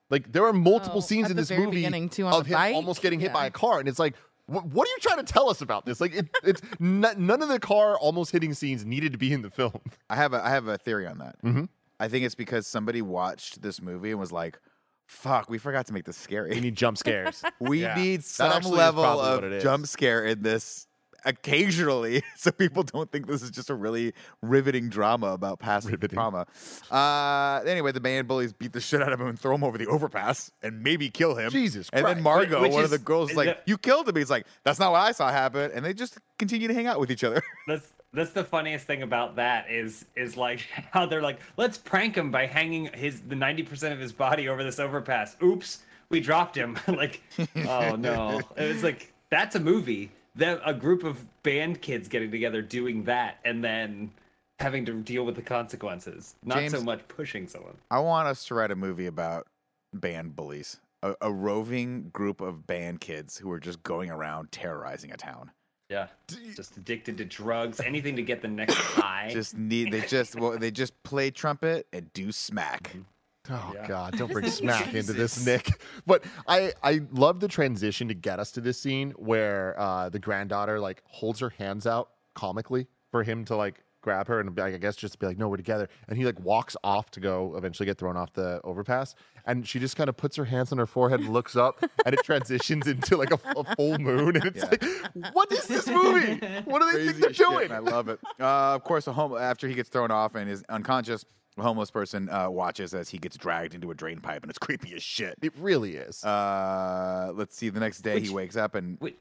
Like 0.08 0.32
there 0.32 0.44
are 0.44 0.52
multiple 0.52 0.98
Oh, 0.98 1.00
scenes 1.00 1.30
in 1.30 1.36
this 1.36 1.50
movie 1.50 1.88
too, 2.08 2.26
of 2.26 2.46
him 2.46 2.54
bike? 2.54 2.74
almost 2.74 3.00
getting 3.02 3.20
hit 3.20 3.32
by 3.32 3.46
a 3.46 3.50
car, 3.50 3.78
and 3.80 3.88
it's 3.88 3.98
like, 3.98 4.14
wh- 4.50 4.74
what 4.74 4.86
are 4.88 4.90
you 4.90 4.98
trying 5.00 5.24
to 5.24 5.32
tell 5.32 5.48
us 5.48 5.60
about 5.60 5.86
this? 5.86 6.00
Like, 6.00 6.14
it, 6.14 6.28
it's 6.44 6.60
n- 6.80 7.04
none 7.16 7.42
of 7.42 7.48
the 7.48 7.58
car 7.60 7.96
almost 7.98 8.32
hitting 8.32 8.52
scenes 8.54 8.84
needed 8.84 9.12
to 9.12 9.18
be 9.18 9.32
in 9.32 9.42
the 9.42 9.50
film. 9.50 9.80
I 10.08 10.16
have 10.16 10.32
a 10.34 10.44
I 10.44 10.50
have 10.50 10.66
a 10.68 10.76
theory 10.78 11.06
on 11.06 11.18
that. 11.18 11.36
Mhm. 11.42 11.68
I 11.98 12.08
think 12.08 12.24
it's 12.24 12.34
because 12.34 12.66
somebody 12.66 13.02
watched 13.02 13.62
this 13.62 13.80
movie 13.82 14.10
and 14.10 14.18
was 14.18 14.32
like, 14.32 14.58
"Fuck, 15.06 15.50
we 15.50 15.58
forgot 15.58 15.86
to 15.88 15.92
make 15.92 16.04
this 16.04 16.16
scary." 16.16 16.50
We 16.50 16.60
need 16.60 16.74
jump 16.76 16.96
scares. 16.98 17.42
We 17.60 17.82
Yeah. 17.82 17.94
need 17.94 18.24
some 18.24 18.62
level 18.62 19.04
of 19.04 19.62
jump 19.62 19.86
scare 19.86 20.24
in 20.24 20.42
this 20.42 20.86
occasionally 21.24 22.22
so 22.36 22.50
people 22.50 22.82
don't 22.82 23.10
think 23.10 23.26
this 23.26 23.42
is 23.42 23.50
just 23.50 23.70
a 23.70 23.74
really 23.74 24.12
riveting 24.42 24.88
drama 24.88 25.28
about 25.28 25.58
past 25.58 25.88
Riveting. 25.88 26.16
trauma. 26.16 26.46
Uh, 26.90 27.62
anyway, 27.66 27.92
the 27.92 28.00
band 28.00 28.28
bullies 28.28 28.52
beat 28.52 28.72
the 28.72 28.80
shit 28.80 29.02
out 29.02 29.12
of 29.12 29.20
him 29.20 29.26
and 29.28 29.38
throw 29.38 29.54
him 29.54 29.64
over 29.64 29.78
the 29.78 29.86
overpass 29.86 30.50
and 30.62 30.82
maybe 30.82 31.08
kill 31.10 31.34
him. 31.34 31.50
Jesus 31.50 31.90
Christ. 31.90 31.94
And 31.94 32.06
then 32.06 32.22
Christ. 32.22 32.50
Margot, 32.50 32.62
Which 32.62 32.72
one 32.72 32.84
of 32.84 32.90
the 32.90 32.98
girls, 32.98 33.28
is 33.30 33.32
is 33.32 33.36
like, 33.36 33.46
that- 33.46 33.62
You 33.66 33.78
killed 33.78 34.08
him. 34.08 34.16
He's 34.16 34.30
like, 34.30 34.46
That's 34.64 34.78
not 34.78 34.92
what 34.92 35.00
I 35.00 35.12
saw 35.12 35.30
happen. 35.30 35.70
And 35.74 35.84
they 35.84 35.92
just 35.94 36.18
continue 36.38 36.68
to 36.68 36.74
hang 36.74 36.86
out 36.86 37.00
with 37.00 37.10
each 37.10 37.24
other. 37.24 37.42
That's 37.66 37.86
that's 38.12 38.32
the 38.32 38.42
funniest 38.42 38.88
thing 38.88 39.02
about 39.02 39.36
that 39.36 39.70
is 39.70 40.04
is 40.16 40.36
like 40.36 40.60
how 40.90 41.06
they're 41.06 41.22
like, 41.22 41.38
let's 41.56 41.78
prank 41.78 42.16
him 42.16 42.32
by 42.32 42.44
hanging 42.46 42.86
his 42.92 43.20
the 43.20 43.36
ninety 43.36 43.62
percent 43.62 43.94
of 43.94 44.00
his 44.00 44.12
body 44.12 44.48
over 44.48 44.64
this 44.64 44.80
overpass. 44.80 45.36
Oops, 45.42 45.78
we 46.08 46.18
dropped 46.18 46.56
him. 46.56 46.76
like, 46.88 47.22
oh 47.68 47.94
no. 47.94 48.40
It 48.56 48.66
was 48.72 48.82
like 48.82 49.12
that's 49.30 49.54
a 49.54 49.60
movie. 49.60 50.10
That 50.36 50.60
a 50.64 50.72
group 50.72 51.04
of 51.04 51.24
band 51.42 51.82
kids 51.82 52.08
getting 52.08 52.30
together 52.30 52.62
doing 52.62 53.04
that 53.04 53.38
and 53.44 53.64
then 53.64 54.12
having 54.60 54.84
to 54.86 54.92
deal 54.92 55.24
with 55.24 55.34
the 55.34 55.42
consequences. 55.42 56.34
Not 56.44 56.70
so 56.70 56.82
much 56.82 57.06
pushing 57.08 57.48
someone. 57.48 57.76
I 57.90 57.98
want 57.98 58.28
us 58.28 58.44
to 58.46 58.54
write 58.54 58.70
a 58.70 58.76
movie 58.76 59.06
about 59.06 59.46
band 59.92 60.36
bullies, 60.36 60.78
a, 61.02 61.14
a 61.20 61.32
roving 61.32 62.10
group 62.12 62.40
of 62.40 62.66
band 62.66 63.00
kids 63.00 63.38
who 63.38 63.50
are 63.50 63.60
just 63.60 63.82
going 63.82 64.10
around 64.10 64.52
terrorizing 64.52 65.10
a 65.12 65.16
town. 65.16 65.50
Yeah. 65.88 66.06
Just 66.54 66.76
addicted 66.76 67.18
to 67.18 67.24
drugs, 67.24 67.80
anything 67.80 68.14
to 68.16 68.22
get 68.22 68.42
the 68.42 68.48
next 68.48 68.74
high. 68.76 69.30
Just 69.32 69.56
need 69.56 69.92
they 69.92 70.02
just 70.02 70.36
well, 70.38 70.56
they 70.56 70.70
just 70.70 71.00
play 71.02 71.30
trumpet 71.30 71.86
and 71.92 72.12
do 72.12 72.30
smack. 72.30 72.84
Mm-hmm. 72.84 73.00
Oh 73.48 73.72
Yeah. 73.74 73.88
God! 73.88 74.16
Don't 74.18 74.30
bring 74.32 74.46
smack 74.50 74.94
into 74.94 75.12
this, 75.12 75.44
Nick. 75.46 75.82
But 76.06 76.24
I 76.46 76.72
I 76.82 77.00
love 77.10 77.40
the 77.40 77.48
transition 77.48 78.08
to 78.08 78.14
get 78.14 78.38
us 78.38 78.50
to 78.52 78.60
this 78.60 78.78
scene 78.80 79.12
where 79.12 79.74
uh, 79.80 80.08
the 80.10 80.18
granddaughter 80.18 80.78
like 80.80 81.02
holds 81.06 81.40
her 81.40 81.50
hands 81.50 81.86
out 81.86 82.10
comically 82.34 82.86
for 83.10 83.22
him 83.22 83.44
to 83.46 83.56
like 83.56 83.82
grab 84.02 84.28
her 84.28 84.40
and 84.40 84.56
like, 84.56 84.72
I 84.74 84.78
guess 84.78 84.96
just 84.96 85.18
be 85.18 85.26
like, 85.26 85.36
no, 85.36 85.48
we're 85.48 85.58
together. 85.58 85.86
And 86.08 86.16
he 86.16 86.24
like 86.24 86.40
walks 86.40 86.74
off 86.82 87.10
to 87.12 87.20
go 87.20 87.54
eventually 87.56 87.84
get 87.86 87.98
thrown 87.98 88.16
off 88.16 88.32
the 88.32 88.60
overpass, 88.64 89.14
and 89.46 89.66
she 89.68 89.78
just 89.78 89.94
kind 89.96 90.08
of 90.08 90.16
puts 90.16 90.36
her 90.36 90.44
hands 90.46 90.72
on 90.72 90.78
her 90.78 90.86
forehead 90.86 91.20
and 91.20 91.30
looks 91.30 91.54
up, 91.56 91.82
and 92.06 92.14
it 92.14 92.20
transitions 92.24 92.86
into 92.86 93.16
like 93.18 93.30
a, 93.30 93.38
a 93.56 93.74
full 93.76 93.98
moon, 93.98 94.36
and 94.36 94.44
it's 94.46 94.58
Yeah. 94.62 94.68
like, 94.70 95.34
what 95.34 95.50
is 95.52 95.66
this 95.66 95.86
movie? 95.86 96.34
What 96.64 96.80
do 96.80 96.86
they 96.86 96.92
Crazy 96.92 97.08
think 97.12 97.20
they're 97.20 97.32
shit, 97.34 97.48
doing? 97.48 97.72
I 97.72 97.78
love 97.78 98.08
it. 98.08 98.20
Uh, 98.38 98.74
of 98.74 98.84
course, 98.84 99.06
a 99.06 99.12
home 99.12 99.36
after 99.36 99.68
he 99.68 99.74
gets 99.74 99.90
thrown 99.90 100.10
off 100.10 100.34
and 100.34 100.48
is 100.48 100.64
unconscious, 100.70 101.24
a 101.58 101.62
homeless 101.62 101.90
person 101.90 102.28
uh, 102.30 102.48
watches 102.48 102.94
as 102.94 103.08
he 103.08 103.18
gets 103.18 103.36
dragged 103.36 103.74
into 103.74 103.90
a 103.90 103.94
drain 103.94 104.20
pipe, 104.20 104.42
and 104.42 104.50
it's 104.50 104.58
creepy 104.66 104.94
as 104.94 105.02
shit. 105.02 105.36
It 105.42 105.52
really 105.58 105.96
is. 105.96 106.24
Uh, 106.24 107.32
let's 107.34 107.56
see. 107.56 107.68
The 107.68 107.80
next 107.80 108.00
day, 108.00 108.20
he 108.20 108.30
wakes 108.30 108.56
up 108.56 108.74
and 108.74 108.98
Wait. 109.00 109.18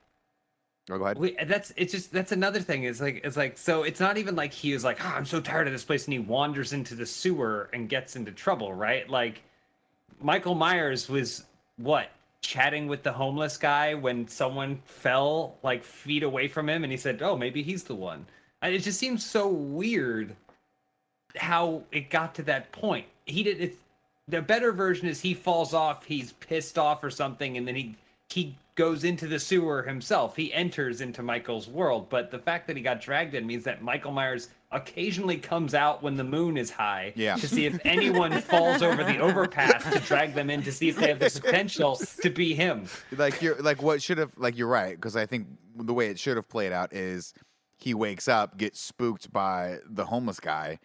oh, 0.92 0.98
go 0.98 1.04
ahead. 1.06 1.18
Wait, 1.18 1.48
that's 1.48 1.74
it's 1.76 1.92
just 1.92 2.12
that's 2.12 2.32
another 2.32 2.60
thing. 2.60 2.84
It's 2.84 3.02
like 3.02 3.22
it's 3.24 3.38
like 3.38 3.58
so 3.58 3.84
it's 3.84 4.00
not 4.00 4.18
even 4.18 4.36
like 4.36 4.54
he 4.54 4.74
is 4.74 4.84
like 4.84 5.04
"Ah, 5.04 5.16
I'm 5.16 5.26
so 5.26 5.40
tired 5.42 5.68
of 5.68 5.74
this 5.74 5.84
place 5.84 6.06
and 6.06 6.14
he 6.14 6.20
wanders 6.20 6.74
into 6.74 6.96
the 6.96 7.06
sewer 7.06 7.70
and 7.74 7.90
gets 7.90 8.16
into 8.16 8.32
trouble, 8.32 8.74
right? 8.74 9.10
Like 9.10 9.42
Michael 10.22 10.56
Myers 10.56 11.10
was 11.10 11.46
what 11.78 12.10
chatting 12.42 12.88
with 12.88 13.04
the 13.04 13.12
homeless 13.12 13.58
guy 13.58 13.94
when 13.94 14.28
someone 14.28 14.82
fell 14.86 15.58
like 15.62 15.84
feet 15.84 16.24
away 16.24 16.48
from 16.48 16.70
him 16.70 16.84
and 16.84 16.92
he 16.92 16.98
said, 16.98 17.22
"Oh, 17.22 17.36
maybe 17.38 17.64
he's 17.64 17.84
the 17.84 17.96
one." 17.96 18.26
And 18.62 18.74
it 18.74 18.80
just 18.80 19.00
seems 19.00 19.26
so 19.26 19.48
weird 19.48 20.36
how 21.38 21.84
it 21.92 22.10
got 22.10 22.36
to 22.36 22.44
that 22.44 22.72
point. 22.72 23.06
He 23.26 23.44
did 23.44 23.62
it. 23.62 23.78
The 24.28 24.42
better 24.42 24.72
version 24.72 25.08
is 25.08 25.20
he 25.22 25.34
falls 25.34 25.74
off, 25.74 26.06
he's 26.06 26.34
pissed 26.34 26.78
off 26.78 27.04
or 27.04 27.10
something, 27.10 27.58
and 27.58 27.68
then 27.68 27.76
he 27.76 27.96
he 28.32 28.56
goes 28.76 29.04
into 29.04 29.28
the 29.28 29.40
sewer 29.40 29.82
himself. 29.82 30.36
He 30.36 30.54
enters 30.54 31.02
into 31.02 31.24
Michael's 31.24 31.68
world. 31.68 32.10
But 32.12 32.30
the 32.30 32.38
fact 32.38 32.68
that 32.68 32.78
he 32.78 32.84
got 32.84 33.02
dragged 33.02 33.34
in 33.34 33.46
means 33.48 33.64
that 33.64 33.82
Michael 33.82 34.12
Myers 34.12 34.50
occasionally 34.72 35.38
comes 35.38 35.74
out 35.74 36.04
when 36.04 36.16
the 36.16 36.24
moon 36.24 36.56
is 36.56 36.70
high 36.70 37.12
Yeah. 37.16 37.36
to 37.38 37.48
see 37.48 37.66
if 37.66 37.80
anyone 37.84 38.40
falls 38.42 38.84
over 38.84 39.04
the 39.04 39.18
overpass 39.18 39.84
to 39.92 40.00
drag 40.02 40.36
them 40.36 40.52
in 40.52 40.62
to 40.62 40.72
see 40.72 40.90
if 40.90 40.96
they 40.98 41.08
have 41.08 41.18
the 41.18 41.40
potential 41.42 41.96
to 42.22 42.30
be 42.30 42.54
him. 42.54 42.86
like 43.18 43.42
you're 43.42 43.56
like 43.64 43.82
what 43.82 44.00
should 44.00 44.20
have 44.20 44.32
like 44.38 44.56
you're 44.60 44.68
right 44.68 44.96
because 44.96 45.16
I 45.16 45.26
think 45.26 45.48
the 45.76 45.94
way 45.94 46.10
it 46.10 46.20
should 46.20 46.38
have 46.38 46.48
played 46.48 46.72
out 46.72 46.94
is 46.94 47.34
he 47.78 47.96
wakes 47.96 48.28
up, 48.28 48.58
gets 48.58 48.80
spooked 48.80 49.34
by 49.34 49.80
the 49.90 50.06
homeless 50.06 50.40
guy, 50.40 50.78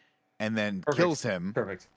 and 0.45 0.57
then 0.57 0.82
Perfect. 0.82 0.99
kills 0.99 1.22
him, 1.22 1.53
Perfect. 1.55 1.88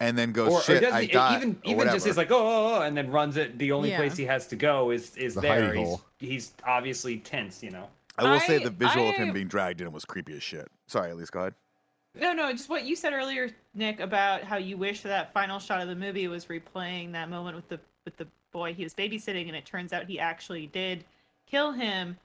and 0.00 0.16
then 0.16 0.32
goes 0.32 0.48
Or, 0.52 0.58
or 0.58 0.62
shit. 0.62 0.82
doesn't 0.82 0.96
I 0.96 1.02
he- 1.02 1.06
died, 1.08 1.36
even 1.42 1.50
or 1.64 1.70
even 1.72 1.86
just 1.88 2.06
is 2.06 2.16
like 2.16 2.30
oh, 2.30 2.36
oh, 2.38 2.74
oh, 2.78 2.82
and 2.82 2.96
then 2.96 3.10
runs 3.10 3.36
it. 3.36 3.58
The 3.58 3.72
only 3.72 3.90
Yeah. 3.90 3.96
place 3.98 4.16
he 4.16 4.24
has 4.26 4.46
to 4.48 4.56
go 4.56 4.90
is 4.90 5.16
is 5.16 5.34
The 5.34 5.40
there. 5.40 5.74
He's, 5.74 5.96
he's 6.18 6.52
obviously 6.64 7.18
tense, 7.18 7.62
you 7.62 7.70
know. 7.70 7.88
I 8.18 8.30
will 8.32 8.40
say 8.40 8.58
the 8.62 8.70
visual 8.70 9.08
of 9.10 9.14
him 9.16 9.32
being 9.32 9.48
dragged 9.48 9.80
in 9.82 9.92
was 9.92 10.04
creepy 10.06 10.34
as 10.36 10.42
shit. 10.42 10.68
Sorry, 10.86 11.10
Elyse, 11.10 11.30
go 11.30 11.40
ahead. 11.40 11.54
No, 12.18 12.32
no, 12.32 12.50
just 12.50 12.70
what 12.70 12.84
you 12.84 12.96
said 12.96 13.12
earlier, 13.12 13.50
Nick, 13.74 14.00
about 14.00 14.42
how 14.42 14.56
you 14.56 14.78
wish 14.78 15.02
that 15.02 15.34
final 15.34 15.58
shot 15.58 15.82
of 15.82 15.88
the 15.88 15.94
movie 15.94 16.26
was 16.28 16.46
replaying 16.46 17.12
that 17.12 17.28
moment 17.28 17.56
with 17.56 17.68
the 17.68 17.78
with 18.06 18.16
the 18.16 18.26
boy 18.52 18.72
he 18.72 18.84
was 18.84 18.94
babysitting, 18.94 19.48
and 19.48 19.56
it 19.56 19.66
turns 19.66 19.92
out 19.92 20.06
he 20.06 20.18
actually 20.18 20.66
did 20.68 21.04
kill 21.46 21.72
him. 21.72 22.16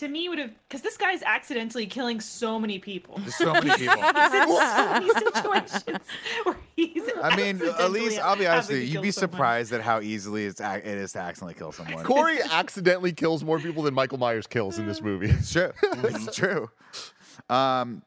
To 0.00 0.08
me, 0.08 0.30
would 0.30 0.38
have 0.38 0.50
because 0.66 0.80
this 0.80 0.96
guy's 0.96 1.22
accidentally 1.22 1.84
killing 1.86 2.22
so 2.22 2.58
many 2.58 2.78
people. 2.78 3.18
There's 3.18 3.34
so 3.34 3.52
many 3.52 3.68
people. 3.76 4.02
He's 4.02 4.32
in 4.32 4.48
so 4.48 4.92
many 4.94 5.08
situations 5.10 5.98
where 6.44 6.56
he's. 6.74 7.02
I 7.22 7.36
mean, 7.36 7.60
at 7.60 7.90
least 7.90 8.18
accidentally 8.18 8.18
I'll 8.20 8.36
be 8.36 8.46
honest 8.46 8.70
with 8.70 8.78
you. 8.78 8.84
You'd 8.84 9.02
be 9.02 9.10
someone. 9.10 9.30
surprised 9.32 9.74
at 9.74 9.82
how 9.82 10.00
easily 10.00 10.46
it's 10.46 10.58
ac- 10.58 10.88
it 10.88 10.96
is 10.96 11.12
to 11.12 11.18
accidentally 11.18 11.52
kill 11.52 11.70
someone. 11.70 12.02
Corey 12.02 12.38
accidentally 12.50 13.12
kills 13.12 13.44
more 13.44 13.58
people 13.58 13.82
than 13.82 13.92
Michael 13.92 14.16
Myers 14.16 14.46
kills 14.46 14.78
in 14.78 14.86
this 14.86 15.02
movie. 15.02 15.28
It's 15.28 15.52
true. 15.52 15.70
it's 15.82 16.34
true. 16.34 16.70
Um, 17.50 18.00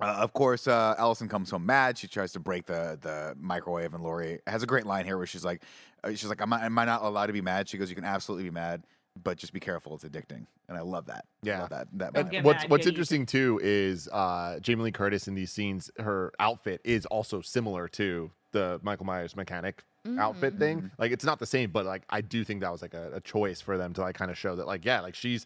uh, 0.00 0.06
of 0.18 0.32
course, 0.32 0.66
uh, 0.66 0.96
Allison 0.98 1.28
comes 1.28 1.50
home 1.50 1.64
mad. 1.64 1.98
She 1.98 2.08
tries 2.08 2.32
to 2.32 2.40
break 2.40 2.66
the 2.66 2.98
the 3.00 3.36
microwave, 3.38 3.94
and 3.94 4.02
Laurie 4.02 4.40
has 4.48 4.64
a 4.64 4.66
great 4.66 4.86
line 4.86 5.04
here 5.04 5.16
where 5.16 5.26
she's 5.26 5.44
like, 5.44 5.62
uh, 6.02 6.10
"She's 6.10 6.28
like, 6.28 6.40
am 6.40 6.52
I, 6.52 6.66
am 6.66 6.76
I 6.76 6.84
not 6.84 7.02
allowed 7.02 7.26
to 7.26 7.32
be 7.32 7.42
mad?" 7.42 7.68
She 7.68 7.78
goes, 7.78 7.90
"You 7.90 7.94
can 7.94 8.04
absolutely 8.04 8.42
be 8.42 8.50
mad, 8.50 8.82
but 9.24 9.38
just 9.38 9.52
be 9.52 9.60
careful. 9.60 9.94
It's 9.94 10.04
addicting." 10.04 10.46
And 10.68 10.76
I 10.76 10.82
love 10.82 11.06
that. 11.06 11.24
I 11.44 11.46
Yeah. 11.46 11.60
love 11.60 11.70
that. 11.70 11.88
That 11.94 12.12
Don't 12.14 12.24
line. 12.24 12.32
get 12.32 12.44
what's 12.44 12.64
what's 12.68 12.84
get 12.84 12.90
interesting 12.92 13.26
too 13.26 13.58
is 13.62 14.08
uh, 14.12 14.58
Jamie 14.60 14.84
Lee 14.84 14.92
Curtis 14.92 15.28
in 15.28 15.34
these 15.34 15.50
scenes. 15.52 15.90
Her 15.98 16.32
outfit 16.38 16.80
is 16.84 17.06
also 17.06 17.40
similar 17.40 17.88
to 17.88 18.30
the 18.52 18.80
Michael 18.82 19.06
Myers 19.06 19.34
mechanic 19.36 19.84
outfit 20.18 20.54
Mm-hmm. 20.54 20.58
thing. 20.60 20.90
Like 20.98 21.12
it's 21.12 21.24
not 21.24 21.38
the 21.38 21.46
same, 21.46 21.70
but 21.70 21.84
like 21.84 22.02
I 22.08 22.20
do 22.22 22.42
think 22.44 22.60
that 22.62 22.72
was 22.72 22.80
like 22.82 22.94
a, 22.94 23.12
a 23.16 23.20
choice 23.20 23.60
for 23.60 23.76
them 23.76 23.92
to 23.94 24.00
like 24.00 24.14
kind 24.16 24.30
of 24.30 24.38
show 24.38 24.56
that 24.56 24.66
like 24.66 24.84
yeah, 24.84 25.00
like 25.00 25.14
she's 25.14 25.44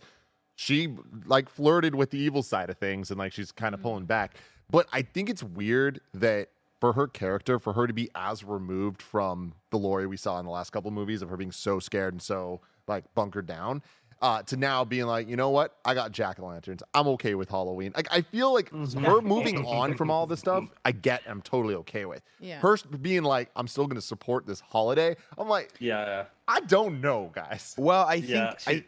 she 0.54 0.94
like 1.24 1.48
flirted 1.48 1.94
with 1.94 2.10
the 2.10 2.18
evil 2.18 2.42
side 2.42 2.70
of 2.70 2.78
things 2.78 3.10
and 3.10 3.18
like 3.18 3.32
she's 3.32 3.52
kind 3.52 3.74
of 3.74 3.80
Mm. 3.80 3.84
pulling 3.84 4.04
back. 4.06 4.36
But 4.70 4.86
I 4.92 5.02
think 5.02 5.28
it's 5.28 5.42
weird 5.42 6.00
that 6.14 6.48
for 6.80 6.92
her 6.94 7.06
character, 7.06 7.58
for 7.58 7.72
her 7.74 7.86
to 7.86 7.92
be 7.92 8.08
as 8.14 8.42
removed 8.44 9.02
from 9.02 9.54
the 9.70 9.78
Laurie 9.78 10.06
we 10.06 10.16
saw 10.16 10.38
in 10.38 10.44
the 10.46 10.50
last 10.50 10.70
couple 10.70 10.90
movies 10.90 11.22
of 11.22 11.28
her 11.28 11.36
being 11.36 11.52
so 11.52 11.78
scared 11.78 12.14
and 12.14 12.22
so 12.22 12.60
like 12.88 13.04
bunkered 13.14 13.46
down, 13.46 13.82
uh, 14.22 14.40
to 14.44 14.56
now 14.56 14.84
being 14.84 15.06
like, 15.06 15.28
you 15.28 15.36
know 15.36 15.50
what, 15.50 15.76
I 15.84 15.94
got 15.94 16.12
jack 16.12 16.38
o' 16.38 16.46
lanterns. 16.46 16.80
I'm 16.94 17.08
okay 17.08 17.34
with 17.34 17.48
Halloween. 17.48 17.92
Like 17.96 18.06
I 18.12 18.20
feel 18.22 18.54
like 18.54 18.70
her 18.70 19.20
moving 19.20 19.66
on 19.66 19.96
from 19.96 20.10
all 20.12 20.26
this 20.26 20.38
stuff, 20.38 20.64
I 20.84 20.92
get. 20.92 21.22
I'm 21.26 21.42
totally 21.42 21.74
okay 21.76 22.04
with. 22.04 22.22
Yeah. 22.38 22.60
Her 22.60 22.76
being 23.00 23.24
like, 23.24 23.50
I'm 23.56 23.66
still 23.66 23.86
going 23.86 23.96
to 23.96 24.06
support 24.06 24.46
this 24.46 24.60
holiday. 24.60 25.16
I'm 25.36 25.48
like, 25.48 25.72
Yeah. 25.80 26.26
I 26.46 26.60
don't 26.60 27.00
know, 27.00 27.30
guys. 27.34 27.74
Well, 27.76 28.06
I 28.06 28.20
think 28.20 28.30
Yeah, 28.30 28.54
I, 28.66 28.84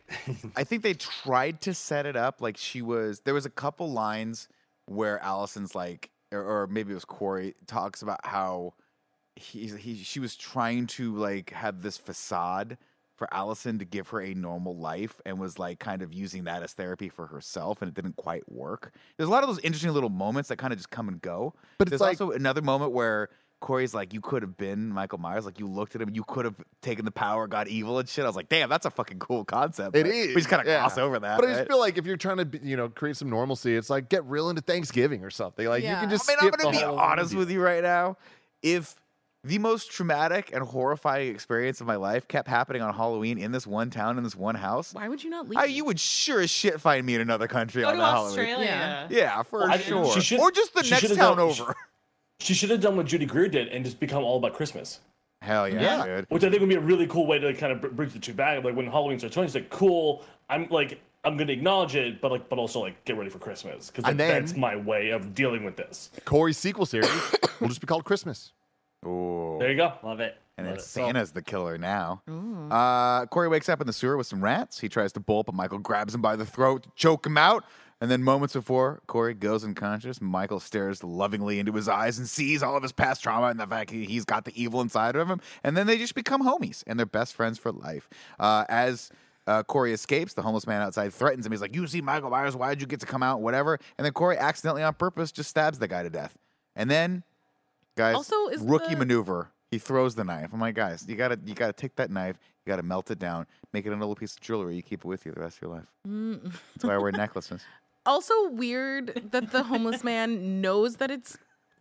I 0.57 0.65
think 0.65 0.83
they 0.83 0.95
tried 0.95 1.61
to 1.63 1.75
set 1.75 2.07
it 2.07 2.15
up 2.17 2.41
like 2.41 2.57
she 2.57 2.81
was. 2.83 3.21
There 3.21 3.35
was 3.35 3.47
a 3.47 3.51
couple 3.51 3.91
lines 3.91 4.49
where 4.87 5.19
Allison's 5.21 5.75
like, 5.75 6.11
or, 6.31 6.43
or 6.43 6.67
maybe 6.69 6.93
it 6.93 6.95
was 6.95 7.05
Corey 7.05 7.55
talks 7.67 8.03
about 8.03 8.25
how 8.25 8.75
he, 9.37 9.67
he 9.67 9.97
she 9.97 10.21
was 10.21 10.37
trying 10.37 10.87
to 10.87 11.15
like 11.17 11.51
have 11.51 11.83
this 11.83 11.97
facade 11.97 12.79
for 13.17 13.33
Allison 13.33 13.79
to 13.79 13.85
give 13.85 14.09
her 14.09 14.21
a 14.21 14.35
normal 14.35 14.77
life 14.77 15.21
and 15.25 15.39
was 15.39 15.59
like 15.59 15.79
kind 15.79 16.03
of 16.03 16.12
using 16.12 16.45
that 16.45 16.62
as 16.62 16.73
therapy 16.73 17.09
for 17.09 17.27
herself 17.29 17.81
and 17.81 17.89
it 17.89 17.95
didn't 17.95 18.17
quite 18.17 18.51
work. 18.51 18.93
There's 19.17 19.29
a 19.29 19.33
lot 19.33 19.43
of 19.43 19.49
those 19.49 19.61
interesting 19.61 19.93
little 19.93 20.11
moments 20.11 20.49
that 20.49 20.57
kind 20.57 20.73
of 20.73 20.79
just 20.79 20.91
come 20.91 21.09
and 21.09 21.21
go. 21.23 21.55
But 21.79 21.89
it's 21.89 21.91
There's 21.91 22.01
like- 22.01 22.21
also 22.21 22.33
another 22.33 22.62
moment 22.62 22.93
where 22.93 23.29
Corey's 23.61 23.95
like, 23.95 24.12
you 24.12 24.21
could 24.21 24.43
have 24.43 24.59
been 24.59 24.91
Michael 24.91 25.17
Myers. 25.19 25.47
Like 25.47 25.59
you 25.59 25.67
looked 25.67 25.95
at 25.95 26.03
him, 26.03 26.11
you 26.12 26.23
could 26.25 26.45
have 26.45 26.57
taken 26.83 27.07
the 27.07 27.11
power, 27.11 27.47
got 27.47 27.67
evil 27.67 27.99
and 27.99 28.07
shit. 28.07 28.25
I 28.25 28.27
was 28.27 28.37
like, 28.37 28.51
damn, 28.51 28.69
that's 28.69 28.85
a 28.85 28.91
fucking 28.91 29.21
cool 29.21 29.43
concept. 29.45 29.97
It 29.97 30.03
but 30.05 30.12
is. 30.12 30.29
We 30.29 30.35
just 30.35 30.49
kind 30.51 30.61
of 30.61 30.67
yeah. 30.69 30.81
gloss 30.81 30.99
over 30.99 31.19
that. 31.19 31.41
But 31.41 31.49
I 31.49 31.53
just 31.55 31.69
feel 31.69 31.79
like 31.79 31.97
if 31.97 32.05
you're 32.05 32.19
trying 32.19 32.37
to, 32.39 32.45
be- 32.45 32.61
you 32.62 32.77
know, 32.77 32.91
create 32.91 33.17
some 33.17 33.31
normalcy, 33.31 33.75
it's 33.75 33.89
like 33.89 34.11
get 34.11 34.23
real 34.27 34.51
into 34.51 34.61
Thanksgiving 34.61 35.25
or 35.25 35.31
something. 35.31 35.67
Like 35.67 35.83
you 35.83 35.89
can 35.89 36.11
just. 36.11 36.29
I 36.29 36.33
mean, 36.33 36.39
I'm 36.43 36.51
gonna 36.51 36.77
the 36.77 36.79
be 36.79 36.85
honest 36.85 37.33
movie. 37.33 37.39
with 37.39 37.51
you 37.53 37.62
right 37.62 37.83
now. 37.83 38.19
If 38.62 38.97
the 39.45 39.59
most 39.59 39.91
traumatic 39.91 40.51
and 40.55 40.65
horrifying 40.65 41.29
experience 41.31 41.81
of 41.81 41.87
my 41.87 41.97
life 41.97 42.27
kept 42.27 42.49
happening 42.49 42.81
on 42.83 42.95
Halloween 42.95 43.39
in 43.39 43.53
this 43.53 43.67
one 43.67 43.91
town, 43.91 44.17
in 44.17 44.25
this 44.25 44.35
one 44.35 44.55
house, 44.55 44.95
Why 44.95 45.09
would 45.09 45.23
you 45.23 45.31
not 45.31 45.49
leave? 45.49 45.59
I, 45.59 45.67
you 45.67 45.85
would 45.85 46.01
sure 46.01 46.41
as 46.41 46.51
shit 46.51 46.81
find 46.81 47.05
me 47.05 47.15
in 47.15 47.21
another 47.21 47.47
country 47.47 47.83
Go 47.83 47.89
on 47.89 47.95
to 47.95 48.01
that 48.01 48.05
Halloween. 48.11 48.29
Australia. 48.41 49.07
Yeah, 49.11 49.43
for 49.43 49.61
Well, 49.61 49.71
I- 49.73 49.79
sure. 49.79 50.13
she 50.15 50.21
should- 50.23 50.41
or 50.41 50.51
just 50.51 50.75
the 50.75 50.83
she 50.83 50.91
next 50.91 51.03
should've 51.03 51.17
town 51.19 51.37
done- 51.37 51.53
she- 51.53 51.63
over. 51.63 51.77
She 52.41 52.53
should 52.55 52.71
have 52.71 52.81
done 52.81 52.97
what 52.97 53.07
Judy 53.07 53.27
Greer 53.27 53.49
did 53.49 53.69
and 53.69 53.85
just 53.85 54.01
become 54.01 54.25
all 54.25 54.39
about 54.39 54.55
Christmas. 54.55 55.01
Hell 55.41 55.69
yeah, 55.69 55.81
Yeah. 56.05 56.17
dude. 56.17 56.27
Which 56.31 56.43
I 56.43 56.49
think 56.51 56.61
would 56.61 56.69
be 56.69 56.75
a 56.75 56.81
really 56.81 57.07
cool 57.07 57.27
way 57.27 57.39
to 57.39 57.53
kind 57.55 57.71
of 57.73 57.81
br- 57.81 57.89
bridge 57.89 58.13
the 58.13 58.19
two 58.19 58.33
back. 58.35 58.65
Like 58.65 58.75
when 58.75 58.87
Halloween 58.87 59.19
starts, 59.19 59.37
she's 59.37 59.55
like, 59.55 59.69
"Cool, 59.71 60.25
I'm 60.49 60.67
like, 60.71 61.01
I'm 61.23 61.37
gonna 61.37 61.53
acknowledge 61.53 61.95
it, 61.95 62.21
but 62.21 62.33
like, 62.33 62.49
but 62.49 62.59
also 62.59 62.81
like, 62.81 63.03
get 63.05 63.17
ready 63.17 63.31
for 63.31 63.39
Christmas 63.39 63.89
because 63.89 64.05
like, 64.05 64.11
And 64.13 64.21
then- 64.21 64.43
that's 64.45 64.57
my 64.57 64.75
way 64.75 65.11
of 65.11 65.35
dealing 65.35 65.65
with 65.65 65.77
this." 65.77 66.11
Corey's 66.25 66.57
sequel 66.59 66.87
series 66.87 67.11
will 67.61 67.69
just 67.69 67.81
be 67.83 67.87
called 67.87 68.05
Christmas. 68.05 68.53
Ooh. 69.07 69.57
There 69.59 69.71
you 69.71 69.77
go. 69.77 69.93
Love 70.03 70.21
it. 70.21 70.37
And 70.57 70.67
Love 70.67 70.77
then 70.77 70.81
it. 70.81 70.87
Santa's 70.87 71.33
the 71.33 71.43
killer 71.43 71.79
now. 71.79 72.23
Uh, 72.71 73.27
Corey 73.27 73.49
wakes 73.49 73.69
up 73.69 73.81
in 73.81 73.87
the 73.87 73.93
sewer 73.93 74.17
with 74.17 74.27
some 74.27 74.43
rats. 74.43 74.81
He 74.81 74.89
tries 74.89 75.13
to 75.15 75.21
bolt, 75.21 75.47
but 75.47 75.55
Michael 75.55 75.79
grabs 75.79 76.15
him 76.15 76.23
by 76.23 76.37
the 76.37 76.47
throat 76.47 76.85
to 76.85 76.91
choke 76.95 77.27
him 77.27 77.37
out. 77.37 77.65
And 78.01 78.11
then 78.11 78.23
moments 78.23 78.55
before 78.55 79.01
Corey 79.07 79.35
goes 79.35 79.65
unconscious, 79.65 80.21
Michael 80.21 80.61
stares 80.61 81.03
lovingly 81.03 81.59
into 81.59 81.73
his 81.73 81.89
eyes 81.89 82.19
and 82.19 82.29
sees 82.29 82.63
all 82.63 82.77
of 82.77 82.83
his 82.83 82.93
past 82.93 83.23
trauma 83.23 83.47
and 83.47 83.59
the 83.59 83.67
fact 83.67 83.91
he- 83.91 84.05
he's 84.05 84.25
got 84.25 84.45
the 84.45 84.61
evil 84.61 84.81
inside 84.81 85.17
of 85.17 85.29
him. 85.31 85.41
And 85.63 85.77
then 85.77 85.87
they 85.87 85.97
just 85.97 86.15
become 86.15 86.43
homies 86.43 86.83
and 86.87 86.99
they're 86.99 87.07
best 87.07 87.35
friends 87.35 87.59
for 87.59 87.73
life. 87.73 88.09
Uh, 88.39 88.65
as 88.69 89.11
uh, 89.47 89.63
Corey 89.63 89.93
escapes, 89.93 90.35
the 90.35 90.43
homeless 90.43 90.67
man 90.67 90.83
outside 90.83 91.13
threatens 91.15 91.45
him. 91.47 91.53
He's 91.53 91.61
like, 91.61 91.75
"You 91.77 91.87
see 91.87 92.01
Michael 92.01 92.31
Myers? 92.31 92.57
Why 92.57 92.71
did 92.71 92.81
you 92.81 92.87
get 92.87 93.01
to 93.01 93.07
come 93.07 93.23
out? 93.23 93.41
Whatever." 93.43 93.79
And 93.99 94.05
then 94.05 94.13
Corey 94.13 94.39
accidentally, 94.39 94.83
on 94.83 94.95
purpose, 94.95 95.31
just 95.33 95.51
stabs 95.51 95.79
the 95.79 95.87
guy 95.89 96.03
to 96.03 96.09
death. 96.11 96.35
And 96.75 96.91
then, 96.91 97.25
guys, 97.97 98.15
Also, 98.17 98.49
is 98.49 98.61
rookie 98.63 98.95
the- 98.95 98.97
maneuver. 98.99 99.51
He 99.71 99.79
throws 99.79 100.15
the 100.15 100.23
knife. 100.23 100.51
I'm 100.53 100.61
like, 100.61 100.77
guys, 100.77 101.05
you 101.09 101.17
gotta 101.17 101.39
you 101.45 101.55
gotta 101.55 101.73
take 101.73 101.97
that 101.97 102.09
knife, 102.11 102.37
you 102.65 102.71
gotta 102.71 102.83
melt 102.85 103.11
it 103.11 103.19
down, 103.19 103.47
make 103.73 103.85
it 103.87 103.89
into 103.89 103.99
a 103.99 104.07
little 104.07 104.15
piece 104.15 104.35
of 104.35 104.41
jewelry. 104.41 104.77
You 104.77 104.83
keep 104.83 105.01
it 105.01 105.05
with 105.05 105.27
you 105.27 105.33
the 105.33 105.41
rest 105.41 105.57
of 105.57 105.63
your 105.63 105.71
life. 105.73 105.87
Mm. 106.07 106.53
That's 106.75 106.85
why 106.85 106.95
I 106.95 106.99
wear 106.99 107.11
necklaces. 107.25 107.63
also 108.07 108.49
weird 108.51 109.31
that 109.33 109.51
the 109.51 109.65
homeless 109.65 110.05
man 110.05 110.61
knows 110.61 110.97
that 110.97 111.11
it's 111.11 111.39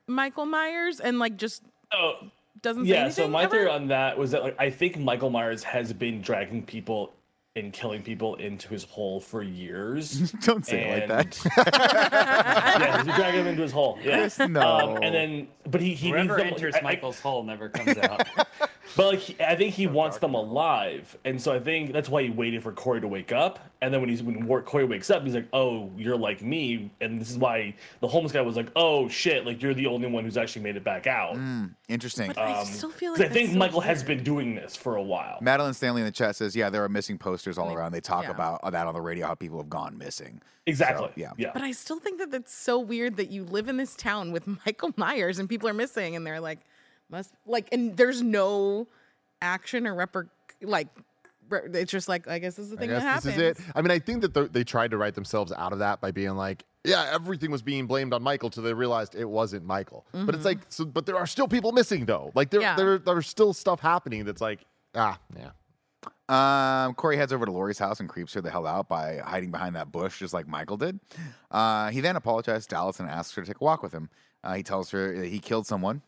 Michael 0.08 0.46
Myers 0.48 1.00
and 1.00 1.20
like 1.20 1.38
just 1.38 1.64
Oh, 1.94 2.16
doesn't 2.62 2.86
say 2.86 2.92
yeah. 2.92 3.02
anything. 3.02 3.26
So 3.26 3.28
my 3.30 3.44
ever? 3.44 3.52
theory 3.58 3.70
on 3.70 3.88
that 3.90 4.18
was 4.18 4.32
that 4.32 4.42
like 4.42 4.56
I 4.60 4.72
think 4.72 4.98
Michael 4.98 5.30
Myers 5.30 5.64
has 5.64 5.94
been 5.94 6.22
dragging 6.22 6.64
people 6.64 7.14
and 7.56 7.72
killing 7.72 8.02
people 8.02 8.34
into 8.36 8.68
his 8.70 8.84
hole 8.84 9.20
for 9.20 9.44
years. 9.44 10.32
Don't 10.44 10.66
say 10.66 10.82
it 10.90 11.10
like 11.10 11.34
that. 11.36 11.40
yeah, 11.68 12.98
he's 12.98 13.06
been 13.06 13.16
dragging 13.16 13.42
him 13.42 13.48
into 13.48 13.62
his 13.62 13.72
hole. 13.72 14.00
Yeah. 14.04 14.28
No. 14.50 14.62
Um, 14.62 15.04
and 15.04 15.14
then, 15.14 15.48
but 15.70 15.80
he 15.82 15.94
he 15.94 16.10
Whoever 16.10 16.24
needs 16.24 16.38
them, 16.38 16.48
enters 16.48 16.76
I- 16.76 16.80
I- 16.80 16.82
Michael's 16.82 17.20
hole 17.20 17.44
never 17.44 17.70
comes 17.70 17.98
out. 18.00 18.28
But 18.96 19.08
like, 19.08 19.20
he, 19.20 19.36
I 19.44 19.56
think 19.56 19.74
he 19.74 19.88
wants 19.88 20.18
them 20.20 20.34
alive, 20.36 21.18
and 21.26 21.42
so 21.42 21.52
I 21.54 21.60
think 21.60 21.94
that's 21.94 22.10
why 22.10 22.24
he 22.24 22.30
waited 22.30 22.62
for 22.64 22.72
Corey 22.72 23.02
to 23.02 23.08
wake 23.08 23.32
up. 23.32 23.60
And 23.82 23.94
then 23.94 24.00
when 24.02 24.10
he's 24.10 24.22
when 24.24 24.46
Corey 24.64 24.86
wakes 24.86 25.10
up, 25.10 25.24
he's 25.24 25.34
like, 25.34 25.48
"Oh, 25.52 25.92
you're 25.98 26.16
like 26.16 26.42
me," 26.42 26.92
and 27.02 27.20
this 27.20 27.30
is 27.32 27.38
why 27.38 27.76
the 28.02 28.08
homeless 28.08 28.32
guy 28.32 28.42
was 28.42 28.56
like, 28.56 28.68
"Oh 28.76 29.10
shit, 29.10 29.46
like 29.46 29.62
you're 29.62 29.74
the 29.74 29.88
only 29.88 30.08
one 30.08 30.24
who's 30.24 30.38
actually 30.38 30.62
made 30.62 30.76
it 30.78 30.84
back 30.84 31.08
out." 31.08 31.38
Interesting. 31.90 32.28
But 32.28 32.38
I 32.38 32.60
Um, 32.62 32.66
still 32.66 32.90
feel 32.92 33.12
'cause 33.14 33.20
like 33.20 33.32
I 33.32 33.34
think 33.34 33.52
so 33.52 33.58
Michael 33.58 33.82
has 33.82 34.04
been 34.04 34.24
doing 34.24 34.56
this 34.56 34.76
for 34.76 34.96
a 34.96 35.04
while. 35.04 35.38
Madeline 35.42 35.74
Stanley 35.74 36.02
in 36.02 36.06
the 36.06 36.12
chat 36.12 36.36
says, 36.36 36.56
"Yeah, 36.56 36.70
there 36.70 36.84
are 36.84 36.90
missing 36.90 37.18
posters 37.18 37.58
all 37.58 37.68
Like, 37.68 37.78
around. 37.78 37.92
They 37.92 38.02
talk 38.02 38.24
yeah. 38.26 38.32
about 38.32 38.62
that 38.72 38.88
on 38.88 38.94
the 38.94 39.02
radio. 39.02 39.28
How 39.28 39.36
people 39.36 39.58
have 39.58 39.70
gone 39.70 39.98
missing. 39.98 40.42
Exactly. 40.66 41.08
So, 41.08 41.12
yeah. 41.18 41.32
Yeah. 41.38 41.52
But 41.54 41.62
I 41.64 41.72
still 41.74 42.00
think 42.00 42.20
that 42.20 42.32
that's 42.32 42.54
so 42.54 42.80
weird 42.80 43.18
that 43.18 43.30
you 43.30 43.44
live 43.44 43.68
in 43.68 43.76
this 43.76 43.96
town 43.96 44.32
with 44.32 44.48
Michael 44.66 44.94
Myers 44.96 45.40
and 45.40 45.50
people 45.50 45.68
are 45.68 45.74
missing 45.74 46.16
and 46.16 46.26
they're 46.26 46.40
like, 46.40 46.60
must 47.14 47.32
like, 47.46 47.70
and 47.72 47.96
there's 47.96 48.22
no 48.22 48.88
action 49.42 49.88
or 49.88 49.96
reper 49.96 50.28
like, 50.62 50.88
it's 51.52 51.92
just 51.92 52.10
like 52.10 52.28
I 52.28 52.40
guess 52.40 52.56
this 52.56 52.66
is 52.66 52.72
the 52.72 52.78
I 52.78 52.80
thing 52.80 52.90
guess 52.90 53.02
that 53.04 53.08
happens. 53.08 53.36
this 53.36 53.58
is 53.60 53.66
it. 53.66 53.72
I 53.76 53.82
mean, 53.82 53.92
I 53.92 54.00
think 54.00 54.22
that 54.22 54.34
the, 54.34 54.48
they 54.48 54.64
tried 54.64 54.92
to 54.92 54.98
write 54.98 55.14
themselves 55.16 55.52
out 55.52 55.72
of 55.74 55.80
that 55.80 56.02
by 56.02 56.12
being 56.12 56.36
like, 56.36 56.64
yeah, 56.84 57.10
everything 57.14 57.52
was 57.52 57.62
being 57.62 57.86
blamed 57.86 58.14
on 58.14 58.22
Michael 58.24 58.50
till 58.50 58.64
they 58.64 58.74
realized 58.74 59.16
it 59.16 59.26
wasn't 59.26 59.66
Michael. 59.66 60.06
But 60.12 60.36
it's 60.36 60.44
like, 60.46 60.60
so, 60.70 60.84
but 60.86 61.06
there 61.06 61.16
are 61.16 61.28
still 61.28 61.48
people 61.48 61.72
missing 61.72 62.06
though. 62.06 62.32
Like 62.36 62.50
there, 62.50 62.60
Yeah. 62.62 62.76
there, 62.76 62.98
there's 62.98 63.28
still 63.28 63.54
stuff 63.54 63.80
happening 63.80 64.26
that's 64.26 64.42
like, 64.42 64.62
ah, 64.96 65.18
yeah. 65.38 65.52
Um, 66.30 66.94
Corey 66.96 67.18
heads 67.18 67.32
over 67.34 67.46
to 67.46 67.52
Laurie's 67.52 67.78
house 67.80 68.00
and 68.00 68.10
creeps 68.10 68.34
her 68.34 68.42
the 68.42 68.50
hell 68.50 68.66
out 68.66 68.88
by 68.90 69.18
hiding 69.18 69.52
behind 69.52 69.76
that 69.76 69.92
bush, 69.92 70.20
just 70.20 70.34
like 70.34 70.48
Michael 70.48 70.78
did. 70.78 71.00
Uh, 71.52 71.90
he 71.90 72.02
then 72.02 72.16
apologizes 72.16 72.66
to 72.68 72.76
Alice 72.78 73.00
and 73.00 73.10
asks 73.10 73.36
her 73.36 73.42
to 73.42 73.48
take 73.48 73.62
a 73.62 73.64
walk 73.64 73.84
with 73.84 73.94
him. 73.94 74.10
Uh, 74.44 74.54
he 74.54 74.64
tells 74.64 74.90
her 74.92 75.16
that 75.20 75.28
he 75.28 75.40
killed 75.40 75.68
someone, 75.68 76.02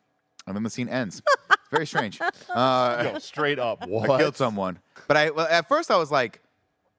and 0.48 0.56
then 0.56 0.64
the 0.64 0.70
scene 0.70 0.90
ends. 0.90 1.22
it's 1.50 1.58
very 1.72 1.88
strange. 1.88 2.20
Uh, 2.50 3.12
Yo, 3.14 3.20
straight 3.20 3.60
up, 3.60 3.88
what? 3.88 4.10
I 4.10 4.18
killed 4.20 4.36
someone, 4.38 4.80
but 5.08 5.18
I 5.18 5.30
well, 5.32 5.48
at 5.50 5.68
first 5.68 5.92
I 5.92 5.98
was 5.98 6.12
like, 6.12 6.42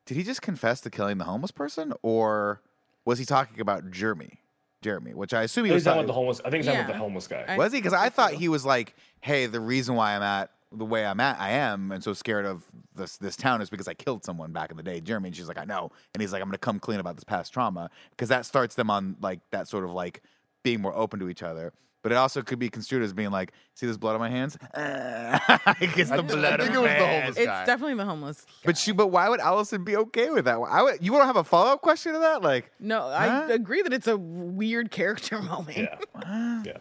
did 0.05 0.17
he 0.17 0.23
just 0.23 0.43
confess 0.43 0.81
to 0.83 0.91
killing 0.91 1.19
the 1.19 1.25
homeless 1.25 1.51
person, 1.51 1.93
or 2.03 2.61
was 3.05 3.19
he 3.19 3.25
talking 3.25 3.61
about 3.61 3.91
Jeremy? 3.91 4.41
Jeremy, 4.83 5.15
which 5.15 5.33
I 5.35 5.43
assume 5.43 5.65
he 5.65 5.73
was 5.73 5.81
he's 5.83 5.85
talking 5.85 5.99
talking 5.99 6.05
about 6.05 6.13
the 6.13 6.13
homeless. 6.15 6.41
I 6.45 6.51
think 6.51 6.63
he's 6.63 6.67
talking 6.67 6.81
about 6.81 6.93
the 6.93 6.99
homeless 6.99 7.27
guy. 7.27 7.45
I- 7.49 7.57
was 7.57 7.73
he? 7.73 7.79
Because 7.79 7.93
I 7.95 8.09
thought 8.09 8.33
he 8.33 8.49
was 8.49 8.65
like, 8.65 8.95
"Hey, 9.21 9.47
the 9.47 9.61
reason 9.61 9.95
why 9.97 10.15
I'm 10.15 10.23
at 10.23 10.51
the 10.73 10.85
way 10.85 11.07
I'm 11.07 11.19
at, 11.21 11.41
I 11.41 11.51
am, 11.53 11.91
and 11.93 12.05
so 12.05 12.13
scared 12.13 12.45
of 12.45 12.65
this 12.95 13.17
this 13.17 13.37
town 13.37 13.63
is 13.63 13.71
because 13.71 13.89
I 13.89 13.95
killed 13.95 14.25
someone 14.25 14.53
back 14.53 14.71
in 14.71 14.77
the 14.77 14.83
day." 14.83 15.01
Jeremy, 15.01 15.29
and 15.29 15.37
she's 15.37 15.49
like, 15.49 15.59
"I 15.59 15.65
know," 15.65 15.91
and 16.15 16.21
he's 16.21 16.33
like, 16.33 16.43
"I'm 16.43 16.49
gonna 16.49 16.59
come 16.59 16.79
clean 16.79 17.01
about 17.01 17.17
this 17.17 17.25
past 17.25 17.53
trauma," 17.53 17.91
because 18.11 18.29
that 18.29 18.45
starts 18.47 18.75
them 18.75 18.91
on 18.91 19.17
like 19.21 19.41
that 19.51 19.67
sort 19.67 19.83
of 19.85 19.91
like 19.91 20.23
being 20.63 20.81
more 20.81 20.95
open 20.95 21.19
to 21.21 21.29
each 21.29 21.43
other. 21.43 21.73
But 22.07 22.13
it 22.13 22.19
also 22.19 22.41
could 22.41 22.61
be 22.61 22.69
construed 22.71 23.03
as 23.03 23.13
being 23.13 23.33
like, 23.33 23.51
see 23.75 23.85
this 23.85 23.97
blood 23.97 24.15
on 24.15 24.21
my 24.21 24.31
hands? 24.31 24.57
it's 24.77 26.09
the 26.09 26.23
blood 26.23 26.45
I 26.45 26.55
of 26.55 26.61
think 26.61 26.75
it 26.77 26.79
was 26.79 26.89
the 26.89 27.05
homeless 27.05 27.37
It's 27.37 27.47
guy. 27.47 27.65
definitely 27.65 27.95
the 27.97 28.05
homeless. 28.05 28.47
But 28.65 28.79
she, 28.79 28.93
but 28.93 29.09
why 29.09 29.29
would 29.29 29.41
Allison 29.41 29.83
be 29.83 29.97
okay 29.97 30.31
with 30.31 30.45
that? 30.45 30.57
I 30.57 30.85
would, 30.85 31.05
you 31.05 31.11
want 31.13 31.23
to 31.23 31.27
have 31.27 31.35
a 31.35 31.43
follow 31.43 31.73
up 31.73 31.81
question 31.81 32.13
to 32.13 32.21
that? 32.21 32.43
Like, 32.43 32.71
No, 32.79 33.09
I 33.09 33.51
agree 33.51 33.83
that 33.83 33.93
it's 33.93 34.07
a 34.07 34.17
weird 34.17 34.93
character 34.93 35.43
moment. 35.43 35.79
Yeah. 35.79 36.63
yeah. 36.65 36.77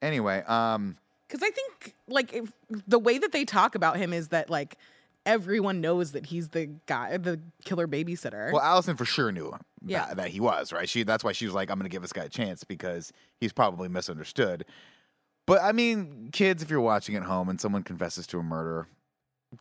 anyway, 0.00 0.44
um, 0.46 0.96
Because 1.28 1.42
I 1.42 1.50
think 1.50 1.94
like 2.08 2.32
if, 2.32 2.50
the 2.88 2.98
way 2.98 3.18
that 3.18 3.32
they 3.32 3.44
talk 3.44 3.74
about 3.74 3.98
him 3.98 4.14
is 4.14 4.28
that 4.28 4.48
like 4.48 4.78
everyone 5.26 5.80
knows 5.80 6.12
that 6.12 6.26
he's 6.26 6.48
the 6.48 6.70
guy, 6.86 7.16
the 7.16 7.40
killer 7.64 7.86
babysitter. 7.86 8.52
well, 8.52 8.62
Allison 8.62 8.96
for 8.96 9.04
sure 9.04 9.30
knew 9.32 9.52
Yeah. 9.84 10.06
that, 10.06 10.16
that 10.16 10.28
he 10.30 10.40
was 10.40 10.72
right. 10.72 10.88
She 10.88 11.02
that's 11.02 11.22
why 11.24 11.32
she 11.32 11.44
was 11.44 11.54
like, 11.54 11.70
I'm 11.70 11.78
going 11.78 11.88
to 11.90 11.94
give 11.94 12.02
this 12.02 12.12
guy 12.12 12.24
a 12.24 12.28
chance 12.28 12.64
because 12.64 13.12
he's 13.40 13.52
probably 13.52 13.88
misunderstood. 13.88 14.64
But 15.46 15.62
I 15.62 15.72
mean, 15.72 16.30
kids, 16.32 16.62
if 16.62 16.70
you're 16.70 16.80
watching 16.80 17.16
at 17.16 17.22
home 17.24 17.48
and 17.48 17.60
someone 17.60 17.82
confesses 17.82 18.26
to 18.28 18.38
a 18.38 18.42
murder, 18.42 18.86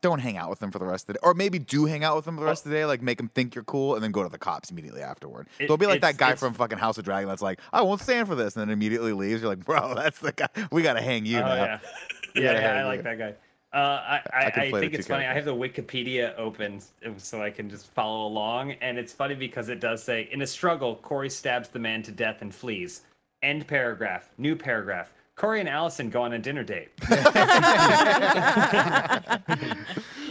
don't 0.02 0.20
hang 0.20 0.38
out 0.38 0.52
with 0.52 0.60
them 0.60 0.70
for 0.70 0.78
the 0.78 0.86
rest 0.86 1.04
of 1.04 1.08
the 1.08 1.14
day, 1.14 1.20
or 1.24 1.34
maybe 1.34 1.58
do 1.58 1.86
hang 1.86 2.04
out 2.04 2.16
with 2.16 2.26
them 2.26 2.36
for 2.36 2.42
the 2.42 2.46
rest 2.46 2.64
of 2.64 2.72
the 2.72 2.78
day. 2.78 2.86
Like 2.86 3.02
make 3.02 3.18
them 3.18 3.28
think 3.30 3.56
you're 3.56 3.64
cool, 3.64 3.96
and 3.96 4.04
then 4.04 4.12
go 4.12 4.22
to 4.22 4.30
the 4.30 4.38
cops 4.38 4.70
immediately 4.70 5.02
afterward. 5.02 5.48
It- 5.58 5.66
Don't 5.68 5.80
be 5.80 5.88
like 5.88 6.02
that 6.02 6.16
guy 6.18 6.36
from 6.36 6.54
fucking 6.54 6.78
House 6.78 7.00
of 7.00 7.06
Dragon 7.06 7.28
that's 7.28 7.42
like, 7.42 7.60
I 7.74 7.82
won't 7.82 8.00
stand 8.02 8.28
for 8.28 8.36
this, 8.36 8.56
and 8.56 8.62
then 8.62 8.70
immediately 8.70 9.14
leaves. 9.14 9.42
You're 9.42 9.50
like, 9.50 9.66
bro, 9.66 9.94
that's 9.96 10.20
the 10.20 10.32
guy. 10.32 10.48
We 10.72 10.84
got 10.84 10.94
to 10.94 11.02
hang 11.02 11.26
you 11.26 11.38
oh 11.38 11.42
now. 11.42 11.56
yeah, 11.56 11.80
yeah, 12.36 12.52
yeah 12.62 12.82
I 12.82 12.86
like 12.86 12.98
you. 12.98 13.04
that 13.04 13.18
guy. 13.18 13.34
Uh, 13.72 13.78
I 13.78 14.22
I, 14.34 14.46
I, 14.48 14.52
conflated 14.52 14.80
think 14.80 14.94
it's 14.96 15.08
funny. 15.08 15.26
I 15.26 15.34
have 15.34 15.46
the 15.46 15.54
Wikipedia 15.56 16.34
open 16.40 16.82
so 17.18 17.42
I 17.44 17.52
can 17.52 17.70
just 17.70 17.88
follow 17.94 18.26
along, 18.26 18.72
and 18.82 18.98
it's 18.98 19.14
funny 19.14 19.36
because 19.36 19.70
it 19.70 19.80
does 19.80 20.02
say, 20.04 20.28
"In 20.32 20.42
a 20.42 20.48
struggle, 20.48 20.96
Corey 20.96 21.30
stabs 21.30 21.70
the 21.70 21.78
man 21.80 22.02
to 22.04 22.12
death 22.12 22.42
and 22.42 22.54
flees." 22.54 23.04
End 23.44 23.68
paragraph. 23.68 24.30
New 24.40 24.56
paragraph. 24.56 25.14
Corey 25.36 25.60
and 25.62 25.70
Allison 25.70 26.10
go 26.10 26.24
on 26.24 26.34
a 26.34 26.40
dinner 26.40 26.64
date. 26.64 26.90
There's 27.10 27.20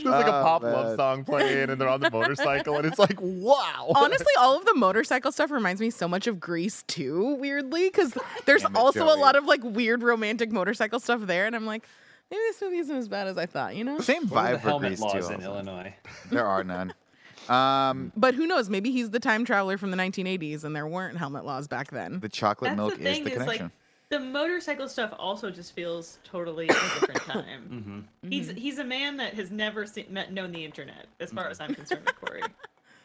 like 0.04 0.26
a 0.26 0.38
Oh, 0.40 0.42
pop 0.42 0.62
man. 0.62 0.72
love 0.72 0.96
song 0.96 1.24
playing, 1.24 1.70
and 1.70 1.80
they're 1.80 1.88
on 1.88 2.00
the 2.00 2.10
motorcycle, 2.10 2.76
and 2.76 2.86
it's 2.86 2.98
like, 2.98 3.18
wow. 3.20 3.90
Honestly, 3.94 4.32
all 4.38 4.56
of 4.56 4.64
the 4.64 4.74
motorcycle 4.74 5.32
stuff 5.32 5.50
reminds 5.50 5.80
me 5.80 5.90
so 5.90 6.06
much 6.08 6.26
of 6.26 6.38
Grease 6.40 6.82
too, 6.88 7.34
weirdly, 7.36 7.88
because 7.88 8.16
there's 8.46 8.62
Damn 8.62 8.76
also 8.76 9.00
Joey. 9.06 9.12
a 9.12 9.16
lot 9.16 9.36
of 9.36 9.44
like 9.46 9.62
weird 9.64 10.02
romantic 10.02 10.52
motorcycle 10.52 11.00
stuff 11.00 11.22
there, 11.22 11.46
and 11.46 11.56
I'm 11.56 11.66
like, 11.66 11.84
maybe 12.30 12.40
this 12.48 12.60
movie 12.60 12.78
isn't 12.78 12.96
as 12.96 13.08
bad 13.08 13.26
as 13.26 13.38
I 13.38 13.46
thought, 13.46 13.74
you 13.76 13.84
know? 13.84 13.98
Same 14.00 14.26
What 14.28 14.38
are 14.44 14.52
the 14.52 14.58
vibe 14.58 14.60
for 14.62 14.68
helmet 14.68 14.88
Grease 14.90 15.00
laws 15.00 15.12
too. 15.28 15.34
in 15.34 15.40
also. 15.40 15.46
Illinois? 15.52 15.94
There 16.30 16.46
are 16.46 16.64
none. 16.64 16.92
Um, 17.48 18.12
But 18.14 18.34
who 18.34 18.46
knows? 18.46 18.68
Maybe 18.68 18.90
he's 18.90 19.08
the 19.08 19.20
time 19.20 19.46
traveler 19.46 19.78
from 19.78 19.90
the 19.90 19.96
1980s, 19.96 20.64
and 20.64 20.76
there 20.76 20.86
weren't 20.86 21.16
helmet 21.16 21.46
laws 21.46 21.66
back 21.66 21.90
then. 21.90 22.20
the 22.20 22.28
chocolate 22.28 22.72
That's 22.72 22.76
milk 22.76 22.96
the 22.98 23.02
thing 23.04 23.22
is 23.26 23.32
the 23.32 23.40
is, 23.40 23.46
like 23.46 23.56
connection. 23.58 23.72
the 24.10 24.20
motorcycle 24.20 24.86
stuff 24.86 25.14
also 25.18 25.50
just 25.50 25.74
feels 25.74 26.18
totally 26.24 26.66
a 26.66 26.72
different 26.74 27.20
time. 27.26 28.04
Mm-hmm. 28.22 28.28
He's 28.30 28.50
he's 28.50 28.78
a 28.78 28.84
man 28.84 29.16
that 29.16 29.32
has 29.32 29.50
never 29.50 29.86
seen, 29.86 30.06
met, 30.10 30.30
known 30.30 30.52
the 30.52 30.62
internet, 30.62 31.06
as 31.20 31.30
far 31.32 31.48
as 31.48 31.58
I'm 31.58 31.74
concerned 31.74 32.02
with 32.04 32.16
Corey. 32.20 32.42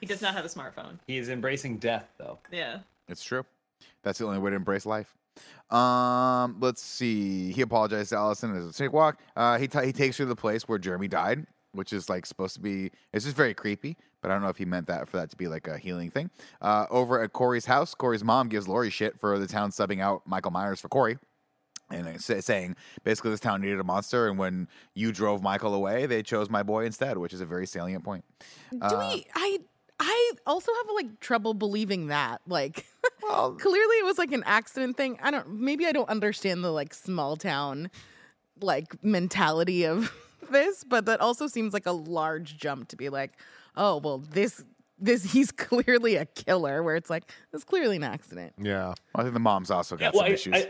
He 0.02 0.06
does 0.08 0.22
not 0.22 0.34
have 0.34 0.44
a 0.44 0.50
smartphone. 0.50 1.00
He 1.08 1.18
is 1.18 1.30
embracing 1.30 1.78
death, 1.78 2.10
though. 2.18 2.40
Yeah. 2.52 2.80
It's 3.08 3.24
true. 3.24 3.46
That's 4.02 4.20
the 4.20 4.26
only 4.26 4.40
way 4.40 4.50
to 4.50 4.58
embrace 4.58 4.86
life. 4.86 5.16
Um, 5.70 6.58
let's 6.60 6.82
see. 6.82 7.52
He 7.52 7.62
apologized 7.62 8.10
to 8.10 8.18
Allison 8.18 8.56
as 8.56 8.66
a 8.66 8.74
snake 8.74 8.94
walk. 8.94 9.20
Uh, 9.36 9.58
he 9.58 9.68
ta 9.68 9.82
he 9.82 9.92
takes 9.92 10.18
her 10.18 10.24
to 10.26 10.30
the 10.30 10.36
place 10.36 10.64
where 10.68 10.78
Jeremy 10.78 11.08
died, 11.08 11.48
which 11.72 11.92
is 11.94 12.10
like 12.10 12.26
supposed 12.26 12.56
to 12.56 12.62
be. 12.62 12.92
It's 13.12 13.26
just 13.26 13.36
very 13.36 13.54
creepy, 13.54 13.98
but 14.22 14.30
I 14.30 14.36
don't 14.36 14.44
know 14.44 14.50
if 14.50 14.58
he 14.58 14.66
meant 14.66 14.88
that 14.88 15.10
for 15.10 15.18
that 15.18 15.30
to 15.32 15.36
be 15.36 15.48
like 15.48 15.68
a 15.68 15.78
healing 15.78 16.12
thing. 16.12 16.30
Uh, 16.62 16.86
over 16.92 17.22
at 17.22 17.34
Corey's 17.34 17.66
house, 17.66 17.96
Corey's 17.96 18.24
mom 18.24 18.50
gives 18.50 18.68
Laurie 18.68 18.90
shit 18.92 19.20
for 19.20 19.40
the 19.40 19.48
town 19.48 19.72
subbing 19.72 20.00
out 20.00 20.22
Michael 20.28 20.52
Myers 20.52 20.80
for 20.80 20.90
Corey. 20.90 21.18
And 21.90 22.20
saying 22.20 22.76
basically 23.04 23.30
this 23.32 23.40
town 23.40 23.62
needed 23.62 23.80
a 23.80 23.84
monster, 23.84 24.28
and 24.28 24.40
when 24.40 24.68
you 24.96 25.12
drove 25.12 25.44
Michael 25.44 25.76
away, 25.76 26.08
they 26.08 26.24
chose 26.24 26.50
my 26.50 26.64
boy 26.64 26.86
instead, 26.86 27.20
which 27.20 27.34
is 27.34 27.42
a 27.42 27.46
very 27.46 27.68
salient 27.68 28.04
point. 28.04 28.26
Do 28.72 28.80
Uh, 28.82 29.12
we? 29.14 29.26
I 29.36 29.60
I 30.00 30.32
also 30.46 30.72
have 30.74 30.96
like 30.96 31.20
trouble 31.20 31.54
believing 31.54 32.08
that. 32.08 32.42
Like, 32.48 32.86
Well, 33.24 33.54
clearly 33.54 33.96
it 33.98 34.06
was 34.06 34.18
like 34.18 34.32
an 34.32 34.44
accident 34.46 34.98
thing. 34.98 35.18
I 35.22 35.32
don't. 35.32 35.60
Maybe 35.62 35.86
I 35.86 35.92
don't 35.92 36.10
understand 36.10 36.64
the 36.64 36.72
like 36.72 36.94
small 36.94 37.38
town 37.38 37.90
like 38.62 39.02
mentality 39.04 39.86
of 39.86 40.14
this, 40.52 40.84
but 40.84 41.06
that 41.06 41.22
also 41.22 41.48
seems 41.48 41.74
like 41.74 41.86
a 41.86 41.92
large 41.92 42.58
jump 42.58 42.90
to 42.90 42.96
be 42.98 43.10
like, 43.10 43.32
oh 43.78 43.98
well, 43.98 44.18
this 44.18 44.64
this 45.00 45.24
he's 45.32 45.52
clearly 45.52 46.16
a 46.16 46.26
killer. 46.26 46.84
Where 46.84 46.96
it's 46.96 47.10
like 47.10 47.32
it's 47.54 47.64
clearly 47.64 47.96
an 47.96 48.04
accident. 48.04 48.54
yeah. 48.58 48.94
I 49.16 49.22
think 49.22 49.34
the 49.34 49.40
mom's 49.40 49.72
also 49.72 49.96
got 49.96 50.14
well, 50.14 50.24
some 50.24 50.32
I, 50.32 50.34
issues. 50.34 50.54
I, 50.56 50.70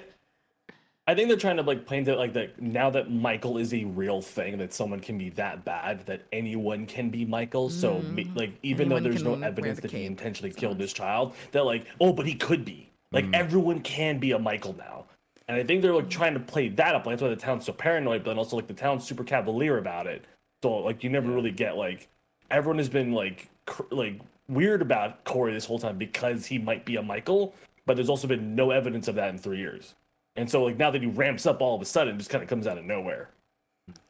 I 1.06 1.16
think 1.16 1.28
they're 1.28 1.38
trying 1.38 1.58
to 1.58 1.64
like 1.64 1.86
paint 1.86 2.08
it 2.08 2.18
like 2.18 2.34
that 2.34 2.62
now 2.62 2.90
that 2.92 3.12
Michael 3.12 3.58
is 3.58 3.74
a 3.74 3.84
real 3.84 4.22
thing, 4.22 4.58
that 4.60 4.74
someone 4.74 5.02
can 5.02 5.18
be 5.18 5.30
that 5.32 5.66
bad, 5.66 6.06
that 6.06 6.22
anyone 6.32 6.86
can 6.86 7.10
be 7.10 7.26
Michael. 7.26 7.70
So, 7.70 7.96
mm-hmm. 7.96 8.16
me- 8.16 8.32
like, 8.36 8.52
even 8.64 8.86
Anyone 8.86 9.04
though 9.04 9.10
there's 9.10 9.24
no 9.24 9.34
evidence 9.34 9.78
the 9.78 9.84
that 9.84 9.92
he 9.92 10.00
cape, 10.00 10.08
intentionally 10.08 10.54
killed 10.54 10.78
this 10.78 10.94
child, 10.94 11.36
they're 11.52 11.64
like, 11.64 11.88
oh, 12.00 12.14
but 12.14 12.26
he 12.26 12.36
could 12.36 12.64
be. 12.64 12.90
Like, 13.12 13.26
mm. 13.26 13.36
everyone 13.36 13.82
can 13.82 14.18
be 14.18 14.32
a 14.32 14.40
Michael 14.40 14.76
now. 14.78 15.06
And 15.50 15.58
I 15.58 15.64
think 15.64 15.82
they're 15.82 15.94
like 15.94 16.10
trying 16.10 16.36
to 16.36 16.40
play 16.40 16.70
that 16.70 16.96
up. 16.96 17.06
Like, 17.06 17.14
that's 17.14 17.22
why 17.22 17.30
the 17.30 17.36
town's 17.36 17.66
so 17.66 17.74
paranoid, 17.74 18.24
but 18.24 18.32
then 18.32 18.38
also 18.38 18.56
like 18.56 18.68
the 18.68 18.74
town's 18.74 19.06
super 19.06 19.26
cavalier 19.26 19.78
about 19.80 20.08
it. 20.08 20.24
So, 20.64 20.78
like, 20.78 21.04
you 21.04 21.10
never 21.10 21.30
really 21.30 21.52
get 21.52 21.76
like 21.76 22.08
everyone 22.50 22.78
has 22.78 22.88
been 22.88 23.12
like 23.12 23.50
cr- 23.66 23.84
like 23.92 24.22
weird 24.48 24.82
about 24.82 25.24
Corey 25.26 25.54
this 25.54 25.66
whole 25.66 25.80
time 25.80 25.98
because 25.98 26.46
he 26.46 26.58
might 26.58 26.86
be 26.86 26.96
a 26.96 27.04
Michael, 27.04 27.54
but 27.86 27.96
there's 27.96 28.10
also 28.10 28.28
been 28.28 28.56
no 28.56 28.72
evidence 28.72 29.10
of 29.10 29.16
that 29.16 29.30
in 29.30 29.38
three 29.38 29.58
years. 29.58 29.96
And 30.36 30.50
so 30.50 30.64
like 30.64 30.78
now 30.78 30.92
that 30.92 31.02
he 31.02 31.08
ramps 31.08 31.46
up 31.46 31.62
all 31.62 31.76
of 31.76 31.82
a 31.82 31.86
sudden, 31.86 32.16
it 32.16 32.18
just 32.18 32.30
kind 32.30 32.44
of 32.44 32.50
comes 32.50 32.68
out 32.68 32.78
of 32.78 32.86
nowhere. 32.86 33.30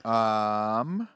Um, 0.05 1.07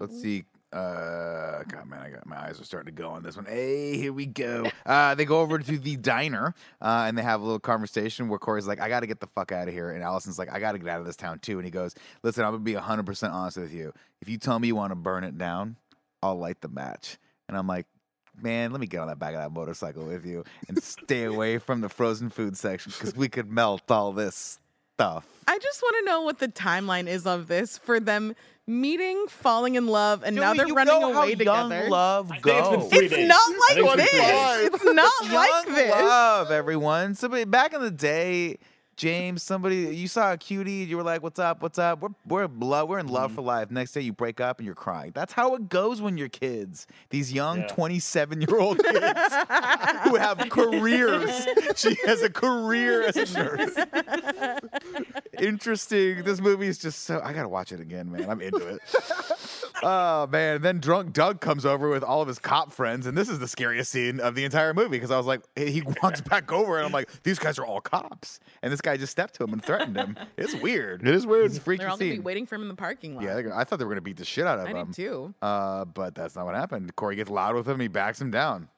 let's 0.00 0.20
see. 0.20 0.44
Uh, 0.72 1.62
God, 1.68 1.86
man, 1.86 2.00
I 2.00 2.10
got 2.10 2.26
my 2.26 2.36
eyes 2.36 2.60
are 2.60 2.64
starting 2.64 2.94
to 2.94 3.02
go 3.02 3.08
on 3.08 3.22
this 3.22 3.36
one. 3.36 3.46
Hey, 3.46 3.96
here 3.96 4.12
we 4.12 4.26
go. 4.26 4.70
Uh, 4.86 5.16
they 5.16 5.24
go 5.24 5.40
over 5.40 5.58
to 5.58 5.78
the 5.78 5.96
diner, 5.96 6.54
uh, 6.80 7.04
and 7.08 7.18
they 7.18 7.22
have 7.22 7.40
a 7.40 7.44
little 7.44 7.58
conversation 7.58 8.28
where 8.28 8.38
Corey's 8.38 8.68
like, 8.68 8.80
"I 8.80 8.88
got 8.88 9.00
to 9.00 9.06
get 9.08 9.18
the 9.18 9.26
fuck 9.26 9.50
out 9.50 9.66
of 9.66 9.74
here," 9.74 9.90
and 9.90 10.02
Allison's 10.02 10.38
like, 10.38 10.48
"I 10.52 10.60
got 10.60 10.72
to 10.72 10.78
get 10.78 10.88
out 10.88 11.00
of 11.00 11.06
this 11.06 11.16
town 11.16 11.40
too." 11.40 11.58
And 11.58 11.64
he 11.64 11.72
goes, 11.72 11.94
"Listen, 12.22 12.44
I'm 12.44 12.52
gonna 12.52 12.62
be 12.62 12.74
100 12.74 13.04
percent 13.04 13.32
honest 13.32 13.56
with 13.56 13.72
you. 13.72 13.92
If 14.20 14.28
you 14.28 14.38
tell 14.38 14.60
me 14.60 14.68
you 14.68 14.76
want 14.76 14.92
to 14.92 14.96
burn 14.96 15.24
it 15.24 15.36
down, 15.36 15.76
I'll 16.22 16.38
light 16.38 16.60
the 16.60 16.68
match." 16.68 17.18
And 17.48 17.56
I'm 17.56 17.66
like. 17.66 17.86
Man, 18.42 18.70
let 18.72 18.80
me 18.80 18.86
get 18.86 19.00
on 19.00 19.08
that 19.08 19.18
back 19.18 19.34
of 19.34 19.40
that 19.40 19.52
motorcycle 19.52 20.04
with 20.04 20.26
you 20.26 20.44
and 20.68 20.82
stay 20.82 21.24
away 21.24 21.58
from 21.58 21.80
the 21.80 21.88
frozen 21.88 22.28
food 22.30 22.56
section 22.56 22.92
because 22.92 23.14
we 23.16 23.28
could 23.28 23.50
melt 23.50 23.90
all 23.90 24.12
this 24.12 24.58
stuff. 24.94 25.26
I 25.48 25.58
just 25.58 25.82
want 25.82 25.96
to 26.00 26.04
know 26.10 26.22
what 26.22 26.38
the 26.38 26.48
timeline 26.48 27.06
is 27.06 27.26
of 27.26 27.48
this 27.48 27.78
for 27.78 27.98
them 28.00 28.34
meeting, 28.66 29.26
falling 29.28 29.76
in 29.76 29.86
love, 29.86 30.22
and 30.24 30.34
now 30.36 30.52
they're 30.54 30.66
you 30.66 30.74
running 30.74 31.00
know 31.00 31.12
how 31.12 31.22
away 31.22 31.34
young 31.34 31.70
together. 31.70 31.88
Love 31.88 32.30
I 32.32 32.40
think 32.40 32.44
been 32.44 32.80
goes. 32.80 32.88
three 32.90 33.06
It's 33.06 33.14
days. 33.14 33.28
not 33.28 33.50
like 33.50 33.76
think 33.76 33.86
it's 33.86 33.96
been 33.96 34.06
three 34.06 34.18
days. 34.18 34.70
this. 34.70 34.74
It's 34.74 34.84
not 34.84 35.12
like 35.32 35.66
young 35.66 35.74
this. 35.74 35.90
love, 35.90 36.50
everyone. 36.50 37.14
Somebody 37.14 37.44
back 37.44 37.72
in 37.74 37.80
the 37.80 37.90
day, 37.90 38.58
James, 38.96 39.42
somebody 39.42 39.94
you 39.94 40.08
saw 40.08 40.32
a 40.32 40.38
cutie, 40.38 40.84
you 40.84 40.96
were 40.96 41.02
like, 41.02 41.22
"What's 41.22 41.38
up? 41.38 41.60
What's 41.62 41.78
up?" 41.78 42.00
We're 42.00 42.08
we're 42.26 42.44
in 42.44 42.60
love, 42.60 42.88
we're 42.88 42.98
in 42.98 43.08
love 43.08 43.26
Mm-hmm. 43.30 43.34
for 43.36 43.42
life. 43.42 43.70
Next 43.70 43.92
day, 43.92 44.00
you 44.00 44.12
break 44.12 44.40
up 44.40 44.58
and 44.58 44.66
you're 44.66 44.74
crying. 44.74 45.12
That's 45.14 45.32
how 45.34 45.54
it 45.54 45.68
goes 45.68 46.00
when 46.00 46.16
you're 46.16 46.28
kids. 46.28 46.86
These 47.10 47.32
young 47.32 47.60
Yeah. 47.60 47.66
27 47.68 48.40
year 48.40 48.58
old 48.58 48.78
kids 48.82 49.20
who 50.04 50.16
have 50.16 50.38
careers. 50.50 51.46
She 51.76 51.96
has 52.06 52.22
a 52.22 52.30
career 52.30 53.02
as 53.02 53.16
a 53.16 53.32
nurse. 53.38 53.76
Interesting. 55.38 56.22
This 56.24 56.40
movie 56.40 56.66
is 56.66 56.78
just 56.78 57.04
so. 57.04 57.20
I 57.22 57.32
gotta 57.32 57.48
watch 57.48 57.72
it 57.72 57.80
again, 57.80 58.10
man. 58.10 58.30
I'm 58.30 58.40
into 58.40 58.66
it. 58.66 58.80
Oh 59.82 60.26
man! 60.28 60.62
Then 60.62 60.80
drunk 60.80 61.12
Doug 61.12 61.40
comes 61.42 61.66
over 61.66 61.90
with 61.90 62.02
all 62.02 62.22
of 62.22 62.28
his 62.28 62.38
cop 62.38 62.72
friends, 62.72 63.06
and 63.06 63.16
this 63.16 63.28
is 63.28 63.38
the 63.38 63.48
scariest 63.48 63.92
scene 63.92 64.20
of 64.20 64.34
the 64.34 64.44
entire 64.44 64.72
movie 64.72 64.88
because 64.88 65.10
I 65.10 65.18
was 65.18 65.26
like, 65.26 65.42
he 65.54 65.82
walks 66.02 66.20
back 66.22 66.50
over, 66.50 66.78
and 66.78 66.86
I'm 66.86 66.92
like, 66.92 67.10
these 67.24 67.38
guys 67.38 67.58
are 67.58 67.66
all 67.66 67.82
cops, 67.82 68.40
and 68.62 68.72
this 68.72 68.80
guy 68.86 68.96
just 68.96 69.12
stepped 69.12 69.34
to 69.34 69.44
him 69.44 69.52
and 69.52 69.62
threatened 69.64 69.96
him. 69.96 70.16
It's 70.38 70.54
weird. 70.54 71.06
It 71.06 71.14
is 71.14 71.26
weird. 71.26 71.46
It's 71.46 71.58
a 71.58 71.60
freaky 71.60 71.80
They're 71.82 71.90
all 71.90 71.96
gonna 71.98 72.10
be 72.10 72.16
scene. 72.16 72.24
waiting 72.24 72.46
for 72.46 72.54
him 72.54 72.62
in 72.62 72.68
the 72.68 72.74
parking 72.74 73.14
lot. 73.16 73.24
Yeah, 73.24 73.34
they're 73.34 73.42
gonna- 73.44 73.56
I 73.56 73.64
thought 73.64 73.78
they 73.78 73.84
were 73.84 73.90
gonna 73.92 74.00
beat 74.00 74.16
the 74.16 74.24
shit 74.24 74.46
out 74.46 74.58
of 74.58 74.66
I 74.66 74.70
him. 74.70 74.86
did 74.86 74.94
too. 74.94 75.34
Uh, 75.42 75.84
but 75.84 76.14
that's 76.14 76.34
not 76.36 76.46
what 76.46 76.54
happened. 76.54 76.94
Corey 76.96 77.16
gets 77.16 77.28
loud 77.30 77.54
with 77.54 77.68
him, 77.68 77.78
he 77.80 77.88
backs 77.88 78.20
him 78.20 78.30
down. 78.30 78.68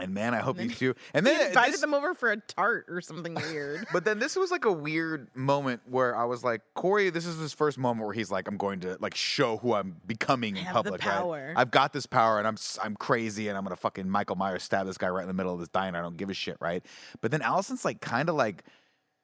And 0.00 0.14
man, 0.14 0.32
I 0.32 0.38
hope 0.38 0.56
these 0.58 0.78
two. 0.78 0.94
And 1.12 1.26
He 1.26 1.32
then 1.34 1.48
invited 1.48 1.72
this- 1.74 1.80
them 1.80 1.92
over 1.92 2.14
for 2.14 2.30
a 2.30 2.36
tart 2.36 2.86
or 2.88 3.00
something 3.00 3.34
weird. 3.34 3.84
but 3.92 4.04
then 4.04 4.20
this 4.20 4.36
was 4.36 4.48
like 4.52 4.64
a 4.64 4.70
weird 4.72 5.26
moment 5.34 5.80
where 5.90 6.16
I 6.16 6.24
was 6.24 6.44
like, 6.44 6.60
Corey, 6.74 7.10
this 7.10 7.26
is 7.26 7.36
his 7.40 7.52
first 7.52 7.78
moment 7.78 8.06
where 8.06 8.14
he's 8.14 8.30
like, 8.30 8.46
I'm 8.46 8.56
going 8.58 8.78
to 8.80 8.96
like 9.00 9.16
show 9.16 9.56
who 9.56 9.74
I'm 9.74 9.96
becoming 10.06 10.56
in 10.56 10.62
have 10.64 10.84
the 10.84 10.92
public. 10.92 11.04
right? 11.04 11.14
power. 11.14 11.52
I've 11.56 11.72
got 11.72 11.92
this 11.92 12.06
power 12.06 12.38
and 12.38 12.46
I'm 12.46 12.54
s- 12.54 12.78
I'm 12.80 12.94
crazy 12.94 13.48
and 13.48 13.58
I'm 13.58 13.64
gonna 13.64 13.74
fucking 13.74 14.08
Michael 14.08 14.36
Myers 14.36 14.62
stab 14.62 14.86
this 14.86 14.98
guy 14.98 15.08
right 15.08 15.22
in 15.22 15.28
the 15.28 15.34
middle 15.34 15.52
of 15.52 15.58
this 15.58 15.68
diner. 15.68 15.98
I 15.98 16.02
don't 16.02 16.16
give 16.16 16.30
a 16.30 16.34
shit, 16.34 16.58
right? 16.60 16.84
But 17.20 17.32
then 17.32 17.42
Allison's 17.42 17.84
like 17.84 18.00
kind 18.00 18.28
of 18.28 18.36
like 18.36 18.62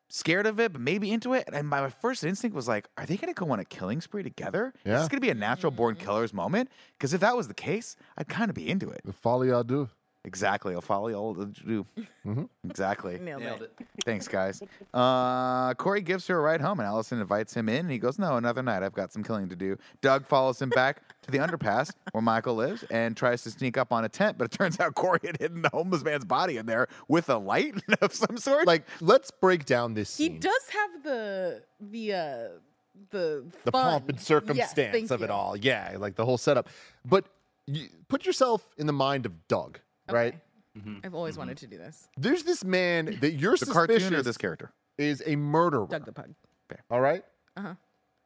scared 0.09 0.47
of 0.47 0.61
it, 0.61 0.73
but 0.73 0.81
maybe 0.81 1.11
into 1.11 1.35
it. 1.35 1.49
And 1.53 1.69
my 1.69 1.89
first 1.89 2.25
instinct 2.25 2.55
was 2.55 2.69
like, 2.69 2.89
are 2.97 3.07
they 3.07 3.17
gonna 3.17 3.35
go 3.35 3.51
on 3.51 3.61
a 3.61 3.65
killing 3.65 4.01
spree 4.01 4.23
together? 4.23 4.73
Is 4.85 5.01
this 5.01 5.09
gonna 5.09 5.21
be 5.21 5.31
a 5.31 5.35
natural 5.35 5.71
born 5.71 5.95
mm-hmm. 5.95 6.05
killer's 6.05 6.33
moment? 6.33 6.71
Because 6.99 7.15
if 7.15 7.21
that 7.21 7.37
was 7.37 7.49
the 7.49 7.55
case, 7.55 7.97
I'd 8.17 8.29
kind 8.29 8.51
of 8.51 8.55
be 8.55 8.69
into 8.69 8.91
it. 8.91 9.03
The 9.05 9.13
folly 9.13 9.49
y'all 9.49 9.65
do. 9.65 9.89
Exactly. 10.27 10.75
I'll 10.75 10.81
follow 10.81 11.09
you 11.09 11.15
all 11.17 11.35
to 11.35 11.45
do. 11.47 11.85
Mhm. 12.25 12.49
Exactly. 12.65 13.19
Nailed, 13.19 13.43
Nailed 13.43 13.63
it. 13.63 13.73
it. 13.79 13.87
Thanks, 14.05 14.27
guys. 14.27 14.63
Uh, 14.95 15.75
Corey 15.75 16.01
gives 16.01 16.27
her 16.29 16.39
a 16.39 16.41
ride 16.41 16.61
home, 16.61 16.79
and 16.79 16.87
Allison 16.87 17.21
invites 17.21 17.53
him 17.53 17.69
in. 17.69 17.81
And 17.81 17.91
he 17.91 17.99
goes, 17.99 18.17
"No, 18.19 18.37
another 18.37 18.63
night. 18.63 18.83
I've 18.85 18.93
got 18.95 19.13
some 19.13 19.23
killing 19.25 19.49
to 19.49 19.57
do." 19.57 19.77
Doug 20.03 20.25
follows 20.25 20.63
him 20.63 20.71
back 20.71 21.03
to 21.23 21.31
the 21.33 21.39
underpass 21.39 21.93
where 22.13 22.23
Michael 22.23 22.55
lives 22.55 22.85
and 22.91 23.17
tries 23.17 23.43
to 23.43 23.51
sneak 23.51 23.77
up 23.77 23.93
on 23.93 24.05
a 24.05 24.09
tent, 24.09 24.39
but 24.39 24.45
it 24.45 24.53
turns 24.53 24.79
out 24.79 24.95
Corey 24.95 25.19
had 25.25 25.37
hidden 25.41 25.63
the 25.63 25.69
homeless 25.71 26.05
man's 26.05 26.25
body 26.25 26.57
in 26.59 26.67
there 26.67 26.87
with 27.09 27.29
a 27.29 27.37
light 27.37 27.75
of 28.01 28.15
some 28.15 28.37
sort. 28.39 28.67
Like, 28.69 28.87
let's 29.01 29.31
break 29.33 29.65
down 29.65 29.95
this 29.95 30.17
He 30.17 30.27
scene. 30.27 30.41
does 30.41 30.63
have 30.71 31.03
the 31.03 31.63
the 31.81 32.13
uh 32.15 32.39
the 33.11 33.45
the 33.65 33.73
fun. 33.73 33.83
pomp 33.91 34.09
and 34.09 34.21
circumstance 34.21 34.93
thank 34.93 35.11
of 35.11 35.23
it 35.23 35.31
all. 35.31 35.57
Yeah, 35.57 35.97
like 35.99 36.15
the 36.15 36.25
whole 36.25 36.39
setup. 36.39 36.69
But 37.05 37.27
you, 37.67 37.89
put 38.09 38.25
yourself 38.27 38.63
in 38.79 38.87
the 38.87 38.93
mind 38.93 39.27
of 39.27 39.49
Doug, 39.49 39.81
right? 40.11 40.35
Okay. 40.77 40.99
I've 41.05 41.15
always 41.15 41.39
wanted 41.39 41.57
to 41.59 41.67
do 41.67 41.79
this. 41.79 42.09
There's 42.17 42.43
this 42.43 42.65
man 42.65 43.19
that 43.21 43.33
you're 43.33 43.57
the 43.61 43.67
cartoon 43.67 44.15
or 44.15 44.23
this 44.23 44.37
character. 44.37 44.73
is 44.99 45.23
a 45.25 45.37
murderer. 45.37 45.87
Doug 45.89 46.05
the 46.05 46.13
pug. 46.13 46.35
All 46.91 47.01
right? 47.01 47.25
Uh-huh. 47.57 47.75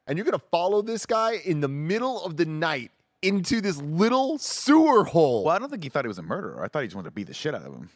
And 0.07 0.17
you're 0.17 0.25
gonna 0.25 0.39
follow 0.51 0.81
this 0.81 1.05
guy 1.05 1.33
in 1.45 1.61
the 1.61 1.67
middle 1.67 2.23
of 2.23 2.37
the 2.37 2.45
night 2.45 2.89
into 3.21 3.61
this 3.61 3.77
little 3.81 4.37
sewer 4.39 5.03
hole. 5.03 5.43
Well, 5.43 5.55
I 5.55 5.59
don't 5.59 5.69
think 5.69 5.83
he 5.83 5.89
thought 5.89 6.05
he 6.05 6.07
was 6.07 6.17
a 6.17 6.23
murderer. 6.23 6.63
I 6.63 6.67
thought 6.67 6.79
he 6.81 6.87
just 6.87 6.95
wanted 6.95 7.09
to 7.09 7.15
beat 7.15 7.27
the 7.27 7.33
shit 7.33 7.53
out 7.53 7.61
of 7.61 7.73
him. 7.73 7.89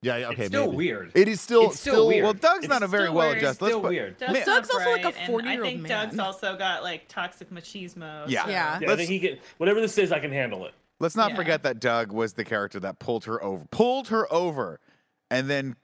Yeah, 0.00 0.16
yeah, 0.16 0.28
okay. 0.28 0.42
it's 0.42 0.48
still 0.48 0.66
maybe. 0.66 0.76
weird. 0.76 1.12
It 1.14 1.26
is 1.26 1.40
still 1.40 1.66
It's 1.70 1.80
still 1.80 2.06
weird. 2.06 2.22
Well, 2.22 2.32
Doug's 2.32 2.58
It's 2.64 2.68
not 2.68 2.84
a 2.84 2.86
very 2.86 3.08
well 3.10 3.30
weird. 3.30 3.38
It's 3.38 3.42
adjusted. 3.44 3.64
let's 3.64 3.72
Still 3.72 3.80
put- 3.80 3.90
weird. 3.90 4.18
Doug's, 4.18 4.44
Doug's 4.44 4.68
not 4.68 4.80
also 4.86 4.90
like 4.92 5.04
a 5.04 5.12
40-year-old 5.12 5.44
I 5.46 5.56
think 5.60 5.80
man. 5.80 5.90
Doug's 5.90 6.18
also 6.20 6.56
got 6.56 6.82
like 6.84 7.08
toxic 7.08 7.50
machismo. 7.50 8.24
Yeah. 8.28 8.44
so- 8.44 8.50
Yeah. 8.50 8.78
Yeah, 8.80 8.92
I 8.92 8.96
think 8.96 9.08
he 9.10 9.18
can. 9.18 9.38
Whatever 9.56 9.80
this 9.80 9.98
is, 9.98 10.12
I 10.12 10.20
can 10.20 10.30
handle 10.30 10.66
it. 10.66 10.74
Let's 11.00 11.16
not 11.16 11.30
Yeah. 11.30 11.36
forget 11.36 11.62
that 11.62 11.80
Doug 11.80 12.12
was 12.12 12.34
the 12.34 12.44
character 12.44 12.80
that 12.80 12.98
pulled 12.98 13.24
her 13.26 13.42
over, 13.42 13.64
pulled 13.70 14.08
her 14.08 14.30
over, 14.32 14.80
and 15.30 15.48
then 15.48 15.76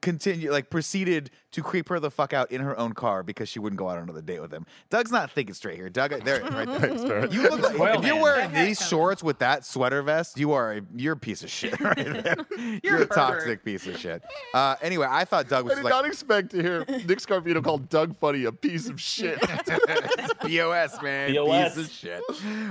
continue 0.00 0.50
like 0.50 0.70
proceeded 0.70 1.30
to 1.52 1.62
creep 1.62 1.88
her 1.88 1.98
the 1.98 2.10
fuck 2.10 2.32
out 2.32 2.50
in 2.52 2.60
her 2.60 2.78
own 2.78 2.92
car 2.92 3.22
because 3.22 3.48
she 3.48 3.58
wouldn't 3.58 3.78
go 3.78 3.88
out 3.88 3.96
on 3.96 4.04
another 4.04 4.20
date 4.20 4.40
with 4.40 4.52
him. 4.52 4.66
Doug's 4.90 5.10
not 5.10 5.30
thinking 5.30 5.54
straight 5.54 5.76
here. 5.76 5.88
Doug, 5.88 6.10
there, 6.24 6.42
right 6.42 6.66
there. 6.80 7.26
You 7.28 7.42
look 7.42 7.60
like, 7.60 7.74
Spoiled 7.74 8.04
if 8.04 8.06
you're 8.06 8.20
wearing 8.20 8.52
these 8.52 8.86
shorts 8.86 9.22
with 9.22 9.38
that 9.38 9.64
sweater 9.64 10.02
vest, 10.02 10.38
you 10.38 10.52
are 10.52 10.74
a 10.74 10.80
you're 10.94 11.14
a 11.14 11.16
piece 11.16 11.42
of 11.42 11.50
shit 11.50 11.78
right 11.80 11.96
there. 11.96 12.36
You're, 12.82 12.98
a 12.98 13.02
a 13.02 13.06
toxic 13.06 13.64
piece 13.64 13.86
of 13.86 13.98
shit. 13.98 14.22
Uh, 14.54 14.76
anyway, 14.82 15.06
I 15.08 15.24
thought 15.24 15.48
Doug 15.48 15.64
I 15.64 15.68
was 15.68 15.74
did 15.76 15.84
like 15.84 15.90
not 15.90 16.06
expect 16.06 16.50
to 16.50 16.62
hear 16.62 16.84
Nick 16.88 17.18
Scarpino 17.18 17.62
call 17.62 17.78
Doug 17.78 18.16
Funnie 18.18 18.44
a 18.44 18.52
piece 18.52 18.88
of 18.88 19.00
shit. 19.00 19.38
POS, 20.40 21.02
man. 21.02 21.32
POS. 21.32 21.74
Piece 21.74 21.84
of 21.84 21.92
shit. 21.92 22.22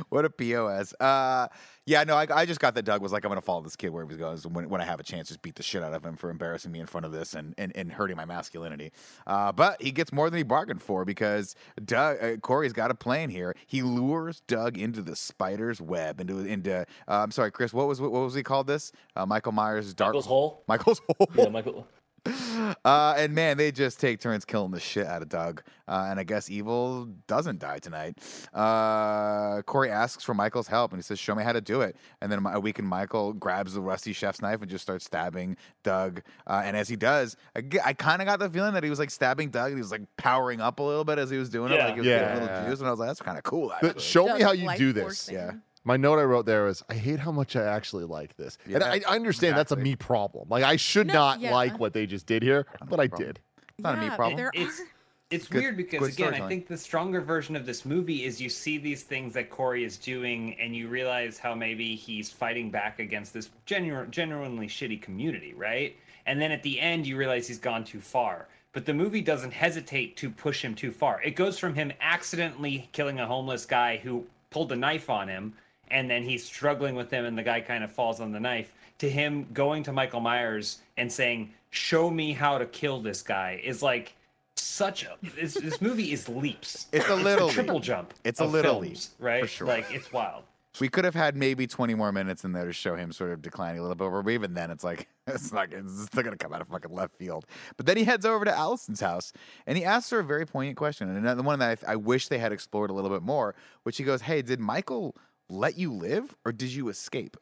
What 0.09 0.25
a 0.25 0.29
POS. 0.29 0.93
Uh, 0.99 1.47
yeah, 1.87 2.03
no, 2.03 2.17
I, 2.17 2.27
I 2.29 2.45
just 2.45 2.59
got 2.59 2.75
that 2.75 2.83
Doug 2.83 3.01
was 3.01 3.13
like, 3.13 3.23
I'm 3.23 3.29
going 3.29 3.39
to 3.39 3.45
follow 3.45 3.61
this 3.61 3.77
kid 3.77 3.89
where 3.89 4.03
he 4.03 4.07
was 4.07 4.17
going. 4.17 4.37
When, 4.53 4.67
when 4.67 4.81
I 4.81 4.83
have 4.83 4.99
a 4.99 5.03
chance, 5.03 5.29
just 5.29 5.41
beat 5.41 5.55
the 5.55 5.63
shit 5.63 5.81
out 5.81 5.93
of 5.93 6.05
him 6.05 6.17
for 6.17 6.29
embarrassing 6.29 6.69
me 6.69 6.81
in 6.81 6.85
front 6.85 7.05
of 7.05 7.13
this 7.13 7.33
and, 7.33 7.55
and, 7.57 7.71
and 7.77 7.93
hurting 7.93 8.17
my 8.17 8.25
masculinity. 8.25 8.91
Uh, 9.25 9.53
but 9.53 9.81
he 9.81 9.93
gets 9.93 10.11
more 10.11 10.29
than 10.29 10.37
he 10.37 10.43
bargained 10.43 10.81
for 10.81 11.05
because 11.05 11.55
Doug, 11.83 12.21
uh, 12.21 12.35
Corey's 12.37 12.73
got 12.73 12.91
a 12.91 12.93
plan 12.93 13.29
here. 13.29 13.55
He 13.65 13.83
lures 13.83 14.41
Doug 14.47 14.77
into 14.77 15.01
the 15.01 15.15
spider's 15.15 15.79
web, 15.79 16.19
into, 16.19 16.39
into 16.39 16.81
uh, 16.81 16.83
I'm 17.07 17.31
sorry, 17.31 17.53
Kris, 17.53 17.71
what 17.71 17.87
was 17.87 18.01
what 18.01 18.11
was 18.11 18.33
he 18.33 18.43
called 18.43 18.67
this? 18.67 18.91
Uh, 19.15 19.25
Michael 19.25 19.53
Myers' 19.53 19.93
dark 19.93 20.09
Michael's 20.09 20.25
hole. 20.25 20.63
Michael's 20.67 21.01
hole. 21.17 21.29
Yeah, 21.35 21.47
Michael. 21.47 21.87
Uh, 22.85 23.15
and 23.17 23.33
man, 23.33 23.57
they 23.57 23.71
just 23.71 23.99
take 23.99 24.19
turns 24.19 24.43
killing 24.45 24.71
the 24.71 24.79
shit 24.79 25.05
out 25.05 25.21
of 25.21 25.29
Doug. 25.29 25.63
Uh, 25.87 26.07
and 26.09 26.19
I 26.19 26.23
guess 26.23 26.49
evil 26.49 27.05
doesn't 27.27 27.59
die 27.59 27.79
tonight. 27.79 28.17
Uh, 28.53 29.61
Corey 29.63 29.89
asks 29.89 30.23
for 30.23 30.33
Michael's 30.33 30.67
help, 30.67 30.91
and 30.91 30.97
he 30.99 31.03
says, 31.03 31.17
"Show 31.19 31.33
me 31.35 31.43
how 31.43 31.53
to 31.53 31.61
do 31.61 31.81
it." 31.81 31.95
And 32.21 32.31
then 32.31 32.45
a 32.45 32.59
weakened 32.59 32.87
Michael 32.87 33.33
grabs 33.33 33.73
the 33.73 33.81
rusty 33.81 34.11
chef's 34.13 34.41
knife 34.41 34.61
and 34.61 34.69
just 34.69 34.83
starts 34.83 35.05
stabbing 35.05 35.55
Doug. 35.83 36.21
Uh, 36.45 36.61
and 36.65 36.75
as 36.75 36.89
he 36.89 36.95
does, 36.95 37.35
I 37.55 37.93
kind 37.93 38.21
of 38.21 38.25
got 38.27 38.39
the 38.39 38.49
feeling 38.49 38.73
that 38.73 38.83
he 38.83 38.89
was 38.89 38.99
like 38.99 39.11
stabbing 39.11 39.49
Doug, 39.49 39.67
and 39.71 39.77
he 39.77 39.81
was 39.81 39.91
like 39.91 40.01
powering 40.17 40.59
up 40.61 40.79
a 40.79 40.83
little 40.83 41.05
bit 41.05 41.19
as 41.19 41.29
he 41.29 41.37
was 41.37 41.49
doing 41.49 41.71
it, 41.71 41.75
Yeah. 41.75 41.85
like 41.85 41.93
he 41.95 41.99
was 42.01 42.07
getting 42.07 42.27
a 42.27 42.33
Yeah. 42.35 42.41
little 42.55 42.69
juice. 42.69 42.79
And 42.79 42.87
I 42.87 42.91
was 42.91 42.99
like, 42.99 43.09
"That's 43.09 43.21
kind 43.21 43.37
of 43.37 43.43
cool." 43.43 43.73
But 43.81 43.89
Actually. 43.91 44.01
show 44.03 44.33
me 44.35 44.41
how 44.41 44.51
you 44.51 44.75
do 44.77 44.91
this. 44.93 45.25
thing. 45.27 45.35
Yeah. 45.35 45.51
My 45.87 45.95
note 45.95 46.19
I 46.19 46.23
wrote 46.23 46.45
there 46.45 46.65
was, 46.65 46.83
I 46.89 46.95
hate 46.95 47.17
how 47.17 47.31
much 47.31 47.55
I 47.55 47.63
actually 47.63 48.03
like 48.03 48.35
this. 48.35 48.57
and 48.65 48.83
I, 48.83 48.99
I 49.07 49.15
understand 49.15 49.55
that's 49.55 49.71
a 49.71 49.77
me 49.77 49.95
problem. 49.95 50.49
Like, 50.49 50.65
I 50.65 50.75
should 50.75 51.07
No, 51.07 51.13
not 51.13 51.39
yeah. 51.39 51.53
like 51.53 51.79
what 51.79 51.93
they 51.93 52.05
just 52.05 52.25
did 52.25 52.43
here, 52.43 52.65
but 52.89 52.99
I 52.99 53.07
problem. 53.07 53.27
did. 53.29 53.39
It's 53.69 53.83
not 53.83 53.95
a 53.95 54.01
me 54.01 54.07
Yeah, 54.07 54.15
problem. 54.17 54.35
There 54.35 54.51
it's 54.53 54.81
are. 54.81 54.83
it's 55.31 55.47
Good- 55.47 55.61
weird 55.61 55.77
because 55.77 56.09
again, 56.13 56.33
I 56.33 56.45
think 56.45 56.67
the 56.67 56.75
stronger 56.75 57.21
version 57.21 57.55
of 57.55 57.65
this 57.65 57.85
movie 57.85 58.25
is 58.25 58.41
you 58.41 58.49
see 58.49 58.77
these 58.77 59.03
things 59.03 59.33
that 59.35 59.49
Corey 59.49 59.85
is 59.85 59.97
doing, 59.97 60.57
and 60.59 60.75
you 60.75 60.89
realize 60.89 61.37
how 61.39 61.55
maybe 61.55 61.95
he's 61.95 62.29
fighting 62.29 62.69
back 62.69 62.99
against 62.99 63.33
this 63.33 63.49
genu- 63.65 64.07
genuinely 64.07 64.67
shitty 64.67 65.01
community, 65.01 65.53
right? 65.53 65.95
And 66.25 66.41
then 66.41 66.51
at 66.51 66.63
the 66.63 66.81
end, 66.81 67.07
you 67.07 67.15
realize 67.15 67.47
he's 67.47 67.59
gone 67.59 67.85
too 67.85 68.01
far. 68.01 68.49
But 68.73 68.85
the 68.85 68.93
movie 68.93 69.21
doesn't 69.21 69.53
hesitate 69.53 70.17
to 70.17 70.29
push 70.29 70.61
him 70.65 70.75
too 70.75 70.91
far. 70.91 71.21
It 71.21 71.37
goes 71.37 71.57
from 71.57 71.75
him 71.75 71.93
accidentally 72.01 72.89
killing 72.91 73.21
a 73.21 73.25
homeless 73.25 73.65
guy 73.65 73.95
who 74.03 74.25
pulled 74.49 74.73
a 74.73 74.75
knife 74.75 75.09
on 75.09 75.29
him, 75.29 75.53
and 75.91 76.09
then 76.09 76.23
he's 76.23 76.43
struggling 76.45 76.95
with 76.95 77.09
him, 77.11 77.25
and 77.25 77.37
the 77.37 77.43
guy 77.43 77.61
kind 77.61 77.83
of 77.83 77.91
falls 77.91 78.19
on 78.19 78.31
the 78.31 78.39
knife, 78.39 78.73
to 78.99 79.09
him 79.09 79.47
going 79.53 79.83
to 79.83 79.91
Michael 79.91 80.19
Myers 80.21 80.79
and 80.97 81.11
saying, 81.11 81.53
"Show 81.69 82.09
me 82.09 82.33
how 82.33 82.57
to 82.57 82.65
kill 82.65 83.01
this 83.01 83.21
guy." 83.21 83.61
Is 83.63 83.81
like 83.81 84.13
such 84.55 85.03
a 85.03 85.15
this, 85.35 85.53
this 85.55 85.81
movie 85.81 86.11
is 86.11 86.27
leaps. 86.29 86.87
It's 86.93 87.09
a 87.09 87.15
little 87.15 87.49
triple 87.49 87.75
leap. 87.75 87.83
jump. 87.83 88.13
It's 88.23 88.39
a 88.39 88.45
little 88.45 88.81
films, 88.81 89.11
leap, 89.19 89.25
right? 89.25 89.41
for 89.41 89.47
sure. 89.47 89.67
Like 89.67 89.85
it's 89.91 90.11
wild. 90.11 90.43
We 90.79 90.89
could 90.89 91.05
have 91.05 91.15
had 91.15 91.35
maybe 91.35 91.65
20 91.65 91.95
more 91.95 92.11
minutes 92.11 92.43
in 92.43 92.51
there 92.51 92.65
to 92.65 92.73
show 92.73 92.95
him 92.95 93.11
sort 93.11 93.31
of 93.31 93.41
declining 93.41 93.79
a 93.79 93.81
little 93.81 93.95
bit, 93.95 94.03
over. 94.03 94.21
but 94.21 94.29
even 94.29 94.53
then, 94.53 94.69
it's 94.69 94.83
like 94.83 95.07
it's 95.27 95.51
not 95.51 95.73
it's 95.73 96.05
still 96.05 96.23
gonna 96.23 96.37
come 96.37 96.53
out 96.53 96.61
of 96.61 96.67
fucking 96.67 96.93
left 96.93 97.15
field. 97.15 97.45
But 97.77 97.85
then 97.87 97.97
he 97.97 98.03
heads 98.03 98.25
over 98.25 98.45
to 98.45 98.55
Allison's 98.55 99.01
house 99.01 99.33
and 99.65 99.77
he 99.77 99.83
asks 99.83 100.11
her 100.11 100.19
a 100.19 100.23
very 100.23 100.45
poignant 100.45 100.77
question, 100.77 101.09
and 101.09 101.17
another 101.17 101.43
one 101.43 101.59
that 101.59 101.83
I, 101.87 101.93
I 101.93 101.95
wish 101.95 102.27
they 102.27 102.37
had 102.37 102.51
explored 102.51 102.89
a 102.89 102.93
little 102.93 103.09
bit 103.09 103.23
more. 103.23 103.55
Which 103.83 103.97
he 103.97 104.03
goes, 104.03 104.21
"Hey, 104.21 104.41
did 104.41 104.59
Michael 104.59 105.15
let 105.49 105.77
you 105.77 105.91
live, 105.93 106.35
or 106.45 106.51
did 106.51 106.73
you 106.73 106.89
escape?" 106.89 107.37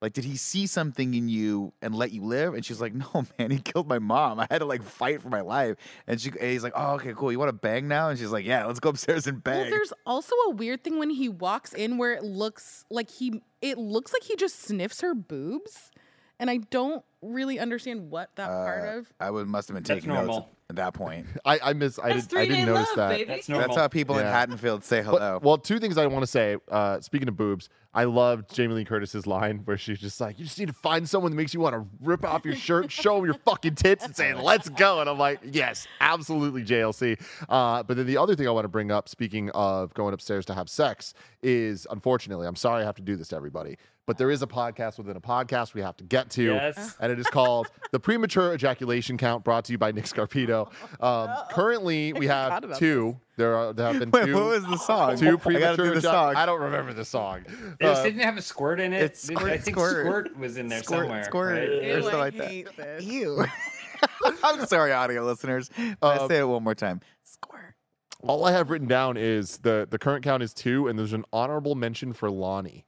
Like, 0.00 0.14
did 0.14 0.24
he 0.24 0.34
see 0.36 0.66
something 0.66 1.14
in 1.14 1.28
you 1.28 1.72
and 1.80 1.94
let 1.94 2.10
you 2.10 2.24
live? 2.24 2.54
And 2.54 2.64
she's 2.66 2.80
like, 2.80 2.92
No, 3.14 3.24
man, 3.38 3.52
he 3.52 3.60
killed 3.60 3.86
my 3.86 4.00
mom. 4.00 4.40
I 4.40 4.48
had 4.50 4.58
to 4.58 4.64
like 4.64 4.82
fight 4.82 5.22
for 5.22 5.28
my 5.28 5.42
life. 5.42 5.76
And 6.08 6.20
she, 6.20 6.30
and 6.30 6.50
he's 6.50 6.64
like, 6.64 6.72
Oh, 6.74 6.94
okay, 6.94 7.12
cool. 7.16 7.30
You 7.30 7.38
want 7.38 7.50
to 7.50 7.52
bang 7.52 7.86
now? 7.86 8.08
And 8.08 8.18
she's 8.18 8.32
like, 8.32 8.44
Yeah, 8.44 8.66
let's 8.66 8.80
go 8.80 8.88
upstairs 8.90 9.28
and 9.28 9.44
bang. 9.44 9.60
Well, 9.60 9.70
there's 9.70 9.92
also 10.04 10.34
a 10.48 10.50
weird 10.50 10.82
thing 10.82 10.98
when 10.98 11.10
he 11.10 11.28
walks 11.28 11.72
in 11.72 11.98
where 11.98 12.14
it 12.14 12.24
looks 12.24 12.84
like 12.90 13.10
he 13.10 13.42
it 13.60 13.78
looks 13.78 14.12
like 14.12 14.24
he 14.24 14.34
just 14.34 14.58
sniffs 14.60 15.02
her 15.02 15.14
boobs, 15.14 15.92
and 16.40 16.50
I 16.50 16.56
don't 16.56 17.04
really 17.22 17.60
understand 17.60 18.10
what 18.10 18.34
that 18.34 18.48
part 18.48 18.84
Uh, 18.88 18.98
of. 18.98 19.12
I 19.20 19.30
would 19.30 19.46
must 19.46 19.68
have 19.68 19.76
been 19.76 19.84
That's 19.84 20.00
taking 20.00 20.12
notes 20.12 20.26
normal. 20.26 20.50
At 20.72 20.76
that 20.76 20.94
point. 20.94 21.26
I, 21.44 21.58
I 21.62 21.72
miss. 21.74 21.98
I, 21.98 22.08
did, 22.08 22.16
I 22.16 22.20
three-day 22.20 22.48
didn't 22.48 22.66
notice 22.66 22.88
love, 22.88 22.96
that. 22.96 23.08
baby. 23.10 23.24
That's 23.24 23.48
normal. 23.48 23.68
That's 23.68 23.78
how 23.80 23.88
people 23.88 24.18
in 24.18 24.24
Yeah. 24.24 24.32
Haddonfield 24.32 24.84
say 24.84 25.02
But- 25.02 25.10
hello. 25.20 25.40
well, 25.42 25.58
two 25.58 25.78
things 25.78 25.98
I 25.98 26.06
want 26.06 26.22
to 26.22 26.26
say. 26.26 26.56
Uh, 26.70 27.00
speaking 27.00 27.28
of 27.28 27.36
boobs, 27.36 27.68
I 27.94 28.04
loved 28.04 28.54
Jamie 28.54 28.72
Lee 28.72 28.84
Curtis's 28.86 29.26
line 29.26 29.60
where 29.66 29.76
she's 29.76 29.98
just 29.98 30.18
like, 30.18 30.38
"You 30.38 30.46
just 30.46 30.58
need 30.58 30.68
to 30.68 30.72
find 30.72 31.06
someone 31.06 31.30
that 31.32 31.36
makes 31.36 31.52
you 31.52 31.60
want 31.60 31.74
to 31.74 31.84
rip 32.00 32.24
off 32.24 32.42
your 32.46 32.56
shirt, 32.56 32.90
show 33.02 33.16
them 33.16 33.26
your 33.26 33.34
fucking 33.34 33.74
tits, 33.74 34.02
and 34.04 34.16
say, 34.16 34.32
let's 34.32 34.70
go." 34.70 35.00
And 35.00 35.10
I'm 35.10 35.18
like, 35.18 35.40
"Yes, 35.44 35.86
absolutely, 36.00 36.64
JLC." 36.64 37.20
Uh, 37.50 37.82
but 37.82 37.96
then 37.98 38.06
the 38.06 38.16
other 38.16 38.34
thing 38.34 38.48
I 38.48 38.50
want 38.50 38.64
to 38.64 38.68
bring 38.70 38.90
up, 38.90 39.10
speaking 39.10 39.50
of 39.50 39.92
going 39.92 40.14
upstairs 40.14 40.46
to 40.46 40.54
have 40.54 40.70
sex, 40.70 41.12
is 41.42 41.86
unfortunately, 41.90 42.46
I'm 42.46 42.56
sorry 42.56 42.82
I 42.82 42.86
have 42.86 42.96
to 42.96 43.02
do 43.02 43.14
this 43.14 43.28
to 43.28 43.36
everybody, 43.36 43.76
but 44.06 44.16
there 44.16 44.30
is 44.30 44.40
a 44.42 44.46
podcast 44.46 44.96
within 44.96 45.16
a 45.16 45.20
podcast 45.20 45.74
we 45.74 45.82
have 45.82 45.96
to 45.98 46.04
get 46.04 46.30
to, 46.30 46.44
Yes. 46.44 46.96
and 46.98 47.12
it 47.12 47.18
is 47.18 47.26
called 47.26 47.66
"The 47.90 48.00
Premature 48.00 48.54
Ejaculation 48.54 49.18
Count," 49.18 49.44
brought 49.44 49.66
to 49.66 49.72
you 49.72 49.76
by 49.76 49.92
Nick 49.92 50.06
Scarpino. 50.06 50.61
Um, 51.00 51.28
currently, 51.50 52.12
we 52.12 52.26
have 52.26 52.64
about 52.64 52.78
two. 52.78 53.18
There 53.36 53.56
are 53.56 53.72
there 53.72 53.86
have 53.92 53.98
been 53.98 54.10
Wait, 54.12 54.26
two. 54.26 54.34
what 54.34 54.44
was 54.44 54.64
the 54.64 54.76
song? 54.76 55.16
Two 55.16 55.34
I 55.34 55.36
premature 55.36 55.86
do 55.88 55.94
the 55.94 56.00
song. 56.02 56.36
I 56.36 56.44
don't 56.46 56.60
remember 56.60 56.92
the 56.92 57.04
song. 57.04 57.44
It 57.80 57.84
was- 57.84 57.98
Uh, 57.98 58.02
didn't 58.04 58.20
it 58.20 58.24
have 58.24 58.36
a 58.36 58.42
squirt 58.42 58.78
in 58.80 58.92
it? 58.92 59.02
it's 59.02 59.22
squirt- 59.26 59.52
I 59.52 59.58
think 59.58 59.76
squirt. 59.76 60.06
squirt, 60.06 60.36
was 60.38 60.56
in 60.56 60.68
there 60.68 60.82
Squirt- 60.82 61.00
somewhere. 61.00 61.24
squirt. 61.24 61.58
right? 61.58 61.68
Or 61.68 61.82
Ew, 61.82 62.02
something 62.02 62.14
I 62.14 62.22
like 62.22 62.36
that. 62.36 62.48
hate 62.48 62.76
this. 62.76 63.04
Ew. 63.04 63.44
I'm 64.44 64.66
sorry, 64.66 64.92
audio 64.92 65.24
listeners. 65.24 65.70
I 65.78 65.94
Um, 66.18 66.28
say 66.28 66.38
it 66.38 66.44
one 66.44 66.62
more 66.64 66.74
time. 66.74 67.00
Squirt. 67.24 67.74
all 68.22 68.44
I 68.44 68.52
have 68.52 68.70
written 68.70 68.88
down 68.88 69.16
is 69.16 69.58
the 69.58 69.86
the 69.90 69.98
current 69.98 70.24
count 70.24 70.42
is 70.42 70.52
two, 70.54 70.88
and 70.88 70.98
there's 70.98 71.12
an 71.12 71.24
honorable 71.32 71.74
mention 71.74 72.12
for 72.12 72.30
Lonnie. 72.30 72.86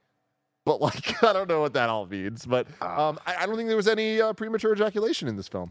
But 0.66 0.80
like, 0.80 1.22
I 1.22 1.32
don't 1.32 1.48
know 1.48 1.60
what 1.60 1.74
that 1.74 1.88
all 1.88 2.06
means. 2.06 2.46
But 2.46 2.66
Ah. 2.80 3.08
um, 3.08 3.18
I, 3.26 3.36
I 3.42 3.46
don't 3.46 3.56
think 3.56 3.68
there 3.68 3.76
was 3.76 3.88
any 3.88 4.20
uh, 4.20 4.32
premature 4.32 4.72
ejaculation 4.72 5.28
in 5.28 5.36
this 5.36 5.48
film. 5.48 5.70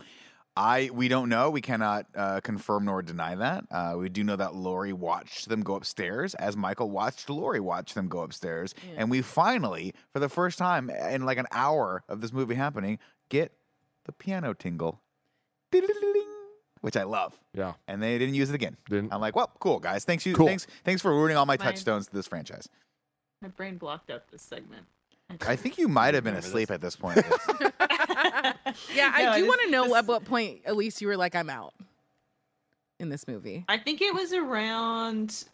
I 0.56 0.90
we 0.94 1.08
don't 1.08 1.30
know. 1.30 1.50
We 1.50 1.62
cannot 1.62 2.06
uh, 2.16 2.40
confirm 2.42 2.86
nor 2.86 3.02
deny 3.02 3.34
that. 3.36 3.66
Uh, 3.72 3.96
we 3.98 4.10
do 4.10 4.24
know 4.24 4.36
that 4.36 4.54
Laurie 4.54 4.94
watched 4.94 5.50
them 5.50 5.62
go 5.64 5.74
upstairs, 5.76 6.36
as 6.36 6.56
Michael 6.56 6.90
watched 6.92 7.30
Laurie 7.30 7.60
watch 7.60 7.94
them 7.96 8.08
go 8.08 8.20
upstairs, 8.20 8.76
and 8.96 9.10
we 9.10 9.22
finally, 9.24 9.94
for 10.12 10.20
the 10.20 10.30
first 10.30 10.58
time 10.60 10.90
in 10.92 11.26
like 11.26 11.40
an 11.40 11.48
hour 11.52 12.04
of 12.08 12.22
this 12.22 12.32
movie 12.32 12.54
happening, 12.56 13.00
get 13.30 13.52
the 14.06 14.12
piano 14.12 14.54
tingle, 14.54 15.02
which 16.82 16.98
I 16.98 17.04
love. 17.04 17.40
Yeah, 17.54 17.74
And 17.88 18.02
they 18.04 18.18
didn't 18.20 18.36
use 18.36 18.50
it 18.50 18.56
again. 18.56 18.78
didn't. 18.90 19.14
I'm 19.14 19.22
like, 19.22 19.36
well, 19.36 19.52
cool 19.60 19.80
guys. 19.80 20.06
Thanks 20.06 20.26
you. 20.26 20.36
Cool. 20.36 20.48
Thanks. 20.48 20.68
Thanks 20.84 21.02
for 21.02 21.12
ruining 21.12 21.38
all 21.38 21.46
my 21.46 21.58
Mine. 21.58 21.68
touchstones 21.68 22.08
to 22.08 22.14
this 22.14 22.28
franchise. 22.28 22.68
My 23.42 23.48
brain 23.48 23.78
blocked 23.78 24.12
out 24.12 24.28
this 24.30 24.42
segment. 24.42 24.86
I 25.48 25.56
think 25.56 25.78
you 25.78 25.88
might 25.88 26.14
have 26.14 26.24
been 26.24 26.36
asleep 26.36 26.68
this. 26.68 26.76
at 26.76 26.82
this 26.82 26.96
point. 26.96 27.18
Yeah, 28.94 29.12
I 29.16 29.24
No, 29.26 29.34
do 29.38 29.48
want 29.48 29.62
to 29.66 29.72
know 29.72 29.84
this- 29.86 29.94
at 29.94 30.06
what 30.06 30.26
point, 30.26 30.62
at 30.66 30.76
least 30.76 31.02
you 31.02 31.08
were 31.08 31.18
like, 31.18 31.36
I'm 31.36 31.50
out 31.50 31.74
in 33.00 33.10
this 33.10 33.28
movie. 33.28 33.66
I 33.68 33.78
think 33.78 34.02
it 34.02 34.14
was 34.14 34.34
around 34.34 35.46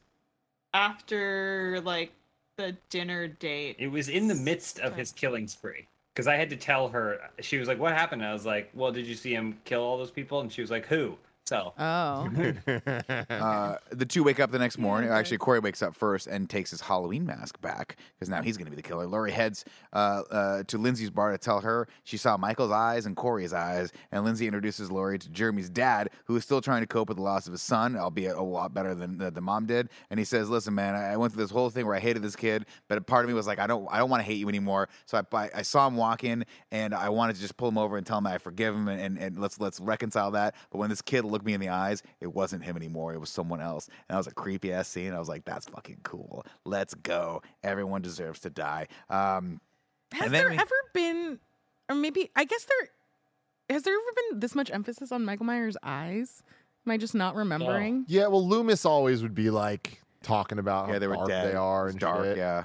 after 0.74 1.82
like 1.84 2.12
the 2.58 2.76
dinner 2.90 3.28
date. 3.28 3.76
It 3.80 3.88
was 3.88 4.10
in 4.10 4.28
the 4.28 4.36
midst 4.36 4.80
of 4.80 4.96
his 4.96 5.12
killing 5.12 5.48
spree. 5.48 5.88
Because 6.14 6.28
I 6.28 6.36
had 6.36 6.50
to 6.50 6.58
tell 6.58 6.90
her, 6.90 7.20
she 7.40 7.58
was 7.58 7.68
like, 7.68 7.80
What 7.80 7.94
happened? 7.94 8.26
I 8.26 8.34
was 8.34 8.46
like, 8.46 8.70
Well, 8.74 8.92
did 8.92 9.06
you 9.08 9.16
see 9.16 9.34
him 9.34 9.58
kill 9.64 9.82
all 9.82 9.98
those 9.98 10.12
people? 10.12 10.42
And 10.42 10.52
she 10.52 10.62
was 10.62 10.70
like, 10.72 10.86
Who? 10.88 11.18
So, 11.50 11.74
Oh. 11.80 12.30
uh, 12.68 13.78
the 13.90 14.06
two 14.08 14.24
wake 14.24 14.40
up 14.40 14.52
the 14.52 14.60
next 14.60 14.78
morning. 14.78 15.10
Actually, 15.10 15.40
Corey 15.40 15.60
wakes 15.60 15.82
up 15.82 15.96
first 15.96 16.28
and 16.28 16.48
takes 16.48 16.70
his 16.70 16.80
Halloween 16.82 17.26
mask 17.26 17.60
back 17.60 17.98
because 18.14 18.30
now 18.30 18.44
he's 18.44 18.56
going 18.56 18.66
to 18.66 18.70
be 18.70 18.76
the 18.76 18.88
killer. 18.88 19.08
Laurie 19.08 19.32
heads 19.32 19.66
uh, 19.92 20.22
uh, 20.30 20.64
to 20.68 20.78
Lindsay's 20.78 21.10
bar 21.10 21.32
to 21.32 21.40
tell 21.40 21.62
her 21.62 21.88
she 22.04 22.18
saw 22.18 22.38
Michael's 22.38 22.70
eyes 22.72 23.08
and 23.08 23.16
Corey's 23.16 23.52
eyes. 23.52 23.92
And 24.12 24.24
Lindsay 24.24 24.46
introduces 24.46 24.92
Laurie 24.92 25.18
to 25.18 25.28
Jeremy's 25.30 25.72
dad, 25.72 26.12
who 26.26 26.36
is 26.36 26.44
still 26.44 26.62
trying 26.62 26.82
to 26.82 26.88
cope 26.88 27.08
with 27.08 27.18
the 27.18 27.24
loss 27.24 27.48
of 27.48 27.54
his 27.54 27.64
son, 27.64 27.96
albeit 27.98 28.36
a 28.36 28.44
lot 28.44 28.72
better 28.76 28.94
than 28.94 29.18
the, 29.18 29.32
the 29.32 29.42
mom 29.42 29.66
did. 29.66 29.90
And 30.12 30.20
he 30.20 30.26
says, 30.26 30.52
"Listen, 30.52 30.76
man, 30.76 30.94
I 30.94 31.14
I 31.14 31.18
went 31.18 31.34
through 31.34 31.44
this 31.44 31.52
whole 31.52 31.72
thing 31.72 31.88
where 31.88 31.96
I 31.96 32.00
hated 32.00 32.22
this 32.22 32.36
kid, 32.36 32.68
but 32.88 33.00
a 33.00 33.02
part 33.02 33.26
of 33.26 33.30
me 33.30 33.34
was 33.34 33.48
like, 33.48 33.58
I 33.58 33.66
don't, 33.66 33.88
I 33.90 33.98
don't 33.98 34.12
want 34.12 34.22
to 34.22 34.26
hate 34.26 34.38
you 34.38 34.50
anymore. 34.50 34.88
So 35.08 35.18
I, 35.18 35.36
I, 35.36 35.50
I 35.56 35.62
saw 35.64 35.88
him 35.88 35.96
walk 35.96 36.24
in, 36.24 36.46
and 36.72 36.94
I 36.94 37.10
wanted 37.10 37.38
to 37.38 37.42
just 37.42 37.58
pull 37.58 37.70
him 37.70 37.80
over 37.80 37.98
and 37.98 38.06
tell 38.06 38.20
him 38.20 38.28
I 38.28 38.38
forgive 38.38 38.76
him, 38.76 38.88
and, 38.88 39.02
and, 39.02 39.18
and 39.18 39.40
let's 39.40 39.60
let's 39.60 39.80
reconcile 39.80 40.30
that. 40.32 40.54
But 40.70 40.78
when 40.78 40.92
this 40.92 41.02
kid 41.02 41.26
looked 41.26 41.39
me 41.46 41.54
in 41.54 41.60
the 41.62 41.70
eyes, 41.70 42.04
it 42.22 42.34
wasn't 42.34 42.64
him 42.64 42.76
anymore. 42.78 43.14
It 43.14 43.20
was 43.20 43.30
someone 43.30 43.62
else, 43.62 43.88
and 43.88 43.96
that 44.10 44.18
was 44.18 44.28
a 44.28 44.34
creepy 44.34 44.72
ass 44.74 44.88
scene. 44.88 45.14
I 45.14 45.20
was 45.20 45.30
like, 45.30 45.46
that's 45.46 45.68
fucking 45.68 46.00
cool. 46.04 46.46
Let's 46.66 46.94
go. 46.94 47.42
Everyone 47.64 48.02
deserves 48.02 48.40
to 48.42 48.50
die. 48.50 48.88
Um, 49.10 49.62
Has 50.12 50.26
And 50.26 50.34
then 50.34 50.42
there 50.44 50.50
we- 50.52 50.58
ever 50.58 50.76
been, 50.94 51.40
or 51.90 51.96
maybe, 51.96 52.30
I 52.36 52.44
guess 52.46 52.66
there, 52.66 52.90
has 53.76 53.84
there 53.84 53.94
ever 53.94 54.12
been 54.32 54.40
this 54.40 54.56
much 54.56 54.72
emphasis 54.72 55.12
on 55.12 55.24
Michael 55.26 55.46
Myers' 55.46 55.78
eyes? 55.84 56.42
Am 56.86 56.92
I 56.92 56.98
just 56.98 57.14
not 57.14 57.36
remembering? 57.36 58.06
yeah, 58.08 58.28
well, 58.28 58.48
Loomis 58.48 58.86
always 58.86 59.22
would 59.22 59.36
be 59.36 59.50
like 59.52 60.02
talking 60.24 60.58
about 60.60 60.88
how 60.88 60.94
yeah, 60.94 61.00
they 61.00 61.08
were 61.08 61.16
dark 61.16 61.28
dead. 61.30 61.52
they 61.52 61.56
are 61.56 61.88
and 61.88 62.00
dark. 62.00 62.24
shit. 62.26 62.38
Yeah, 62.38 62.64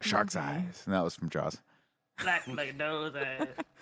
shark's 0.00 0.34
Okay. 0.36 0.44
eyes. 0.46 0.82
And 0.86 0.94
that 0.94 1.02
was 1.04 1.14
from 1.14 1.28
Jaws. 1.28 1.60
black 2.22 2.46
like 2.48 2.74
nose. 2.76 3.12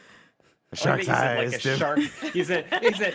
A 0.75 0.77
shark's 0.77 1.07
he 1.07 1.13
said 1.13 1.39
eyes. 1.39 1.53
like 1.53 1.61
a 1.61 1.63
dude. 1.63 1.79
shark. 1.79 1.99
He 2.33 2.45
said, 2.45 2.67
he 2.83 2.93
said, 2.93 3.15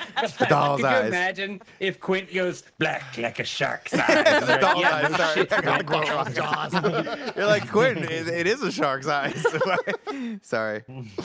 doll's 0.50 0.82
could 0.82 0.88
you 0.88 0.88
eyes. 0.88 1.08
imagine 1.08 1.62
if 1.80 2.00
Quint 2.00 2.34
goes 2.34 2.64
black 2.80 3.18
like 3.18 3.40
a 3.40 3.44
shark's 3.44 3.94
eyes? 3.94 4.46
The 4.48 4.58
doll's 4.60 4.82
Yeah, 4.82 4.96
eyes, 4.96 5.16
sorry. 5.16 5.42
I 5.52 5.62
got 5.62 5.78
the 5.80 5.84
quote 5.84 6.10
wrong. 6.10 6.34
Jaws. 6.34 7.36
You're 7.36 7.46
like 7.48 7.70
Quentin. 7.70 8.04
It, 8.06 8.28
it 8.28 8.48
is 8.48 8.62
a 8.64 8.72
shark's 8.72 9.08
eyes. 9.08 9.46
Sorry, 10.42 10.84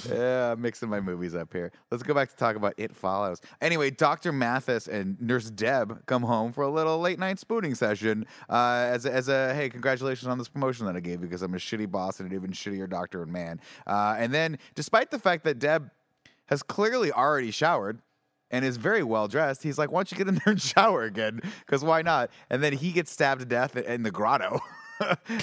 yeah, 0.09 0.52
I'm 0.52 0.61
mixing 0.61 0.89
my 0.89 1.01
movies 1.01 1.35
up 1.35 1.52
here. 1.52 1.73
Let's 1.90 2.02
go 2.02 2.15
back 2.15 2.31
to 2.31 2.36
talk 2.36 2.56
about 2.56 2.74
It 2.77 2.94
Follows. 2.94 3.40
Anyway, 3.61 3.90
Doctor 3.90 4.32
Mathis 4.32 4.86
and 4.89 5.20
Nurse 5.20 5.51
Deb 5.51 6.05
come 6.06 6.23
home 6.23 6.52
for 6.52 6.62
a 6.65 6.69
little 6.70 6.98
late 7.01 7.19
night 7.19 7.39
spooning 7.39 7.74
session. 7.74 8.27
Uh, 8.48 8.89
as 8.90 9.06
a, 9.06 9.12
as 9.12 9.28
a 9.28 9.55
hey, 9.55 9.69
congratulations 9.69 10.28
on 10.28 10.39
this 10.39 10.48
promotion 10.48 10.86
that 10.86 10.97
I 10.97 11.01
gave 11.01 11.20
you 11.23 11.27
because 11.28 11.43
I'm 11.43 11.55
a 11.55 11.59
shitty 11.59 11.90
boss 11.90 12.20
and 12.20 12.31
an 12.31 12.36
even 12.36 12.51
shittier 12.52 12.89
doctor 12.89 13.23
and 13.23 13.32
man. 13.32 13.61
Uh, 13.86 14.16
and 14.19 14.32
then, 14.32 14.59
despite 14.74 15.11
the 15.11 15.19
fact 15.19 15.44
that 15.44 15.59
Deb 15.59 15.90
has 16.47 16.62
clearly 16.62 17.12
already 17.12 17.51
showered 17.51 18.01
and 18.51 18.65
is 18.65 18.77
very 18.77 19.03
well 19.03 19.29
dressed. 19.29 19.62
He's 19.62 19.79
like, 19.79 19.91
"Why 19.91 19.99
don't 19.99 20.12
you 20.12 20.19
get 20.19 20.29
in 20.29 20.35
there 20.35 20.53
and 20.53 20.62
shower 20.62 21.03
again? 21.03 21.41
Because 21.66 21.85
why 21.85 22.03
not?" 22.03 22.31
And 22.51 22.62
then 22.62 22.73
he 22.73 22.93
gets 22.93 23.11
stabbed 23.11 23.41
to 23.41 23.47
death 23.47 23.77
in 23.77 24.03
the 24.03 24.11
grotto. 24.11 24.61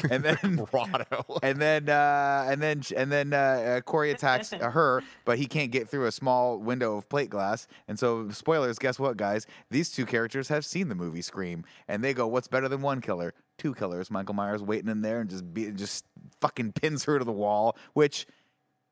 and 0.10 0.24
then 0.24 0.66
Grotto. 0.72 1.40
and 1.44 1.62
then 1.62 1.90
uh, 1.90 2.46
and 2.48 2.62
then 2.62 2.82
and 2.96 3.12
then 3.12 3.34
uh, 3.34 3.38
uh, 3.38 3.82
Corey 3.82 4.12
attacks 4.12 4.54
uh, 4.54 4.70
her, 4.72 5.04
but 5.26 5.38
he 5.38 5.46
can't 5.46 5.72
get 5.72 5.90
through 5.90 6.06
a 6.06 6.12
small 6.12 6.58
window 6.58 6.98
of 6.98 7.10
plate 7.10 7.30
glass. 7.30 7.68
And 7.88 8.00
so, 8.00 8.30
spoilers. 8.30 8.80
Guess 8.80 9.00
what, 9.00 9.18
guys? 9.18 9.48
These 9.70 9.92
two 9.92 10.06
characters 10.06 10.48
have 10.48 10.66
seen 10.66 10.90
the 10.90 10.96
movie 10.96 11.22
Scream, 11.22 11.66
and 11.88 12.04
they 12.04 12.14
go, 12.14 12.28
"What's 12.28 12.48
better 12.48 12.70
than 12.70 12.82
one 12.82 13.02
killer? 13.02 13.34
Two 13.58 13.74
killers." 13.74 14.10
Michael 14.10 14.36
Myers 14.36 14.64
waiting 14.64 14.90
in 14.90 15.02
there 15.02 15.22
and 15.22 15.30
just 15.30 15.54
be, 15.54 15.72
just 15.72 16.06
fucking 16.40 16.72
pins 16.74 17.04
her 17.06 17.20
to 17.20 17.26
the 17.26 17.32
wall, 17.32 17.78
which. 17.94 18.26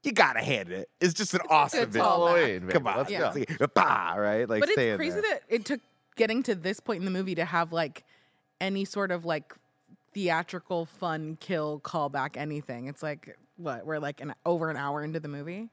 You 0.03 0.11
gotta 0.13 0.39
hand 0.39 0.69
it. 0.71 0.89
It's 1.01 1.13
just 1.13 1.33
an 1.33 1.41
awesome 1.49 1.81
good 1.81 1.89
video. 1.93 2.07
callback. 2.07 2.27
Halloween, 2.37 2.59
baby. 2.61 2.73
Come 2.73 2.87
on, 2.87 2.97
Let's 2.97 3.11
Yeah. 3.11 3.33
go. 3.57 3.67
bah, 3.75 4.13
right? 4.17 4.47
Like, 4.49 4.61
but 4.61 4.69
it's 4.69 4.95
crazy 4.95 5.19
there. 5.19 5.21
that 5.21 5.41
it 5.49 5.65
took 5.65 5.81
getting 6.15 6.41
to 6.43 6.55
this 6.55 6.79
point 6.79 6.99
in 6.99 7.05
the 7.05 7.11
movie 7.11 7.35
to 7.35 7.45
have 7.45 7.73
like 7.73 8.03
any 8.61 8.85
sort 8.85 9.11
of 9.11 9.25
like 9.25 9.53
theatrical 10.13 10.85
fun 10.85 11.37
kill 11.39 11.79
callback 11.81 12.37
anything. 12.37 12.87
It's 12.87 13.03
like 13.03 13.37
what 13.57 13.85
we're 13.85 13.99
like 13.99 14.21
an 14.21 14.33
over 14.45 14.69
an 14.69 14.77
hour 14.77 15.03
into 15.03 15.19
the 15.19 15.27
movie. 15.27 15.69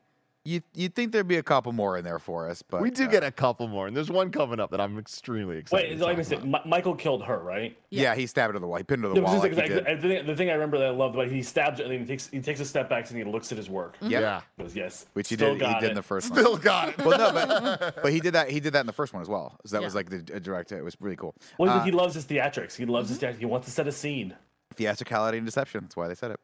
You 0.47 0.63
you'd 0.75 0.95
think 0.95 1.11
there'd 1.11 1.27
be 1.27 1.39
a 1.39 1.43
couple 1.43 1.73
more 1.73 1.99
in 1.99 2.05
there 2.05 2.21
for 2.21 2.49
us, 2.49 2.63
but 2.63 2.81
we 2.81 2.91
do 2.91 3.05
uh, 3.05 3.09
get 3.09 3.25
a 3.25 3.33
couple 3.33 3.67
more, 3.67 3.89
and 3.89 3.97
there's 3.97 4.11
one 4.11 4.31
coming 4.31 4.61
up 4.61 4.71
that 4.71 4.81
I'm 4.81 4.97
extremely 4.97 5.59
excited. 5.59 5.99
Wait, 5.99 6.07
like 6.07 6.19
I 6.19 6.23
said, 6.23 6.45
about. 6.45 6.69
Michael 6.69 6.95
killed 6.95 7.25
her, 7.25 7.39
right? 7.41 7.77
yeah. 7.91 8.15
he 8.15 8.27
stabbed 8.27 8.51
her 8.51 8.53
to 8.53 8.59
the 8.61 8.67
wall. 8.69 8.77
He 8.77 8.85
pinned 8.85 9.03
her 9.03 9.09
to 9.09 9.15
the 9.15 9.21
No, 9.21 9.27
wall. 9.27 9.41
this 9.41 9.51
is 9.51 9.57
Like 9.59 9.69
he 9.69 9.75
did. 9.75 9.85
the, 10.01 10.09
thing, 10.09 10.27
the 10.27 10.37
thing 10.37 10.51
I 10.51 10.53
remember 10.53 10.79
that 10.79 10.87
I 10.87 10.91
loved 10.91 11.17
about 11.17 11.27
he 11.29 11.43
stabs 11.43 11.81
it 11.81 11.85
and 11.87 11.93
then 11.93 12.01
he 12.01 12.07
takes 12.07 12.29
he 12.29 12.41
takes 12.41 12.61
a 12.61 12.65
step 12.65 12.89
back 12.89 13.09
and 13.11 13.19
he 13.19 13.25
looks 13.25 13.51
at 13.51 13.59
his 13.59 13.69
work. 13.69 13.97
Yep. 14.03 14.11
Yeah. 14.13 14.41
He 14.57 14.63
goes, 14.63 14.77
yes, 14.77 15.07
Which 15.15 15.29
he 15.29 15.35
still 15.35 15.57
did. 15.59 15.67
He 15.67 15.75
did 15.75 15.83
it. 15.85 15.89
in 15.91 15.95
the 15.97 16.03
first 16.03 16.31
one. 16.31 16.39
Still 16.39 16.57
got 16.57 16.91
it. 16.91 16.99
Well, 16.99 17.19
no, 17.19 17.33
but 17.33 17.97
but 18.05 18.13
he 18.13 18.21
did 18.21 18.35
that. 18.35 18.49
He 18.49 18.61
did 18.61 18.73
that 18.75 18.81
in 18.81 18.87
the 18.87 18.93
first 18.93 19.13
one 19.13 19.23
as 19.23 19.29
well. 19.29 19.59
So 19.67 19.77
that 19.77 19.83
was 19.83 19.97
like 19.97 20.11
the 20.11 20.19
director. 20.23 20.79
It 20.79 20.85
was 20.85 20.97
really 21.01 21.17
cool. 21.17 21.35
Well, 21.59 21.71
Uh, 21.71 21.83
he 21.83 21.91
loves 21.91 22.15
his 22.15 22.25
theatrics. 22.25 22.77
He 22.77 22.87
loves 22.87 23.09
his 23.09 23.19
theatrics. 23.19 23.39
He 23.39 23.47
wants 23.47 23.67
to 23.67 23.73
set 23.73 23.89
a 23.89 23.93
scene. 23.93 24.37
theatricality 24.77 25.39
and 25.39 25.47
deception. 25.47 25.81
That's 25.83 25.97
why 25.97 26.07
they 26.07 26.15
said 26.15 26.31
it. 26.31 26.41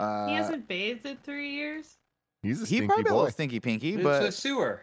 Uh, 0.00 0.28
he 0.28 0.34
hasn't 0.34 0.66
bathed 0.66 1.04
in 1.04 1.16
three 1.18 1.50
years. 1.52 1.98
He's 2.44 2.58
a 2.62 2.66
He 2.66 2.76
stinky 2.76 2.86
probably 2.86 3.02
a 3.02 3.04
boy. 3.10 3.14
little 3.16 3.30
stinky 3.32 3.60
pinky, 3.60 3.96
but 3.96 4.22
It's 4.22 4.36
a 4.38 4.40
sewer. 4.40 4.82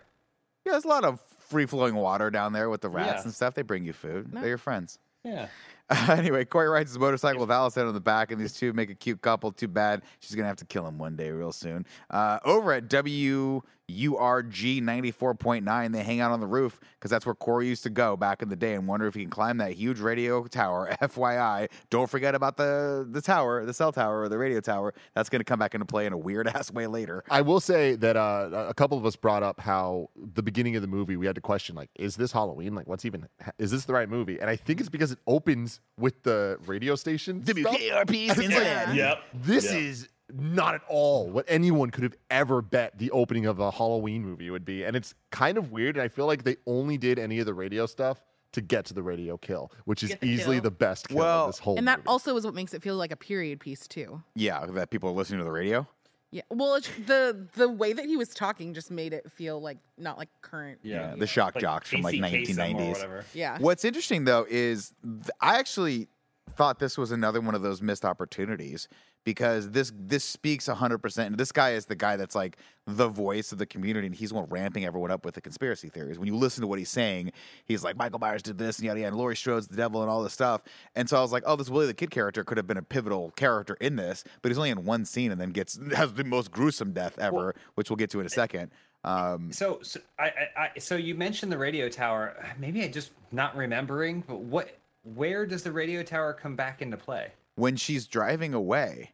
yeah, 0.66 0.74
there's 0.74 0.86
a 0.86 0.90
lot 0.90 1.06
of 1.06 1.20
free 1.50 1.66
flowing 1.66 1.96
water 1.96 2.30
down 2.30 2.52
there 2.54 2.70
with 2.70 2.82
the 2.82 2.90
rats 2.90 3.20
Yeah. 3.20 3.22
and 3.24 3.34
stuff. 3.34 3.54
They 3.54 3.62
bring 3.62 3.86
you 3.86 3.94
food. 3.94 4.32
They're 4.32 4.48
your 4.48 4.58
friends. 4.58 5.00
Yeah. 5.24 5.48
anyway, 6.10 6.46
Corey 6.46 6.68
rides 6.70 6.90
his 6.92 6.98
motorcycle 7.00 7.42
with 7.42 7.52
Allison 7.52 7.86
on 7.86 7.94
the 7.94 8.00
back, 8.00 8.32
and 8.32 8.40
these 8.42 8.54
two 8.54 8.72
make 8.74 8.90
a 8.90 8.96
cute 8.96 9.22
couple. 9.22 9.52
Too 9.52 9.68
bad 9.68 10.02
she's 10.20 10.36
gonna 10.36 10.48
have 10.48 10.58
to 10.58 10.66
kill 10.66 10.88
him 10.88 10.98
one 10.98 11.16
day, 11.16 11.30
real 11.32 11.52
soon. 11.52 11.86
Uh, 12.10 12.40
over 12.46 12.72
at 12.72 12.88
WURG 12.90 13.62
ninety 14.00 15.12
four 15.12 15.34
point 15.36 15.66
nine, 15.66 15.92
they 15.92 16.04
hang 16.04 16.20
out 16.20 16.32
on 16.32 16.40
the 16.40 16.48
roof 16.48 16.80
because 16.94 17.12
that's 17.12 17.26
where 17.26 17.36
Corey 17.36 17.68
used 17.68 17.84
to 17.84 17.90
go 17.90 18.16
back 18.18 18.42
in 18.42 18.50
the 18.50 18.56
day, 18.56 18.74
and 18.74 18.88
wonder 18.88 19.08
if 19.08 19.16
he 19.16 19.22
can 19.22 19.30
climb 19.30 19.58
that 19.58 19.74
huge 19.74 20.00
radio 20.00 20.44
tower. 20.46 20.96
FYI, 21.02 21.70
don't 21.90 22.10
forget 22.10 22.36
about 22.36 22.58
the 22.58 23.08
the 23.10 23.22
tower, 23.22 23.66
the 23.66 23.74
cell 23.74 23.92
tower, 23.92 24.22
or 24.22 24.30
the 24.30 24.38
radio 24.38 24.60
tower. 24.60 24.94
That's 25.16 25.30
gonna 25.30 25.44
come 25.44 25.60
back 25.60 25.74
into 25.74 25.86
play 25.86 26.06
in 26.06 26.14
a 26.14 26.18
weird 26.18 26.48
ass 26.56 26.72
way 26.72 26.88
later. 26.88 27.24
I 27.30 27.42
will 27.42 27.60
say 27.60 27.96
that 27.96 28.16
uh, 28.18 28.66
a 28.70 28.74
couple 28.74 28.98
of 28.98 29.06
us 29.06 29.16
brought 29.16 29.44
up 29.44 29.60
how 29.60 30.10
the 30.16 30.44
beginning 30.44 30.76
of 30.76 30.82
the 30.82 30.88
movie 30.88 31.16
we 31.16 31.26
had 31.26 31.36
to 31.36 31.42
question 31.42 31.76
like, 31.76 31.90
is 31.96 32.16
this 32.16 32.32
Halloween? 32.32 32.76
Like, 32.76 32.88
what's 32.88 33.06
even? 33.06 33.28
Is 33.58 33.72
this 33.72 33.86
the 33.86 33.94
right 33.94 34.10
movie? 34.10 34.40
And 34.40 34.50
I 34.50 34.56
think 34.56 34.80
it's 34.80 34.90
because 34.90 35.12
it 35.12 35.20
opens 35.28 35.80
with 35.98 36.24
the 36.24 36.58
radio 36.66 36.96
station. 36.96 37.44
stuff. 37.44 37.56
WKRP 37.58 38.30
And 38.30 38.40
it's 38.40 38.40
like, 38.40 38.50
Yeah. 38.64 38.94
Yep. 38.94 39.18
This 39.34 39.66
Yep. 39.66 39.74
is 39.82 40.10
not 40.36 40.76
at 40.76 40.82
all 40.88 41.30
what 41.30 41.46
anyone 41.48 41.90
could 41.92 42.04
have 42.04 42.16
ever 42.30 42.62
bet 42.62 42.98
the 42.98 43.12
opening 43.12 43.46
of 43.46 43.60
a 43.60 43.72
Halloween 43.72 44.24
movie 44.24 44.50
would 44.50 44.66
be, 44.66 44.84
and 44.84 44.96
it's 44.96 45.14
kind 45.32 45.58
of 45.58 45.72
weird. 45.72 45.96
And 45.98 46.04
I 46.04 46.08
feel 46.08 46.26
like 46.28 46.44
they 46.44 46.58
only 46.66 46.98
did 46.98 47.20
any 47.20 47.40
of 47.40 47.46
the 47.46 47.54
radio 47.54 47.86
stuff 47.86 48.22
to 48.54 48.62
get 48.62 48.86
to 48.86 48.94
the 48.94 49.02
radio 49.04 49.38
kill, 49.38 49.72
which 49.86 50.04
is 50.04 50.10
the 50.20 50.26
easily 50.28 50.58
kill. 50.58 50.64
the 50.64 50.72
best 50.72 51.08
kill 51.08 51.18
Well, 51.20 51.46
of 51.46 51.50
this 51.52 51.60
whole 51.60 51.78
and 51.78 51.88
that 51.88 52.00
movie. 52.00 52.08
also 52.08 52.36
is 52.36 52.44
what 52.44 52.54
makes 52.54 52.74
it 52.74 52.82
feel 52.84 52.96
like 52.98 53.12
a 53.12 53.16
period 53.16 53.60
piece 53.62 53.88
too. 53.88 54.22
Yeah, 54.36 54.66
that 54.66 54.90
people 54.90 55.10
are 55.10 55.14
listening 55.14 55.40
to 55.40 55.46
the 55.46 55.52
radio. 55.52 55.88
Yeah. 56.32 56.44
Well, 56.50 56.76
it's, 56.76 56.90
the 57.08 57.48
the 57.56 57.68
way 57.68 57.92
that 57.92 58.06
he 58.06 58.16
was 58.16 58.30
talking 58.30 58.74
just 58.74 58.90
made 58.90 59.12
it 59.12 59.30
feel 59.32 59.62
like 59.62 59.78
not 59.98 60.18
like 60.18 60.30
current. 60.42 60.80
Yeah. 60.82 61.08
radio. 61.08 61.18
The 61.20 61.28
shock 61.28 61.58
jocks 61.60 61.90
from 61.90 62.02
like 62.02 62.22
Casey 62.22 62.54
Kasem 62.54 62.76
or 62.76 62.78
1990s. 62.80 62.90
whatever. 62.94 63.26
Yeah. 63.34 63.58
What's 63.60 63.84
interesting 63.86 64.24
though 64.26 64.46
is 64.50 64.94
th- 65.04 65.26
I 65.42 65.58
actually 65.60 66.08
thought 66.52 66.80
this 66.80 66.98
was 66.98 67.12
another 67.12 67.42
one 67.42 67.56
of 67.56 67.62
those 67.62 67.82
missed 67.82 68.06
opportunities 68.06 68.88
because 69.24 69.72
this 69.72 69.92
this 69.96 70.24
speaks 70.24 70.68
100% 70.68 71.26
and 71.26 71.38
this 71.38 71.52
guy 71.52 71.72
is 71.72 71.86
the 71.86 71.96
guy 71.96 72.16
that's 72.16 72.36
like 72.36 72.58
the 72.88 73.08
voice 73.08 73.52
of 73.52 73.58
the 73.58 73.66
community 73.66 74.08
and 74.08 74.16
he's 74.16 74.34
one 74.34 74.46
ramping 74.50 74.84
everyone 74.86 75.12
up 75.12 75.24
with 75.26 75.36
the 75.36 75.42
conspiracy 75.42 75.90
theories. 75.90 76.18
When 76.18 76.28
you 76.28 76.36
listen 76.36 76.62
to 76.62 76.68
what 76.68 76.80
he's 76.80 76.90
saying 76.90 77.32
he's 77.66 77.84
like 77.84 77.96
michael 77.96 78.20
myers 78.20 78.42
did 78.42 78.58
this 78.58 78.80
and 78.80 78.86
yada 78.86 79.00
yada 79.00 79.10
and 79.10 79.18
laurie 79.18 79.36
strode's 79.36 79.68
the 79.68 79.78
devil 79.78 80.02
and 80.02 80.10
all 80.10 80.24
this 80.24 80.34
stuff. 80.34 80.62
And 80.96 81.08
so 81.08 81.18
i 81.18 81.22
was 81.22 81.32
like 81.32 81.44
oh 81.46 81.56
this 81.56 81.70
willie 81.70 81.88
the 81.88 81.94
kid 81.94 82.12
character 82.12 82.44
could 82.44 82.58
have 82.58 82.68
been 82.68 82.78
a 82.78 82.84
pivotal 82.84 83.32
character 83.32 83.78
in 83.80 83.96
this 83.96 84.24
but 84.42 84.50
he's 84.50 84.58
only 84.58 84.72
in 84.72 84.86
one 84.86 85.06
scene 85.06 85.32
and 85.32 85.40
then 85.40 85.52
gets 85.52 85.80
has 85.96 86.14
the 86.14 86.24
most 86.24 86.52
gruesome 86.52 86.92
death 86.94 87.18
ever 87.20 87.54
which 87.76 87.90
we'll 87.90 87.98
get 87.98 88.10
to 88.12 88.20
in 88.20 88.26
a 88.26 88.30
second. 88.30 88.72
Um 89.04 89.52
So, 89.52 89.80
so 89.82 90.00
I, 90.20 90.32
I, 90.58 90.80
so 90.80 90.96
you 90.96 91.16
mentioned 91.16 91.52
the 91.52 91.58
radio 91.58 91.90
tower. 91.90 92.36
Maybe 92.60 92.84
I 92.84 92.88
just 92.88 93.12
not 93.32 93.56
remembering, 93.56 94.24
but 94.28 94.40
what, 94.40 94.78
where 95.04 95.46
does 95.46 95.64
the 95.64 95.72
radio 95.72 96.04
tower 96.04 96.34
come 96.34 96.56
back 96.56 96.82
into 96.82 96.98
play? 96.98 97.32
when 97.56 97.76
she's 97.76 98.08
driving 98.08 98.54
away 98.54 99.12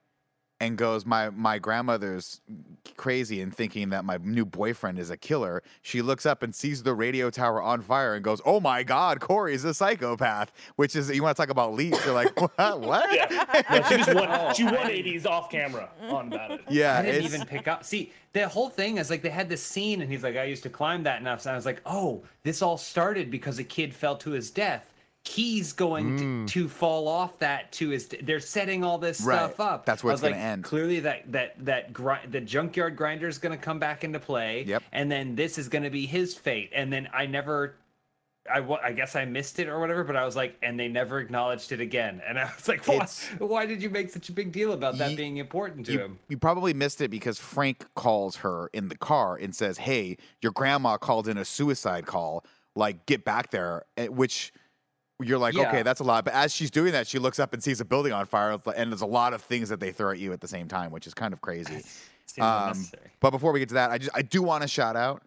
and 0.59 0.77
goes, 0.77 1.05
"My 1.05 1.29
my 1.31 1.57
grandmother's 1.59 2.39
crazy 2.95 3.41
and 3.41 3.53
thinking 3.53 3.89
that 3.89 4.05
my 4.05 4.17
new 4.21 4.45
boyfriend 4.45 4.99
is 4.99 5.09
a 5.09 5.17
killer." 5.17 5.63
She 5.81 6.01
looks 6.01 6.25
up 6.25 6.43
and 6.43 6.53
sees 6.53 6.83
the 6.83 6.93
radio 6.93 7.29
tower 7.29 7.61
on 7.61 7.81
fire 7.81 8.13
and 8.15 8.23
goes, 8.23 8.39
"Oh 8.45 8.59
my 8.59 8.83
God, 8.83 9.19
Corey's 9.19 9.65
a 9.65 9.73
psychopath." 9.73 10.51
Which 10.75 10.95
is 10.95 11.09
you 11.09 11.23
want 11.23 11.35
to 11.35 11.41
talk 11.41 11.49
about 11.49 11.73
leaps? 11.73 12.03
You're 12.05 12.13
like, 12.13 12.39
what? 12.41 12.51
What? 12.81 13.13
Yeah, 13.13 13.87
she 13.89 13.97
just 13.97 14.13
won. 14.13 14.53
She 14.55 14.63
180s 14.63 15.25
off 15.29 15.49
camera 15.49 15.89
on 16.09 16.27
about 16.27 16.51
it. 16.51 16.61
Yeah, 16.69 16.99
I 16.99 17.01
didn't 17.01 17.25
even 17.25 17.45
pick 17.45 17.67
up. 17.67 17.83
See, 17.83 18.11
the 18.33 18.47
whole 18.47 18.69
thing 18.69 18.97
is 18.97 19.09
like 19.09 19.21
they 19.23 19.29
had 19.29 19.49
this 19.49 19.63
scene, 19.63 20.01
and 20.01 20.11
he's 20.11 20.23
like, 20.23 20.37
"I 20.37 20.43
used 20.43 20.63
to 20.63 20.69
climb 20.69 21.03
that 21.03 21.21
enough." 21.21 21.41
So 21.41 21.51
I 21.51 21.55
was 21.55 21.65
like, 21.65 21.81
"Oh, 21.85 22.23
this 22.43 22.61
all 22.61 22.77
started 22.77 23.29
because 23.29 23.59
a 23.59 23.63
kid 23.63 23.93
fell 23.93 24.15
to 24.17 24.31
his 24.31 24.51
death." 24.51 24.93
He's 25.27 25.73
going 25.73 26.45
to, 26.47 26.53
to 26.53 26.69
fall 26.69 27.07
off 27.07 27.37
that 27.39 27.71
to 27.73 27.89
his. 27.89 28.07
They're 28.23 28.39
setting 28.39 28.83
all 28.83 28.97
this 28.97 29.21
Mm. 29.21 29.25
Right. 29.25 29.35
stuff 29.37 29.59
up. 29.59 29.85
That's 29.85 30.03
where 30.03 30.13
it's 30.13 30.21
was 30.21 30.31
gonna 30.31 30.41
end. 30.41 30.63
Clearly, 30.63 30.99
that 31.01 31.31
that 31.31 31.55
that 31.65 31.91
gri- 31.93 32.25
the 32.29 32.41
junkyard 32.41 32.95
grinder 32.95 33.27
is 33.27 33.37
going 33.37 33.57
to 33.57 33.63
come 33.63 33.79
back 33.79 34.03
into 34.03 34.19
play. 34.19 34.63
Yep. 34.67 34.83
And 34.91 35.11
then 35.11 35.35
this 35.35 35.57
is 35.57 35.67
going 35.69 35.83
to 35.83 35.89
be 35.89 36.05
his 36.05 36.35
fate. 36.35 36.71
And 36.73 36.91
then 36.91 37.07
I 37.13 37.25
never. 37.25 37.75
I, 38.49 38.59
I 38.81 38.93
guess 38.93 39.17
I 39.17 39.25
missed 39.25 39.59
it 39.59 39.67
or 39.67 39.77
whatever, 39.77 40.05
but 40.05 40.15
I 40.15 40.23
was 40.23 40.37
like, 40.37 40.55
and 40.63 40.79
they 40.79 40.87
never 40.87 41.19
acknowledged 41.19 41.73
it 41.73 41.81
again. 41.81 42.21
And 42.27 42.39
I 42.39 42.45
was 42.55 42.65
like, 42.69 42.87
why, 42.87 43.05
why 43.45 43.65
did 43.65 43.83
you 43.83 43.89
make 43.89 44.09
such 44.09 44.29
a 44.29 44.31
big 44.31 44.53
deal 44.53 44.71
about 44.71 44.97
that 44.99 45.09
Ye- 45.11 45.15
being 45.17 45.35
important 45.35 45.85
to 45.87 45.91
you, 45.91 45.99
him? 45.99 46.19
you 46.29 46.37
probably 46.37 46.73
missed 46.73 47.01
it 47.01 47.11
because 47.11 47.37
Frank 47.39 47.85
calls 47.95 48.37
her 48.37 48.69
in 48.71 48.87
the 48.87 48.95
car 48.97 49.35
and 49.35 49.53
says, 49.53 49.79
"Hey, 49.79 50.15
your 50.41 50.53
grandma 50.53 50.95
called 50.95 51.27
in 51.27 51.37
a 51.37 51.43
suicide 51.43 52.05
call. 52.05 52.45
Like, 52.73 53.05
get 53.05 53.25
back 53.25 53.51
there." 53.51 53.83
eh, 53.97 54.07
Which 54.07 54.53
you're 55.21 55.37
like, 55.39 55.53
Yeah. 55.55 55.69
"Okay, 55.69 55.83
that's 55.83 55.99
a 55.99 56.03
lot." 56.03 56.25
But 56.25 56.33
as 56.33 56.53
she's 56.53 56.69
doing 56.71 56.91
that, 56.91 57.07
she 57.07 57.19
looks 57.19 57.39
up 57.39 57.53
and 57.53 57.63
sees 57.63 57.81
a 57.81 57.85
building 57.85 58.13
on 58.13 58.25
fire, 58.25 58.57
and 58.75 58.91
there's 58.91 59.01
a 59.01 59.05
lot 59.05 59.33
of 59.33 59.41
things 59.41 59.69
that 59.69 59.79
they 59.79 59.91
throw 59.91 60.11
at 60.11 60.19
you 60.19 60.31
at 60.33 60.41
the 60.41 60.47
same 60.47 60.67
time, 60.67 60.91
which 60.91 61.07
is 61.07 61.13
kind 61.13 61.33
of 61.33 61.41
crazy. 61.41 61.83
Um, 62.39 62.85
but 63.19 63.31
before 63.31 63.51
we 63.51 63.59
get 63.59 63.69
to 63.69 63.75
that, 63.75 63.89
I 63.91 63.97
just 63.97 64.11
I 64.13 64.21
do 64.21 64.41
want 64.43 64.61
to 64.61 64.67
shout 64.67 64.95
out. 64.95 65.23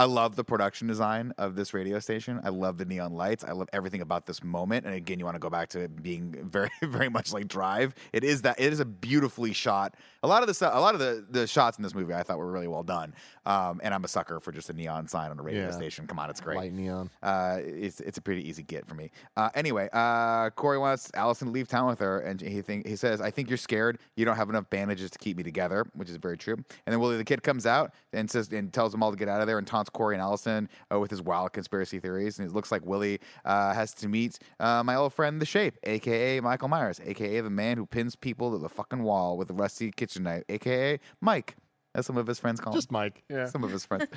I 0.00 0.04
love 0.04 0.34
the 0.34 0.44
production 0.44 0.88
design 0.88 1.34
of 1.36 1.56
this 1.56 1.74
radio 1.74 1.98
station. 1.98 2.40
I 2.42 2.48
love 2.48 2.78
the 2.78 2.86
neon 2.86 3.12
lights. 3.12 3.44
I 3.44 3.52
love 3.52 3.68
everything 3.74 4.00
about 4.00 4.24
this 4.24 4.42
moment. 4.42 4.86
And 4.86 4.94
again, 4.94 5.18
you 5.18 5.26
want 5.26 5.34
to 5.34 5.38
go 5.40 5.50
back 5.50 5.68
to 5.70 5.80
it 5.80 6.02
being 6.02 6.34
very, 6.50 6.70
very 6.82 7.10
much 7.10 7.34
like 7.34 7.48
Drive. 7.48 7.94
It 8.14 8.24
is 8.24 8.40
that. 8.40 8.58
It 8.58 8.72
is 8.72 8.80
a 8.80 8.86
beautifully 8.86 9.52
shot. 9.52 9.96
A 10.22 10.26
lot 10.26 10.42
of 10.42 10.46
the 10.46 10.54
stuff, 10.54 10.72
a 10.74 10.80
lot 10.80 10.94
of 10.94 11.00
the 11.00 11.26
the 11.28 11.46
shots 11.46 11.76
in 11.76 11.82
this 11.82 11.94
movie, 11.94 12.14
I 12.14 12.22
thought 12.22 12.38
were 12.38 12.50
really 12.50 12.66
well 12.66 12.82
done. 12.82 13.12
Um, 13.44 13.78
and 13.84 13.92
I'm 13.92 14.02
a 14.04 14.08
sucker 14.08 14.40
for 14.40 14.52
just 14.52 14.70
a 14.70 14.72
neon 14.72 15.06
sign 15.06 15.30
on 15.30 15.38
a 15.38 15.42
radio 15.42 15.64
Yeah. 15.66 15.70
station. 15.72 16.06
Come 16.06 16.18
on, 16.18 16.30
it's 16.30 16.40
great. 16.40 16.56
Light 16.56 16.72
neon. 16.72 17.10
Uh, 17.22 17.58
it's 17.62 18.00
it's 18.00 18.16
a 18.16 18.22
pretty 18.22 18.48
easy 18.48 18.62
get 18.62 18.86
for 18.86 18.94
me. 18.94 19.10
Uh, 19.36 19.50
anyway, 19.54 19.90
uh, 19.92 20.48
Corey 20.48 20.78
wants 20.78 21.10
Allison 21.12 21.48
to 21.48 21.52
leave 21.52 21.68
town 21.68 21.88
with 21.88 21.98
her, 21.98 22.20
and 22.20 22.40
he 22.40 22.62
think 22.62 22.86
he 22.86 22.96
says, 22.96 23.20
"I 23.20 23.30
think 23.30 23.50
you're 23.50 23.58
scared. 23.58 23.98
You 24.16 24.24
don't 24.24 24.36
have 24.36 24.48
enough 24.48 24.70
bandages 24.70 25.10
to 25.10 25.18
keep 25.18 25.36
me 25.36 25.42
together," 25.42 25.84
which 25.92 26.08
is 26.08 26.16
very 26.16 26.38
true. 26.38 26.54
And 26.54 26.64
then 26.94 27.00
Willie 27.00 27.18
the 27.18 27.24
kid 27.24 27.42
comes 27.42 27.66
out 27.66 27.92
and 28.14 28.30
says 28.30 28.50
and 28.50 28.72
tells 28.72 28.92
them 28.92 29.02
all 29.02 29.10
to 29.10 29.18
get 29.18 29.28
out 29.28 29.42
of 29.42 29.46
there 29.46 29.58
and 29.58 29.66
taunts 29.66 29.89
Corey 29.92 30.14
and 30.14 30.22
Allison 30.22 30.68
uh, 30.92 30.98
with 31.00 31.10
his 31.10 31.22
wild 31.22 31.52
conspiracy 31.52 31.98
theories. 32.00 32.38
And 32.38 32.48
it 32.48 32.54
looks 32.54 32.70
like 32.72 32.84
Willie 32.84 33.20
uh, 33.44 33.72
has 33.74 33.92
to 33.94 34.08
meet 34.08 34.38
uh, 34.58 34.82
my 34.82 34.94
old 34.94 35.12
friend 35.12 35.40
the 35.40 35.46
Shape, 35.46 35.76
aka 35.84 36.40
Michael 36.40 36.68
Myers, 36.68 37.00
aka 37.04 37.40
the 37.40 37.50
man 37.50 37.76
who 37.76 37.86
pins 37.86 38.16
people 38.16 38.52
to 38.52 38.58
the 38.58 38.68
fucking 38.68 39.02
wall 39.02 39.36
with 39.36 39.50
a 39.50 39.54
rusty 39.54 39.90
kitchen 39.90 40.22
knife, 40.24 40.44
aka 40.48 40.98
Mike. 41.20 41.56
As 41.92 42.06
some 42.06 42.16
of 42.16 42.28
his 42.28 42.38
friends 42.38 42.60
call 42.60 42.72
him. 42.72 42.76
Just 42.78 42.92
Mike. 42.92 43.24
Yeah. 43.28 43.46
some 43.46 43.64
of 43.64 43.72
his 43.72 43.84
friends. 43.84 44.06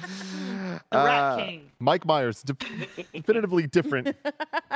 The 0.92 0.98
Rat 0.98 1.24
Uh, 1.24 1.38
King. 1.38 1.72
Mike 1.80 2.06
Myers, 2.06 2.44
de- 2.44 2.56
definitively 3.14 3.66
different 3.68 4.16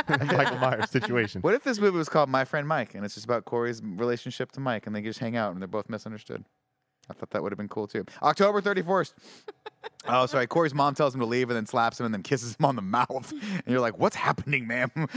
than 0.07 0.27
Michael 0.27 0.57
Myers 0.57 0.89
situation. 0.89 1.41
What 1.41 1.53
if 1.53 1.63
this 1.63 1.79
movie 1.79 1.97
was 1.97 2.09
called 2.09 2.27
My 2.29 2.43
Friend 2.43 2.67
Mike 2.67 2.95
and 2.95 3.05
it's 3.05 3.13
just 3.13 3.25
about 3.25 3.45
Corey's 3.45 3.81
relationship 3.83 4.51
to 4.53 4.59
Mike 4.59 4.87
and 4.87 4.95
they 4.95 5.01
just 5.01 5.19
hang 5.19 5.35
out 5.35 5.53
and 5.53 5.61
they're 5.61 5.67
both 5.67 5.89
misunderstood? 5.89 6.43
I 7.09 7.13
thought 7.13 7.29
that 7.31 7.41
would 7.43 7.51
have 7.51 7.57
been 7.57 7.69
cool 7.69 7.87
too. 7.87 8.05
October 8.21 8.61
31st. 8.61 9.13
oh, 10.07 10.25
sorry. 10.25 10.45
Corey's 10.47 10.73
mom 10.73 10.93
tells 10.93 11.13
him 11.13 11.21
to 11.21 11.25
leave 11.25 11.49
and 11.49 11.55
then 11.55 11.65
slaps 11.65 11.99
him 11.99 12.05
and 12.05 12.13
then 12.13 12.21
kisses 12.23 12.55
him 12.55 12.65
on 12.65 12.75
the 12.75 12.81
mouth. 12.81 13.33
And 13.67 13.73
you're 13.73 13.79
like, 13.81 13.97
what's 13.97 14.15
happening, 14.15 14.67
ma'am? 14.67 14.91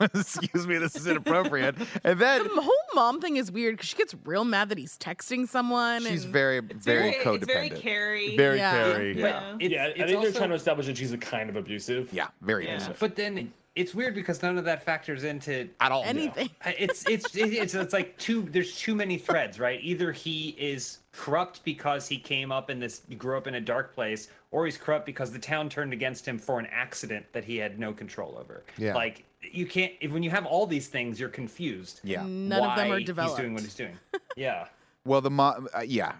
Excuse 0.00 0.66
me, 0.66 0.78
this 0.78 0.96
is 0.96 1.06
inappropriate. 1.06 1.76
And 2.02 2.18
then 2.18 2.42
The 2.44 2.60
whole 2.62 2.72
mom 2.94 3.20
thing 3.20 3.36
is 3.36 3.50
weird 3.52 3.76
because 3.76 3.88
she 3.88 3.96
gets 3.96 4.14
real 4.24 4.44
mad 4.44 4.68
that 4.70 4.78
he's 4.78 4.96
texting 4.98 5.46
someone. 5.48 6.02
she's 6.04 6.24
and 6.24 6.32
very, 6.32 6.58
It's 6.58 6.84
very, 6.84 7.10
very, 7.12 7.24
codependent. 7.24 7.36
It's 7.42 7.46
very 7.52 7.70
Carrie. 7.70 8.36
Very 8.36 8.58
Yeah. 8.58 8.72
Carrie. 8.72 9.14
But 9.14 9.20
Yeah. 9.20 9.56
it's, 9.60 9.72
yeah, 9.74 9.82
I 9.82 9.86
it's 9.88 10.10
think 10.10 10.22
they're 10.22 10.32
trying 10.32 10.48
to 10.50 10.54
establish 10.56 10.86
that 10.86 10.96
she's 10.96 11.12
a 11.12 11.18
kind 11.18 11.50
of 11.50 11.56
abusive. 11.56 12.12
yeah, 12.12 12.28
very 12.40 12.66
Yeah. 12.66 12.74
abusive. 12.76 12.96
But 12.98 13.16
then 13.16 13.52
it's 13.76 13.94
weird 13.94 14.14
because 14.14 14.40
none 14.42 14.56
of 14.56 14.64
that 14.64 14.82
factors 14.84 15.24
into 15.24 15.68
At 15.80 15.90
all. 15.92 16.04
anything. 16.04 16.48
it's 16.64 17.06
it's 17.08 17.34
it's 17.34 17.74
it's 17.74 17.92
like 17.92 18.16
too 18.18 18.42
there's 18.50 18.76
too 18.76 18.94
many 18.94 19.16
threads 19.18 19.58
right 19.58 19.80
either 19.82 20.12
he 20.12 20.50
is 20.58 20.98
corrupt 21.12 21.64
because 21.64 22.06
he 22.08 22.18
came 22.18 22.52
up 22.52 22.70
in 22.70 22.78
this 22.78 23.02
he 23.08 23.14
grew 23.14 23.36
up 23.36 23.46
in 23.46 23.56
a 23.56 23.60
dark 23.60 23.94
place 23.94 24.28
or 24.50 24.64
he's 24.64 24.76
corrupt 24.76 25.04
because 25.06 25.32
the 25.32 25.38
town 25.38 25.68
turned 25.68 25.92
against 25.92 26.26
him 26.26 26.38
for 26.38 26.58
an 26.58 26.66
accident 26.70 27.24
that 27.32 27.44
he 27.44 27.56
had 27.56 27.78
no 27.78 27.92
control 27.92 28.36
over 28.38 28.62
Yeah. 28.78 28.94
like 28.94 29.24
you 29.42 29.66
can't 29.66 29.92
if 30.00 30.12
when 30.12 30.22
you 30.22 30.30
have 30.30 30.46
all 30.46 30.66
these 30.66 30.88
things 30.88 31.18
you're 31.18 31.28
confused 31.28 32.00
Yeah. 32.04 32.22
None 32.26 32.62
of 32.70 32.76
them 32.76 32.92
are 32.92 33.00
developed. 33.00 33.36
he's 33.38 33.40
doing 33.42 33.54
what 33.54 33.62
he's 33.62 33.74
doing 33.74 33.96
yeah 34.36 34.66
Well, 35.06 35.20
the 35.20 35.30
mom, 35.30 35.68
uh, 35.74 35.82
yeah, 35.86 36.12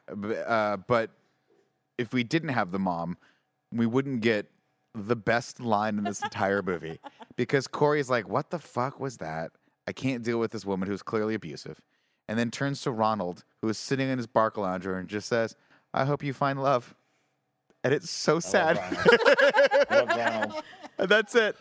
uh, 0.46 0.76
but 0.76 1.08
if 1.96 2.12
we 2.12 2.22
didn't 2.22 2.50
have 2.50 2.70
the 2.70 2.78
mom, 2.78 3.16
we 3.72 3.86
wouldn't 3.86 4.20
get 4.20 4.44
the 4.94 5.16
best 5.16 5.60
line 5.60 5.98
in 5.98 6.04
this 6.04 6.22
entire 6.22 6.62
movie 6.62 7.00
because 7.36 7.66
Corey's 7.66 8.08
like, 8.10 8.28
"What 8.28 8.50
the 8.50 8.58
fuck 8.58 9.00
was 9.00 9.16
that? 9.18 9.50
I 9.86 9.92
can't 9.92 10.22
deal 10.22 10.38
with 10.38 10.50
this 10.52 10.64
woman 10.64 10.88
who's 10.88 11.02
clearly 11.02 11.34
abusive," 11.34 11.80
and 12.28 12.38
then 12.38 12.50
turns 12.50 12.80
to 12.82 12.90
Ronald, 12.90 13.44
who 13.62 13.68
is 13.68 13.78
sitting 13.78 14.08
in 14.08 14.18
his 14.18 14.26
bark 14.26 14.56
lounger, 14.56 14.96
and 14.96 15.08
just 15.08 15.28
says, 15.28 15.56
"I 15.92 16.04
hope 16.04 16.22
you 16.22 16.32
find 16.32 16.62
love." 16.62 16.94
And 17.82 17.92
it's 17.92 18.08
so 18.10 18.40
sad. 18.40 18.76
Love 19.90 20.08
Ronald. 20.08 20.62
and 20.98 21.06
that's 21.08 21.34
it. 21.34 21.54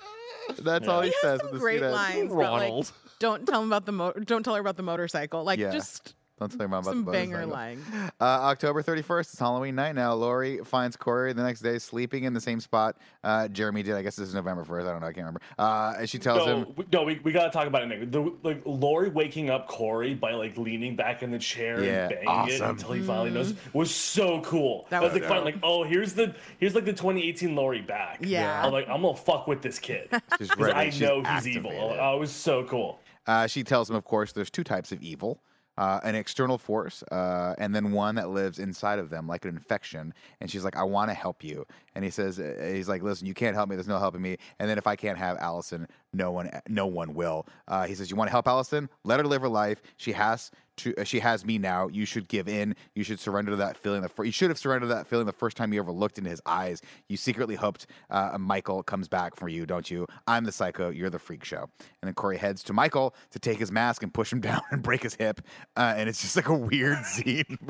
That's 0.59 0.87
all 0.87 1.01
he, 1.01 1.09
He 1.09 1.15
says. 1.21 1.31
has 1.31 1.41
in 1.41 1.47
some 1.49 1.59
great 1.59 1.75
scene 1.79 1.83
ends. 1.83 1.95
lines. 1.95 2.31
About, 2.31 2.37
like, 2.53 2.61
Ronald. 2.61 2.91
don't 3.19 3.45
tell 3.45 3.61
him 3.61 3.67
about 3.67 3.85
the 3.85 3.91
mo- 3.91 4.13
Don't 4.13 4.43
tell 4.43 4.53
her 4.55 4.61
about 4.61 4.77
the 4.77 4.83
motorcycle. 4.83 5.43
Like 5.43 5.59
Yeah. 5.59 5.71
just 5.71 6.15
Don't 6.43 6.57
tell 6.57 6.67
me 6.67 6.77
about 6.77 6.85
some 6.85 7.05
the 7.05 7.11
banger 7.11 7.45
motorcycle. 7.45 7.49
lines. 7.53 8.11
Uh, 8.19 8.23
October 8.25 8.83
31st, 8.83 9.19
it's 9.21 9.39
Halloween 9.39 9.75
night 9.75 9.95
now. 9.95 10.13
Laurie 10.13 10.57
finds 10.65 10.95
Corey 10.97 11.33
the 11.33 11.43
next 11.43 11.61
day 11.61 11.77
sleeping 11.79 12.25
in 12.25 12.33
the 12.33 12.41
same 12.41 12.59
spot 12.59 12.97
uh, 13.23 13.47
Jeremy 13.47 13.83
did. 13.83 13.95
I 13.95 14.01
guess 14.01 14.15
this 14.15 14.27
is 14.27 14.35
November 14.35 14.63
1st. 14.65 14.87
I 14.87 14.91
don't 14.91 15.01
know. 15.01 15.07
I 15.07 15.13
can't 15.13 15.17
remember. 15.25 15.41
Uh, 15.57 15.93
and 15.99 16.09
she 16.09 16.19
tells 16.19 16.45
No, 16.45 16.57
him, 16.57 16.67
we, 16.75 16.85
no, 16.91 17.03
we, 17.03 17.19
we 17.23 17.31
gotta 17.31 17.51
talk 17.51 17.67
about 17.67 17.83
it. 17.83 17.87
Nick. 17.87 18.11
The, 18.11 18.33
like 18.43 18.61
Laurie 18.65 19.09
waking 19.09 19.49
up 19.49 19.67
Corey 19.67 20.13
by 20.13 20.33
like 20.33 20.57
leaning 20.57 20.95
back 20.95 21.23
in 21.23 21.31
the 21.31 21.39
chair 21.39 21.83
Yeah, 21.83 22.01
and 22.03 22.09
banging 22.09 22.23
it 22.55 22.61
awesome. 22.61 22.69
until 22.71 22.91
he 22.91 23.01
finally 23.01 23.29
knows 23.31 23.53
was 23.73 23.93
so 23.93 24.41
cool. 24.41 24.87
That 24.89 24.99
That 24.99 25.03
was 25.03 25.13
was 25.13 25.21
like 25.21 25.29
fun. 25.29 25.45
Like, 25.45 25.55
oh, 25.63 25.83
here's 25.83 26.13
the 26.13 26.35
here's 26.59 26.75
like 26.75 26.85
the 26.85 26.91
2018 26.93 27.55
Laurie 27.55 27.81
back. 27.81 28.19
Yeah. 28.21 28.65
I'm 28.65 28.71
like, 28.73 28.87
I'm 28.89 29.01
gonna 29.01 29.15
fuck 29.15 29.47
with 29.47 29.61
this 29.61 29.79
kid 29.79 30.09
She's 30.37 30.49
because 30.49 30.57
ready. 30.57 30.73
I 30.73 30.89
She's 30.89 31.01
know 31.01 31.23
he's 31.23 31.47
evil. 31.47 31.71
activated. 31.71 31.99
Oh, 32.01 32.15
it 32.17 32.19
was 32.19 32.31
so 32.31 32.63
cool. 32.65 32.99
uh, 33.27 33.47
she 33.47 33.63
tells 33.63 33.89
him, 33.89 33.95
of 33.95 34.03
course, 34.03 34.33
there's 34.33 34.49
two 34.49 34.63
types 34.65 34.91
of 34.91 35.01
evil. 35.01 35.39
Uh, 35.75 35.99
an 36.03 36.13
external 36.13 36.59
force, 36.59 37.01
uh, 37.11 37.55
and 37.57 37.73
then 37.73 37.91
one 37.91 38.13
that 38.13 38.29
lives 38.29 38.59
inside 38.59 38.99
of 38.99 39.09
them, 39.09 39.27
like 39.27 39.43
an 39.43 39.55
infection. 39.55 40.13
And 40.39 40.51
she's 40.51 40.63
like, 40.63 40.75
"I 40.75 40.83
want 40.83 41.09
to 41.09 41.15
help 41.15 41.43
you." 41.43 41.65
And 41.95 42.03
he 42.05 42.11
says, 42.11 42.39
uh, 42.39 42.71
"He's 42.73 42.87
like, 42.87 43.01
listen, 43.01 43.25
you 43.25 43.33
can't 43.33 43.55
help 43.55 43.69
me. 43.69 43.75
There's 43.75 43.87
no 43.87 43.97
helping 43.97 44.21
me. 44.21 44.37
And 44.59 44.69
then 44.69 44.77
if 44.77 44.85
I 44.85 44.95
can't 44.95 45.17
have 45.17 45.37
Allison, 45.37 45.87
no 46.13 46.31
one, 46.31 46.49
no 46.67 46.85
one 46.87 47.13
will." 47.13 47.47
Uh, 47.67 47.85
he 47.85 47.95
says, 47.95 48.09
"You 48.09 48.15
want 48.17 48.27
to 48.29 48.31
help 48.31 48.47
Allison? 48.47 48.89
Let 49.03 49.19
her 49.19 49.25
live 49.25 49.41
her 49.41 49.49
life. 49.49 49.81
She 49.97 50.13
has 50.13 50.51
to. 50.77 50.95
Uh, 50.97 51.03
she 51.03 51.19
has 51.19 51.45
me 51.45 51.57
now. 51.57 51.87
You 51.87 52.05
should 52.05 52.27
give 52.27 52.47
in. 52.47 52.75
You 52.95 53.03
should 53.03 53.19
surrender 53.19 53.51
to 53.51 53.57
that 53.57 53.77
feeling. 53.77 54.01
The 54.01 54.09
fir- 54.09 54.23
you 54.23 54.31
should 54.31 54.49
have 54.49 54.57
surrendered 54.57 54.89
to 54.89 54.95
that 54.95 55.07
feeling 55.07 55.25
the 55.25 55.31
first 55.31 55.57
time 55.57 55.73
you 55.73 55.79
ever 55.79 55.91
looked 55.91 56.17
into 56.17 56.29
his 56.29 56.41
eyes. 56.45 56.81
You 57.09 57.17
secretly 57.17 57.55
hoped 57.55 57.85
uh, 58.09 58.37
Michael 58.39 58.83
comes 58.83 59.07
back 59.07 59.35
for 59.35 59.47
you, 59.49 59.65
don't 59.65 59.89
you? 59.91 60.07
I'm 60.27 60.43
the 60.45 60.51
psycho. 60.51 60.89
You're 60.89 61.09
the 61.09 61.19
freak 61.19 61.43
show." 61.43 61.69
And 62.01 62.07
then 62.07 62.13
Corey 62.13 62.37
heads 62.37 62.63
to 62.63 62.73
Michael 62.73 63.15
to 63.31 63.39
take 63.39 63.59
his 63.59 63.71
mask 63.71 64.03
and 64.03 64.13
push 64.13 64.31
him 64.33 64.39
down 64.49 64.61
and 64.71 64.81
break 64.81 65.03
his 65.03 65.15
hip. 65.15 65.41
Uh, 65.77 65.93
and 65.97 66.09
it's 66.09 66.21
just 66.21 66.35
like 66.35 66.47
a 66.49 66.53
weird 66.57 67.03
scene. 67.05 67.57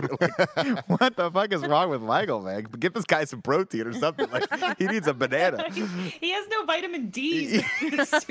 Like, 0.56 0.90
what 0.90 1.16
the 1.16 1.30
fuck 1.32 1.52
is 1.54 1.62
wrong 1.62 1.90
with 1.90 2.02
Michael, 2.02 2.42
man? 2.42 2.64
Get 2.80 2.94
this 2.94 3.04
guy 3.06 3.26
some 3.26 3.42
protein 3.42 3.88
or 3.88 3.94
something. 3.94 4.30
Like 4.32 4.78
he 4.78 4.86
needs 4.88 5.08
a 5.08 5.14
banana. 5.14 5.70
he 5.72 6.32
has 6.32 6.48
no 6.50 6.64
vitamin 6.66 7.10
D. 7.10 7.62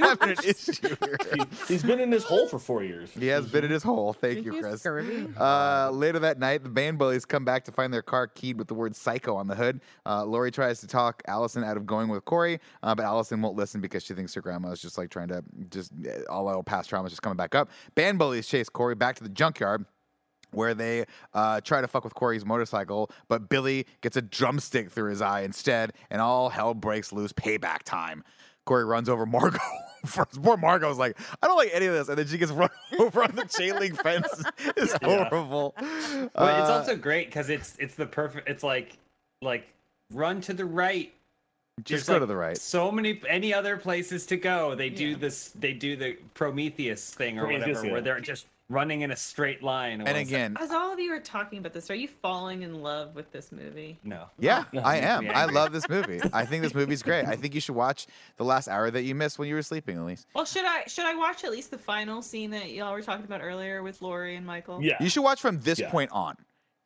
He's 0.10 0.18
having 0.20 0.30
an 0.30 0.44
issue 0.44 0.96
here. 1.04 1.16
He, 1.34 1.72
he's 1.72 1.82
been 1.82 2.00
in 2.00 2.10
this 2.10 2.24
hole 2.24 2.48
for 2.48 2.58
four 2.58 2.82
years. 2.82 3.10
He 3.12 3.26
has 3.28 3.46
been 3.46 3.64
in 3.64 3.70
his 3.70 3.82
hole. 3.82 4.12
Thank 4.12 4.34
Think 4.34 4.46
you, 4.46 4.60
Kris. 4.60 4.84
Uh, 4.84 5.90
later 5.92 6.18
that 6.18 6.38
night, 6.38 6.62
the 6.62 6.68
band 6.68 6.98
bullies 6.98 7.24
come 7.24 7.44
back 7.44 7.64
to 7.64 7.72
find 7.72 7.92
their 7.92 8.02
car 8.02 8.26
keyed 8.26 8.58
with 8.58 8.68
the 8.68 8.74
word 8.74 8.94
psycho 8.96 9.36
on 9.36 9.46
the 9.46 9.54
hood. 9.54 9.80
Uh, 10.06 10.24
Laurie 10.24 10.50
tries 10.50 10.80
to 10.80 10.86
talk 10.86 11.22
Allison 11.26 11.64
out 11.64 11.76
of 11.76 11.86
going 11.86 12.08
with 12.08 12.24
Corey, 12.24 12.58
uh, 12.82 12.94
but 12.94 13.04
Allison 13.04 13.40
won't 13.42 13.56
listen 13.56 13.80
because 13.80 14.02
she 14.02 14.14
thinks 14.14 14.34
her 14.34 14.40
grandma 14.40 14.70
is 14.70 14.80
just 14.80 14.98
like 14.98 15.10
trying 15.10 15.28
to 15.28 15.42
just 15.70 15.92
uh, 16.06 16.30
all 16.30 16.48
our 16.48 16.62
past 16.62 16.88
trauma 16.90 17.06
is 17.06 17.12
just 17.12 17.22
coming 17.22 17.36
back 17.36 17.54
up. 17.54 17.70
Band 17.94 18.18
bullies 18.18 18.46
chase 18.46 18.68
Corey 18.68 18.94
back 18.94 19.16
to 19.16 19.22
the 19.22 19.30
junkyard. 19.30 19.84
Where 20.54 20.74
they 20.74 21.06
uh, 21.32 21.62
try 21.62 21.80
to 21.80 21.88
fuck 21.88 22.04
with 22.04 22.12
Corey's 22.14 22.44
motorcycle, 22.44 23.10
but 23.26 23.48
Billy 23.48 23.86
gets 24.02 24.18
a 24.18 24.22
drumstick 24.22 24.90
through 24.90 25.08
his 25.08 25.22
eye 25.22 25.40
instead, 25.40 25.94
and 26.10 26.20
all 26.20 26.50
hell 26.50 26.74
breaks 26.74 27.10
loose. 27.10 27.32
Payback 27.32 27.84
time. 27.84 28.22
Corey 28.66 28.84
runs 28.84 29.08
over 29.08 29.24
Margot 29.24 29.58
first. 30.06 30.42
Poor 30.42 30.56
Margot's 30.56 30.98
like, 30.98 31.16
I 31.42 31.46
don't 31.46 31.56
like 31.56 31.70
any 31.72 31.86
of 31.86 31.94
this, 31.94 32.08
and 32.08 32.18
then 32.18 32.26
she 32.26 32.38
gets 32.38 32.52
run 32.52 32.70
over 32.98 33.22
on 33.24 33.34
the 33.34 33.44
chain 33.44 33.78
link 33.78 34.00
fence. 34.02 34.28
It's 34.76 34.94
Yeah. 35.02 35.28
horrible. 35.28 35.74
But 35.76 36.60
it's 36.60 36.70
Uh, 36.70 36.78
also 36.78 36.96
great 36.96 37.28
because 37.28 37.48
it's 37.50 37.76
it's 37.78 37.94
the 37.94 38.06
perfect. 38.06 38.48
It's 38.48 38.62
like 38.62 38.98
like 39.40 39.72
run 40.12 40.40
to 40.42 40.52
the 40.52 40.64
right. 40.64 41.12
just 41.84 42.06
There's, 42.06 42.06
go 42.06 42.12
like, 42.14 42.22
to 42.22 42.26
the 42.26 42.36
right. 42.36 42.56
So 42.58 42.90
many 42.92 43.20
any 43.28 43.52
other 43.54 43.76
places 43.76 44.26
to 44.26 44.36
go. 44.36 44.74
They 44.74 44.90
do 44.90 45.08
Yeah. 45.08 45.16
this. 45.18 45.48
They 45.50 45.72
do 45.72 45.96
the 45.96 46.12
Prometheus 46.34 47.12
thing 47.14 47.38
or 47.38 47.42
Prometheus, 47.46 47.66
whatever, 47.78 47.86
yeah. 47.86 47.92
where 47.92 48.00
they're 48.02 48.20
just 48.20 48.46
running 48.72 49.02
in 49.02 49.10
a 49.10 49.16
straight 49.16 49.62
line. 49.62 49.94
And 49.94 50.04
Well, 50.04 50.14
like, 50.14 50.26
again, 50.26 50.56
As 50.58 50.70
all 50.70 50.92
of 50.92 50.98
you 50.98 51.12
are 51.12 51.20
talking 51.20 51.58
about 51.58 51.72
this, 51.72 51.90
are 51.90 51.94
you 51.94 52.08
falling 52.08 52.62
in 52.62 52.82
love 52.82 53.14
with 53.14 53.30
this 53.30 53.52
movie? 53.52 53.98
no. 54.02 54.24
yeah, 54.38 54.64
No, 54.72 54.80
I 54.82 54.96
am. 54.96 55.28
I 55.30 55.44
love 55.44 55.72
this 55.72 55.88
movie. 55.88 56.20
I 56.32 56.44
think 56.44 56.62
this 56.62 56.74
movie's 56.74 57.02
great. 57.08 57.26
I 57.26 57.36
think 57.36 57.54
you 57.54 57.60
should 57.60 57.74
watch 57.76 58.06
the 58.36 58.44
last 58.44 58.68
hour 58.68 58.90
that 58.90 59.02
you 59.02 59.14
missed 59.14 59.38
when 59.38 59.48
you 59.48 59.54
were 59.54 59.62
sleeping, 59.62 59.96
at 59.98 60.04
least. 60.04 60.26
Well, 60.34 60.44
should 60.44 60.64
I 60.64 60.84
should 60.86 61.04
I 61.04 61.14
watch 61.14 61.44
at 61.44 61.50
least 61.52 61.70
the 61.70 61.78
final 61.78 62.22
scene 62.22 62.50
that 62.52 62.70
y'all 62.70 62.92
were 62.92 63.02
talking 63.02 63.24
about 63.24 63.42
earlier 63.42 63.82
with 63.82 64.00
Laurie 64.02 64.36
and 64.36 64.46
Michael? 64.46 64.82
Yeah. 64.82 64.96
You 65.00 65.08
should 65.08 65.22
watch 65.22 65.40
from 65.40 65.60
this 65.60 65.78
Yeah. 65.78 65.90
point 65.90 66.10
on. 66.12 66.36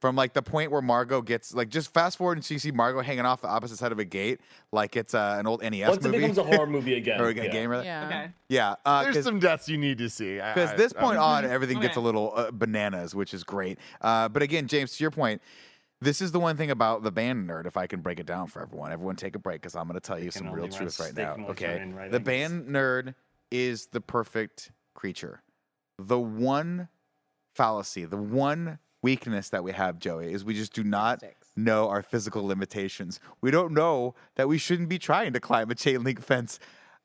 From 0.02 0.14
like 0.14 0.34
the 0.34 0.42
point 0.42 0.70
where 0.70 0.82
Margot 0.82 1.22
gets 1.22 1.54
like 1.54 1.70
just 1.70 1.92
fast 1.94 2.18
forward 2.18 2.36
and 2.36 2.50
you 2.50 2.58
see 2.58 2.70
Margot 2.70 3.00
hanging 3.00 3.24
off 3.24 3.40
the 3.40 3.48
opposite 3.48 3.78
side 3.78 3.92
of 3.92 3.98
a 3.98 4.04
gate, 4.04 4.40
like 4.70 4.94
it's 4.94 5.14
uh, 5.14 5.36
an 5.38 5.46
old 5.46 5.62
NES 5.62 5.88
Once 5.88 6.04
movie 6.04 6.18
it 6.18 6.20
becomes 6.20 6.36
a 6.38 6.42
horror 6.44 6.66
movie 6.66 6.94
again. 6.98 7.18
or 7.18 7.28
a 7.30 7.34
yeah. 7.34 7.46
game, 7.48 7.70
rather. 7.70 7.82
Yeah. 7.84 8.06
Okay. 8.06 8.30
Yeah, 8.50 8.74
uh, 8.84 9.02
There's 9.04 9.16
'cause- 9.16 9.24
some 9.24 9.38
deaths 9.40 9.70
you 9.70 9.78
need 9.78 9.96
to 9.98 10.10
see. 10.10 10.34
Because 10.34 10.70
I- 10.72 10.76
this 10.76 10.92
I 10.96 11.00
point 11.00 11.16
would- 11.16 11.24
on 11.24 11.44
everything 11.50 11.80
gets 11.80 11.96
a 11.96 12.00
little 12.00 12.32
uh, 12.36 12.50
bananas 12.52 13.14
which 13.14 13.32
is 13.32 13.42
great 13.42 13.78
uh, 14.02 14.28
but 14.28 14.42
again 14.42 14.66
james 14.68 14.96
to 14.96 15.02
your 15.04 15.10
point 15.10 15.40
this 16.02 16.20
is 16.20 16.30
the 16.30 16.38
one 16.40 16.56
thing 16.58 16.70
about 16.70 17.02
the 17.02 17.10
band 17.10 17.48
nerd 17.48 17.66
if 17.66 17.76
i 17.78 17.86
can 17.86 18.00
break 18.02 18.20
it 18.20 18.26
down 18.26 18.46
for 18.46 18.60
everyone 18.60 18.92
everyone 18.92 19.16
take 19.16 19.34
a 19.34 19.38
break 19.38 19.60
because 19.62 19.74
i'm 19.74 19.84
going 19.88 19.94
to 19.94 20.00
tell 20.00 20.18
you 20.18 20.30
some 20.30 20.50
real 20.52 20.68
truth 20.68 21.00
right 21.00 21.16
now 21.16 21.36
okay 21.48 21.90
right 21.94 22.10
the 22.10 22.20
band 22.20 22.66
nerd 22.68 23.14
is 23.50 23.86
the 23.88 24.00
perfect 24.00 24.70
creature 24.94 25.40
the 25.98 26.18
one 26.18 26.88
fallacy 27.54 28.04
the 28.04 28.16
one 28.18 28.78
weakness 29.06 29.50
that 29.50 29.62
we 29.62 29.72
have 29.72 29.98
joey 30.00 30.32
is 30.32 30.44
we 30.44 30.52
just 30.54 30.72
do 30.72 30.82
not 30.82 31.20
Sticks. 31.20 31.48
know 31.56 31.88
our 31.88 32.02
physical 32.02 32.44
limitations 32.44 33.20
we 33.40 33.50
don't 33.52 33.72
know 33.72 34.14
that 34.34 34.48
we 34.48 34.58
shouldn't 34.58 34.88
be 34.88 34.98
trying 34.98 35.32
to 35.32 35.40
climb 35.40 35.70
a 35.70 35.74
chain 35.76 36.02
link 36.02 36.20
fence 36.20 36.58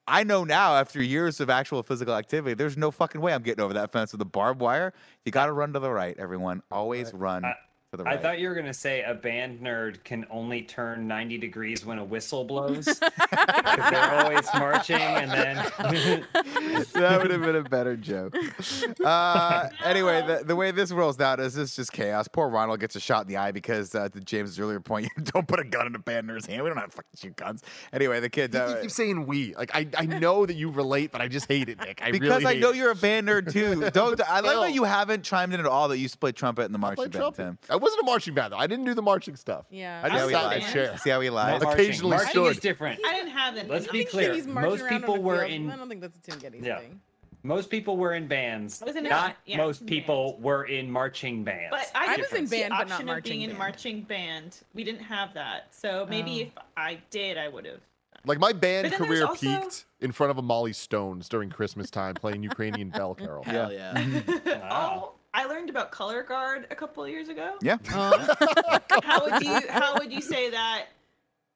I 0.08 0.24
know 0.24 0.44
now 0.44 0.70
after 0.78 1.00
years 1.02 1.40
of 1.40 1.50
actual 1.52 1.84
physical 1.84 2.16
activity, 2.16 2.56
there's 2.56 2.76
no 2.76 2.90
fucking 2.90 3.22
way 3.22 3.34
I'm 3.36 3.44
getting 3.44 3.64
over 3.64 3.76
that 3.76 3.92
fence 3.92 4.12
with 4.12 4.20
a 4.22 4.26
barbed 4.26 4.60
wire. 4.60 4.94
You 5.26 5.32
got 5.32 5.46
to 5.46 5.54
run 5.54 5.74
to 5.74 5.80
the 5.80 5.92
right, 5.92 6.16
everyone. 6.18 6.64
Always 6.72 7.14
run 7.14 7.46
I- 7.46 7.54
to 7.92 7.98
the 7.98 8.08
I 8.10 8.16
thought 8.18 8.40
you 8.40 8.48
were 8.48 8.56
gonna 8.56 8.74
say 8.74 9.04
a 9.04 9.14
band 9.14 9.60
nerd 9.60 10.04
can 10.06 10.26
only 10.30 10.62
turn 10.62 11.08
90 11.08 11.38
degrees 11.38 11.86
when 11.86 11.98
a 12.00 12.04
whistle 12.06 12.46
blows. 12.46 12.86
'Cause 13.02 13.90
they're 13.92 14.24
always 14.24 14.48
marching 14.56 14.96
and 14.96 15.30
then 15.32 15.56
that 16.94 17.20
would 17.22 17.32
have 17.32 17.42
been 17.42 17.56
a 17.58 17.64
better 17.64 17.96
joke. 17.98 18.36
Uh, 19.04 19.70
anyway, 19.84 20.24
the, 20.26 20.44
the 20.46 20.56
way 20.56 20.72
this 20.72 20.92
rolls 20.92 21.20
out 21.20 21.40
is 21.40 21.54
this 21.54 21.76
just 21.76 21.92
chaos. 21.92 22.28
Poor 22.28 22.48
Ronald 22.50 22.80
gets 22.80 22.96
a 22.96 23.00
shot 23.00 23.24
in 23.24 23.28
the 23.28 23.38
eye 23.38 23.52
because, 23.52 23.94
uh, 23.96 24.10
to 24.10 24.20
James' 24.22 24.60
earlier 24.60 24.80
point, 24.80 25.10
you 25.18 25.24
don't 25.32 25.48
put 25.48 25.60
a 25.60 25.64
gun 25.64 25.88
in 25.88 25.96
a 25.96 26.00
band 26.00 26.30
nerd's 26.30 26.46
hand. 26.46 26.64
We 26.64 26.70
don't 26.70 26.78
have 26.78 26.92
fucking 26.94 27.12
shoot 27.18 27.36
guns. 27.36 27.62
Anyway, 27.94 28.20
the 28.20 28.30
kid. 28.30 28.54
You 28.54 28.60
Uh, 28.60 28.82
keep 28.82 28.92
saying 28.92 29.26
we. 29.28 29.54
Like 29.56 29.72
I, 29.76 29.88
I 29.98 30.06
know 30.06 30.46
that 30.46 30.56
you 30.56 30.70
relate, 30.70 31.12
but 31.12 31.22
I 31.22 31.28
just 31.28 31.48
hate 31.48 31.70
it, 31.70 31.80
Nick. 31.80 32.02
I 32.02 32.12
because 32.12 32.42
really 32.44 32.58
I 32.58 32.60
know 32.60 32.70
it. 32.72 32.78
you're 32.78 32.92
a 32.92 32.96
band 32.96 33.28
nerd 33.28 33.52
too. 33.52 33.90
Don't 33.92 34.20
I 34.22 34.40
like 34.40 34.56
that 34.68 34.74
you 34.74 34.84
haven't 34.84 35.24
chimed 35.24 35.54
in 35.54 35.60
at 35.60 35.66
all 35.66 35.88
that 35.90 35.98
you 35.98 36.04
used 36.04 36.14
to 36.14 36.20
play 36.20 36.32
trumpet 36.32 36.64
in 36.64 36.72
the 36.72 36.78
marching 36.80 37.10
band. 37.10 37.36
Tim. 37.36 37.58
I 37.70 37.76
wasn't 37.82 38.04
a 38.04 38.06
marching 38.06 38.34
band 38.34 38.54
though. 38.54 38.58
I 38.58 38.68
didn't 38.68 38.86
do 38.86 38.94
the 38.94 39.02
marching 39.02 39.36
stuff. 39.36 39.66
Yeah. 39.70 40.02
I 40.04 40.10
just 40.10 40.30
sat 40.30 40.44
in 40.54 40.60
lies? 40.62 40.66
the 40.68 40.72
chair. 40.74 40.98
See 40.98 41.10
how 41.10 41.20
he 41.22 41.30
lies? 41.30 41.62
Not 41.62 41.74
Occasionally 41.74 42.16
marching. 42.18 42.42
Marching 42.42 42.58
is 42.58 42.60
different. 42.62 43.00
I 43.06 43.14
didn't 43.14 43.32
have 43.32 43.58
any. 43.58 43.68
Let's 43.70 43.88
I 43.90 43.92
be 43.92 44.06
clear. 44.06 44.34
he's 44.34 44.48
Most 44.48 44.88
people 44.88 45.22
were 45.22 45.40
field. 45.40 45.52
in 45.52 45.72
I 45.72 45.76
don't 45.76 45.90
think 45.90 46.02
that's 46.02 46.18
a 46.18 46.22
Tim 46.22 46.40
Gettys 46.40 46.66
Yeah. 46.66 46.80
thing. 46.80 47.00
most 47.44 47.70
people 47.72 47.98
were 47.98 48.14
in 48.14 48.28
bands. 48.28 48.84
Was 48.86 48.96
in 48.96 49.06
a- 49.06 49.10
not 49.10 49.36
yeah, 49.46 49.58
most 49.58 49.82
in 49.82 49.88
people 49.88 50.38
were 50.40 50.66
in 50.66 50.92
marching 50.92 51.44
bands. 51.44 51.70
But 51.72 51.92
I, 51.96 52.14
I 52.14 52.18
was 52.18 52.32
in 52.34 52.46
band, 52.48 52.74
but 52.78 52.88
not 52.88 53.04
marching 53.06 53.40
being 53.40 53.50
in 53.50 53.58
marching 53.58 54.02
band. 54.04 54.58
We 54.76 54.84
didn't 54.84 55.02
have 55.02 55.34
that, 55.34 55.74
so 55.74 56.06
maybe 56.10 56.44
Oh. 56.44 56.48
if 56.48 56.64
I 56.78 57.00
did, 57.10 57.38
I 57.40 57.48
would 57.48 57.66
have. 57.66 57.80
Like 58.24 58.38
my 58.38 58.54
band 58.54 58.94
career 58.94 59.26
also- 59.26 59.48
peaked 59.62 59.86
in 60.02 60.12
front 60.12 60.30
of 60.30 60.38
a 60.38 60.44
Mollie 60.44 60.74
Stone's 60.74 61.28
during 61.28 61.50
Christmas 61.50 61.90
time 61.90 62.14
playing 62.14 62.44
Ukrainian 62.44 62.90
bell 62.92 63.16
carol. 63.22 63.44
Hell 63.44 63.74
yeah. 63.74 64.22
Oh, 64.70 65.14
I 65.42 65.46
learned 65.46 65.72
about 65.72 65.90
color 65.90 66.22
guard 66.22 66.68
a 66.70 66.76
couple 66.76 67.04
of 67.04 67.10
years 67.10 67.28
ago. 67.28 67.56
Yeah. 67.64 67.78
Oh. 67.92 68.28
How 69.04 69.26
would 69.26 69.44
you 69.44 69.60
How 69.70 69.98
would 69.98 70.14
you 70.14 70.22
say 70.22 70.52
that 70.52 70.86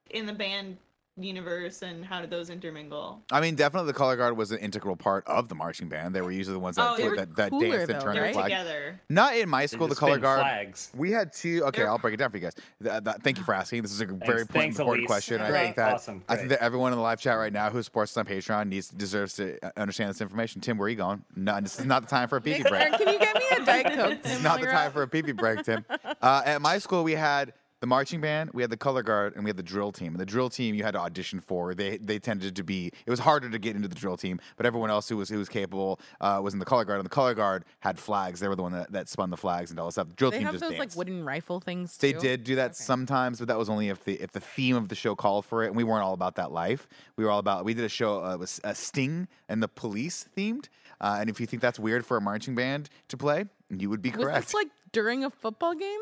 in 0.09 0.25
the 0.25 0.33
band 0.33 0.77
universe, 1.17 1.81
and 1.81 2.03
how 2.03 2.19
did 2.21 2.29
those 2.29 2.49
intermingle? 2.49 3.21
I 3.31 3.39
mean, 3.41 3.55
definitely 3.55 3.87
the 3.87 3.97
color 3.97 4.15
guard 4.17 4.35
was 4.35 4.51
an 4.51 4.57
integral 4.59 4.95
part 4.95 5.25
of 5.27 5.47
the 5.47 5.55
marching 5.55 5.87
band. 5.87 6.13
They 6.13 6.21
were 6.21 6.31
usually 6.31 6.53
the 6.53 6.59
ones 6.59 6.75
that 6.75 6.89
Oh, 6.91 6.97
they 6.97 7.07
that, 7.15 7.35
that 7.37 7.49
cooler, 7.51 7.69
danced 7.77 7.89
and 7.91 8.01
though, 8.01 8.03
turned 8.05 8.17
They 8.17 8.21
were 8.21 8.27
the 8.27 8.33
flag. 8.33 8.45
together. 8.45 8.99
Not 9.09 9.35
in 9.35 9.47
my 9.49 9.65
school, 9.65 9.87
the 9.87 9.95
color 9.95 10.17
guard. 10.17 10.39
flags. 10.41 10.91
We 10.95 11.11
had 11.11 11.31
two. 11.31 11.63
Okay, 11.65 11.81
They're- 11.81 11.89
I'll 11.89 11.97
break 11.97 12.13
it 12.13 12.17
down 12.17 12.31
for 12.31 12.37
you 12.37 12.43
guys. 12.43 12.55
Th- 12.83 13.03
th- 13.03 13.15
thank 13.23 13.37
you 13.37 13.43
for 13.43 13.53
asking. 13.53 13.81
This 13.81 13.91
is 13.91 14.01
a 14.01 14.05
very 14.05 14.17
Thanks- 14.17 14.29
important, 14.41 14.51
thanks, 14.51 14.79
important 14.79 15.03
Elyse. 15.05 15.07
question. 15.07 15.41
I 15.41 15.51
think 15.51 15.75
that 15.77 15.93
Awesome. 15.93 16.23
I 16.27 16.35
think 16.35 16.49
that 16.49 16.61
everyone 16.61 16.91
in 16.91 16.97
the 16.97 17.03
live 17.03 17.19
chat 17.21 17.37
right 17.37 17.53
now 17.53 17.69
who 17.69 17.81
supports 17.81 18.11
us 18.11 18.17
on 18.17 18.25
Patreon 18.25 18.67
needs 18.67 18.89
deserves 18.89 19.35
to 19.35 19.57
uh, 19.65 19.71
understand 19.77 20.09
this 20.09 20.21
information. 20.21 20.61
Tim, 20.61 20.77
where 20.77 20.87
are 20.87 20.89
you 20.89 20.95
going? 20.95 21.23
No, 21.35 21.59
this 21.61 21.79
is 21.79 21.85
not 21.85 22.01
the 22.01 22.07
time 22.09 22.27
for 22.27 22.37
a 22.37 22.41
pee 22.41 22.61
break. 22.67 22.91
Can 22.97 23.07
you 23.13 23.19
get 23.19 23.35
me 23.35 23.43
a 23.61 23.65
Diet 23.65 23.93
Coke? 23.95 24.21
This 24.23 24.37
is 24.37 24.43
not 24.43 24.59
the 24.59 24.67
time 24.67 24.91
for 24.91 25.01
a 25.03 25.07
pee 25.07 25.23
pee 25.23 25.31
break, 25.31 25.63
Tim. 25.63 25.85
Uh, 26.21 26.41
at 26.45 26.61
my 26.61 26.77
school, 26.77 27.03
we 27.03 27.13
had 27.13 27.53
the 27.85 27.89
marching 27.89 28.19
band, 28.19 28.49
we 28.51 28.63
had 28.63 28.71
the 28.71 28.77
color 28.77 29.03
guard, 29.03 29.35
and 29.35 29.43
we 29.43 29.49
had 29.49 29.57
the 29.57 29.61
drill 29.63 29.91
team. 29.91 30.13
And 30.13 30.19
the 30.19 30.25
drill 30.25 30.49
team 30.49 30.73
you 30.73 30.83
had 30.83 30.95
to 30.95 30.99
audition 30.99 31.39
for. 31.39 31.75
They 31.75 31.97
they 31.97 32.17
tended 32.17 32.55
to 32.55 32.63
be. 32.63 32.87
It 33.05 33.09
was 33.11 33.19
harder 33.19 33.47
to 33.47 33.59
get 33.59 33.75
into 33.75 33.87
the 33.87 33.93
drill 33.93 34.17
team, 34.17 34.39
but 34.57 34.65
everyone 34.65 34.89
else 34.89 35.07
who 35.07 35.17
was 35.17 35.29
who 35.29 35.37
was 35.37 35.49
capable 35.49 35.99
uh, 36.19 36.39
was 36.43 36.53
in 36.53 36.59
the 36.59 36.65
color 36.65 36.83
guard. 36.83 36.97
And 36.99 37.05
the 37.05 37.09
color 37.11 37.35
guard 37.35 37.63
had 37.81 37.99
flags. 37.99 38.39
They 38.39 38.47
were 38.47 38.55
the 38.55 38.63
one 38.63 38.71
that, 38.71 38.91
that 38.91 39.07
spun 39.07 39.29
the 39.29 39.37
flags 39.37 39.69
and 39.69 39.79
all 39.79 39.85
that 39.85 39.91
stuff. 39.91 40.07
The 40.09 40.15
drill 40.15 40.31
They 40.31 40.37
team 40.37 40.45
have 40.47 40.53
just 40.55 40.61
those 40.63 40.71
danced. 40.77 40.95
like 40.95 40.97
wooden 40.97 41.23
rifle 41.23 41.59
things. 41.59 41.95
They 41.97 42.13
did 42.13 42.43
do 42.43 42.55
that 42.55 42.71
Okay. 42.71 42.73
sometimes, 42.73 43.37
but 43.37 43.47
that 43.49 43.57
was 43.59 43.69
only 43.69 43.89
if 43.89 44.03
the 44.03 44.13
if 44.19 44.31
the 44.31 44.39
theme 44.39 44.75
of 44.75 44.89
the 44.89 44.95
show 44.95 45.13
called 45.15 45.45
for 45.45 45.63
it, 45.63 45.67
and 45.67 45.75
we 45.75 45.83
weren't 45.83 46.03
all 46.03 46.13
about 46.15 46.35
that 46.37 46.51
life. 46.51 46.87
We 47.17 47.23
were 47.23 47.29
all 47.29 47.39
about. 47.39 47.65
We 47.65 47.75
did 47.75 47.85
a 47.85 47.89
show 47.89 48.23
uh, 48.23 48.35
was 48.37 48.59
a 48.63 48.73
Sting 48.73 49.27
and 49.47 49.61
the 49.61 49.67
Police 49.67 50.27
themed, 50.35 50.69
uh, 51.01 51.17
and 51.19 51.29
if 51.29 51.39
you 51.39 51.45
think 51.45 51.61
that's 51.61 51.77
weird 51.79 52.03
for 52.03 52.17
a 52.17 52.21
marching 52.21 52.55
band 52.55 52.89
to 53.09 53.17
play, 53.17 53.45
you 53.69 53.91
would 53.91 54.01
be 54.01 54.09
correct. 54.09 54.45
this 54.47 54.53
like 54.55 54.69
during 54.95 55.25
a 55.25 55.29
football 55.29 55.75
game? 55.75 55.99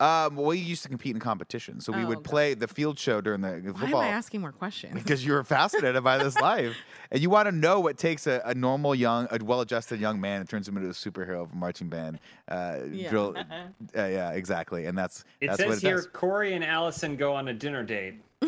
um, 0.00 0.36
well, 0.36 0.46
we 0.46 0.58
used 0.58 0.82
to 0.82 0.88
compete 0.88 1.14
in 1.14 1.20
competition, 1.20 1.80
so 1.80 1.92
we 1.92 2.04
Oh, 2.04 2.08
would 2.08 2.18
got 2.22 2.24
play 2.24 2.54
the 2.54 2.68
field 2.68 2.98
show 2.98 3.20
during 3.20 3.40
the 3.40 3.60
the 3.64 3.72
Why 3.72 3.80
football. 3.80 4.02
am 4.02 4.08
I 4.12 4.16
asking 4.16 4.40
more 4.42 4.52
questions? 4.52 4.94
because 4.94 5.24
you 5.24 5.32
were 5.32 5.42
fascinated 5.44 6.04
by 6.04 6.18
this 6.22 6.38
life, 6.38 6.76
and 7.10 7.20
you 7.22 7.30
want 7.30 7.46
to 7.48 7.52
know 7.52 7.80
what 7.80 7.96
takes 7.98 8.26
a, 8.26 8.42
a 8.44 8.54
normal 8.54 8.94
young, 8.94 9.26
a 9.30 9.42
well-adjusted 9.42 9.98
young 9.98 10.20
man 10.20 10.40
and 10.40 10.48
turns 10.48 10.68
him 10.68 10.76
into 10.76 10.88
a 10.90 10.92
superhero 10.92 11.42
of 11.42 11.52
a 11.52 11.56
marching 11.56 11.88
band. 11.88 12.18
Uh, 12.48 12.80
Yeah. 12.92 13.08
drill, 13.10 13.34
uh, 13.38 13.44
yeah, 13.94 14.30
exactly, 14.32 14.84
and 14.86 14.96
that's 14.96 15.24
It 15.40 15.46
that's 15.48 15.58
says 15.60 15.68
what 15.68 15.76
it 15.78 15.80
here 15.82 15.96
does. 15.96 16.06
Corey 16.12 16.52
and 16.54 16.62
Allison 16.64 17.16
go 17.16 17.34
on 17.34 17.48
a 17.48 17.54
dinner 17.54 17.82
date. 17.82 18.20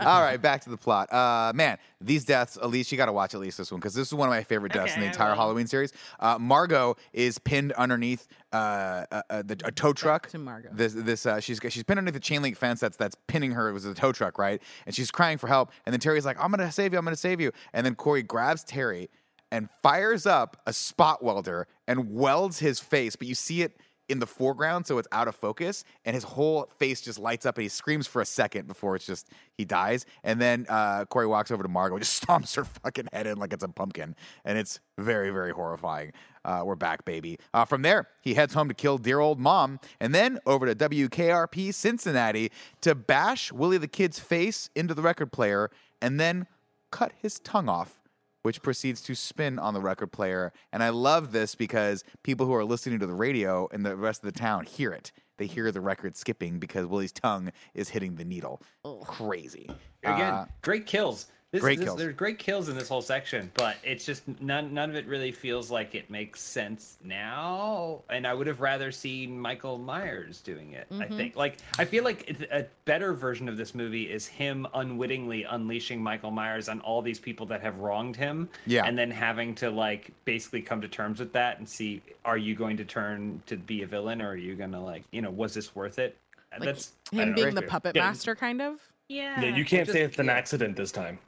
All 0.00 0.20
right, 0.22 0.38
back 0.40 0.62
to 0.62 0.70
the 0.70 0.76
plot. 0.76 1.12
Uh, 1.12 1.52
man, 1.54 1.78
these 2.00 2.24
deaths, 2.24 2.56
Elyse, 2.62 2.90
you 2.90 2.96
got 2.98 3.06
to 3.06 3.12
watch 3.12 3.34
at 3.34 3.40
least 3.40 3.58
this 3.58 3.70
one 3.70 3.80
because 3.80 3.94
this 3.94 4.08
is 4.08 4.14
one 4.14 4.28
of 4.28 4.32
my 4.32 4.42
favorite 4.42 4.72
deaths 4.72 4.94
in 4.94 5.00
the 5.00 5.06
entire. 5.06 5.34
Halloween 5.34 5.66
series. 5.66 5.92
Uh, 6.20 6.38
Margot 6.38 6.96
is 7.12 7.33
pinned 7.38 7.72
underneath 7.72 8.26
uh, 8.52 9.04
uh, 9.10 9.22
uh, 9.30 9.42
the, 9.42 9.60
a 9.64 9.72
tow 9.72 9.92
truck. 9.92 10.28
to 10.28 10.38
Margot. 10.38 10.70
This, 10.72 10.92
this, 10.94 11.26
uh, 11.26 11.40
she's 11.40 11.60
she's 11.68 11.82
pinned 11.82 11.98
underneath 11.98 12.14
the 12.14 12.20
chain 12.20 12.42
link 12.42 12.56
fence 12.56 12.80
that's 12.80 12.96
that's 12.96 13.16
pinning 13.26 13.52
her. 13.52 13.68
It 13.68 13.72
was 13.72 13.84
a 13.84 13.94
tow 13.94 14.12
truck, 14.12 14.38
right? 14.38 14.62
And 14.86 14.94
she's 14.94 15.10
crying 15.10 15.38
for 15.38 15.48
help. 15.48 15.70
And 15.86 15.92
then 15.92 16.00
Terry's 16.00 16.24
like, 16.24 16.36
"I'm 16.40 16.50
gonna 16.50 16.70
save 16.72 16.92
you. 16.92 16.98
I'm 16.98 17.04
gonna 17.04 17.16
save 17.16 17.40
you." 17.40 17.52
And 17.72 17.84
then 17.84 17.94
Corey 17.94 18.22
grabs 18.22 18.64
Terry 18.64 19.10
and 19.50 19.68
fires 19.82 20.26
up 20.26 20.56
a 20.66 20.72
spot 20.72 21.22
welder 21.22 21.68
and 21.86 22.12
welds 22.12 22.58
his 22.58 22.80
face, 22.80 23.14
but 23.14 23.28
you 23.28 23.34
see 23.34 23.62
it 23.62 23.76
in 24.08 24.18
the 24.18 24.26
foreground, 24.26 24.86
so 24.86 24.98
it's 24.98 25.08
out 25.12 25.28
of 25.28 25.34
focus, 25.34 25.84
and 26.04 26.14
his 26.14 26.24
whole 26.24 26.68
face 26.78 27.00
just 27.00 27.18
lights 27.18 27.46
up, 27.46 27.56
and 27.56 27.62
he 27.62 27.68
screams 27.68 28.06
for 28.06 28.20
a 28.20 28.26
second 28.26 28.66
before 28.66 28.96
it's 28.96 29.06
just 29.06 29.28
he 29.56 29.64
dies, 29.64 30.04
and 30.22 30.40
then 30.40 30.66
uh, 30.68 31.04
Corey 31.06 31.26
walks 31.26 31.50
over 31.50 31.62
to 31.62 31.68
Margot, 31.68 31.98
just 31.98 32.22
stomps 32.26 32.56
her 32.56 32.64
fucking 32.64 33.08
head 33.12 33.26
in 33.26 33.38
like 33.38 33.52
it's 33.52 33.64
a 33.64 33.68
pumpkin, 33.68 34.14
and 34.44 34.58
it's 34.58 34.80
very, 34.98 35.30
very 35.30 35.52
horrifying. 35.52 36.12
Uh, 36.44 36.62
we're 36.64 36.74
back, 36.74 37.04
baby. 37.06 37.38
Uh, 37.54 37.64
from 37.64 37.82
there, 37.82 38.08
he 38.20 38.34
heads 38.34 38.52
home 38.52 38.68
to 38.68 38.74
kill 38.74 38.98
dear 38.98 39.20
old 39.20 39.40
mom, 39.40 39.80
and 40.00 40.14
then 40.14 40.38
over 40.46 40.66
to 40.66 40.74
WKRP 40.74 41.72
Cincinnati 41.72 42.50
to 42.82 42.94
bash 42.94 43.50
Willie 43.52 43.78
the 43.78 43.88
Kid's 43.88 44.18
face 44.18 44.68
into 44.74 44.92
the 44.92 45.02
record 45.02 45.32
player, 45.32 45.70
and 46.02 46.20
then 46.20 46.46
cut 46.90 47.12
his 47.20 47.38
tongue 47.40 47.68
off 47.68 47.98
which 48.44 48.60
proceeds 48.60 49.00
to 49.00 49.14
spin 49.14 49.58
on 49.58 49.72
the 49.72 49.80
record 49.80 50.12
player. 50.12 50.52
And 50.70 50.82
I 50.82 50.90
love 50.90 51.32
this 51.32 51.54
because 51.54 52.04
people 52.22 52.44
who 52.44 52.52
are 52.54 52.64
listening 52.64 52.98
to 52.98 53.06
the 53.06 53.14
radio 53.14 53.66
and 53.72 53.86
the 53.86 53.96
rest 53.96 54.22
of 54.22 54.30
the 54.30 54.38
town 54.38 54.66
hear 54.66 54.92
it. 54.92 55.12
They 55.38 55.46
hear 55.46 55.72
the 55.72 55.80
record 55.80 56.14
skipping 56.14 56.58
because 56.58 56.84
Willie's 56.86 57.10
tongue 57.10 57.52
is 57.72 57.88
hitting 57.88 58.16
the 58.16 58.24
needle. 58.24 58.60
Crazy. 59.06 59.66
Again, 60.02 60.34
Uh, 60.34 60.46
great 60.60 60.84
kills. 60.84 61.26
This, 61.54 61.62
Great 61.62 61.78
this- 61.78 61.86
kills. 61.86 61.98
There's 62.00 62.16
great 62.16 62.40
kills 62.40 62.68
in 62.68 62.76
this 62.76 62.88
whole 62.88 63.00
section, 63.00 63.48
but 63.54 63.76
it's 63.84 64.04
just 64.04 64.26
none. 64.40 64.74
None 64.74 64.90
of 64.90 64.96
it 64.96 65.06
really 65.06 65.30
feels 65.30 65.70
like 65.70 65.94
it 65.94 66.10
makes 66.10 66.40
sense 66.40 66.98
now. 67.04 68.02
And 68.10 68.26
I 68.26 68.34
would 68.34 68.48
have 68.48 68.60
rather 68.60 68.90
seen 68.90 69.38
Michael 69.38 69.78
Myers 69.78 70.40
doing 70.40 70.72
it. 70.72 70.88
I 70.90 70.94
mm-hmm. 70.94 71.16
think. 71.16 71.36
Like 71.36 71.58
I 71.78 71.84
feel 71.84 72.02
like 72.02 72.28
a 72.50 72.66
better 72.86 73.12
version 73.12 73.48
of 73.48 73.56
this 73.56 73.72
movie 73.72 74.10
is 74.10 74.26
him 74.26 74.66
unwittingly 74.74 75.44
unleashing 75.44 76.02
Michael 76.02 76.32
Myers 76.32 76.68
on 76.68 76.80
all 76.80 77.00
these 77.00 77.20
people 77.20 77.46
that 77.46 77.60
have 77.60 77.78
wronged 77.78 78.16
him. 78.16 78.48
Yeah. 78.66 78.84
And 78.84 78.98
then 78.98 79.12
having 79.12 79.54
to 79.54 79.70
like 79.70 80.10
basically 80.24 80.60
come 80.60 80.80
to 80.80 80.88
terms 80.88 81.20
with 81.20 81.32
that 81.34 81.60
and 81.60 81.68
see, 81.68 82.02
are 82.24 82.36
you 82.36 82.56
going 82.56 82.76
to 82.78 82.84
turn 82.84 83.40
to 83.46 83.56
be 83.56 83.82
a 83.82 83.86
villain 83.86 84.20
or 84.20 84.30
are 84.30 84.36
you 84.36 84.56
gonna 84.56 84.82
like, 84.82 85.04
you 85.12 85.22
know, 85.22 85.30
was 85.30 85.54
this 85.54 85.76
worth 85.76 86.00
it? 86.00 86.16
Like 86.50 86.62
That's 86.62 86.94
him 87.12 87.32
being 87.32 87.54
know. 87.54 87.60
the 87.60 87.62
puppet 87.62 87.94
Yeah. 87.94 88.08
master, 88.08 88.34
kind 88.34 88.60
of. 88.60 88.80
Yeah. 89.08 89.40
Yeah, 89.40 89.54
you 89.54 89.64
can't 89.64 89.86
just- 89.86 89.92
say 89.96 90.02
it's 90.02 90.18
an 90.18 90.26
yeah. 90.26 90.32
accident 90.32 90.76
this 90.76 90.90
time. 90.90 91.20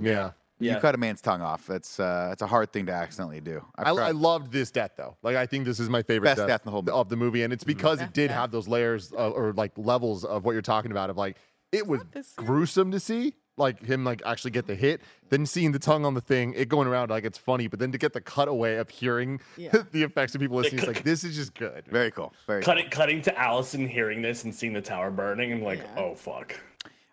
Yeah. 0.00 0.32
You 0.58 0.76
cut 0.76 0.94
a 0.94 0.98
man's 0.98 1.22
tongue 1.22 1.40
off. 1.40 1.66
That's 1.66 1.98
uh, 1.98 2.26
that's 2.28 2.42
a 2.42 2.46
hard 2.46 2.70
thing 2.72 2.86
to 2.86 2.92
accidentally 2.92 3.40
do. 3.40 3.64
I've 3.76 3.96
I, 3.96 4.10
loved 4.10 4.52
this 4.52 4.70
death 4.70 4.92
though. 4.96 5.16
Like 5.22 5.36
I 5.36 5.46
think 5.46 5.64
this 5.64 5.80
is 5.80 5.88
my 5.88 6.02
favorite 6.02 6.36
Best 6.36 6.46
death 6.46 6.60
in 6.60 6.66
the 6.66 6.70
whole 6.70 6.82
movie. 6.82 6.92
of 6.92 7.08
the 7.08 7.16
movie, 7.16 7.42
and 7.42 7.52
it's 7.52 7.64
because 7.64 8.00
it 8.00 8.12
did 8.12 8.30
have 8.30 8.50
those 8.50 8.68
layers 8.68 9.12
uh, 9.12 9.30
or 9.30 9.52
like 9.54 9.72
levels 9.76 10.24
of 10.24 10.44
what 10.44 10.52
you're 10.52 10.60
talking 10.60 10.90
about. 10.90 11.08
Of 11.08 11.16
like 11.16 11.38
it 11.72 11.86
was 11.86 12.02
gruesome 12.36 12.90
to 12.90 13.00
see, 13.00 13.34
like 13.56 13.82
him 13.82 14.04
like 14.04 14.20
actually 14.26 14.50
get 14.50 14.66
the 14.66 14.74
hit, 14.74 15.00
then 15.30 15.46
seeing 15.46 15.72
the 15.72 15.78
tongue 15.78 16.04
on 16.04 16.12
the 16.12 16.20
thing, 16.20 16.52
it 16.54 16.68
going 16.68 16.88
around 16.88 17.10
like 17.10 17.24
it's 17.24 17.38
funny, 17.38 17.66
but 17.66 17.78
then 17.78 17.92
to 17.92 17.98
get 17.98 18.12
the 18.12 18.20
cutaway 18.20 18.76
of 18.76 18.90
hearing 18.90 19.40
Yeah. 19.56 19.70
the 19.92 20.02
effects 20.02 20.34
of 20.34 20.42
people 20.42 20.58
listening, 20.58 20.80
it's 20.80 20.88
like 20.88 21.04
this 21.04 21.24
is 21.24 21.36
just 21.36 21.54
good. 21.54 21.84
Very 21.86 22.10
cool. 22.10 22.34
Very 22.46 22.60
cool. 22.62 22.74
Cutting, 22.74 22.90
cutting 22.90 23.22
to 23.22 23.38
Allison 23.38 23.86
hearing 23.86 24.20
this 24.20 24.44
and 24.44 24.54
seeing 24.54 24.72
the 24.74 24.82
tower 24.82 25.10
burning, 25.10 25.52
and 25.52 25.62
like, 25.62 25.78
Yeah. 25.78 26.02
oh 26.02 26.14
fuck. 26.14 26.58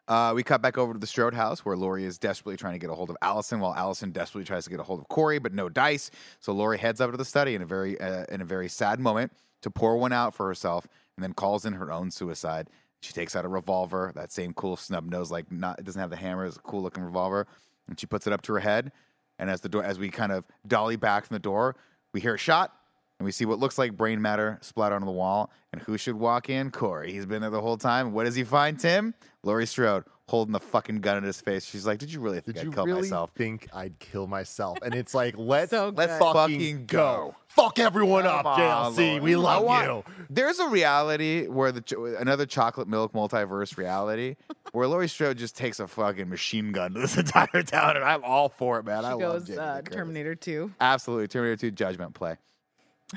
Uh, 0.07 0.31
we 0.33 0.41
cut 0.41 0.61
back 0.61 0.77
over 0.77 0.93
to 0.93 0.99
the 0.99 1.07
Strode 1.07 1.33
house 1.33 1.65
where 1.65 1.75
Laurie 1.75 2.05
is 2.05 2.17
desperately 2.17 2.55
trying 2.55 2.73
to 2.73 2.79
get 2.79 2.89
a 2.89 2.93
hold 2.93 3.09
of 3.09 3.17
Allison, 3.21 3.59
while 3.59 3.73
Allison 3.75 4.11
desperately 4.11 4.45
tries 4.45 4.63
to 4.63 4.69
get 4.69 4.79
a 4.79 4.83
hold 4.83 5.01
of 5.01 5.07
Corey, 5.09 5.37
but 5.37 5.53
no 5.53 5.67
dice. 5.67 6.11
So 6.39 6.53
Laurie 6.53 6.77
heads 6.77 7.01
up 7.01 7.11
to 7.11 7.17
the 7.17 7.25
study 7.25 7.55
in 7.55 7.61
a 7.61 7.65
very 7.65 7.99
uh, 7.99 8.23
in 8.29 8.39
a 8.41 8.45
very 8.45 8.69
sad 8.69 8.99
moment 8.99 9.33
to 9.61 9.69
pour 9.69 9.97
one 9.97 10.13
out 10.13 10.33
for 10.33 10.47
herself, 10.47 10.87
and 11.17 11.23
then 11.23 11.33
calls 11.33 11.65
in 11.65 11.73
her 11.73 11.91
own 11.91 12.11
suicide. 12.11 12.69
She 13.01 13.11
takes 13.11 13.35
out 13.35 13.43
a 13.43 13.49
revolver, 13.49 14.11
that 14.15 14.31
same 14.31 14.53
cool 14.53 14.77
snub 14.77 15.09
nose, 15.09 15.29
like 15.29 15.51
not 15.51 15.79
it 15.79 15.85
doesn't 15.85 15.99
have 15.99 16.09
the 16.09 16.15
hammer, 16.15 16.45
it's 16.45 16.55
a 16.55 16.59
cool 16.61 16.81
looking 16.81 17.03
revolver, 17.03 17.45
and 17.89 17.99
she 17.99 18.05
puts 18.05 18.27
it 18.27 18.33
up 18.33 18.41
to 18.43 18.53
her 18.53 18.59
head. 18.59 18.93
And 19.39 19.49
as 19.49 19.61
the 19.61 19.69
door, 19.69 19.83
as 19.83 19.99
we 19.99 20.09
kind 20.09 20.31
of 20.31 20.45
dolly 20.65 20.95
back 20.95 21.25
from 21.25 21.35
the 21.35 21.39
door, 21.39 21.75
we 22.13 22.21
hear 22.21 22.35
a 22.35 22.39
shot, 22.39 22.73
and 23.19 23.25
we 23.25 23.31
see 23.31 23.45
what 23.45 23.59
looks 23.59 23.77
like 23.77 23.97
brain 23.97 24.21
matter 24.21 24.57
splatter 24.61 24.95
on 24.95 25.05
the 25.05 25.11
wall. 25.11 25.51
And 25.73 25.81
who 25.81 25.97
should 25.97 26.15
walk 26.15 26.49
in? 26.49 26.71
Corey. 26.71 27.11
He's 27.11 27.25
been 27.25 27.41
there 27.41 27.51
the 27.51 27.61
whole 27.61 27.77
time. 27.77 28.13
What 28.13 28.23
does 28.23 28.35
he 28.35 28.43
find, 28.43 28.79
Tim? 28.79 29.13
Laurie 29.47 29.65
Strode 29.65 30.03
holding 30.27 30.51
the 30.51 30.59
fucking 30.59 30.99
gun 30.99 31.17
in 31.17 31.23
his 31.23 31.39
face. 31.39 31.63
She's 31.65 31.87
like, 31.87 31.99
"Did 31.99 32.11
you 32.11 32.19
really 32.19 32.41
think 32.41 32.57
Did 32.57 32.59
I'd 32.59 32.63
you 32.65 32.71
kill 32.71 32.85
really 32.85 33.01
myself?" 33.03 33.31
think 33.35 33.67
I'd 33.73 33.97
kill 33.97 34.27
myself? 34.27 34.77
And 34.83 34.93
it's 34.93 35.13
like 35.13 35.35
let's 35.37 35.71
So 35.71 35.93
let's 35.95 36.11
fucking, 36.19 36.33
Fucking 36.59 36.85
go. 36.85 36.97
go. 37.31 37.35
Fuck 37.47 37.79
everyone 37.79 38.23
Come 38.23 38.39
up, 38.39 38.45
on, 38.45 38.59
JLC. 38.93 39.11
Lord. 39.11 39.23
We 39.23 39.35
love 39.35 39.63
want- 39.63 39.85
you. 39.87 40.03
There's 40.29 40.59
a 40.59 40.67
reality 40.67 41.47
where 41.47 41.71
the 41.71 41.81
cho- 41.81 42.05
another 42.05 42.45
chocolate 42.45 42.87
milk 42.87 43.13
multiverse 43.13 43.77
reality 43.77 44.35
where 44.73 44.87
Laurie 44.87 45.07
Strode 45.07 45.37
just 45.37 45.55
takes 45.55 45.79
a 45.79 45.87
fucking 45.87 46.29
machine 46.29 46.71
gun 46.73 46.93
to 46.93 46.99
this 46.99 47.17
entire 47.17 47.63
town, 47.63 47.95
and 47.95 48.05
I'm 48.05 48.23
all 48.23 48.49
for 48.49 48.77
it, 48.79 48.85
man. 48.85 49.05
I 49.05 49.09
She 49.09 49.13
love 49.15 49.19
goes 49.19 49.47
Jamie 49.47 49.59
Lee 49.59 49.65
uh, 49.65 49.81
Terminator 49.81 50.35
2. 50.35 50.71
Absolutely. 50.79 51.27
Terminator 51.29 51.57
2 51.57 51.71
judgment 51.71 52.13
play. 52.13 52.35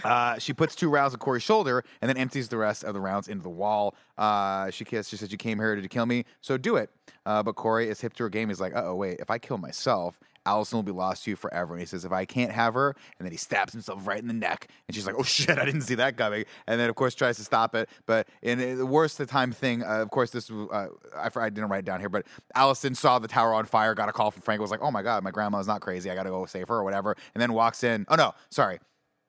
Uh, 0.05 0.39
she 0.39 0.53
puts 0.53 0.75
two 0.75 0.89
rounds 0.89 1.15
of 1.15 1.21
Corey's 1.21 1.43
shoulder 1.43 1.85
and 2.01 2.09
then 2.09 2.17
empties 2.17 2.49
the 2.49 2.57
rest 2.57 2.85
of 2.85 2.95
the 2.95 3.01
rounds 3.01 3.29
into 3.29 3.43
the 3.43 3.51
wall. 3.51 3.95
Uh, 4.17 4.71
she 4.71 4.85
kissed. 4.85 5.11
She 5.11 5.17
says, 5.17 5.33
"You 5.33 5.39
came 5.39 5.59
here 5.59 5.75
to 5.75 5.89
kill 5.89 6.07
me, 6.07 6.25
so 6.41 6.57
do 6.57 6.77
it." 6.77 6.91
Uh, 7.27 7.43
but 7.43 7.55
Corey 7.57 7.89
is 7.89 8.01
hip 8.01 8.15
to 8.15 8.25
her 8.25 8.29
game. 8.29 8.49
He's 8.49 8.61
like, 8.61 8.73
"Oh 8.75 8.95
wait, 8.95 9.19
if 9.19 9.31
I 9.31 9.39
kill 9.39 9.59
myself, 9.59 10.21
Allison 10.47 10.79
will 10.79 10.85
be 10.85 10.93
lost 10.93 11.25
to 11.25 11.31
you 11.31 11.37
forever." 11.37 11.75
And 11.75 11.81
he 11.81 11.87
says, 11.87 12.05
"If 12.05 12.13
I 12.13 12.25
can't 12.25 12.53
have 12.53 12.75
her," 12.75 12.95
and 13.19 13.27
then 13.27 13.33
he 13.33 13.37
stabs 13.37 13.73
himself 13.73 14.07
right 14.07 14.21
in 14.21 14.29
the 14.29 14.35
neck. 14.35 14.69
And 14.87 14.95
she's 14.95 15.07
like, 15.07 15.17
"Oh 15.19 15.25
shit, 15.25 15.59
I 15.59 15.65
didn't 15.65 15.83
see 15.83 15.97
that 15.97 16.17
coming." 16.17 16.45
And 16.69 16.81
then 16.81 16.89
of 16.89 16.95
course 16.95 17.17
tries 17.17 17.37
to 17.39 17.45
stop 17.45 17.75
it, 17.75 17.89
but 18.07 18.29
in 18.43 18.79
the 18.79 18.87
worst 18.87 19.19
of 19.19 19.27
the 19.27 19.33
time 19.33 19.51
thing, 19.51 19.83
uh, 19.83 20.03
of 20.03 20.11
course 20.11 20.31
this 20.31 20.51
uh, 20.51 20.87
I, 21.17 21.31
I 21.35 21.51
didn't 21.51 21.69
write 21.69 21.81
it 21.81 21.85
down 21.87 21.99
here, 21.99 22.09
but 22.09 22.27
Allison 22.55 22.95
saw 22.95 23.19
the 23.19 23.29
tower 23.29 23.53
on 23.55 23.65
fire, 23.65 23.95
got 23.95 24.09
a 24.09 24.13
call 24.13 24.31
from 24.31 24.43
Frank, 24.43 24.61
was 24.61 24.71
like, 24.71 24.83
"Oh 24.83 24.93
my 24.93 25.03
god, 25.03 25.25
my 25.25 25.33
grandma's 25.33 25.67
not 25.67 25.81
crazy. 25.81 26.11
I 26.11 26.15
got 26.15 26.25
to 26.25 26.31
go 26.31 26.47
save 26.47 26.69
her 26.69 26.77
or 26.77 26.85
whatever." 26.85 27.17
And 27.35 27.43
then 27.43 27.53
walks 27.53 27.83
in. 27.83 28.07
Oh 28.09 28.15
no, 28.15 28.35
sorry 28.51 28.79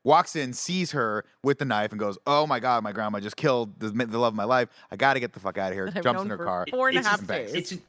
walks 0.03 0.35
in, 0.35 0.53
sees 0.53 0.91
her 0.91 1.25
with 1.43 1.59
the 1.59 1.65
knife, 1.65 1.91
and 1.91 1.99
goes, 1.99 2.17
"Oh 2.25 2.47
my 2.47 2.59
god, 2.59 2.83
my 2.83 2.91
grandma 2.91 3.19
just 3.19 3.35
killed 3.37 3.79
the, 3.79 3.89
the 3.89 4.17
love 4.17 4.33
of 4.33 4.37
my 4.37 4.43
life. 4.43 4.69
I 4.91 4.95
got 4.95 5.13
to 5.13 5.19
get 5.19 5.33
the 5.33 5.39
fuck 5.39 5.57
out 5.57 5.71
of 5.71 5.75
here." 5.75 5.91
I've 5.93 6.03
Jumps 6.03 6.21
in 6.23 6.29
her 6.29 6.37
car. 6.37 6.65
Four 6.69 6.89
and 6.89 6.97
a 6.97 7.03
half 7.03 7.25
days. 7.25 7.53
It 7.53 7.67
just, 7.67 7.81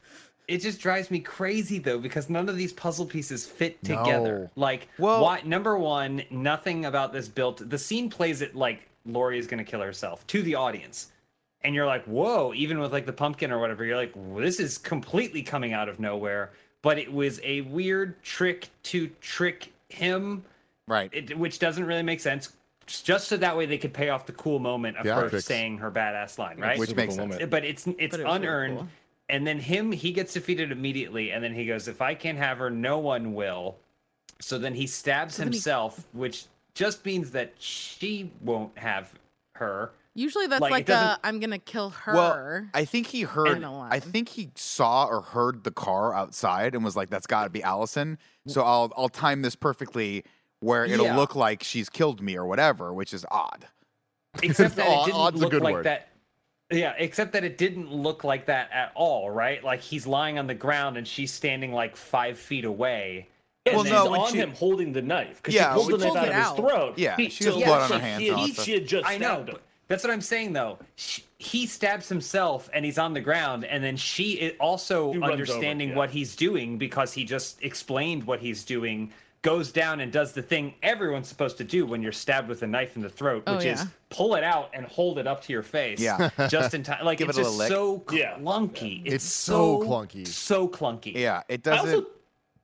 it 0.48 0.58
just 0.58 0.80
drives 0.80 1.10
me 1.10 1.20
crazy 1.20 1.78
though 1.78 1.98
because 1.98 2.28
none 2.28 2.48
of 2.48 2.56
these 2.56 2.72
puzzle 2.72 3.06
pieces 3.06 3.46
fit 3.46 3.82
together. 3.84 4.50
No. 4.56 4.62
Like, 4.62 4.88
Well- 4.98 5.22
why, 5.22 5.40
number 5.44 5.78
one, 5.78 6.22
nothing 6.30 6.84
about 6.84 7.12
this 7.12 7.28
built. 7.28 7.68
The 7.68 7.78
scene 7.78 8.10
plays 8.10 8.42
it 8.42 8.54
like 8.54 8.88
Laurie 9.06 9.38
is 9.38 9.46
going 9.46 9.64
to 9.64 9.70
kill 9.70 9.80
herself 9.80 10.26
to 10.28 10.42
the 10.42 10.54
audience, 10.54 11.12
and 11.62 11.74
you're 11.74 11.86
like, 11.86 12.04
whoa! 12.04 12.52
Even 12.54 12.78
with 12.80 12.92
like 12.92 13.06
the 13.06 13.12
pumpkin 13.12 13.50
or 13.52 13.58
whatever, 13.58 13.84
you're 13.84 13.96
like, 13.96 14.12
this 14.36 14.60
is 14.60 14.78
completely 14.78 15.42
coming 15.42 15.72
out 15.72 15.88
of 15.88 16.00
nowhere. 16.00 16.50
But 16.82 16.98
it 16.98 17.12
was 17.12 17.40
a 17.44 17.60
weird 17.62 18.20
trick 18.24 18.68
to 18.84 19.06
trick 19.20 19.72
him, 19.88 20.44
Right. 20.92 21.10
it, 21.12 21.38
which 21.38 21.58
doesn't 21.58 21.84
really 21.84 22.02
make 22.02 22.20
sense. 22.20 22.52
Just 22.86 23.28
so 23.28 23.36
that 23.36 23.56
way 23.56 23.64
they 23.66 23.78
could 23.78 23.94
pay 23.94 24.08
off 24.10 24.26
the 24.26 24.32
cool 24.32 24.58
moment 24.58 24.96
of 24.98 25.06
Yeah, 25.06 25.14
her 25.20 25.28
tricks. 25.30 25.44
saying 25.46 25.78
her 25.78 25.90
badass 25.90 26.36
line, 26.38 26.58
right? 26.58 26.78
Which 26.78 26.94
makes 26.94 27.14
sense. 27.14 27.30
moment. 27.32 27.50
but 27.50 27.64
it's 27.64 27.86
it's 27.86 27.96
But 27.96 28.00
it 28.00 28.10
was 28.10 28.18
really 28.24 28.36
unearned 28.36 28.78
cool. 28.78 28.88
and 29.28 29.46
then 29.46 29.58
him 29.58 29.92
he 29.92 30.12
gets 30.12 30.32
defeated 30.34 30.72
immediately 30.72 31.30
and 31.32 31.42
then 31.42 31.54
he 31.54 31.64
goes 31.64 31.86
if 31.88 32.02
i 32.02 32.12
can't 32.14 32.36
have 32.38 32.58
her 32.58 32.70
no 32.70 32.98
one 32.98 33.34
will 33.34 33.76
so 34.40 34.58
then 34.58 34.74
he 34.74 34.86
stabs 34.86 35.36
then 35.36 35.46
he- 35.46 35.52
himself 35.54 36.06
which 36.12 36.46
just 36.74 37.06
means 37.06 37.30
that 37.30 37.52
she 37.58 38.30
won't 38.42 38.76
have 38.76 39.14
her 39.54 39.92
Usually 40.14 40.46
that's 40.46 40.60
like, 40.60 40.70
it 40.70 40.72
like, 40.74 40.90
uh, 40.90 40.92
doesn't- 40.92 41.20
a 41.24 41.26
I'm 41.26 41.40
gonna 41.40 41.58
kill 41.58 41.88
her. 41.88 42.12
Well, 42.14 42.66
I 42.74 42.84
think 42.84 43.06
he 43.06 43.22
heard. 43.22 43.64
I 43.64 43.66
a 43.66 43.78
I 43.92 43.98
think 43.98 44.28
he 44.28 44.50
saw 44.56 45.06
or 45.06 45.22
heard 45.22 45.64
the 45.64 45.70
car 45.70 46.12
outside 46.14 46.74
and 46.74 46.84
was 46.84 46.94
like, 46.94 47.08
"That's 47.08 47.26
got 47.26 47.44
to 47.44 47.50
be 47.50 47.62
Allison." 47.62 48.18
So 48.46 48.62
I'll 48.62 48.92
I'll 48.94 49.08
time 49.08 49.40
this 49.40 49.54
perfectly 49.56 50.24
where 50.62 50.84
it'll 50.84 51.06
Yeah. 51.06 51.16
look 51.16 51.34
like 51.34 51.62
she's 51.62 51.88
killed 51.90 52.20
me 52.22 52.36
or 52.36 52.46
whatever, 52.46 52.92
which 52.92 53.12
is 53.12 53.26
odd. 53.30 53.66
except 54.42 54.76
that 54.76 54.86
Odd- 54.88 55.08
it 55.08 55.12
didn't 55.12 55.40
look 55.40 55.50
good 55.50 55.62
like 55.62 55.74
word. 55.74 55.84
that 55.86 56.08
yeah 56.70 56.94
except 56.96 57.32
that 57.34 57.44
it 57.44 57.58
didn't 57.58 57.92
look 57.92 58.24
like 58.24 58.46
that 58.46 58.70
at 58.72 58.90
all 58.94 59.30
right 59.30 59.62
like 59.62 59.80
he's 59.80 60.06
lying 60.06 60.38
on 60.38 60.46
the 60.46 60.54
ground 60.54 60.96
and 60.96 61.06
she's 61.06 61.30
standing 61.30 61.70
like 61.70 61.94
five 61.96 62.38
feet 62.38 62.64
away 62.64 63.28
and 63.66 63.76
Well, 63.76 63.84
no, 63.84 64.14
on 64.14 64.32
she- 64.32 64.38
him 64.38 64.52
holding 64.54 64.90
the 64.92 65.02
knife 65.02 65.36
because 65.42 65.52
Yeah, 65.54 65.74
she 65.74 65.74
pulled 65.80 65.92
when 65.92 66.00
the 66.00 66.06
knife 66.14 66.24
she 66.28 66.32
out 66.32 66.58
of 66.58 66.64
his 66.64 66.72
throat. 66.72 66.94
Yeah, 66.98 67.16
He- 67.16 67.28
she 67.28 67.44
has 67.44 67.54
so 67.54 67.60
blood 67.60 67.82
on 67.82 67.88
so 67.88 67.94
her 67.96 68.00
hands 68.00 68.22
He, 68.22 68.32
he, 68.32 68.52
she 68.54 68.72
had 68.72 68.86
just 68.86 69.06
I 69.06 69.18
know. 69.18 69.40
him. 69.40 69.46
but 69.46 69.62
That's 69.88 70.02
what 70.02 70.12
I'm 70.12 70.22
saying, 70.22 70.54
though. 70.54 70.78
Sh 70.96 71.20
he 71.38 71.66
stabs 71.66 72.08
himself, 72.08 72.70
and 72.72 72.84
he's 72.84 72.98
on 72.98 73.12
the 73.12 73.20
ground, 73.20 73.64
and 73.64 73.82
then 73.84 73.96
she 73.96 74.52
also 74.58 75.12
He 75.12 75.18
runs 75.18 75.24
over, 75.24 75.32
understanding 75.32 75.88
yeah. 75.90 75.96
what 75.96 76.08
he's 76.10 76.34
doing 76.36 76.78
because 76.78 77.12
he 77.12 77.24
just 77.24 77.62
explained 77.62 78.24
what 78.24 78.38
he's 78.40 78.64
doing. 78.64 79.12
Goes 79.42 79.72
down 79.72 79.98
and 80.00 80.12
does 80.12 80.32
the 80.32 80.42
thing 80.42 80.74
everyone's 80.84 81.26
supposed 81.26 81.58
to 81.58 81.64
do 81.64 81.84
when 81.84 82.00
you're 82.00 82.12
stabbed 82.12 82.48
with 82.48 82.62
a 82.62 82.66
knife 82.66 82.94
in 82.94 83.02
the 83.02 83.08
throat, 83.08 83.42
Oh, 83.48 83.56
which 83.56 83.64
is 83.66 83.84
pull 84.08 84.36
it 84.36 84.44
out 84.44 84.70
and 84.72 84.86
hold 84.86 85.18
it 85.18 85.26
up 85.26 85.42
to 85.42 85.52
your 85.52 85.64
face. 85.64 85.98
Yeah. 85.98 86.30
just 86.48 86.74
in 86.74 86.84
time. 86.84 87.04
Like 87.04 87.18
Give 87.18 87.28
it's 87.28 87.38
it 87.38 87.42
just 87.42 87.56
little 87.58 88.04
so 88.06 88.14
Yeah. 88.16 88.38
clunky. 88.38 89.02
It's 89.04 89.24
so 89.24 89.80
clunky. 89.80 90.28
So 90.28 90.68
clunky. 90.68 91.14
Yeah, 91.14 91.42
it 91.48 91.64
doesn't. 91.64 92.06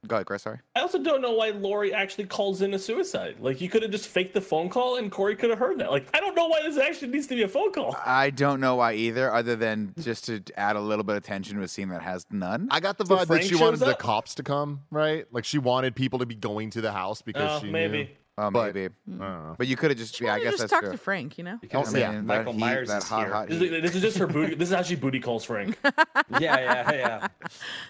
Also, 0.05 0.09
Go 0.09 0.17
ahead, 0.17 0.27
Kris. 0.27 0.43
Sorry. 0.43 0.59
I 0.77 0.81
also 0.81 0.99
don't 1.03 1.21
know 1.21 1.33
why 1.33 1.51
Laurie 1.51 1.93
actually 1.93 2.25
calls 2.27 2.63
in 2.63 2.73
a 2.75 2.79
suicide. 2.79 3.37
Like, 3.41 3.61
you 3.61 3.69
could 3.69 3.83
have 3.83 3.91
just 3.91 4.09
faked 4.09 4.33
the 4.35 4.41
phone 4.41 4.69
call 4.69 4.97
and 4.97 5.11
Corey 5.11 5.35
could 5.37 5.51
have 5.51 5.59
heard 5.59 5.79
that. 5.81 5.91
Like, 5.91 6.07
I 6.15 6.21
don't 6.21 6.35
know 6.37 6.47
why 6.47 6.63
this 6.63 6.79
actually 6.79 7.09
needs 7.09 7.27
to 7.29 7.35
be 7.35 7.43
a 7.43 7.49
phone 7.49 7.73
call. 7.73 7.97
I 8.07 8.31
don't 8.31 8.61
know 8.61 8.77
why 8.77 8.95
either, 8.95 9.33
other 9.33 9.57
than 9.57 9.95
just 10.01 10.27
to 10.27 10.41
add 10.57 10.77
a 10.77 10.81
little 10.81 11.05
bit 11.05 11.17
of 11.17 11.25
tension 11.25 11.57
to 11.57 11.63
a 11.63 11.69
scene 11.69 11.89
that 11.89 12.03
has 12.03 12.25
none. 12.31 12.69
I 12.71 12.81
got 12.81 12.97
the 12.99 13.07
So 13.07 13.17
vibe 13.17 13.27
that 13.27 13.45
she 13.45 13.57
wanted 13.57 13.79
shows 13.81 13.89
the 13.89 13.95
cops 13.95 14.35
to 14.37 14.43
come, 14.43 14.81
right? 14.91 15.27
Like 15.33 15.45
she 15.45 15.59
wanted 15.59 15.97
people 15.97 16.21
to 16.21 16.27
be 16.27 16.35
going 16.37 16.71
to 16.71 16.81
the 16.81 16.93
house 16.93 17.21
because 17.23 17.61
Oh, 17.61 17.65
she 17.65 17.71
maybe. 17.73 17.99
knew. 18.05 18.09
Oh, 18.41 18.51
but- 18.53 18.75
maybe. 18.75 18.95
I 19.19 19.19
don't. 19.19 19.59
But 19.59 19.67
you 19.67 19.77
could 19.77 19.91
have 19.91 19.99
just. 19.99 20.21
Yeah, 20.21 20.29
I 20.29 20.31
Why 20.31 20.37
don't 20.37 20.39
you 20.39 20.45
guess 20.45 20.53
just 20.53 20.61
that's 20.61 20.71
talk 20.73 20.81
true. 20.83 20.93
to 20.93 20.99
Frank, 20.99 21.39
you 21.39 21.45
know? 21.45 21.59
Because 21.61 21.95
Oh, 21.95 21.99
yeah. 21.99 22.13
Man, 22.13 22.27
Michael 22.27 22.53
that 22.53 22.53
heat, 22.53 22.61
Myers 22.61 22.89
that 22.89 23.03
is 23.03 23.09
hot, 23.09 23.21
here. 23.25 23.33
hot 23.33 23.49
This 23.49 23.61
is, 23.61 23.71
this 23.83 23.95
is 23.97 24.03
just 24.03 24.19
her 24.19 24.27
booty. 24.27 24.55
This 24.55 24.69
is 24.69 24.73
actually 24.73 24.97
booty 25.05 25.19
calls 25.21 25.45
Frank. 25.45 25.77
yeah, 25.85 26.39
yeah, 26.41 26.93
yeah. 26.93 27.29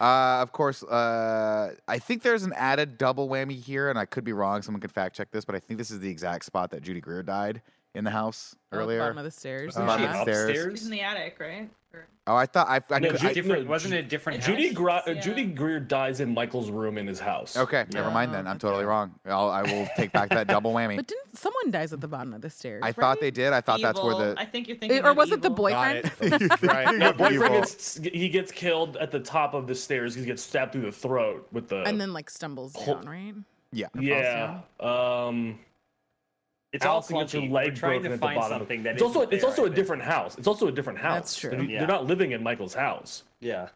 Uh, 0.00 0.40
of 0.42 0.52
course, 0.52 0.82
uh, 0.84 1.74
I 1.88 1.98
think 1.98 2.22
there's 2.22 2.44
an 2.44 2.52
added 2.54 2.96
double 2.98 3.28
whammy 3.28 3.60
here, 3.60 3.90
and 3.90 3.98
I 3.98 4.04
could 4.04 4.24
be 4.24 4.32
wrong. 4.32 4.62
Someone 4.62 4.80
could 4.80 4.92
fact 4.92 5.16
check 5.16 5.30
this, 5.32 5.44
but 5.44 5.54
I 5.54 5.58
think 5.60 5.76
this 5.78 5.90
is 5.90 5.98
the 6.00 6.08
exact 6.08 6.44
spot 6.44 6.70
that 6.70 6.82
Judy 6.82 7.00
Greer 7.00 7.22
died 7.22 7.60
in 7.94 8.04
the 8.04 8.10
house 8.10 8.54
Oh, 8.72 8.78
earlier. 8.78 9.00
bottom 9.00 9.18
of 9.18 9.24
the 9.24 9.30
stairs. 9.30 9.76
Uh, 9.76 9.84
bottom 9.84 10.04
yeah. 10.04 10.20
of 10.20 10.26
the 10.26 10.32
stairs. 10.32 10.48
upstairs? 10.50 10.72
She's 10.78 10.84
in 10.86 10.92
the 10.92 11.00
attic, 11.00 11.36
right? 11.40 11.68
Or- 11.94 12.06
Oh, 12.26 12.36
I 12.36 12.44
thought 12.44 12.68
I. 12.68 12.82
I 12.94 12.98
No, 12.98 13.10
could- 13.12 13.20
Ju- 13.20 13.28
I- 13.28 13.32
different. 13.32 13.64
no, 13.64 13.70
wasn't 13.70 13.94
it 13.94 14.04
a 14.04 14.08
different 14.08 14.42
Judy? 14.42 14.70
Gra- 14.74 15.02
uh, 15.06 15.12
Yeah. 15.12 15.20
Judy 15.22 15.46
Greer 15.46 15.80
dies 15.80 16.20
in 16.20 16.34
Michael's 16.34 16.70
room 16.70 16.98
in 16.98 17.06
his 17.06 17.18
house. 17.18 17.56
okay, 17.56 17.86
never 17.94 18.10
mind 18.10 18.34
then. 18.34 18.46
I'm 18.46 18.58
totally 18.58 18.84
wrong. 18.84 19.14
I'll, 19.24 19.48
I 19.48 19.62
will 19.62 19.88
take 19.96 20.12
back 20.12 20.28
that 20.28 20.46
double 20.46 20.74
whammy. 20.74 20.96
But 20.96 21.06
didn't 21.06 21.38
someone 21.38 21.70
dies 21.70 21.94
at 21.94 22.02
the 22.02 22.08
bottom 22.08 22.34
of 22.34 22.42
the 22.42 22.50
stairs? 22.50 22.82
I 22.84 22.92
thought 22.92 23.18
they 23.22 23.30
did. 23.30 23.54
I 23.54 23.62
thought 23.62 23.80
that's 23.80 23.98
where 24.02 24.12
Evil. 24.12 24.34
the. 24.34 24.40
I 24.40 24.44
think 24.44 24.68
you're 24.68 24.76
thinking. 24.76 24.98
It- 24.98 25.04
or 25.06 25.12
of 25.12 25.16
was 25.16 25.32
it 25.32 25.40
the 25.40 25.46
Evil. 25.46 25.56
boyfriend? 25.56 26.12
right. 26.62 26.94
No, 26.96 27.12
boyfriend 27.14 27.54
gets 27.54 27.96
he 27.96 28.28
gets 28.28 28.52
killed 28.52 28.98
at 28.98 29.10
the 29.10 29.20
top 29.20 29.54
of 29.54 29.66
the 29.66 29.74
stairs. 29.74 30.14
He 30.14 30.26
gets 30.26 30.42
stabbed 30.42 30.72
through 30.72 30.82
the 30.82 30.92
throat 30.92 31.48
with 31.52 31.68
the 31.68 31.82
and 31.84 31.98
then 31.98 32.12
like 32.12 32.28
stumbles 32.28 32.76
Hol- 32.76 32.96
down, 32.96 33.08
right? 33.08 33.34
yeah. 33.72 33.86
yeah. 33.98 34.60
Um, 34.80 35.58
It's 36.72 36.84
all 36.84 36.94
Allison 36.96 37.18
gets 37.18 37.32
her 37.32 37.38
clunky. 37.40 37.50
leg 37.50 37.68
We're 37.70 37.76
trying 37.76 37.92
broken 38.02 38.02
to 38.02 38.08
at 38.08 38.12
the 38.12 38.18
find 38.26 38.34
bottom. 38.36 38.58
something 38.58 38.82
that 38.82 38.94
it's 38.94 39.02
also 39.02 39.20
isn't 39.22 39.32
it's 39.32 39.44
also 39.44 39.62
I 39.62 39.64
a 39.64 39.68
think. 39.68 39.76
different 39.76 40.02
house. 40.02 40.36
It's 40.38 40.46
also 40.48 40.68
a 40.68 40.72
different 40.72 40.98
house. 40.98 41.14
That's 41.16 41.36
true. 41.36 41.50
They're, 41.50 41.62
Yeah. 41.62 41.78
they're 41.80 41.88
not 41.88 42.06
living 42.06 42.32
in 42.32 42.42
Michael's 42.42 42.74
house. 42.74 43.22
Yeah. 43.40 43.68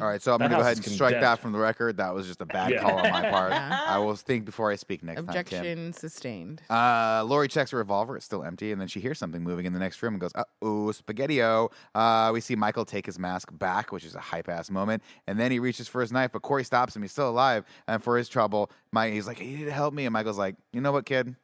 All 0.00 0.08
right, 0.08 0.20
so 0.20 0.32
I'm 0.32 0.38
That 0.38 0.46
gonna 0.46 0.56
go 0.56 0.60
ahead 0.62 0.78
is 0.78 0.86
and 0.86 0.94
strike 0.94 1.20
that 1.20 1.38
from 1.40 1.52
the 1.52 1.58
record. 1.58 1.98
That 1.98 2.14
was 2.14 2.26
just 2.26 2.40
a 2.40 2.46
bad 2.46 2.70
Yeah. 2.70 2.80
call 2.80 2.96
on 2.98 3.10
my 3.12 3.20
part. 3.30 3.52
I 3.52 3.98
will 3.98 4.16
think 4.16 4.46
before 4.46 4.70
I 4.72 4.76
speak 4.76 5.02
next 5.02 5.16
time. 5.20 5.28
Objection 5.28 5.92
sustained. 5.92 6.62
Uh, 6.70 7.22
Laurie 7.26 7.48
checks 7.48 7.70
her 7.70 7.78
revolver; 7.78 8.16
it's 8.16 8.24
still 8.24 8.42
empty, 8.42 8.72
and 8.72 8.80
then 8.80 8.88
she 8.88 8.98
hears 8.98 9.18
something 9.18 9.42
moving 9.42 9.66
in 9.66 9.74
the 9.74 9.78
next 9.78 10.02
room 10.02 10.14
and 10.14 10.20
goes, 10.22 10.32
"Uh 10.34 10.44
oh, 10.62 10.90
spaghetti-o!" 10.90 11.70
Uh, 11.94 12.30
we 12.32 12.40
see 12.40 12.56
Michael 12.56 12.86
take 12.86 13.04
his 13.04 13.18
mask 13.18 13.50
back, 13.52 13.92
which 13.92 14.04
is 14.04 14.14
a 14.14 14.20
hype 14.20 14.48
ass 14.48 14.70
moment, 14.70 15.02
and 15.26 15.38
then 15.38 15.52
he 15.52 15.58
reaches 15.58 15.86
for 15.86 16.00
his 16.00 16.10
knife, 16.10 16.30
but 16.32 16.40
Corey 16.40 16.64
stops 16.64 16.96
him. 16.96 17.02
He's 17.02 17.12
still 17.12 17.28
alive, 17.28 17.64
and 17.86 18.02
for 18.02 18.16
his 18.16 18.28
trouble, 18.28 18.70
Mike, 18.90 19.12
he's 19.12 19.26
like, 19.26 19.38
"You 19.38 19.58
need 19.58 19.64
to 19.66 19.70
help 19.70 19.92
me," 19.92 20.06
and 20.06 20.12
Michael's 20.14 20.38
like, 20.38 20.56
"You 20.72 20.80
know 20.80 20.92
what, 20.92 21.04
kid?" 21.04 21.36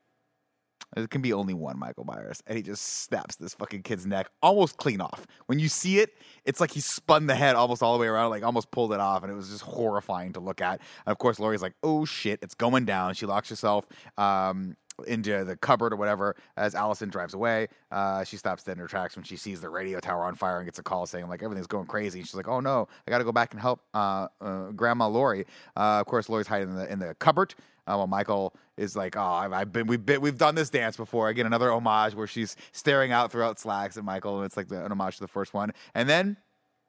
There 0.95 1.07
can 1.07 1.23
be 1.23 1.33
only 1.33 1.55
one 1.55 1.79
Michael 1.79 2.05
Myers. 2.05 2.43
And 2.47 2.57
he 2.57 2.63
just 2.63 3.05
snaps 3.05 3.37
this 3.37 3.55
fucking 3.55 3.83
kid's 3.83 4.07
neck 4.07 4.29
almost 4.43 4.77
clean 4.77 5.01
off. 5.01 5.27
When 5.47 5.59
you 5.59 5.69
see 5.69 6.01
it, 6.01 6.15
it's 6.45 6.61
like 6.61 6.73
he 6.73 6.81
spun 6.81 7.27
the 7.27 7.35
head 7.35 7.55
almost 7.55 7.83
all 7.83 7.95
the 7.95 8.01
way 8.01 8.09
around, 8.09 8.31
like 8.31 8.43
almost 8.43 8.71
pulled 8.71 8.93
it 8.93 9.01
off. 9.01 9.23
And 9.23 9.31
it 9.31 9.37
was 9.37 9.51
just 9.51 9.63
horrifying 9.63 10.33
to 10.33 10.41
look 10.41 10.61
at. 10.61 10.81
And 11.07 11.13
of 11.13 11.19
course, 11.19 11.39
Laurie's 11.39 11.63
like, 11.63 11.75
oh 11.83 12.05
shit, 12.05 12.41
it's 12.43 12.55
going 12.55 12.85
down. 12.85 13.15
She 13.15 13.27
locks 13.27 13.49
herself 13.49 13.87
um, 14.19 14.77
into 15.07 15.45
the 15.45 15.57
cupboard 15.57 15.93
or 15.93 15.97
whatever 15.97 16.37
as 16.57 16.75
Allison 16.75 17.09
drives 17.09 17.35
away. 17.35 17.69
Uh, 17.91 18.25
she 18.25 18.37
stops 18.37 18.63
dead 18.65 18.73
in 18.73 18.79
her 18.79 18.87
tracks 18.87 19.17
when 19.17 19.25
she 19.25 19.37
sees 19.37 19.61
the 19.61 19.69
radio 19.69 20.01
tower 20.01 20.25
on 20.25 20.35
fire 20.35 20.59
and 20.59 20.67
gets 20.67 20.79
a 20.79 20.83
call 20.83 21.07
saying, 21.07 21.29
like, 21.29 21.43
everything's 21.43 21.67
going 21.67 21.87
crazy. 21.87 22.21
And 22.21 22.27
she's 22.29 22.35
like, 22.35 22.49
oh 22.49 22.61
no, 22.61 22.89
I 23.07 23.11
got 23.11 23.19
to 23.19 23.25
go 23.25 23.33
back 23.33 23.53
and 23.53 23.61
help 23.61 23.81
uh, 23.95 24.29
uh, 24.41 24.71
Grandma 24.71 25.09
Laurie. 25.09 25.47
Uh, 25.77 26.01
of 26.01 26.07
course, 26.07 26.29
Laurie's 26.29 26.47
hiding 26.47 26.71
in 26.71 26.77
the, 26.77 26.91
in 26.93 26.99
the 26.99 27.15
cupboard. 27.15 27.55
Uh, 27.87 27.97
while 27.97 28.07
Michael 28.07 28.55
is 28.77 28.95
like, 28.95 29.17
"Oh, 29.17 29.21
I've, 29.21 29.53
I've 29.53 29.73
been, 29.73 29.89
we've 29.89 30.05
been, 30.05 30.21
we've 30.21 30.37
done 30.39 30.55
this 30.55 30.71
dance 30.71 30.97
before." 30.97 31.29
Again, 31.29 31.47
another 31.47 31.73
homage 31.73 32.15
where 32.15 32.27
she's 32.29 32.55
staring 32.71 33.11
out 33.11 33.33
throughout 33.33 33.59
slacks 33.59 33.97
at 33.97 34.05
Michael, 34.05 34.37
and 34.37 34.47
it's 34.47 34.57
like 34.57 34.69
the, 34.69 34.85
an 34.85 34.93
homage 34.93 35.17
to 35.17 35.23
the 35.23 35.27
first 35.29 35.55
one. 35.55 35.73
And 35.95 36.09
then, 36.09 36.37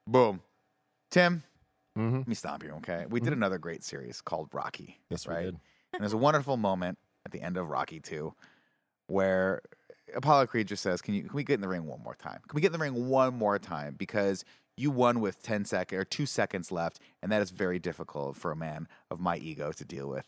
boom, 0.06 0.42
Tim, 1.10 1.42
Mhm. 1.98 2.18
let 2.18 2.28
me 2.28 2.34
stop 2.34 2.62
you, 2.62 2.70
okay? 2.74 3.06
We 3.08 3.18
did 3.20 3.32
another 3.32 3.58
great 3.58 3.82
series 3.82 4.20
called 4.20 4.48
Rocky. 4.52 5.00
Yes, 5.10 5.26
right? 5.26 5.46
And 5.48 5.58
there's 5.98 6.12
a 6.12 6.18
wonderful 6.18 6.56
moment 6.56 6.98
at 7.32 7.40
the 7.40 7.44
end 7.44 7.56
of 7.56 7.68
Rocky 7.68 8.00
Two 8.00 8.34
where 9.08 9.62
Apollo 10.14 10.46
Creed 10.46 10.68
just 10.68 10.82
says, 10.82 11.02
"Can 11.02 11.14
you 11.14 11.22
can 11.24 11.34
we 11.34 11.44
get 11.44 11.54
in 11.54 11.60
the 11.60 11.68
ring 11.68 11.86
one 11.86 12.02
more 12.02 12.14
time? 12.14 12.40
Can 12.48 12.54
we 12.54 12.60
get 12.60 12.68
in 12.68 12.72
the 12.72 12.78
ring 12.78 13.08
one 13.08 13.34
more 13.34 13.58
time 13.58 13.94
because 13.98 14.44
you 14.76 14.90
won 14.90 15.20
with 15.20 15.42
10 15.42 15.66
seconds 15.66 16.00
or 16.00 16.04
2 16.04 16.24
seconds 16.24 16.72
left 16.72 16.98
and 17.22 17.30
that 17.30 17.42
is 17.42 17.50
very 17.50 17.78
difficult 17.78 18.36
for 18.36 18.50
a 18.50 18.56
man 18.56 18.88
of 19.10 19.20
my 19.20 19.36
ego 19.36 19.72
to 19.72 19.84
deal 19.84 20.08
with." 20.08 20.26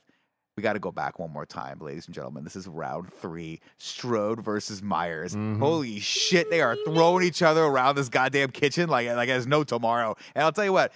We 0.56 0.62
got 0.62 0.74
to 0.74 0.78
go 0.78 0.93
back 0.93 1.18
one 1.18 1.32
more 1.32 1.47
time, 1.47 1.81
ladies 1.81 2.06
and 2.06 2.14
gentlemen. 2.14 2.44
This 2.44 2.55
is 2.55 2.68
round 2.68 3.12
three. 3.12 3.60
Strode 3.78 4.44
versus 4.44 4.82
Myers. 4.82 5.32
Mm-hmm. 5.35 5.59
Holy 5.59 5.98
shit, 5.98 6.48
they 6.48 6.60
are 6.60 6.76
throwing 6.86 7.24
each 7.24 7.43
other 7.43 7.64
around 7.64 7.97
this 7.97 8.09
goddamn 8.09 8.51
kitchen 8.51 8.89
like 8.89 9.09
like 9.09 9.28
there's 9.28 9.48
no 9.48 9.64
tomorrow. 9.64 10.16
And 10.35 10.44
I'll 10.44 10.52
tell 10.52 10.64
you 10.64 10.72
what, 10.72 10.93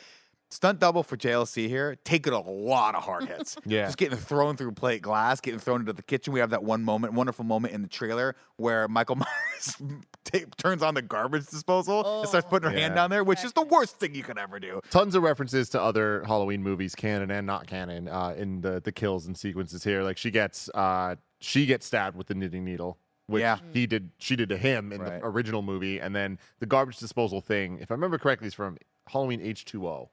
stunt 0.50 0.78
double 0.80 1.02
for 1.02 1.16
JLC 1.16 1.68
here, 1.68 1.96
taking 2.04 2.32
a 2.32 2.40
lot 2.40 2.94
of 2.94 3.02
hard 3.02 3.26
hits. 3.26 3.56
yeah. 3.66 3.86
Just 3.86 3.98
getting 3.98 4.18
thrown 4.18 4.56
through 4.56 4.72
plate 4.72 5.02
glass, 5.02 5.40
getting 5.40 5.60
thrown 5.60 5.80
into 5.80 5.92
the 5.92 6.02
kitchen. 6.02 6.32
We 6.32 6.40
have 6.40 6.50
that 6.50 6.64
one 6.64 6.82
moment, 6.84 7.12
wonderful 7.14 7.44
moment 7.44 7.74
in 7.74 7.82
the 7.82 7.88
trailer 7.88 8.36
where 8.56 8.88
Michael 8.88 9.16
Myers 9.16 9.76
t- 10.24 10.44
turns 10.56 10.82
on 10.82 10.94
the 10.94 11.02
garbage 11.02 11.46
disposal 11.46 12.02
oh. 12.04 12.20
and 12.20 12.28
starts 12.28 12.48
putting 12.48 12.70
her 12.70 12.76
yeah. 12.76 12.84
hand 12.84 12.92
oh. 12.92 12.96
down 12.96 13.10
there, 13.10 13.24
which 13.24 13.44
is 13.44 13.52
the 13.52 13.62
worst 13.62 13.98
thing 13.98 14.14
you 14.14 14.22
could 14.22 14.38
ever 14.38 14.58
do. 14.58 14.80
Tons 14.90 15.14
of 15.14 15.22
references 15.22 15.68
to 15.70 15.80
other 15.80 16.22
Halloween 16.26 16.62
movies, 16.62 16.94
canon 16.94 17.30
and 17.30 17.46
not 17.46 17.66
canon, 17.66 18.08
uh, 18.08 18.34
in 18.36 18.60
the, 18.60 18.80
the 18.80 18.92
kills 18.92 19.26
and 19.26 19.36
sequences 19.36 19.84
here. 19.84 20.02
Like 20.02 20.16
she 20.16 20.30
gets 20.30 20.68
uh, 20.74 21.16
she 21.40 21.66
gets 21.66 21.86
stabbed 21.86 22.16
with 22.16 22.26
the 22.26 22.34
knitting 22.34 22.64
needle 22.64 22.98
which 23.28 23.42
yeah. 23.42 23.58
he 23.72 23.86
did 23.86 24.10
she 24.18 24.34
did 24.34 24.48
to 24.48 24.56
him 24.56 24.90
in 24.90 25.00
right. 25.00 25.20
the 25.20 25.26
original 25.26 25.62
movie 25.62 26.00
and 26.00 26.16
then 26.16 26.38
the 26.60 26.66
garbage 26.66 26.98
disposal 26.98 27.40
thing 27.40 27.78
if 27.80 27.90
i 27.90 27.94
remember 27.94 28.18
correctly 28.18 28.48
is 28.48 28.54
from 28.54 28.76
halloween 29.06 29.40
h2o 29.40 30.08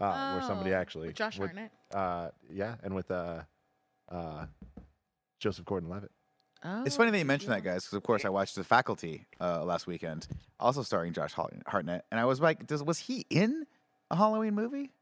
uh, 0.00 0.04
oh, 0.04 0.36
where 0.36 0.46
somebody 0.46 0.72
oh, 0.72 0.78
actually 0.78 1.08
with 1.08 1.16
Josh 1.16 1.38
with, 1.38 1.50
Hartnett. 1.50 1.72
Uh, 1.92 2.28
yeah, 2.50 2.76
and 2.82 2.94
with 2.94 3.10
uh, 3.10 3.42
uh, 4.10 4.46
Joseph 5.38 5.64
Gordon-Levitt. 5.64 6.10
Oh, 6.62 6.82
it's 6.84 6.96
funny 6.96 7.10
that 7.10 7.18
you 7.18 7.24
mentioned 7.24 7.52
that, 7.52 7.60
oh, 7.60 7.64
guys, 7.64 7.84
because 7.84 7.96
of 7.96 8.02
course 8.02 8.24
I 8.24 8.28
watched 8.28 8.54
The 8.54 8.64
Faculty 8.64 9.26
uh, 9.40 9.64
last 9.64 9.86
weekend, 9.86 10.28
also 10.58 10.82
starring 10.82 11.12
Josh 11.12 11.32
Hartnett, 11.32 12.04
and 12.10 12.20
I 12.20 12.26
was 12.26 12.40
like, 12.40 12.66
does, 12.66 12.82
was 12.82 12.98
he 12.98 13.26
in 13.30 13.66
a 14.10 14.16
Halloween 14.16 14.54
movie? 14.54 14.92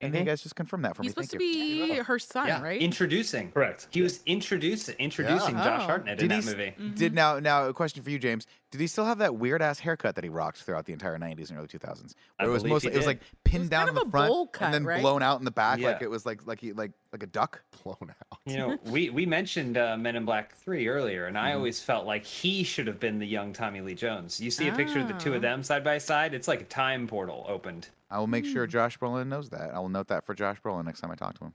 And 0.00 0.14
you 0.14 0.22
guys 0.24 0.42
just 0.42 0.54
confirm 0.54 0.82
that 0.82 0.94
for 0.94 1.02
He's 1.02 1.10
me. 1.16 1.24
supposed 1.24 1.30
to 1.32 1.38
Thank 1.38 1.52
you. 1.90 1.96
be 1.96 2.02
her 2.02 2.18
son, 2.20 2.46
Yeah. 2.46 2.62
right? 2.62 2.80
Introducing. 2.80 3.50
Correct. 3.50 3.88
He 3.90 4.00
was 4.00 4.20
introducing 4.26 4.94
introducing 4.98 5.54
Josh 5.56 5.82
Oh. 5.82 5.86
Hartnett 5.86 6.18
Did 6.18 6.30
in 6.30 6.30
he 6.30 6.40
that 6.40 6.48
s- 6.48 6.56
movie. 6.56 6.70
Mm-hmm. 6.70 6.94
Did 6.94 7.14
now 7.14 7.40
now 7.40 7.66
a 7.66 7.74
question 7.74 8.02
for 8.04 8.10
you, 8.10 8.18
James? 8.20 8.46
Did 8.70 8.80
he 8.82 8.86
still 8.86 9.06
have 9.06 9.18
that 9.18 9.34
weird 9.36 9.60
ass 9.62 9.78
haircut 9.80 10.14
that 10.14 10.22
he 10.24 10.30
rocked 10.30 10.58
throughout 10.62 10.84
the 10.84 10.92
entire 10.92 11.18
'90s 11.18 11.48
and 11.50 11.58
early 11.58 11.66
2000s? 11.68 12.14
I 12.38 12.44
Where 12.44 12.50
it 12.50 12.52
was 12.54 12.64
mostly 12.64 12.90
he 12.90 12.94
it 12.94 12.98
was 12.98 13.06
like 13.06 13.22
pinned 13.44 13.62
was 13.62 13.70
down 13.70 13.88
in 13.88 13.94
the 13.94 14.04
front 14.04 14.28
bowl 14.28 14.50
and 14.60 14.72
then 14.74 14.84
right? 14.84 15.00
blown 15.00 15.22
out 15.22 15.38
in 15.40 15.44
the 15.44 15.50
back, 15.50 15.80
like 15.80 16.00
it 16.02 16.10
was 16.10 16.24
like 16.26 16.46
like 16.46 16.60
he 16.60 16.72
like 16.72 16.92
like 17.12 17.22
a 17.22 17.26
duck. 17.26 17.62
Blown 17.82 17.96
out. 18.32 18.38
You 18.44 18.56
know, 18.58 18.78
we 18.86 19.08
we 19.10 19.24
mentioned 19.26 19.78
uh, 19.78 19.96
Men 19.96 20.14
in 20.16 20.24
Black 20.24 20.54
Three 20.54 20.86
earlier, 20.88 21.26
and 21.26 21.36
Mm-hmm. 21.36 21.46
I 21.46 21.54
always 21.54 21.80
felt 21.82 22.06
like 22.06 22.24
he 22.24 22.62
should 22.62 22.86
have 22.86 23.00
been 23.00 23.18
the 23.18 23.26
young 23.26 23.52
Tommy 23.52 23.80
Lee 23.80 23.94
Jones. 23.94 24.40
You 24.40 24.50
see 24.50 24.68
a 24.68 24.72
picture 24.72 24.98
of 25.00 25.08
the 25.08 25.14
two 25.14 25.34
of 25.34 25.40
them 25.42 25.62
side 25.64 25.82
by 25.82 25.98
side; 25.98 26.34
it's 26.34 26.46
like 26.46 26.60
a 26.60 26.64
time 26.64 27.06
portal 27.08 27.46
opened. 27.48 27.88
I 28.10 28.18
will 28.18 28.26
make 28.26 28.44
sure 28.44 28.64
Hmm. 28.64 28.70
Josh 28.70 28.98
Brolin 28.98 29.28
knows 29.28 29.50
that. 29.50 29.74
I 29.74 29.78
will 29.80 29.88
note 29.88 30.08
that 30.08 30.24
for 30.24 30.34
Josh 30.34 30.60
Brolin 30.62 30.84
next 30.84 31.00
time 31.00 31.10
I 31.10 31.14
talk 31.14 31.38
to 31.38 31.44
him. 31.46 31.54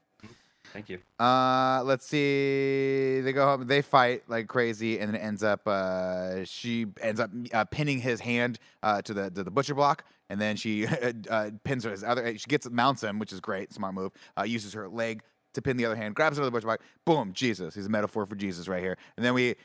Thank 0.71 0.89
you. 0.89 0.99
Uh, 1.19 1.83
let's 1.83 2.05
see. 2.05 3.19
They 3.21 3.31
go 3.33 3.45
home. 3.45 3.67
They 3.67 3.81
fight 3.83 4.23
like 4.27 4.47
crazy, 4.47 4.99
and 4.99 5.07
then 5.09 5.15
it 5.15 5.23
ends 5.23 5.43
up. 5.43 5.67
Uh, 5.67 6.45
she 6.45 6.87
ends 7.01 7.19
up 7.19 7.29
uh, 7.53 7.65
pinning 7.65 7.99
his 7.99 8.19
hand 8.19 8.57
uh, 8.81 9.01
to 9.03 9.13
the 9.13 9.29
to 9.29 9.43
the 9.43 9.51
butcher 9.51 9.75
block, 9.75 10.03
and 10.29 10.41
then 10.41 10.55
she 10.55 10.87
uh, 11.29 11.51
pins 11.63 11.83
his 11.83 12.03
other. 12.03 12.35
She 12.37 12.47
gets 12.47 12.67
mounts 12.69 13.03
him, 13.03 13.19
which 13.19 13.31
is 13.31 13.39
great, 13.39 13.71
smart 13.73 13.93
move. 13.93 14.13
Uh, 14.37 14.43
uses 14.43 14.73
her 14.73 14.87
leg 14.89 15.21
to 15.53 15.61
pin 15.61 15.77
the 15.77 15.85
other 15.85 15.95
hand, 15.95 16.15
grabs 16.15 16.37
another 16.39 16.49
butcher 16.49 16.65
block. 16.65 16.81
Boom, 17.05 17.33
Jesus. 17.33 17.75
He's 17.75 17.85
a 17.85 17.89
metaphor 17.89 18.25
for 18.25 18.35
Jesus 18.35 18.67
right 18.67 18.81
here. 18.81 18.97
And 19.17 19.25
then 19.25 19.33
we. 19.35 19.55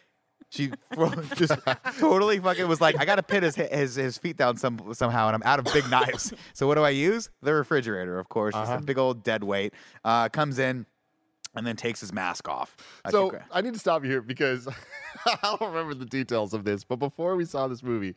She 0.51 0.70
just 1.35 1.53
totally 1.99 2.39
fucking 2.39 2.66
was 2.69 2.81
like, 2.81 2.99
I 2.99 3.05
gotta 3.05 3.23
pin 3.23 3.43
his, 3.43 3.55
his 3.57 3.95
his 3.97 4.16
feet 4.19 4.37
down 4.37 4.57
some 4.57 4.95
somehow, 4.95 5.27
and 5.29 5.35
I'm 5.35 5.43
out 5.45 5.59
of 5.59 5.66
big 5.73 5.89
knives. 5.91 6.33
So 6.55 6.66
what 6.66 6.77
do 6.77 6.83
I 6.83 6.91
use? 6.91 7.31
The 7.43 7.53
refrigerator, 7.55 8.19
of 8.19 8.29
course, 8.29 8.55
just 8.55 8.73
a 8.73 8.79
big 8.81 8.97
old 8.99 9.23
dead 9.23 9.45
weight. 9.45 9.75
Uh, 10.05 10.29
comes 10.31 10.59
in, 10.59 10.87
and 11.55 11.66
then 11.66 11.77
takes 11.77 12.01
his 12.01 12.12
mask 12.12 12.49
off. 12.49 12.77
I 13.05 13.11
So 13.11 13.31
think- 13.31 13.43
I 13.53 13.61
need 13.61 13.75
to 13.75 13.79
stop 13.81 14.05
you 14.05 14.11
here 14.11 14.23
because 14.23 14.66
I 15.27 15.37
don't 15.43 15.69
remember 15.73 15.95
the 15.95 16.07
details 16.07 16.55
of 16.55 16.65
this. 16.65 16.83
But 16.85 16.97
before 16.97 17.37
we 17.37 17.45
saw 17.45 17.69
this 17.69 17.83
movie, 17.83 18.15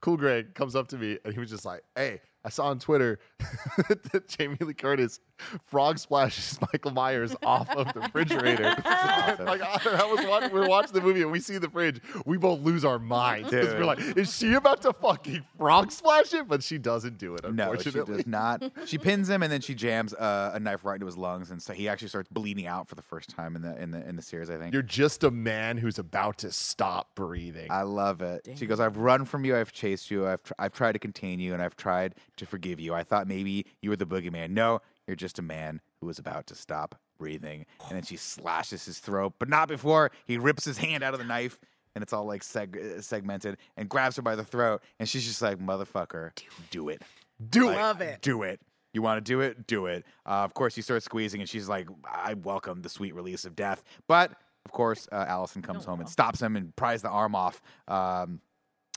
Cool 0.00 0.16
Greg 0.16 0.54
comes 0.54 0.74
up 0.74 0.88
to 0.88 0.96
me 0.96 1.18
and 1.24 1.34
he 1.34 1.40
was 1.40 1.50
just 1.50 1.64
like, 1.66 1.82
"Hey, 1.94 2.20
I 2.44 2.50
saw 2.50 2.66
on 2.66 2.78
Twitter 2.78 3.18
that 3.88 4.28
Jamie 4.28 4.58
Lee 4.60 4.74
Curtis 4.74 5.20
frog 5.66 5.98
splashes 5.98 6.58
Michael 6.72 6.90
Myers 6.92 7.34
off 7.42 7.70
of 7.70 7.92
the 7.94 8.00
refrigerator." 8.00 8.64
like 8.84 9.62
Otter, 9.62 9.96
I 9.96 10.04
was 10.04 10.26
watching, 10.26 10.52
we're 10.52 10.68
watching 10.68 10.92
the 10.92 11.00
movie 11.00 11.22
and 11.22 11.32
we 11.32 11.40
see 11.40 11.58
the 11.58 11.70
fridge. 11.70 12.00
We 12.26 12.36
both 12.36 12.60
lose 12.60 12.84
our 12.84 12.98
minds 12.98 13.50
because 13.50 13.72
we're 13.74 13.84
like, 13.84 14.00
"Is 14.16 14.34
she 14.36 14.54
about 14.54 14.82
to 14.82 14.92
fucking 14.92 15.44
frog 15.58 15.90
splash 15.90 16.34
it?" 16.34 16.46
But 16.46 16.62
she 16.62 16.78
doesn't 16.78 17.18
do 17.18 17.34
it. 17.34 17.52
no, 17.52 17.76
she 17.76 17.90
does 17.90 18.26
not. 18.26 18.62
She 18.84 18.98
pins 18.98 19.28
him, 19.28 19.42
and 19.42 19.50
then 19.50 19.60
she 19.60 19.74
jams 19.74 20.12
uh, 20.14 20.52
a 20.54 20.60
knife 20.60 20.84
right 20.84 20.94
into 20.94 21.06
his 21.06 21.16
lungs, 21.16 21.50
and 21.50 21.62
so 21.62 21.72
he 21.72 21.88
actually 21.88 22.08
starts 22.08 22.28
bleeding 22.28 22.66
out 22.66 22.88
for 22.88 22.94
the 22.94 23.02
first 23.02 23.30
time 23.30 23.56
in 23.56 23.62
the 23.62 23.80
in 23.80 23.90
the 23.90 24.06
in 24.06 24.16
the 24.16 24.22
series. 24.22 24.50
I 24.50 24.58
think. 24.58 24.72
You're 24.72 24.82
just 24.82 25.24
a 25.24 25.30
man 25.30 25.78
who's 25.78 25.98
about 25.98 26.38
to 26.38 26.52
stop 26.52 27.14
breathing. 27.14 27.68
I 27.70 27.82
love 27.82 28.20
it. 28.22 28.46
She 28.56 28.66
goes, 28.66 28.80
I've 28.80 28.96
run 28.96 29.24
from 29.24 29.44
you, 29.44 29.56
I've 29.56 29.72
chased 29.72 30.10
you, 30.10 30.26
I've, 30.26 30.42
tr- 30.42 30.52
I've 30.58 30.72
tried 30.72 30.92
to 30.92 30.98
contain 30.98 31.40
you, 31.40 31.52
and 31.52 31.62
I've 31.62 31.76
tried 31.76 32.14
to 32.36 32.46
forgive 32.46 32.80
you. 32.80 32.94
I 32.94 33.02
thought 33.02 33.26
maybe 33.28 33.66
you 33.82 33.90
were 33.90 33.96
the 33.96 34.06
boogeyman. 34.06 34.50
No, 34.50 34.80
you're 35.06 35.16
just 35.16 35.38
a 35.38 35.42
man 35.42 35.80
who 36.00 36.06
was 36.06 36.18
about 36.18 36.46
to 36.48 36.54
stop 36.54 36.94
breathing. 37.18 37.66
And 37.88 37.96
then 37.96 38.02
she 38.02 38.16
slashes 38.16 38.84
his 38.84 38.98
throat, 38.98 39.34
but 39.38 39.48
not 39.48 39.68
before 39.68 40.10
he 40.26 40.38
rips 40.38 40.64
his 40.64 40.78
hand 40.78 41.02
out 41.04 41.14
of 41.14 41.18
the 41.20 41.24
knife, 41.26 41.58
and 41.94 42.02
it's 42.02 42.12
all 42.12 42.24
like 42.24 42.42
seg- 42.42 42.98
uh, 42.98 43.00
segmented, 43.00 43.56
and 43.76 43.88
grabs 43.88 44.16
her 44.16 44.22
by 44.22 44.34
the 44.34 44.44
throat. 44.44 44.82
And 44.98 45.08
she's 45.08 45.24
just 45.26 45.40
like, 45.42 45.58
Motherfucker, 45.58 46.30
do 46.70 46.88
it. 46.88 47.02
do 47.50 47.66
Like, 47.66 47.76
it. 47.76 47.80
Love 47.80 48.00
it. 48.00 48.22
Do 48.22 48.42
it. 48.42 48.60
You 48.92 49.02
want 49.02 49.24
to 49.24 49.28
do 49.32 49.40
it? 49.40 49.66
Do 49.66 49.86
it. 49.86 50.04
Uh, 50.24 50.44
of 50.44 50.54
course, 50.54 50.74
he 50.74 50.82
starts 50.82 51.04
squeezing, 51.04 51.40
and 51.40 51.48
she's 51.48 51.68
like, 51.68 51.88
I 52.04 52.34
welcome 52.34 52.82
the 52.82 52.88
sweet 52.88 53.14
release 53.14 53.44
of 53.44 53.56
death. 53.56 53.82
But 54.08 54.32
of 54.64 54.72
course, 54.72 55.08
uh, 55.12 55.24
Allison 55.28 55.62
comes 55.62 55.84
Oh, 55.84 55.90
home 55.90 56.00
and 56.00 56.08
stops 56.08 56.40
him 56.40 56.56
and 56.56 56.74
pries 56.76 57.02
the 57.02 57.08
arm 57.10 57.34
off. 57.34 57.60
Um, 57.88 58.40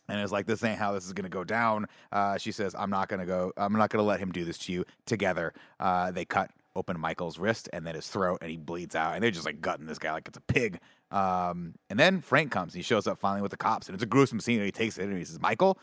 and 0.07 0.21
is 0.21 0.31
like, 0.31 0.45
"This 0.45 0.63
ain't 0.63 0.79
how 0.79 0.91
this 0.93 1.05
is 1.05 1.13
gonna 1.13 1.29
go 1.29 1.43
down." 1.43 1.88
Uh, 2.11 2.38
she 2.38 2.51
says, 2.51 2.75
"I'm 2.77 2.89
not 2.89 3.09
gonna 3.09 3.25
go. 3.25 3.53
I'm 3.57 3.73
not 3.73 3.89
gonna 3.89 4.03
let 4.03 4.19
him 4.19 4.31
do 4.31 4.45
this 4.45 4.57
to 4.59 4.71
you." 4.71 4.85
Together, 5.05 5.53
uh, 5.79 6.11
they 6.11 6.25
cut 6.25 6.51
open 6.75 6.99
Michael's 6.99 7.39
wrist 7.39 7.67
and 7.73 7.85
then 7.85 7.95
his 7.95 8.07
throat, 8.07 8.39
and 8.41 8.51
he 8.51 8.57
bleeds 8.57 8.95
out. 8.95 9.15
And 9.15 9.23
they're 9.23 9.31
just 9.31 9.45
like 9.45 9.59
gutting 9.59 9.88
this 9.88 9.99
guy 9.99 10.13
like 10.13 10.27
it's 10.27 10.38
a 10.38 10.41
pig. 10.41 10.79
Um, 11.11 11.73
and 11.89 11.99
then 11.99 12.21
Frank 12.21 12.51
comes. 12.51 12.73
And 12.73 12.79
He 12.79 12.84
shows 12.84 13.07
up 13.07 13.17
finally 13.17 13.41
with 13.41 13.51
the 13.51 13.57
cops, 13.57 13.88
and 13.88 13.95
it's 13.95 14.03
a 14.03 14.07
gruesome 14.07 14.39
scene. 14.39 14.57
And 14.57 14.65
he 14.65 14.71
takes 14.71 14.97
it 14.97 15.05
and 15.05 15.17
he 15.17 15.25
says, 15.25 15.39
"Michael," 15.41 15.79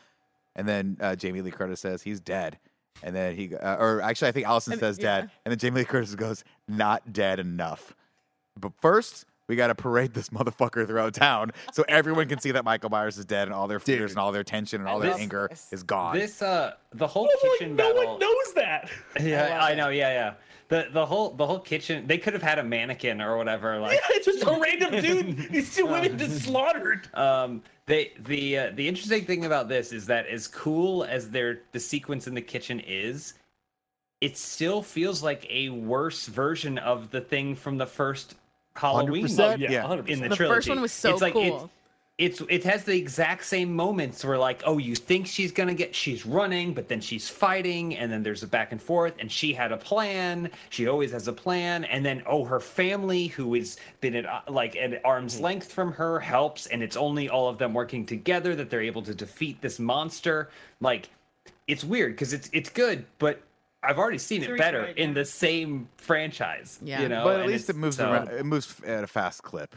and 0.56 0.68
then 0.68 0.96
uh, 1.01 1.16
Jamie 1.16 1.42
Lee 1.42 1.51
Curtis 1.51 1.80
says, 1.80 2.02
"He's 2.02 2.20
dead." 2.20 2.59
And 3.02 3.14
then 3.14 3.34
he, 3.34 3.55
uh, 3.55 3.76
or 3.76 4.01
actually, 4.01 4.28
I 4.28 4.32
think 4.32 4.46
Allison 4.46 4.78
says 4.78 4.98
yeah. 4.98 5.20
dead, 5.20 5.30
and 5.44 5.52
then 5.52 5.59
Jamie 5.59 5.80
Lee 5.80 5.84
Curtis 5.84 6.14
goes, 6.14 6.44
"Not 6.68 7.12
dead 7.12 7.38
enough." 7.38 7.94
But 8.59 8.72
first, 8.80 9.26
we 9.48 9.56
got 9.56 9.68
to 9.68 9.74
parade 9.74 10.14
this 10.14 10.28
motherfucker 10.30 10.86
throughout 10.86 11.14
town 11.14 11.52
so 11.72 11.84
everyone 11.88 12.28
can 12.28 12.40
see 12.40 12.50
that 12.52 12.64
Michael 12.64 12.90
Myers 12.90 13.18
is 13.18 13.24
dead 13.24 13.48
and 13.48 13.54
all 13.54 13.68
their 13.68 13.80
fears 13.80 14.10
and 14.12 14.18
all 14.18 14.32
their 14.32 14.44
tension 14.44 14.80
and 14.80 14.88
all 14.88 14.98
their 14.98 15.14
anger 15.14 15.50
is 15.70 15.82
gone. 15.82 16.16
This 16.16 16.42
uh, 16.42 16.74
the 16.92 17.06
whole 17.06 17.24
I'm 17.24 17.50
like, 17.50 17.58
kitchen 17.58 17.76
no 17.76 17.94
battle. 17.94 18.12
one 18.12 18.20
knows 18.20 18.54
that. 18.54 18.90
Yeah, 19.20 19.60
I 19.62 19.74
know. 19.74 19.88
Yeah, 19.90 20.10
yeah. 20.10 20.34
The 20.68 20.88
the 20.92 21.04
whole 21.06 21.30
the 21.30 21.46
whole 21.46 21.60
kitchen. 21.60 22.06
They 22.06 22.18
could 22.18 22.32
have 22.32 22.42
had 22.42 22.58
a 22.58 22.64
mannequin 22.64 23.20
or 23.20 23.36
whatever. 23.36 23.78
Like 23.78 23.92
Yeah, 23.92 24.16
it's 24.16 24.26
just 24.26 24.42
a 24.42 24.58
random 24.58 25.00
dude. 25.02 25.36
These 25.50 25.74
two 25.74 25.86
women 25.86 26.18
just 26.18 26.42
slaughtered. 26.42 27.08
Um, 27.14 27.62
they 27.86 28.12
the 28.18 28.58
uh, 28.58 28.70
the 28.74 28.88
interesting 28.88 29.24
thing 29.24 29.44
about 29.44 29.68
this 29.68 29.92
is 29.92 30.06
that 30.06 30.26
as 30.26 30.48
cool 30.48 31.04
as 31.04 31.30
their 31.30 31.60
the 31.72 31.80
sequence 31.80 32.26
in 32.26 32.34
the 32.34 32.40
kitchen 32.42 32.80
is, 32.80 33.34
it 34.20 34.36
still 34.38 34.82
feels 34.82 35.22
like 35.22 35.46
a 35.50 35.68
worse 35.68 36.26
version 36.26 36.78
of 36.78 37.10
the 37.10 37.20
thing 37.20 37.54
from 37.54 37.76
the 37.76 37.86
first 37.86 38.34
Halloween 38.76 39.26
100%? 39.26 39.51
movie 39.52 39.62
Yeah, 39.64 39.70
Yeah. 39.70 39.84
100%. 39.84 40.09
in 40.09 40.20
the, 40.20 40.28
The 40.28 40.36
trilogy. 40.36 40.56
first 40.56 40.68
one 40.68 40.80
was 40.80 40.92
so 40.92 41.12
it's 41.12 41.22
like, 41.22 41.32
cool. 41.32 41.64
It's, 41.64 41.74
it's 42.16 42.42
it 42.48 42.62
has 42.62 42.84
the 42.84 42.96
exact 42.96 43.44
same 43.44 43.74
moments 43.74 44.24
where 44.24 44.38
like 44.38 44.62
oh 44.66 44.78
you 44.78 44.94
think 44.94 45.26
she's 45.26 45.51
gonna 45.51 45.74
get 45.74 45.92
she's 45.92 46.24
running 46.24 46.72
but 46.72 46.86
then 46.88 47.01
she's 47.01 47.28
fighting 47.28 47.96
and 47.96 48.10
then 48.12 48.22
there's 48.22 48.44
a 48.44 48.46
back 48.46 48.70
and 48.70 48.80
forth 48.80 49.14
and 49.18 49.30
she 49.32 49.52
had 49.52 49.72
a 49.72 49.76
plan 49.76 50.48
she 50.70 50.86
always 50.86 51.10
has 51.10 51.26
a 51.26 51.32
plan 51.32 51.82
and 51.86 52.06
then 52.06 52.22
oh 52.26 52.44
her 52.44 52.60
family 52.60 53.26
who 53.26 53.52
has 53.55 53.78
been 54.01 54.14
at 54.14 54.26
uh, 54.26 54.40
like 54.48 54.76
at 54.76 55.05
arm's 55.05 55.40
length 55.40 55.72
from 55.72 55.90
her 55.92 56.20
helps 56.20 56.66
and 56.68 56.84
it's 56.84 56.96
only 56.96 57.28
all 57.28 57.48
of 57.48 57.59
them 57.59 57.74
working 57.74 58.06
together 58.06 58.55
that 58.55 58.70
they're 58.70 58.80
able 58.80 59.02
to 59.02 59.12
defeat 59.14 59.60
this 59.60 59.80
monster 59.80 60.51
like 60.80 61.09
it's 61.66 61.82
weird 61.82 62.12
because 62.12 62.32
it's 62.32 62.48
it's 62.52 62.70
good 62.70 63.05
but 63.18 63.42
I've 63.86 63.98
already 63.98 64.19
seen 64.19 64.43
it 64.43 64.56
better 64.56 64.78
retread, 64.81 64.98
in 64.98 65.15
the 65.15 65.24
same 65.24 65.89
franchise 65.97 66.78
Yeah. 66.82 67.02
you 67.02 67.09
know 67.09 67.24
but 67.24 67.35
at 67.36 67.40
and 67.43 67.51
least 67.52 67.69
it 67.70 67.77
moves 67.77 67.97
so- 67.97 68.11
around. 68.11 68.28
It 68.28 68.44
moves 68.47 68.81
at 68.85 69.05
a 69.05 69.06
fast 69.06 69.43
clip. 69.43 69.74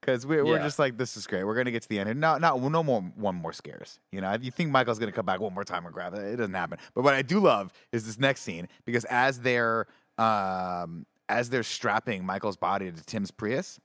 Because 0.00 0.24
we're, 0.26 0.42
we're 0.46 0.56
Yeah. 0.56 0.62
just 0.62 0.78
like, 0.78 0.96
this 0.96 1.14
is 1.18 1.26
great. 1.26 1.44
We're 1.44 1.54
gonna 1.54 1.70
get 1.70 1.82
to 1.82 1.88
the 1.88 1.98
end, 1.98 2.08
and 2.08 2.18
not 2.18 2.40
not 2.40 2.58
no 2.58 2.82
more 2.82 3.02
one 3.02 3.34
more 3.34 3.52
scares. 3.52 4.00
You 4.12 4.22
know, 4.22 4.32
if 4.32 4.42
you 4.42 4.50
think 4.50 4.70
Michael's 4.70 4.98
gonna 4.98 5.12
come 5.12 5.26
back 5.26 5.40
one 5.40 5.52
more 5.52 5.62
time 5.62 5.84
and 5.84 5.92
grab 5.92 6.14
it, 6.14 6.20
it 6.22 6.36
doesn't 6.36 6.54
happen. 6.54 6.78
But 6.94 7.04
what 7.04 7.12
I 7.12 7.20
do 7.20 7.38
love 7.38 7.70
is 7.92 8.06
this 8.06 8.18
next 8.18 8.40
scene 8.40 8.66
because 8.86 9.04
as 9.04 9.40
they're 9.40 9.86
um 10.16 11.04
as 11.28 11.50
they're 11.50 11.62
strapping 11.62 12.24
Michael's 12.24 12.56
body 12.56 12.90
to 12.90 13.04
Tim's 13.04 13.30
Prius, 13.30 13.78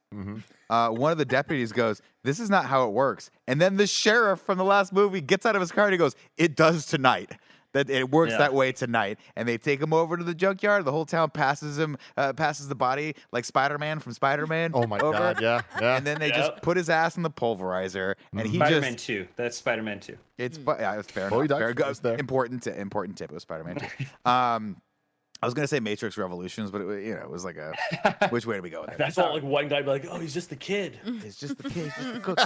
uh, 0.69 0.89
one 0.89 1.11
of 1.11 1.17
the 1.17 1.25
deputies 1.25 1.71
goes, 1.73 2.01
"This 2.23 2.39
is 2.39 2.49
not 2.49 2.65
how 2.65 2.87
it 2.87 2.91
works." 2.93 3.29
And 3.45 3.61
then 3.61 3.75
the 3.75 3.85
sheriff 3.85 4.39
from 4.39 4.57
the 4.57 4.63
last 4.63 4.93
movie 4.93 5.19
gets 5.21 5.45
out 5.45 5.55
of 5.55 5.59
his 5.61 5.71
car 5.71 5.83
and 5.85 5.93
he 5.93 5.97
goes, 5.97 6.15
"It 6.37 6.55
does 6.55 6.85
tonight." 6.85 7.33
That 7.75 7.89
it 7.89 8.09
works 8.09 8.31
Yeah. 8.31 8.37
that 8.37 8.53
way 8.53 8.71
tonight, 8.71 9.19
and 9.35 9.45
they 9.47 9.57
take 9.57 9.81
him 9.81 9.91
over 9.91 10.15
to 10.15 10.23
the 10.23 10.33
junkyard. 10.33 10.85
The 10.85 10.93
whole 10.93 11.05
town 11.05 11.29
passes 11.31 11.77
him, 11.77 11.97
uh, 12.15 12.31
passes 12.31 12.69
the 12.69 12.75
body 12.75 13.15
like 13.33 13.43
Spider-Man 13.43 13.99
from 13.99 14.13
Spider-Man. 14.13 14.71
Oh 14.73 14.87
my 14.87 14.97
over. 14.99 15.17
god, 15.17 15.41
yeah, 15.41 15.59
yeah. 15.81 15.97
And 15.97 16.07
then 16.07 16.17
they 16.19 16.27
Yep. 16.29 16.35
just 16.37 16.61
put 16.61 16.77
his 16.77 16.89
ass 16.89 17.17
in 17.17 17.23
the 17.23 17.29
pulverizer, 17.29 18.15
and 18.31 18.47
he 18.47 18.55
Spider-Man 18.55 18.93
just 18.93 19.05
2 19.05 19.27
that's 19.35 19.57
Spider-Man 19.57 19.99
2 19.99 20.17
it's 20.37 20.57
yeah, 20.65 20.97
it's 20.99 21.11
fair 21.11 21.29
Bowie 21.29 21.45
enough. 21.45 21.59
Fair, 21.59 21.73
Dykstra 21.73 21.75
go- 21.75 21.93
there. 22.09 22.17
important 22.17 22.63
t- 22.63 22.71
important 22.71 23.17
tip. 23.17 23.29
It 23.31 23.33
was 23.33 23.43
Spider-Man 23.43 23.75
2. 23.75 23.85
um, 24.29 24.77
I 25.41 25.45
was 25.47 25.53
gonna 25.53 25.67
say 25.67 25.79
Matrix 25.79 26.17
Revolutions, 26.17 26.71
but 26.71 26.81
it, 26.81 27.05
you 27.05 27.13
know, 27.13 27.21
it 27.21 27.29
was 27.29 27.43
like 27.43 27.57
a 27.57 27.73
which 28.29 28.45
way 28.45 28.55
do 28.55 28.61
we 28.61 28.69
go 28.69 28.81
with 28.81 28.91
it? 28.91 28.97
That's 28.97 29.17
all 29.17 29.33
like 29.33 29.43
one 29.43 29.67
guy 29.67 29.81
be 29.81 29.89
like, 29.89 30.05
oh, 30.09 30.19
he's 30.19 30.33
just 30.33 30.49
the 30.49 30.55
kid. 30.55 30.99
He's 31.23 31.35
just 31.35 31.57
the 31.57 31.69
kid, 31.69 31.91
just 31.95 32.13
the 32.13 32.19
cook. 32.19 32.39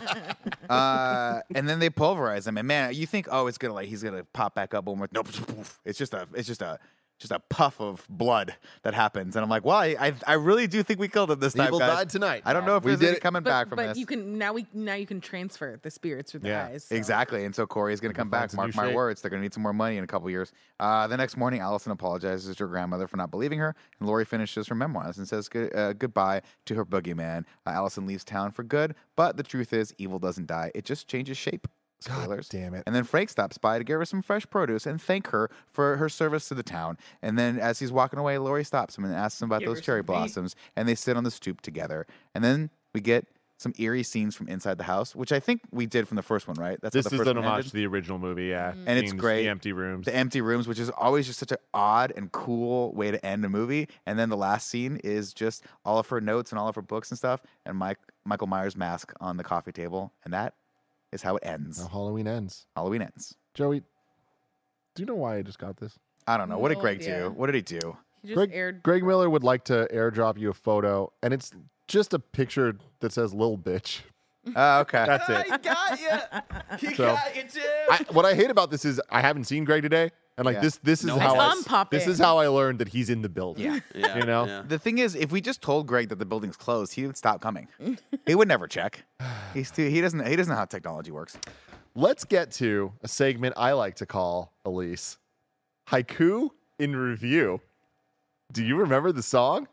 uh, 0.70 1.42
and 1.54 1.68
then 1.68 1.80
they 1.80 1.90
pulverize 1.90 2.48
him, 2.48 2.58
and 2.58 2.68
man, 2.68 2.94
you 2.94 3.06
think, 3.06 3.28
oh, 3.32 3.48
it's 3.48 3.58
gonna 3.58 3.74
like 3.74 3.88
he's 3.88 4.04
gonna 4.04 4.24
pop 4.34 4.56
back 4.56 4.74
up 4.74 4.86
one 4.86 4.98
more. 4.98 5.08
Nope, 5.12 5.28
it's 5.86 5.98
just 5.98 6.14
a, 6.14 6.28
it's 6.34 6.48
just 6.48 6.62
a, 6.62 6.80
just 7.20 7.32
a 7.32 7.40
puff 7.40 7.80
of 7.82 8.06
blood 8.10 8.56
that 8.84 8.94
happens, 8.94 9.36
and 9.36 9.44
I'm 9.44 9.50
like, 9.50 9.66
well, 9.66 9.78
I, 9.78 9.96
I, 10.00 10.14
I 10.26 10.34
really 10.34 10.68
do 10.68 10.82
think 10.84 11.00
we 11.00 11.08
killed 11.08 11.30
him 11.30 11.40
this 11.40 11.54
The 11.54 11.60
time, 11.60 11.68
evil 11.68 11.80
guys. 11.80 11.98
died 11.98 12.10
tonight. 12.10 12.44
I 12.46 12.54
don't 12.54 12.66
know 12.66 12.78
if 12.78 12.84
We 12.84 12.92
there's 12.92 13.00
did 13.02 13.08
any 13.10 13.18
it. 13.18 13.22
coming 13.22 13.44
But, 13.44 13.50
back 13.50 13.68
from 13.70 13.76
this. 13.78 13.86
but 13.88 13.90
this. 13.90 13.98
you 14.00 14.06
can 14.06 14.38
now 14.38 14.54
we 14.54 14.66
now 14.74 14.94
you 14.96 15.06
can 15.06 15.20
transfer 15.22 15.78
the 15.82 15.92
spirits 15.92 16.32
through 16.32 16.40
the 16.42 16.48
Yeah, 16.50 16.66
eyes. 16.68 16.86
so- 16.86 16.96
Exactly. 16.96 17.44
And 17.46 17.54
so 17.54 17.68
Corey's 17.68 18.00
going 18.00 18.14
to 18.14 18.18
come 18.18 18.30
back. 18.30 18.42
finds 18.50 18.54
a 18.54 18.58
Mark 18.58 18.70
new 18.70 18.82
my 18.82 18.88
shape. 18.88 18.96
words. 18.96 19.22
They're 19.22 19.30
going 19.30 19.42
to 19.42 19.44
need 19.44 19.54
some 19.54 19.64
more 19.64 19.74
money 19.74 19.98
in 19.98 20.04
a 20.04 20.08
couple 20.08 20.30
years. 20.30 20.52
Uh, 20.80 21.08
the 21.08 21.18
next 21.18 21.36
morning, 21.38 21.60
Allison 21.60 21.92
apologizes 21.92 22.56
to 22.56 22.64
her 22.64 22.68
grandmother 22.70 23.08
for 23.08 23.18
not 23.18 23.32
believing 23.32 23.60
her. 23.60 23.76
And 24.00 24.08
Laurie 24.08 24.26
finishes 24.26 24.68
her 24.68 24.76
memoirs 24.76 25.18
and 25.18 25.28
says 25.28 25.50
good, 25.50 25.76
uh, 25.76 25.94
goodbye 25.94 26.42
to 26.66 26.76
her 26.76 26.86
boogeyman. 26.86 27.44
Uh, 27.68 27.72
Allison 27.72 28.06
leaves 28.08 28.24
town 28.24 28.52
for 28.52 28.64
good. 28.64 28.96
But 29.18 29.36
the 29.36 29.44
truth 29.44 29.74
is, 29.74 29.94
evil 29.98 30.20
doesn't 30.20 30.48
die, 30.48 30.72
it 30.74 30.86
just 30.86 31.08
changes 31.10 31.38
shape. 31.38 31.68
God 32.08 32.46
damn 32.50 32.74
it. 32.74 32.84
And 32.86 32.96
then 32.96 33.04
Frank 33.04 33.30
stops 33.30 33.58
by 33.58 33.78
to 33.78 33.84
give 33.84 34.00
her 34.00 34.06
some 34.06 34.22
fresh 34.22 34.46
produce 34.50 34.86
and 34.86 35.02
thank 35.02 35.28
her 35.28 35.50
for 35.72 35.98
her 35.98 36.08
service 36.10 36.48
to 36.50 36.56
the 36.56 36.64
town. 36.64 36.98
And 37.22 37.38
then 37.38 37.60
as 37.60 37.80
he's 37.80 37.92
walking 37.92 38.20
away, 38.20 38.38
Laurie 38.38 38.64
stops 38.64 38.98
him 38.98 39.04
and 39.06 39.14
asks 39.14 39.42
him 39.42 39.50
about 39.50 39.60
Give 39.62 39.70
those 39.70 39.82
cherry 39.82 40.00
some 40.00 40.04
meat. 40.14 40.20
blossoms. 40.20 40.56
And 40.76 40.88
they 40.88 40.96
sit 40.96 41.18
on 41.18 41.24
the 41.24 41.32
stoop 41.32 41.62
together. 41.62 42.08
And 42.34 42.44
then 42.44 42.70
we 42.94 43.02
get 43.02 43.28
some 43.58 43.74
eerie 43.78 44.04
scenes 44.04 44.36
from 44.38 44.48
inside 44.48 44.78
the 44.78 44.86
house, 44.86 45.14
which 45.14 45.34
I 45.34 45.42
think 45.42 45.60
we 45.70 45.86
did 45.86 46.08
from 46.08 46.16
the 46.16 46.22
first 46.22 46.48
one, 46.48 46.56
right? 46.56 46.80
That's 46.82 46.94
This 46.94 47.08
the 47.08 47.16
is 47.16 47.18
first 47.18 47.30
an 47.30 47.38
homage 47.40 47.52
ended. 47.52 47.66
to 47.72 47.74
the 47.76 47.86
original 47.88 48.18
movie, 48.18 48.46
yeah. 48.46 48.72
Mm-hmm. 48.72 48.84
And 48.88 49.00
it's 49.00 49.12
great. 49.12 49.44
the 49.44 49.50
empty 49.50 49.74
rooms. 49.74 50.06
the 50.06 50.16
empty 50.16 50.40
rooms, 50.40 50.66
which 50.66 50.80
is 50.80 50.90
always 50.92 51.28
just 51.28 51.40
such 51.40 51.52
an 51.52 51.58
odd 51.74 52.14
and 52.16 52.32
cool 52.32 52.94
way 52.94 53.12
to 53.12 53.24
end 53.26 53.44
a 53.44 53.50
movie. 53.50 53.90
And 54.06 54.18
then 54.18 54.30
the 54.30 54.38
last 54.38 54.70
scene 54.70 55.02
is 55.04 55.34
just 55.34 55.66
all 55.84 56.00
of 56.00 56.08
her 56.08 56.22
notes 56.22 56.54
and 56.54 56.60
all 56.60 56.70
of 56.70 56.76
her 56.76 56.82
books 56.82 57.12
and 57.12 57.18
stuff, 57.18 57.42
and 57.66 57.78
Mike 57.78 57.98
Michael 58.24 58.48
Myers' 58.48 58.78
mask 58.78 59.12
on 59.20 59.36
the 59.36 59.44
coffee 59.44 59.74
table, 59.74 60.14
and 60.24 60.34
that 60.34 60.54
is 61.12 61.22
how 61.22 61.36
it 61.38 61.44
ends. 61.46 61.82
How 61.82 61.88
Halloween 61.90 62.28
ends. 62.28 62.66
Halloween 62.76 63.02
ends. 63.02 63.36
Joey, 63.54 63.80
do 64.96 65.02
you 65.02 65.06
know 65.06 65.16
why 65.16 65.38
I 65.38 65.42
just 65.42 65.60
got 65.60 65.78
this? 65.78 65.98
I 66.28 66.38
don't 66.38 66.50
know. 66.50 66.58
What 66.60 66.70
did 66.70 66.76
No 66.78 66.82
Greg 66.82 67.02
idea. 67.02 67.24
do? 67.24 67.30
What 67.32 67.48
did 67.48 67.56
he 67.56 67.62
do? 67.62 67.98
He 68.22 68.28
just 68.30 68.36
Greg, 68.38 68.52
aired. 68.54 68.84
Greg 68.84 69.04
Miller 69.04 69.30
would 69.30 69.44
like 69.44 69.64
to 69.66 69.88
airdrop 69.94 70.38
you 70.38 70.50
a 70.50 70.54
photo, 70.54 71.12
and 71.24 71.34
it's 71.34 71.52
just 71.88 72.14
a 72.14 72.20
picture 72.20 72.76
that 73.00 73.12
says 73.12 73.34
"little 73.34 73.58
Bitch." 73.58 74.02
Oh, 74.56 74.80
okay. 74.80 75.04
That's 75.06 75.30
it. 75.30 75.52
I 75.52 75.58
got 75.58 76.00
you. 76.00 76.88
You 76.90 76.96
So- 76.96 77.06
got 77.14 77.36
you 77.36 77.44
too. 77.44 77.60
I, 77.92 78.06
what 78.12 78.26
I 78.26 78.34
hate 78.34 78.50
about 78.50 78.72
this 78.72 78.86
is 78.86 79.00
I 79.10 79.20
haven't 79.22 79.44
seen 79.44 79.64
Greg 79.66 79.84
today, 79.84 80.12
and 80.40 80.46
like 80.46 80.56
Yeah. 80.56 80.62
this, 80.62 80.78
this 80.78 81.00
is 81.02 81.06
No, 81.08 81.20
how 81.20 81.36
I 81.36 81.38
I, 81.48 81.50
saw 81.50 81.58
him 81.58 81.64
pop 81.66 81.92
this 81.92 82.06
in. 82.06 82.12
is 82.12 82.18
how 82.20 82.38
I 82.38 82.48
learned 82.48 82.80
that 82.80 82.88
he's 82.88 83.10
in 83.10 83.22
the 83.22 83.30
building. 83.30 83.66
Yeah. 83.66 83.80
yeah, 83.96 84.18
you 84.18 84.26
know? 84.26 84.46
yeah. 84.46 84.64
The 84.68 84.80
thing 84.80 84.98
is, 84.98 85.14
if 85.16 85.32
we 85.32 85.42
just 85.42 85.62
told 85.62 85.86
Greg 85.88 86.10
that 86.10 86.18
the 86.20 86.26
building's 86.26 86.58
closed, 86.58 86.94
he 86.94 87.06
would 87.06 87.18
stop 87.18 87.42
coming. 87.42 87.68
he 88.26 88.34
would 88.36 88.48
never 88.48 88.68
check. 88.68 89.04
He's 89.54 89.70
too, 89.72 89.90
he 89.90 90.02
doesn't 90.02 90.26
he 90.26 90.36
doesn't 90.36 90.52
know 90.52 90.58
how 90.58 90.66
technology 90.66 91.12
works. 91.12 91.38
Let's 91.96 92.24
get 92.24 92.52
to 92.54 92.94
a 93.04 93.08
segment 93.08 93.54
I 93.58 93.74
like 93.74 93.96
to 93.96 94.06
call 94.06 94.54
Elyse 94.66 95.18
haiku 95.88 96.50
in 96.78 96.96
review. 96.96 97.60
Do 98.54 98.64
you 98.64 98.78
remember 98.78 99.12
the 99.12 99.24
song? 99.24 99.68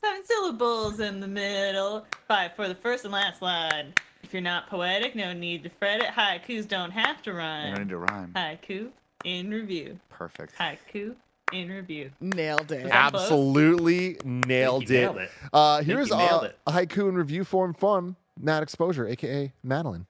Seven 0.00 0.24
syllables 0.24 1.00
in 1.00 1.20
the 1.20 1.28
middle. 1.28 2.06
Five 2.26 2.54
for 2.56 2.68
the 2.68 2.74
first 2.74 3.04
and 3.04 3.12
last 3.12 3.42
line. 3.42 3.92
If 4.22 4.32
you're 4.32 4.40
not 4.42 4.68
poetic, 4.68 5.14
no 5.14 5.32
need 5.32 5.62
to 5.64 5.68
fret 5.70 6.00
it. 6.00 6.08
Haikus 6.08 6.66
don't 6.68 6.90
have 6.90 7.20
to 7.22 7.30
You 7.30 7.36
don't 7.36 7.44
rhyme. 7.44 7.74
need 7.74 7.88
to 7.90 7.98
rhyme. 7.98 8.32
Haiku 8.34 8.88
in 9.24 9.50
review. 9.50 9.98
Perfect. 10.08 10.54
Haiku 10.58 11.14
in 11.52 11.68
review. 11.68 12.10
Nailed 12.20 12.70
it. 12.72 12.86
Absolutely 12.90 14.18
nailed 14.24 14.84
it. 14.84 14.90
nailed 14.90 15.16
it. 15.18 15.30
Uh, 15.52 15.82
here's 15.82 16.08
you 16.08 16.14
a, 16.14 16.18
nailed 16.18 16.44
it. 16.44 16.58
a 16.66 16.72
haiku 16.72 17.08
in 17.08 17.16
review 17.16 17.44
form 17.44 17.74
from 17.74 18.16
Nat 18.38 18.62
Exposure, 18.62 19.06
aka 19.06 19.52
Madeline. 19.62 20.06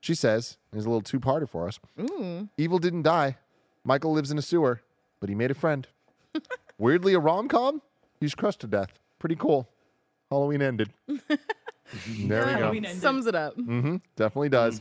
She 0.00 0.14
says, 0.14 0.58
"There's 0.70 0.84
a 0.84 0.88
little 0.88 1.02
two-parter 1.02 1.48
for 1.48 1.66
us. 1.66 1.80
Ooh. 1.98 2.48
Evil 2.58 2.78
didn't 2.78 3.02
die. 3.02 3.38
Michael 3.84 4.12
lives 4.12 4.30
in 4.30 4.38
a 4.38 4.42
sewer, 4.42 4.80
but 5.20 5.28
he 5.28 5.34
made 5.34 5.50
a 5.50 5.54
friend. 5.54 5.86
Weirdly, 6.78 7.14
a 7.14 7.18
rom-com. 7.18 7.80
He's 8.20 8.34
crushed 8.34 8.60
to 8.60 8.66
death. 8.66 8.98
Pretty 9.18 9.36
cool. 9.36 9.68
Halloween 10.30 10.62
ended. 10.62 10.90
there 12.28 12.40
we 12.46 12.52
go. 12.58 12.72
Sums 13.00 13.26
it 13.26 13.34
up. 13.34 13.54
hmm 13.54 13.96
definitely 14.16 14.48
does. 14.48 14.80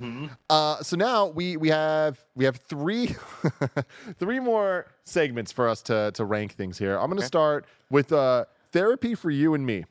Uh, 0.49 0.81
so 0.83 0.95
now 0.97 1.27
we 1.27 1.57
we 1.57 1.69
have 1.69 2.19
we 2.35 2.45
have 2.45 2.57
three 2.57 3.15
three 4.19 4.39
more 4.39 4.87
segments 5.03 5.51
for 5.51 5.67
us 5.67 5.81
to 5.83 6.11
to 6.13 6.25
rank 6.25 6.53
things 6.53 6.77
here. 6.77 6.97
I'm 6.97 7.07
going 7.07 7.17
to 7.19 7.25
start 7.27 7.65
with 7.89 8.11
uh, 8.11 8.45
therapy 8.71 9.15
for 9.15 9.29
you 9.29 9.53
and 9.53 9.65
me. 9.65 9.85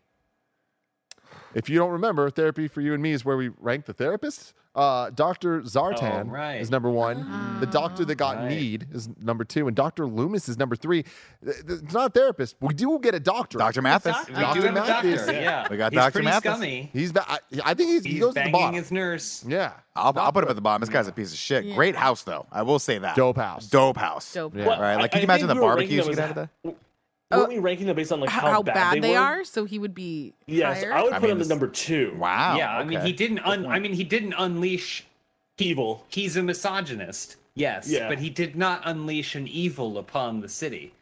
If 1.54 1.68
you 1.68 1.78
don't 1.78 1.90
remember, 1.90 2.30
therapy 2.30 2.68
for 2.68 2.80
you 2.80 2.94
and 2.94 3.02
me 3.02 3.12
is 3.12 3.24
where 3.24 3.36
we 3.36 3.50
rank 3.58 3.84
the 3.86 3.94
therapists. 3.94 4.52
Uh, 4.74 5.10
Dr. 5.10 5.60
Zartan 5.60 6.30
right. 6.30 6.54
is 6.54 6.70
number 6.70 6.88
one. 6.88 7.58
The 7.60 7.66
doctor 7.66 8.06
that 8.06 8.14
got 8.14 8.38
Right. 8.38 8.48
need 8.48 8.86
is 8.90 9.06
number 9.20 9.44
two, 9.44 9.66
and 9.66 9.76
Dr. 9.76 10.06
Loomis 10.06 10.48
is 10.48 10.56
number 10.56 10.76
three. 10.76 11.02
Th- 11.44 11.56
th- 11.66 11.80
It's 11.82 11.92
not 11.92 12.06
a 12.06 12.10
therapist. 12.10 12.56
We 12.62 12.72
do 12.72 12.98
get 12.98 13.14
a 13.14 13.20
doctor. 13.20 13.58
Dr. 13.58 13.82
Mathis. 13.82 14.12
Doc- 14.16 14.28
Dr. 14.32 14.60
do 14.60 14.66
have 14.68 14.76
a 14.76 14.80
Mathis. 14.80 15.16
doctor. 15.26 15.32
Yeah, 15.34 15.66
We 15.70 15.76
got 15.76 15.92
He's 15.92 15.98
Dr. 16.00 16.12
pretty 16.12 16.24
Mathis. 16.24 16.52
Scummy. 16.52 16.90
He's. 16.94 17.12
Ba- 17.12 17.30
I, 17.30 17.38
I 17.66 17.74
think 17.74 17.90
he's, 17.90 18.04
he 18.04 18.18
goes 18.18 18.32
to 18.32 18.44
the 18.44 18.50
bottom. 18.50 18.74
his 18.74 18.90
nurse. 18.90 19.44
yeah. 19.46 19.72
I'll, 19.94 20.18
I'll 20.18 20.32
put 20.32 20.42
him 20.44 20.48
at 20.48 20.56
the 20.56 20.62
bottom. 20.62 20.80
This 20.80 20.88
guy's 20.88 21.06
a 21.06 21.12
piece 21.12 21.32
of 21.32 21.38
shit. 21.38 21.74
Great 21.74 21.94
house, 21.94 22.22
though. 22.22 22.46
I 22.50 22.62
will 22.62 22.78
say 22.78 22.96
that. 22.96 23.14
Dope 23.14 23.36
house. 23.36 23.66
Dope 23.68 23.98
house. 23.98 24.32
Dope. 24.32 24.56
Yeah. 24.56 24.80
Right? 24.80 24.96
Like, 24.96 25.10
can 25.12 25.18
you 25.20 25.24
I 25.24 25.24
imagine 25.24 25.48
the 25.48 25.54
we 25.54 25.60
barbecues 25.60 26.06
you 26.06 26.14
them 26.14 26.14
could 26.14 26.18
as- 26.18 26.28
have 26.36 26.48
with 26.64 26.76
Oh, 27.32 27.38
Weren't 27.40 27.48
we 27.52 27.59
ranking 27.59 27.86
them 27.86 27.96
based 27.96 28.12
on 28.12 28.20
like 28.20 28.30
How, 28.30 28.40
how, 28.42 28.50
how 28.52 28.62
bad 28.62 29.02
they, 29.02 29.10
were? 29.12 29.18
are, 29.18 29.44
so 29.44 29.64
he 29.64 29.78
would 29.78 29.94
be 29.94 30.34
Yes, 30.46 30.80
higher. 30.82 30.92
I 30.92 31.02
would 31.02 31.12
I 31.12 31.16
put 31.18 31.22
mean, 31.22 31.32
him 31.32 31.38
this- 31.38 31.48
at 31.48 31.50
number 31.50 31.66
two. 31.68 32.14
Wow. 32.18 32.56
yeah, 32.56 32.76
I 32.76 32.84
mean, 32.84 33.00
he 33.00 33.12
didn't. 33.12 33.40
Un- 33.40 33.66
I 33.66 33.78
mean, 33.78 33.92
he 33.94 34.04
didn't 34.04 34.34
unleash. 34.38 35.04
Evil. 35.59 36.04
He's 36.09 36.36
a 36.36 36.42
misogynist. 36.42 37.36
Yes, 37.54 37.88
Yeah. 37.88 38.09
but 38.09 38.18
he 38.18 38.30
did 38.30 38.56
not 38.56 38.80
unleash 38.84 39.34
an 39.36 39.46
evil 39.46 39.98
upon 39.98 40.40
the 40.40 40.48
city. 40.48 40.92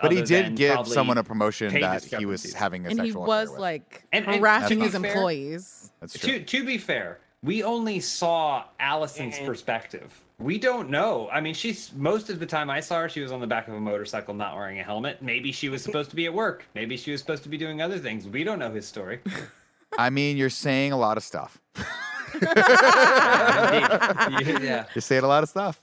But 0.00 0.12
he 0.12 0.22
did 0.22 0.54
give 0.56 0.86
someone 0.86 1.18
a 1.18 1.24
promotion 1.24 1.72
that 1.80 2.04
he 2.04 2.26
was 2.26 2.52
having 2.52 2.84
a 2.86 2.90
and 2.90 3.00
he 3.00 3.06
sexual 3.08 3.24
was 3.24 3.48
affair 3.48 3.52
with. 3.54 3.60
like 3.60 4.04
And- 4.12 4.26
and 4.26 4.36
harassing 4.36 4.80
his 4.80 4.92
fair- 4.94 5.04
employees. 5.06 5.90
That's 6.00 6.18
true. 6.18 6.38
To 6.38 6.44
to 6.44 6.64
be 6.66 6.78
fair, 6.78 7.18
we 7.46 7.62
only 7.62 8.00
saw 8.00 8.64
Allison's 8.80 9.38
perspective. 9.38 10.20
We 10.38 10.58
don't 10.58 10.90
know. 10.90 11.30
I 11.32 11.40
mean, 11.40 11.54
she's 11.54 11.92
most 11.94 12.28
of 12.28 12.40
the 12.40 12.46
time 12.46 12.68
I 12.68 12.80
saw 12.80 13.00
her, 13.00 13.08
she 13.08 13.20
was 13.20 13.32
on 13.32 13.40
the 13.40 13.46
back 13.46 13.68
of 13.68 13.74
a 13.74 13.80
motorcycle, 13.80 14.34
not 14.34 14.54
wearing 14.54 14.78
a 14.80 14.82
helmet. 14.82 15.22
Maybe 15.22 15.50
she 15.52 15.68
was 15.70 15.82
supposed 15.82 16.10
to 16.10 16.16
be 16.16 16.26
at 16.26 16.34
work. 16.34 16.66
Maybe 16.74 16.96
she 16.98 17.12
was 17.12 17.20
supposed 17.20 17.42
to 17.44 17.48
be 17.48 17.56
doing 17.56 17.80
other 17.80 17.98
things. 17.98 18.26
We 18.28 18.44
don't 18.44 18.58
know 18.58 18.70
his 18.72 18.86
story. 18.86 19.20
I 19.98 20.10
mean, 20.10 20.36
you're 20.36 20.50
saying 20.50 20.92
a 20.92 20.98
lot 20.98 21.16
of 21.16 21.22
stuff. 21.22 21.58
yeah. 22.42 24.84
You're 24.94 25.00
saying 25.00 25.24
a 25.24 25.28
lot 25.28 25.42
of 25.42 25.48
stuff. 25.48 25.82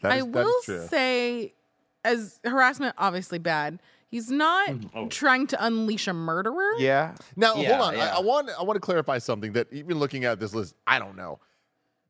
That 0.00 0.12
I 0.12 0.16
is- 0.18 0.24
that 0.26 0.40
is 0.40 0.46
will 0.46 0.62
true. 0.64 0.86
say, 0.86 1.52
as 2.04 2.38
harassment, 2.44 2.94
obviously 2.96 3.38
bad. 3.38 3.80
He's 4.14 4.30
not 4.30 4.68
mm-hmm. 4.68 4.96
Oh. 4.96 5.08
trying 5.08 5.48
to 5.48 5.66
unleash 5.66 6.06
a 6.06 6.12
murderer. 6.12 6.78
Yeah. 6.78 7.16
Now, 7.34 7.56
Yeah, 7.56 7.70
hold 7.70 7.80
on. 7.80 7.94
I, 7.94 7.96
yeah. 7.96 8.16
I 8.16 8.20
want 8.20 8.48
I 8.56 8.62
want 8.62 8.76
to 8.76 8.80
clarify 8.80 9.18
something 9.18 9.54
that 9.54 9.66
even 9.72 9.98
looking 9.98 10.24
at 10.24 10.38
this 10.38 10.54
list, 10.54 10.76
I 10.86 11.00
don't 11.00 11.16
know. 11.16 11.40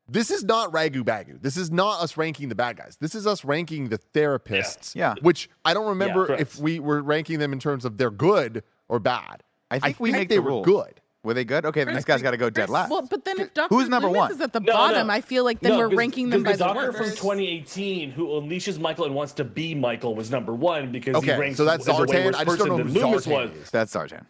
This 0.07 0.29
is 0.29 0.43
not 0.43 0.71
Ragu 0.71 1.01
Bagu. 1.01 1.41
This 1.41 1.57
is 1.57 1.71
not 1.71 2.03
us 2.03 2.15
ranking 2.15 2.47
the 2.49 2.53
bad 2.53 2.77
guys. 2.77 2.95
This 3.01 3.15
is 3.15 3.25
us 3.25 3.43
ranking 3.43 3.89
the 3.89 3.97
therapists. 4.13 4.93
Yeah. 4.93 5.15
Which 5.21 5.49
I 5.65 5.73
don't 5.73 5.87
remember 5.87 6.27
correct. 6.27 6.41
if 6.43 6.59
we 6.59 6.79
were 6.79 7.01
ranking 7.01 7.39
them 7.39 7.51
in 7.51 7.57
terms 7.57 7.85
of 7.85 7.97
they're 7.97 8.11
good 8.11 8.63
or 8.87 8.99
bad. 8.99 9.41
I 9.71 9.79
think 9.79 9.99
we 9.99 10.11
make 10.11 10.29
they 10.29 10.35
the 10.35 10.43
were 10.43 10.51
rules. 10.51 10.65
good. 10.67 11.01
Were 11.25 11.33
they 11.33 11.43
good? 11.43 11.65
Okay, 11.65 11.83
then 11.83 11.95
this 11.95 12.05
guy's 12.05 12.21
got 12.21 12.31
to 12.31 12.37
go 12.37 12.49
dead 12.51 12.69
last. 12.69 12.91
Well, 12.91 13.01
but 13.01 13.25
then 13.25 13.39
if 13.39 13.53
Dr. 13.53 13.73
Who's 13.73 13.89
number 13.89 14.07
Loomis 14.07 14.19
one? 14.19 14.31
is 14.31 14.41
at 14.41 14.53
the 14.53 14.59
No, 14.59 14.73
bottom, 14.73 15.07
no. 15.07 15.13
I 15.13 15.21
feel 15.21 15.43
like 15.43 15.59
then 15.59 15.71
No, 15.71 15.79
we're 15.79 15.89
'cause- 15.89 15.97
ranking 15.97 16.29
them 16.29 16.43
'cause 16.43 16.53
by 16.59 16.65
the 16.67 16.73
the 16.73 16.73
doctor 16.81 16.99
worst. 17.01 17.17
from 17.17 17.17
2018 17.17 18.11
who 18.11 18.27
unleashes 18.27 18.79
Michael 18.79 19.05
and 19.05 19.15
wants 19.15 19.33
to 19.33 19.43
be 19.43 19.73
Michael 19.73 20.15
was 20.15 20.29
number 20.29 20.53
one 20.53 20.91
because 20.91 21.15
Okay, 21.15 21.33
he 21.33 21.39
ranks 21.39 21.57
so 21.57 21.65
that's 21.65 21.87
as 21.89 21.97
a 21.99 22.01
way 22.03 22.07
Zartan. 22.07 22.25
worse 22.25 22.35
I 22.35 22.43
just 22.45 22.57
don't 22.59 22.67
know 22.69 22.77
who 22.77 22.83
Loomis 22.83 23.25
Zartan 23.25 23.31
was. 23.49 23.57
is. 23.57 23.71
That's 23.71 23.91
Sartain. 23.91 24.25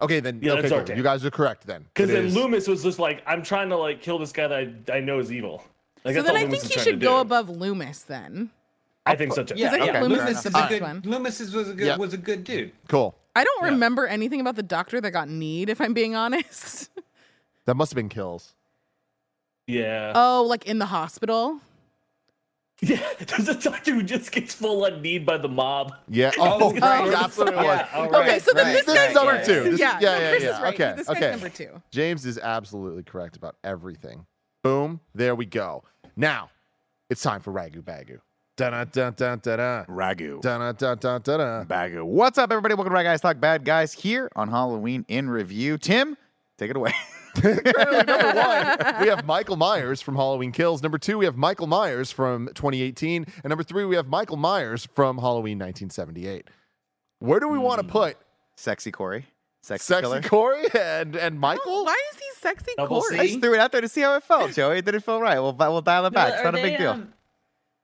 Okay, 0.00 0.20
then 0.20 0.38
Yeah, 0.40 0.52
okay, 0.52 0.68
that's. 0.68 0.90
Zartan. 0.90 0.96
you 0.96 1.02
guys 1.02 1.24
are 1.24 1.30
correct 1.30 1.66
then. 1.66 1.84
Because 1.94 2.10
then 2.10 2.26
is- 2.26 2.36
Loomis 2.36 2.68
was 2.68 2.82
just 2.84 2.98
like, 3.00 3.22
I'm 3.26 3.42
trying 3.42 3.68
to 3.70 3.76
like 3.76 4.00
kill 4.00 4.18
this 4.18 4.30
guy 4.32 4.46
that 4.46 4.68
I, 4.88 4.98
I 4.98 5.00
know 5.00 5.18
is 5.18 5.32
evil. 5.32 5.64
Like, 6.04 6.14
so 6.14 6.22
then 6.22 6.36
I 6.36 6.42
Loomis 6.42 6.60
think 6.60 6.72
he 6.74 6.78
should 6.80 7.00
go 7.00 7.18
above 7.20 7.48
Loomis 7.50 8.02
then. 8.02 8.50
I 9.04 9.14
think 9.16 9.32
so 9.34 9.42
too. 9.44 9.54
Yeah, 9.56 9.72
I 9.72 9.78
think. 9.78 9.92
Loomis 10.00 10.28
is 10.38 10.42
the 10.44 10.48
enough. 10.50 10.68
Good- 10.68 10.82
one. 10.82 11.02
Loomis 11.04 11.40
was 11.52 11.68
a 11.70 11.74
good 11.74 11.98
was 11.98 12.12
a 12.12 12.16
good 12.18 12.44
dude. 12.44 12.72
cool. 12.88 13.14
I 13.36 13.44
don't 13.44 13.64
remember 13.64 14.06
anything 14.06 14.40
about 14.40 14.56
the 14.56 14.62
doctor 14.62 15.00
that 15.00 15.10
got 15.10 15.28
need, 15.28 15.68
if 15.68 15.80
I'm 15.80 15.94
being 15.94 16.14
honest. 16.24 16.90
That 17.66 17.76
must 17.76 17.92
have 17.92 17.96
been 17.96 18.08
kills. 18.08 18.54
Yeah. 19.66 20.12
oh, 20.14 20.44
like 20.48 20.66
in 20.66 20.78
the 20.78 20.86
hospital. 20.86 21.60
yeah. 22.80 23.00
There's 23.18 23.48
a 23.48 23.54
doctor 23.54 23.94
who 23.94 24.02
just 24.02 24.30
gets 24.32 24.54
full 24.54 24.84
on 24.84 25.02
need 25.02 25.24
by 25.26 25.38
the 25.38 25.48
mob. 25.48 25.92
Yeah. 26.08 26.30
Oh, 26.38 26.72
right. 26.72 27.10
that's 27.10 27.36
what 27.36 27.48
it 27.48 27.56
was. 27.56 27.64
Yeah, 27.64 27.88
oh, 27.94 28.20
Okay, 28.20 28.38
so 28.38 28.52
then 28.52 28.66
right, 28.66 28.72
this 28.74 28.84
This 28.86 28.94
guy's 28.94 29.08
is 29.10 29.14
number 29.14 29.44
two. 29.44 29.52
yeah. 29.52 29.62
This- 29.70 29.80
yeah, 29.80 29.98
yeah, 30.00 30.18
yeah, 30.18 30.30
Kris 30.30 30.42
yeah. 30.42 30.68
Okay, 30.68 30.94
This 30.96 31.06
guy's 31.08 31.16
okay. 31.16 31.30
number 31.32 31.48
two. 31.48 31.82
James 31.90 32.24
is 32.26 32.38
absolutely 32.38 33.02
correct 33.02 33.36
about 33.36 33.56
everything. 33.64 34.26
Boom. 34.62 35.00
There 35.14 35.34
we 35.34 35.46
go. 35.46 35.84
Now, 36.16 36.50
it's 37.10 37.22
time 37.22 37.40
for 37.40 37.52
Ragu 37.52 37.82
Bagu. 37.82 38.18
Ragu. 39.86 40.40
Bagu. 41.68 42.02
What's 42.04 42.38
up, 42.38 42.50
everybody? 42.50 42.72
Welcome 42.72 42.90
to 42.90 42.94
Right 42.94 43.02
Guys 43.02 43.20
Talk 43.20 43.38
Bad 43.38 43.66
Guys 43.66 43.92
here 43.92 44.30
on 44.34 44.48
Halloween 44.48 45.04
in 45.08 45.28
Review. 45.28 45.76
Tim, 45.76 46.16
take 46.56 46.70
it 46.70 46.76
away. 46.76 46.94
Currently, 47.36 47.72
number 48.04 48.32
one, 48.32 49.02
we 49.02 49.08
have 49.08 49.26
Michael 49.26 49.56
Myers 49.56 50.00
from 50.00 50.16
Halloween 50.16 50.52
Kills. 50.52 50.82
Number 50.82 50.96
two, 50.96 51.18
we 51.18 51.26
have 51.26 51.36
Michael 51.36 51.66
Myers 51.66 52.10
from 52.10 52.46
2018. 52.54 53.26
And 53.44 53.50
number 53.50 53.62
three, 53.62 53.84
we 53.84 53.94
have 53.94 54.06
Michael 54.06 54.38
Myers 54.38 54.88
from 54.94 55.18
Halloween 55.18 55.58
1978. 55.58 56.48
Where 57.18 57.40
do 57.40 57.48
we 57.48 57.58
want 57.58 57.80
to 57.80 57.84
hmm. 57.84 57.92
put 57.92 58.16
Sexy 58.56 58.90
Corey. 58.90 59.26
Sexy, 59.60 59.84
Sexy 59.84 60.00
killer. 60.00 60.22
Corey 60.22 60.64
and, 60.74 61.14
and 61.14 61.36
oh, 61.36 61.40
Michael? 61.40 61.84
Why 61.84 62.00
is 62.14 62.18
he 62.18 62.26
sexy 62.40 62.72
Double 62.78 63.02
Corey? 63.02 63.18
I 63.20 63.26
just 63.26 63.40
threw 63.40 63.52
it 63.52 63.60
out 63.60 63.70
there 63.70 63.82
to 63.82 63.88
see 63.88 64.00
how 64.00 64.16
it 64.16 64.22
felt, 64.22 64.52
Joey. 64.52 64.78
It 64.78 64.86
didn't 64.86 65.02
feel 65.02 65.20
right. 65.20 65.38
We'll, 65.38 65.52
we'll 65.52 65.82
dial 65.82 66.06
it 66.06 66.14
back. 66.14 66.32
It's 66.32 66.40
Are 66.40 66.52
not 66.52 66.58
a 66.58 66.62
big 66.62 66.78
deal. 66.78 67.06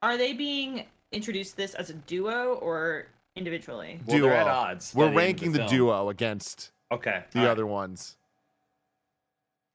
Are 0.03 0.17
they 0.17 0.33
being 0.33 0.85
introduced 1.11 1.55
this 1.57 1.73
as 1.75 1.89
a 1.89 1.93
duo 1.93 2.55
or 2.55 3.07
individually? 3.35 3.99
Well, 4.05 4.19
they're 4.21 4.33
at 4.35 4.47
odds 4.47 4.93
We're 4.93 5.05
the 5.05 5.07
end 5.09 5.17
of 5.17 5.23
ranking 5.23 5.51
the, 5.53 5.59
film. 5.59 5.69
duo 5.69 6.09
against 6.09 6.71
Okay. 6.91 7.23
the 7.31 7.39
all 7.39 7.45
right. 7.45 7.51
other 7.51 7.65
ones. 7.65 8.17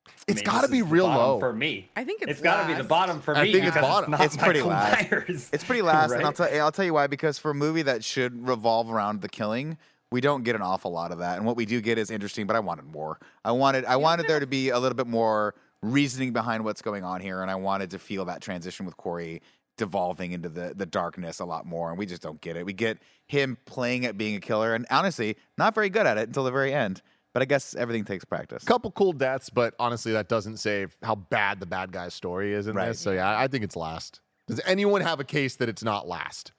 I 0.06 0.10
It's 0.28 0.36
mean, 0.36 0.44
got 0.44 0.62
to 0.64 0.68
be 0.68 0.82
real 0.82 1.06
low. 1.06 1.38
for 1.40 1.52
me. 1.52 1.88
I 1.96 2.04
think 2.04 2.20
it's 2.22 2.32
it's 2.32 2.40
got 2.42 2.62
to 2.62 2.68
be 2.68 2.74
the 2.74 2.86
bottom 2.86 3.20
for 3.20 3.34
I 3.34 3.44
me. 3.44 3.52
think 3.52 3.64
it's 3.64 3.76
bottom. 3.76 4.10
not 4.10 4.20
It's 4.20 4.36
pretty 4.36 4.60
Michael 4.60 4.70
last. 4.70 5.10
Myers. 5.10 5.48
It's 5.52 5.64
pretty 5.64 5.82
last, 5.82 6.12
and 6.12 6.24
I'll 6.24 6.32
tell 6.34 6.48
I'll 6.62 6.72
tell 6.72 6.84
you 6.84 6.92
why. 6.94 7.06
Because 7.06 7.38
for 7.38 7.50
a 7.50 7.54
movie 7.54 7.82
that 7.82 8.04
should 8.04 8.46
revolve 8.46 8.90
around 8.92 9.22
the 9.22 9.28
killing, 9.28 9.78
we 10.10 10.20
don't 10.20 10.44
get 10.44 10.54
an 10.54 10.62
awful 10.62 10.90
lot 10.92 11.12
of 11.12 11.18
that. 11.18 11.38
And 11.38 11.46
what 11.46 11.56
we 11.56 11.64
do 11.64 11.80
get 11.80 11.96
is 11.98 12.10
interesting. 12.10 12.46
But 12.46 12.56
I 12.56 12.60
wanted 12.60 12.84
more. 12.86 13.18
I 13.44 13.52
wanted 13.52 13.86
I 13.86 13.96
wanted 13.96 14.26
there 14.28 14.40
to 14.40 14.46
be 14.46 14.68
a 14.70 14.78
little 14.78 14.96
bit 14.96 15.06
more 15.06 15.54
reasoning 15.82 16.32
behind 16.32 16.64
what's 16.64 16.82
going 16.82 17.04
on 17.04 17.20
here, 17.22 17.40
and 17.40 17.50
I 17.50 17.54
wanted 17.54 17.90
to 17.92 17.98
feel 17.98 18.24
that 18.26 18.42
transition 18.42 18.84
with 18.84 18.96
Corey 18.98 19.40
devolving 19.78 20.32
into 20.32 20.48
the 20.50 20.74
the 20.76 20.84
darkness 20.86 21.40
a 21.40 21.44
lot 21.46 21.64
more. 21.64 21.88
And 21.88 21.98
we 21.98 22.04
just 22.04 22.20
don't 22.20 22.40
get 22.42 22.56
it. 22.56 22.66
We 22.66 22.74
get 22.74 22.98
him 23.26 23.56
playing 23.64 24.04
at 24.04 24.18
being 24.18 24.34
a 24.36 24.40
killer, 24.40 24.74
and 24.74 24.84
honestly, 24.90 25.36
not 25.56 25.74
very 25.74 25.88
good 25.88 26.06
at 26.06 26.18
it 26.18 26.26
until 26.28 26.44
the 26.44 26.50
very 26.50 26.74
end. 26.74 27.00
But 27.34 27.42
I 27.42 27.44
guess 27.44 27.74
everything 27.76 28.04
takes 28.04 28.24
practice. 28.24 28.64
couple 28.64 28.90
cool 28.90 29.12
deaths, 29.12 29.48
but 29.50 29.74
honestly, 29.78 30.12
that 30.12 30.28
doesn't 30.28 30.56
save 30.56 30.96
how 31.02 31.14
bad 31.14 31.60
the 31.60 31.66
bad 31.66 31.92
guy's 31.92 32.14
story 32.14 32.52
is 32.52 32.66
in 32.66 32.74
Right. 32.74 32.88
this. 32.88 33.00
So 33.00 33.12
yeah, 33.12 33.38
I 33.38 33.48
think 33.48 33.64
it's 33.64 33.76
last. 33.76 34.20
Does 34.48 34.60
anyone 34.66 35.02
have 35.02 35.20
a 35.20 35.24
case 35.24 35.56
that 35.56 35.68
it's 35.68 35.84
not 35.84 36.08
last? 36.08 36.52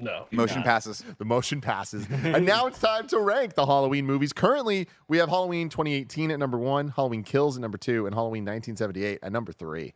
No. 0.00 0.26
Motion 0.32 0.58
Nah. 0.58 0.64
passes. 0.64 1.04
The 1.18 1.24
motion 1.24 1.60
passes. 1.60 2.06
and 2.10 2.44
now 2.44 2.66
it's 2.66 2.78
time 2.78 3.06
to 3.08 3.18
rank 3.20 3.54
the 3.54 3.64
Halloween 3.64 4.04
movies. 4.06 4.32
Currently, 4.32 4.86
we 5.08 5.18
have 5.18 5.28
Halloween 5.28 5.68
2018 5.70 6.30
at 6.30 6.38
number 6.38 6.58
one, 6.58 6.88
Halloween 6.88 7.22
Kills 7.22 7.56
at 7.56 7.62
number 7.62 7.78
two, 7.78 8.06
and 8.06 8.14
Halloween 8.14 8.42
1978 8.44 9.20
at 9.22 9.32
number 9.32 9.52
three. 9.52 9.94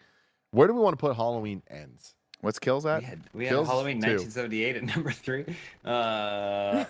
Where 0.51 0.67
do 0.69 0.75
we 0.75 0.81
want 0.81 0.95
to 0.95 1.01
put 1.01 1.17
Halloween 1.17 1.63
Ends? 1.69 2.15
What's 2.41 2.59
kills 2.59 2.87
at? 2.87 3.01
We 3.01 3.05
had, 3.07 3.21
we 3.35 3.47
had 3.47 3.67
Halloween 3.67 4.01
two. 4.01 4.17
1978 4.17 4.77
at 4.77 4.85
number 4.97 5.11
three. 5.11 5.45
Uh, 5.85 6.85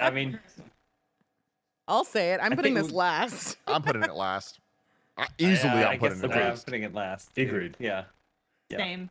I 0.00 0.10
mean, 0.10 0.38
I'll 1.88 2.04
say 2.04 2.32
it. 2.32 2.40
I'm 2.42 2.54
putting 2.54 2.74
this 2.74 2.88
we- 2.88 2.92
last. 2.96 3.56
I'm 3.66 3.82
putting 3.82 4.02
it 4.04 4.14
last. 4.14 4.60
I, 5.16 5.26
easily, 5.38 5.70
I, 5.70 5.82
I 5.82 5.92
I'm 5.94 5.98
putting 5.98 6.20
guess 6.20 6.24
it 6.30 6.32
I'm 6.32 6.40
last. 6.40 6.64
putting 6.64 6.82
it 6.84 6.94
last. 6.94 7.30
Agreed. 7.36 7.76
Yeah. 7.80 8.04
Yeah. 8.70 8.78
Same. 8.78 9.10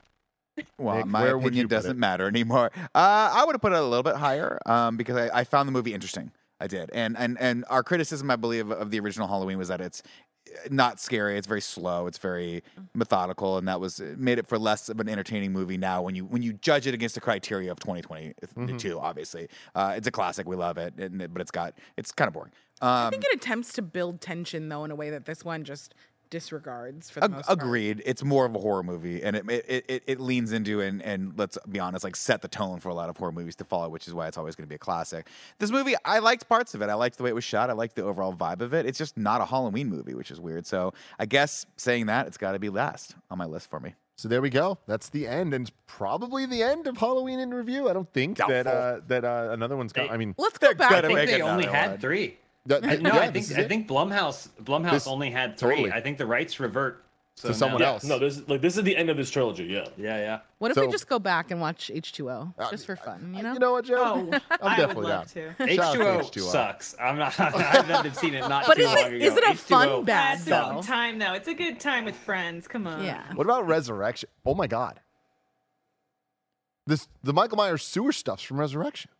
Well, 0.78 0.98
Nick, 0.98 1.06
my 1.08 1.22
where 1.24 1.38
would 1.38 1.44
you 1.54 1.66
opinion 1.66 1.68
doesn't 1.68 1.92
it? 1.92 1.98
matter 1.98 2.28
anymore. 2.28 2.72
Uh, 2.76 2.88
I 2.96 3.44
would 3.46 3.54
have 3.54 3.62
put 3.62 3.74
it 3.74 3.78
a 3.78 3.82
little 3.84 4.04
bit 4.04 4.16
higher 4.16 4.58
um, 4.66 4.96
because 4.98 5.16
I, 5.18 5.40
I 5.40 5.44
found 5.44 5.68
the 5.68 5.72
movie 5.74 5.94
interesting. 5.94 6.32
I 6.60 6.66
did, 6.66 6.90
and 6.92 7.16
and 7.18 7.38
and 7.40 7.66
our 7.70 7.84
criticism, 7.84 8.32
I 8.32 8.36
believe, 8.38 8.72
of 8.72 8.90
the 8.90 9.00
original 9.00 9.28
Halloween 9.28 9.60
was 9.60 9.68
that 9.68 9.80
it's 9.82 10.02
not 10.70 11.00
scary. 11.00 11.38
It's 11.38 11.48
very 11.48 11.62
slow. 11.62 12.08
It's 12.08 12.18
very 12.18 12.64
methodical, 12.94 13.58
and 13.58 13.68
that 13.68 13.80
was 13.80 14.00
it 14.00 14.18
made 14.20 14.40
it 14.40 14.48
for 14.48 14.58
less 14.58 14.90
of 14.90 15.00
an 15.00 15.10
entertaining 15.10 15.52
movie. 15.52 15.78
Now, 15.78 16.02
when 16.02 16.16
you 16.16 16.26
when 16.26 16.42
you 16.42 16.54
judge 16.54 16.88
it 16.88 16.94
against 16.94 17.16
the 17.16 17.22
criteria 17.22 17.72
of 17.72 17.80
2022, 17.80 19.00
obviously, 19.00 19.48
uh, 19.76 19.94
it's 19.96 20.08
a 20.08 20.12
classic. 20.12 20.48
We 20.48 20.56
love 20.56 20.78
it, 20.78 20.94
and, 20.98 21.32
but 21.34 21.42
it's 21.42 21.52
got 21.52 21.74
it's 21.98 22.12
kind 22.12 22.28
of 22.28 22.34
boring. 22.34 22.52
I 22.82 23.06
Um, 23.06 23.12
think 23.12 23.24
it 23.26 23.34
attempts 23.36 23.74
to 23.74 23.82
build 23.82 24.22
tension 24.22 24.70
though 24.70 24.84
in 24.86 24.92
a 24.92 24.96
way 24.96 25.10
that 25.10 25.26
this 25.26 25.44
one 25.44 25.64
just 25.64 25.96
disregards 26.30 27.10
for 27.10 27.20
the 27.20 27.26
Ag- 27.26 27.32
most 27.32 27.46
part. 27.48 27.60
agreed. 27.60 28.02
It's 28.06 28.24
more 28.24 28.46
of 28.46 28.56
a 28.56 28.60
horror 28.60 28.84
movie, 28.84 29.22
and 29.24 29.36
it 29.36 29.50
it, 29.50 29.86
it 29.88 30.04
it 30.08 30.20
leans 30.20 30.52
into 30.52 30.82
and 30.82 31.02
and 31.02 31.34
let's 31.38 31.58
be 31.70 31.80
honest, 31.80 32.04
like 32.04 32.16
set 32.16 32.42
the 32.42 32.48
tone 32.48 32.80
for 32.80 32.90
a 32.90 32.94
lot 32.94 33.10
of 33.10 33.18
horror 33.18 33.32
movies 33.32 33.56
to 33.58 33.64
follow, 33.64 33.90
which 33.90 34.08
is 34.08 34.14
why 34.14 34.28
it's 34.28 34.38
always 34.38 34.56
going 34.56 34.66
to 34.66 34.70
be 34.70 34.76
a 34.76 34.80
classic. 34.80 35.28
This 35.60 35.72
movie, 35.72 35.96
I 36.06 36.20
liked 36.20 36.48
parts 36.48 36.74
of 36.76 36.82
it. 36.82 36.90
I 36.90 36.94
liked 36.96 37.18
the 37.18 37.24
way 37.24 37.30
it 37.30 37.36
was 37.36 37.44
shot. 37.44 37.70
I 37.70 37.74
liked 37.74 37.96
the 37.96 38.04
overall 38.04 38.34
vibe 38.34 38.62
of 38.62 38.74
it. 38.74 38.86
It's 38.86 38.98
just 38.98 39.18
not 39.18 39.42
a 39.42 39.46
Halloween 39.46 39.90
movie, 39.90 40.14
which 40.14 40.32
is 40.32 40.40
weird. 40.40 40.66
So 40.66 40.94
I 41.20 41.26
guess 41.26 41.66
saying 41.78 42.06
that, 42.08 42.28
it's 42.28 42.38
got 42.38 42.54
to 42.54 42.60
be 42.60 42.70
last 42.70 43.16
on 43.30 43.38
my 43.38 43.46
list 43.46 43.70
for 43.70 43.80
me. 43.80 43.96
So 44.20 44.28
there 44.28 44.42
we 44.42 44.50
go. 44.50 44.80
That's 44.88 45.10
the 45.10 45.28
end, 45.28 45.54
and 45.54 45.72
probably 45.86 46.48
the 46.48 46.64
end 46.64 46.88
of 46.88 46.98
Halloween 46.98 47.40
in 47.40 47.54
review. 47.54 47.88
I 47.88 47.94
don't 47.94 48.12
think 48.14 48.38
that 48.40 48.66
uh, 48.66 49.02
that 49.08 49.24
uh, 49.24 49.50
another 49.52 49.78
one's. 49.78 49.94
Got, 49.94 50.10
I 50.10 50.18
mean, 50.18 50.34
Let's 50.40 50.58
go 50.58 50.74
back. 50.74 50.90
good 50.90 51.06
I 51.06 51.08
think 51.10 51.20
Make 51.20 51.30
they 51.30 51.42
only 51.44 51.68
had 51.68 51.92
one. 51.92 52.00
three. 52.00 52.38
That- 52.68 52.86
I, 52.86 52.96
no, 52.98 53.14
yeah, 53.14 53.20
I 53.22 53.32
think 53.32 53.52
I 53.58 53.62
it. 53.62 53.68
think 53.70 53.88
Blumhouse 53.88 54.48
Blumhouse 54.64 54.92
This- 54.92 55.08
only 55.08 55.32
had 55.32 55.58
three. 55.58 55.72
totally. 55.78 55.92
I 55.92 56.02
think 56.02 56.18
the 56.18 56.26
rights 56.26 56.60
revert 56.60 57.04
so 57.36 57.50
To 57.50 57.54
someone 57.54 57.80
now- 57.82 57.88
Yeah, 57.90 57.94
else. 57.94 58.04
no, 58.04 58.18
this 58.18 58.38
is 58.38 58.50
like 58.50 58.62
this 58.62 58.78
is 58.78 58.84
the 58.84 58.98
end 58.98 59.10
of 59.12 59.16
this 59.18 59.30
trilogy. 59.30 59.66
Yeah. 59.66 59.88
Yeah, 59.96 60.18
yeah. 60.18 60.40
What 60.58 60.72
if 60.72 60.76
So- 60.76 60.86
we 60.86 60.92
just 60.92 61.08
go 61.08 61.20
back 61.20 61.52
and 61.52 61.62
watch 61.62 61.92
H2O 61.94 62.54
Uh, 62.58 62.70
just 62.72 62.86
for 62.88 62.96
fun? 62.96 63.34
You 63.38 63.44
know? 63.44 63.54
You 63.54 63.60
know 63.60 63.72
what, 63.74 63.86
Joe? 63.86 63.96
Oh, 63.98 64.12
I'm 64.12 64.42
I 64.62 64.70
would 64.70 64.78
definitely 64.78 65.06
love 65.12 65.34
down. 65.34 65.56
to. 65.68 65.76
Shout 65.76 65.86
out 65.86 65.94
to 65.94 66.00
H2O, 66.00 66.20
H2O. 66.42 66.52
sucks. 66.52 66.96
I'm 67.00 67.18
not. 67.20 67.40
I've 67.40 67.88
never 67.88 68.10
seen 68.12 68.34
it 68.34 68.42
not 68.50 68.66
But 68.66 68.76
too 68.78 68.82
is 68.84 68.88
long 68.88 68.98
it- 68.98 69.14
ago. 69.14 69.26
is 69.26 69.38
it 69.38 69.44
a 69.44 69.54
fun 69.56 70.04
bad, 70.04 70.40
though? 70.40 70.82
time 70.84 71.20
though. 71.20 71.34
It's 71.34 71.48
a 71.48 71.54
good 71.54 71.80
time 71.80 72.06
with 72.06 72.16
friends. 72.16 72.68
Come 72.68 72.88
on. 72.88 73.04
yeah. 73.04 73.22
What 73.36 73.46
about 73.46 73.68
Resurrection? 73.68 74.30
Oh 74.46 74.56
my 74.56 74.66
God. 74.68 75.00
This 76.88 77.08
the 77.24 77.34
Michael 77.34 77.58
Myers 77.58 77.84
sewer 77.84 78.12
stuff's 78.14 78.44
from 78.44 78.60
Resurrection. 78.60 79.12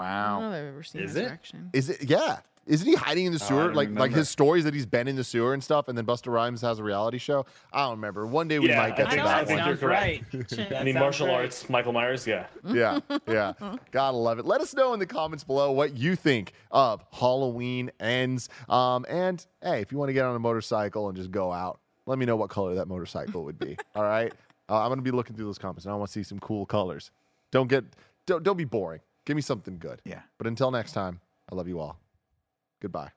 I 0.00 0.32
don't 0.32 0.40
know 0.42 0.48
Wow. 0.48 0.52
if 0.52 0.54
I've 0.62 0.68
ever 0.68 0.82
seen 0.82 1.02
Is 1.02 1.16
it? 1.16 1.20
Resurrection. 1.22 1.70
Is 1.72 1.90
it? 1.90 2.04
Yeah. 2.08 2.38
Isn't 2.64 2.86
he 2.86 2.94
hiding 2.94 3.26
in 3.26 3.32
the 3.32 3.40
Oh, 3.42 3.46
sewer? 3.48 3.58
don't 3.64 3.74
like 3.74 3.88
like 3.88 3.96
remember. 3.96 4.16
his 4.18 4.28
stories 4.28 4.62
that 4.62 4.72
he's 4.72 4.86
been 4.86 5.08
in 5.08 5.16
the 5.16 5.24
sewer 5.24 5.52
and 5.52 5.64
stuff, 5.64 5.88
and 5.88 5.98
then 5.98 6.06
Busta 6.06 6.32
Rhymes 6.32 6.60
has 6.60 6.78
a 6.78 6.84
reality 6.84 7.18
show. 7.18 7.44
I 7.72 7.80
don't 7.82 7.96
remember. 7.96 8.24
One 8.24 8.46
day 8.46 8.60
we 8.60 8.68
Yeah, 8.68 8.76
might 8.76 8.92
I 8.92 8.96
get 8.96 8.98
I 8.98 9.02
to 9.02 9.10
think- 9.10 9.22
that 9.24 9.24
that 9.24 9.46
think 9.48 9.58
one. 9.58 9.66
you're 9.66 9.76
sounds 9.76 9.80
correct. 9.80 10.32
right. 10.32 10.48
That 10.70 10.80
Any 10.80 10.92
sounds 10.92 11.00
martial 11.02 11.26
right. 11.26 11.34
arts, 11.34 11.68
Michael 11.68 11.92
Myers, 11.92 12.24
yeah. 12.24 12.46
yeah, 12.68 13.00
yeah. 13.26 13.54
Gotta 13.90 14.16
love 14.16 14.38
it. 14.38 14.44
Let 14.46 14.60
us 14.60 14.74
know 14.74 14.92
in 14.94 15.00
the 15.00 15.06
comments 15.06 15.42
below 15.42 15.72
what 15.72 15.96
you 15.96 16.14
think 16.14 16.52
of 16.70 17.04
Halloween 17.10 17.90
ends. 17.98 18.48
Um, 18.68 19.04
and 19.08 19.44
hey, 19.60 19.80
if 19.80 19.90
you 19.90 19.98
want 19.98 20.10
to 20.10 20.12
get 20.12 20.24
on 20.24 20.36
a 20.36 20.38
motorcycle 20.38 21.08
and 21.08 21.16
just 21.16 21.32
go 21.32 21.50
out, 21.50 21.80
let 22.06 22.16
me 22.16 22.26
know 22.26 22.36
what 22.36 22.48
color 22.48 22.76
that 22.76 22.86
motorcycle 22.86 23.42
would 23.42 23.58
be. 23.58 23.76
All 23.96 24.04
right. 24.04 24.32
Uh, 24.68 24.82
I'm 24.82 24.88
gonna 24.90 25.02
be 25.02 25.10
looking 25.10 25.34
through 25.34 25.46
those 25.46 25.58
comments, 25.58 25.84
and 25.84 25.92
I 25.92 25.96
want 25.96 26.10
to 26.10 26.12
see 26.12 26.22
some 26.22 26.38
cool 26.38 26.64
colors. 26.64 27.10
Don't 27.50 27.66
get, 27.68 27.82
don't 28.24 28.44
don't 28.44 28.56
be 28.56 28.64
boring. 28.64 29.00
Give 29.24 29.36
me 29.36 29.42
something 29.42 29.78
good. 29.78 30.00
Yeah. 30.04 30.22
But 30.38 30.46
until 30.46 30.70
next 30.70 30.92
time, 30.92 31.20
I 31.50 31.54
love 31.54 31.68
you 31.68 31.78
all. 31.80 31.98
Goodbye. 32.80 33.10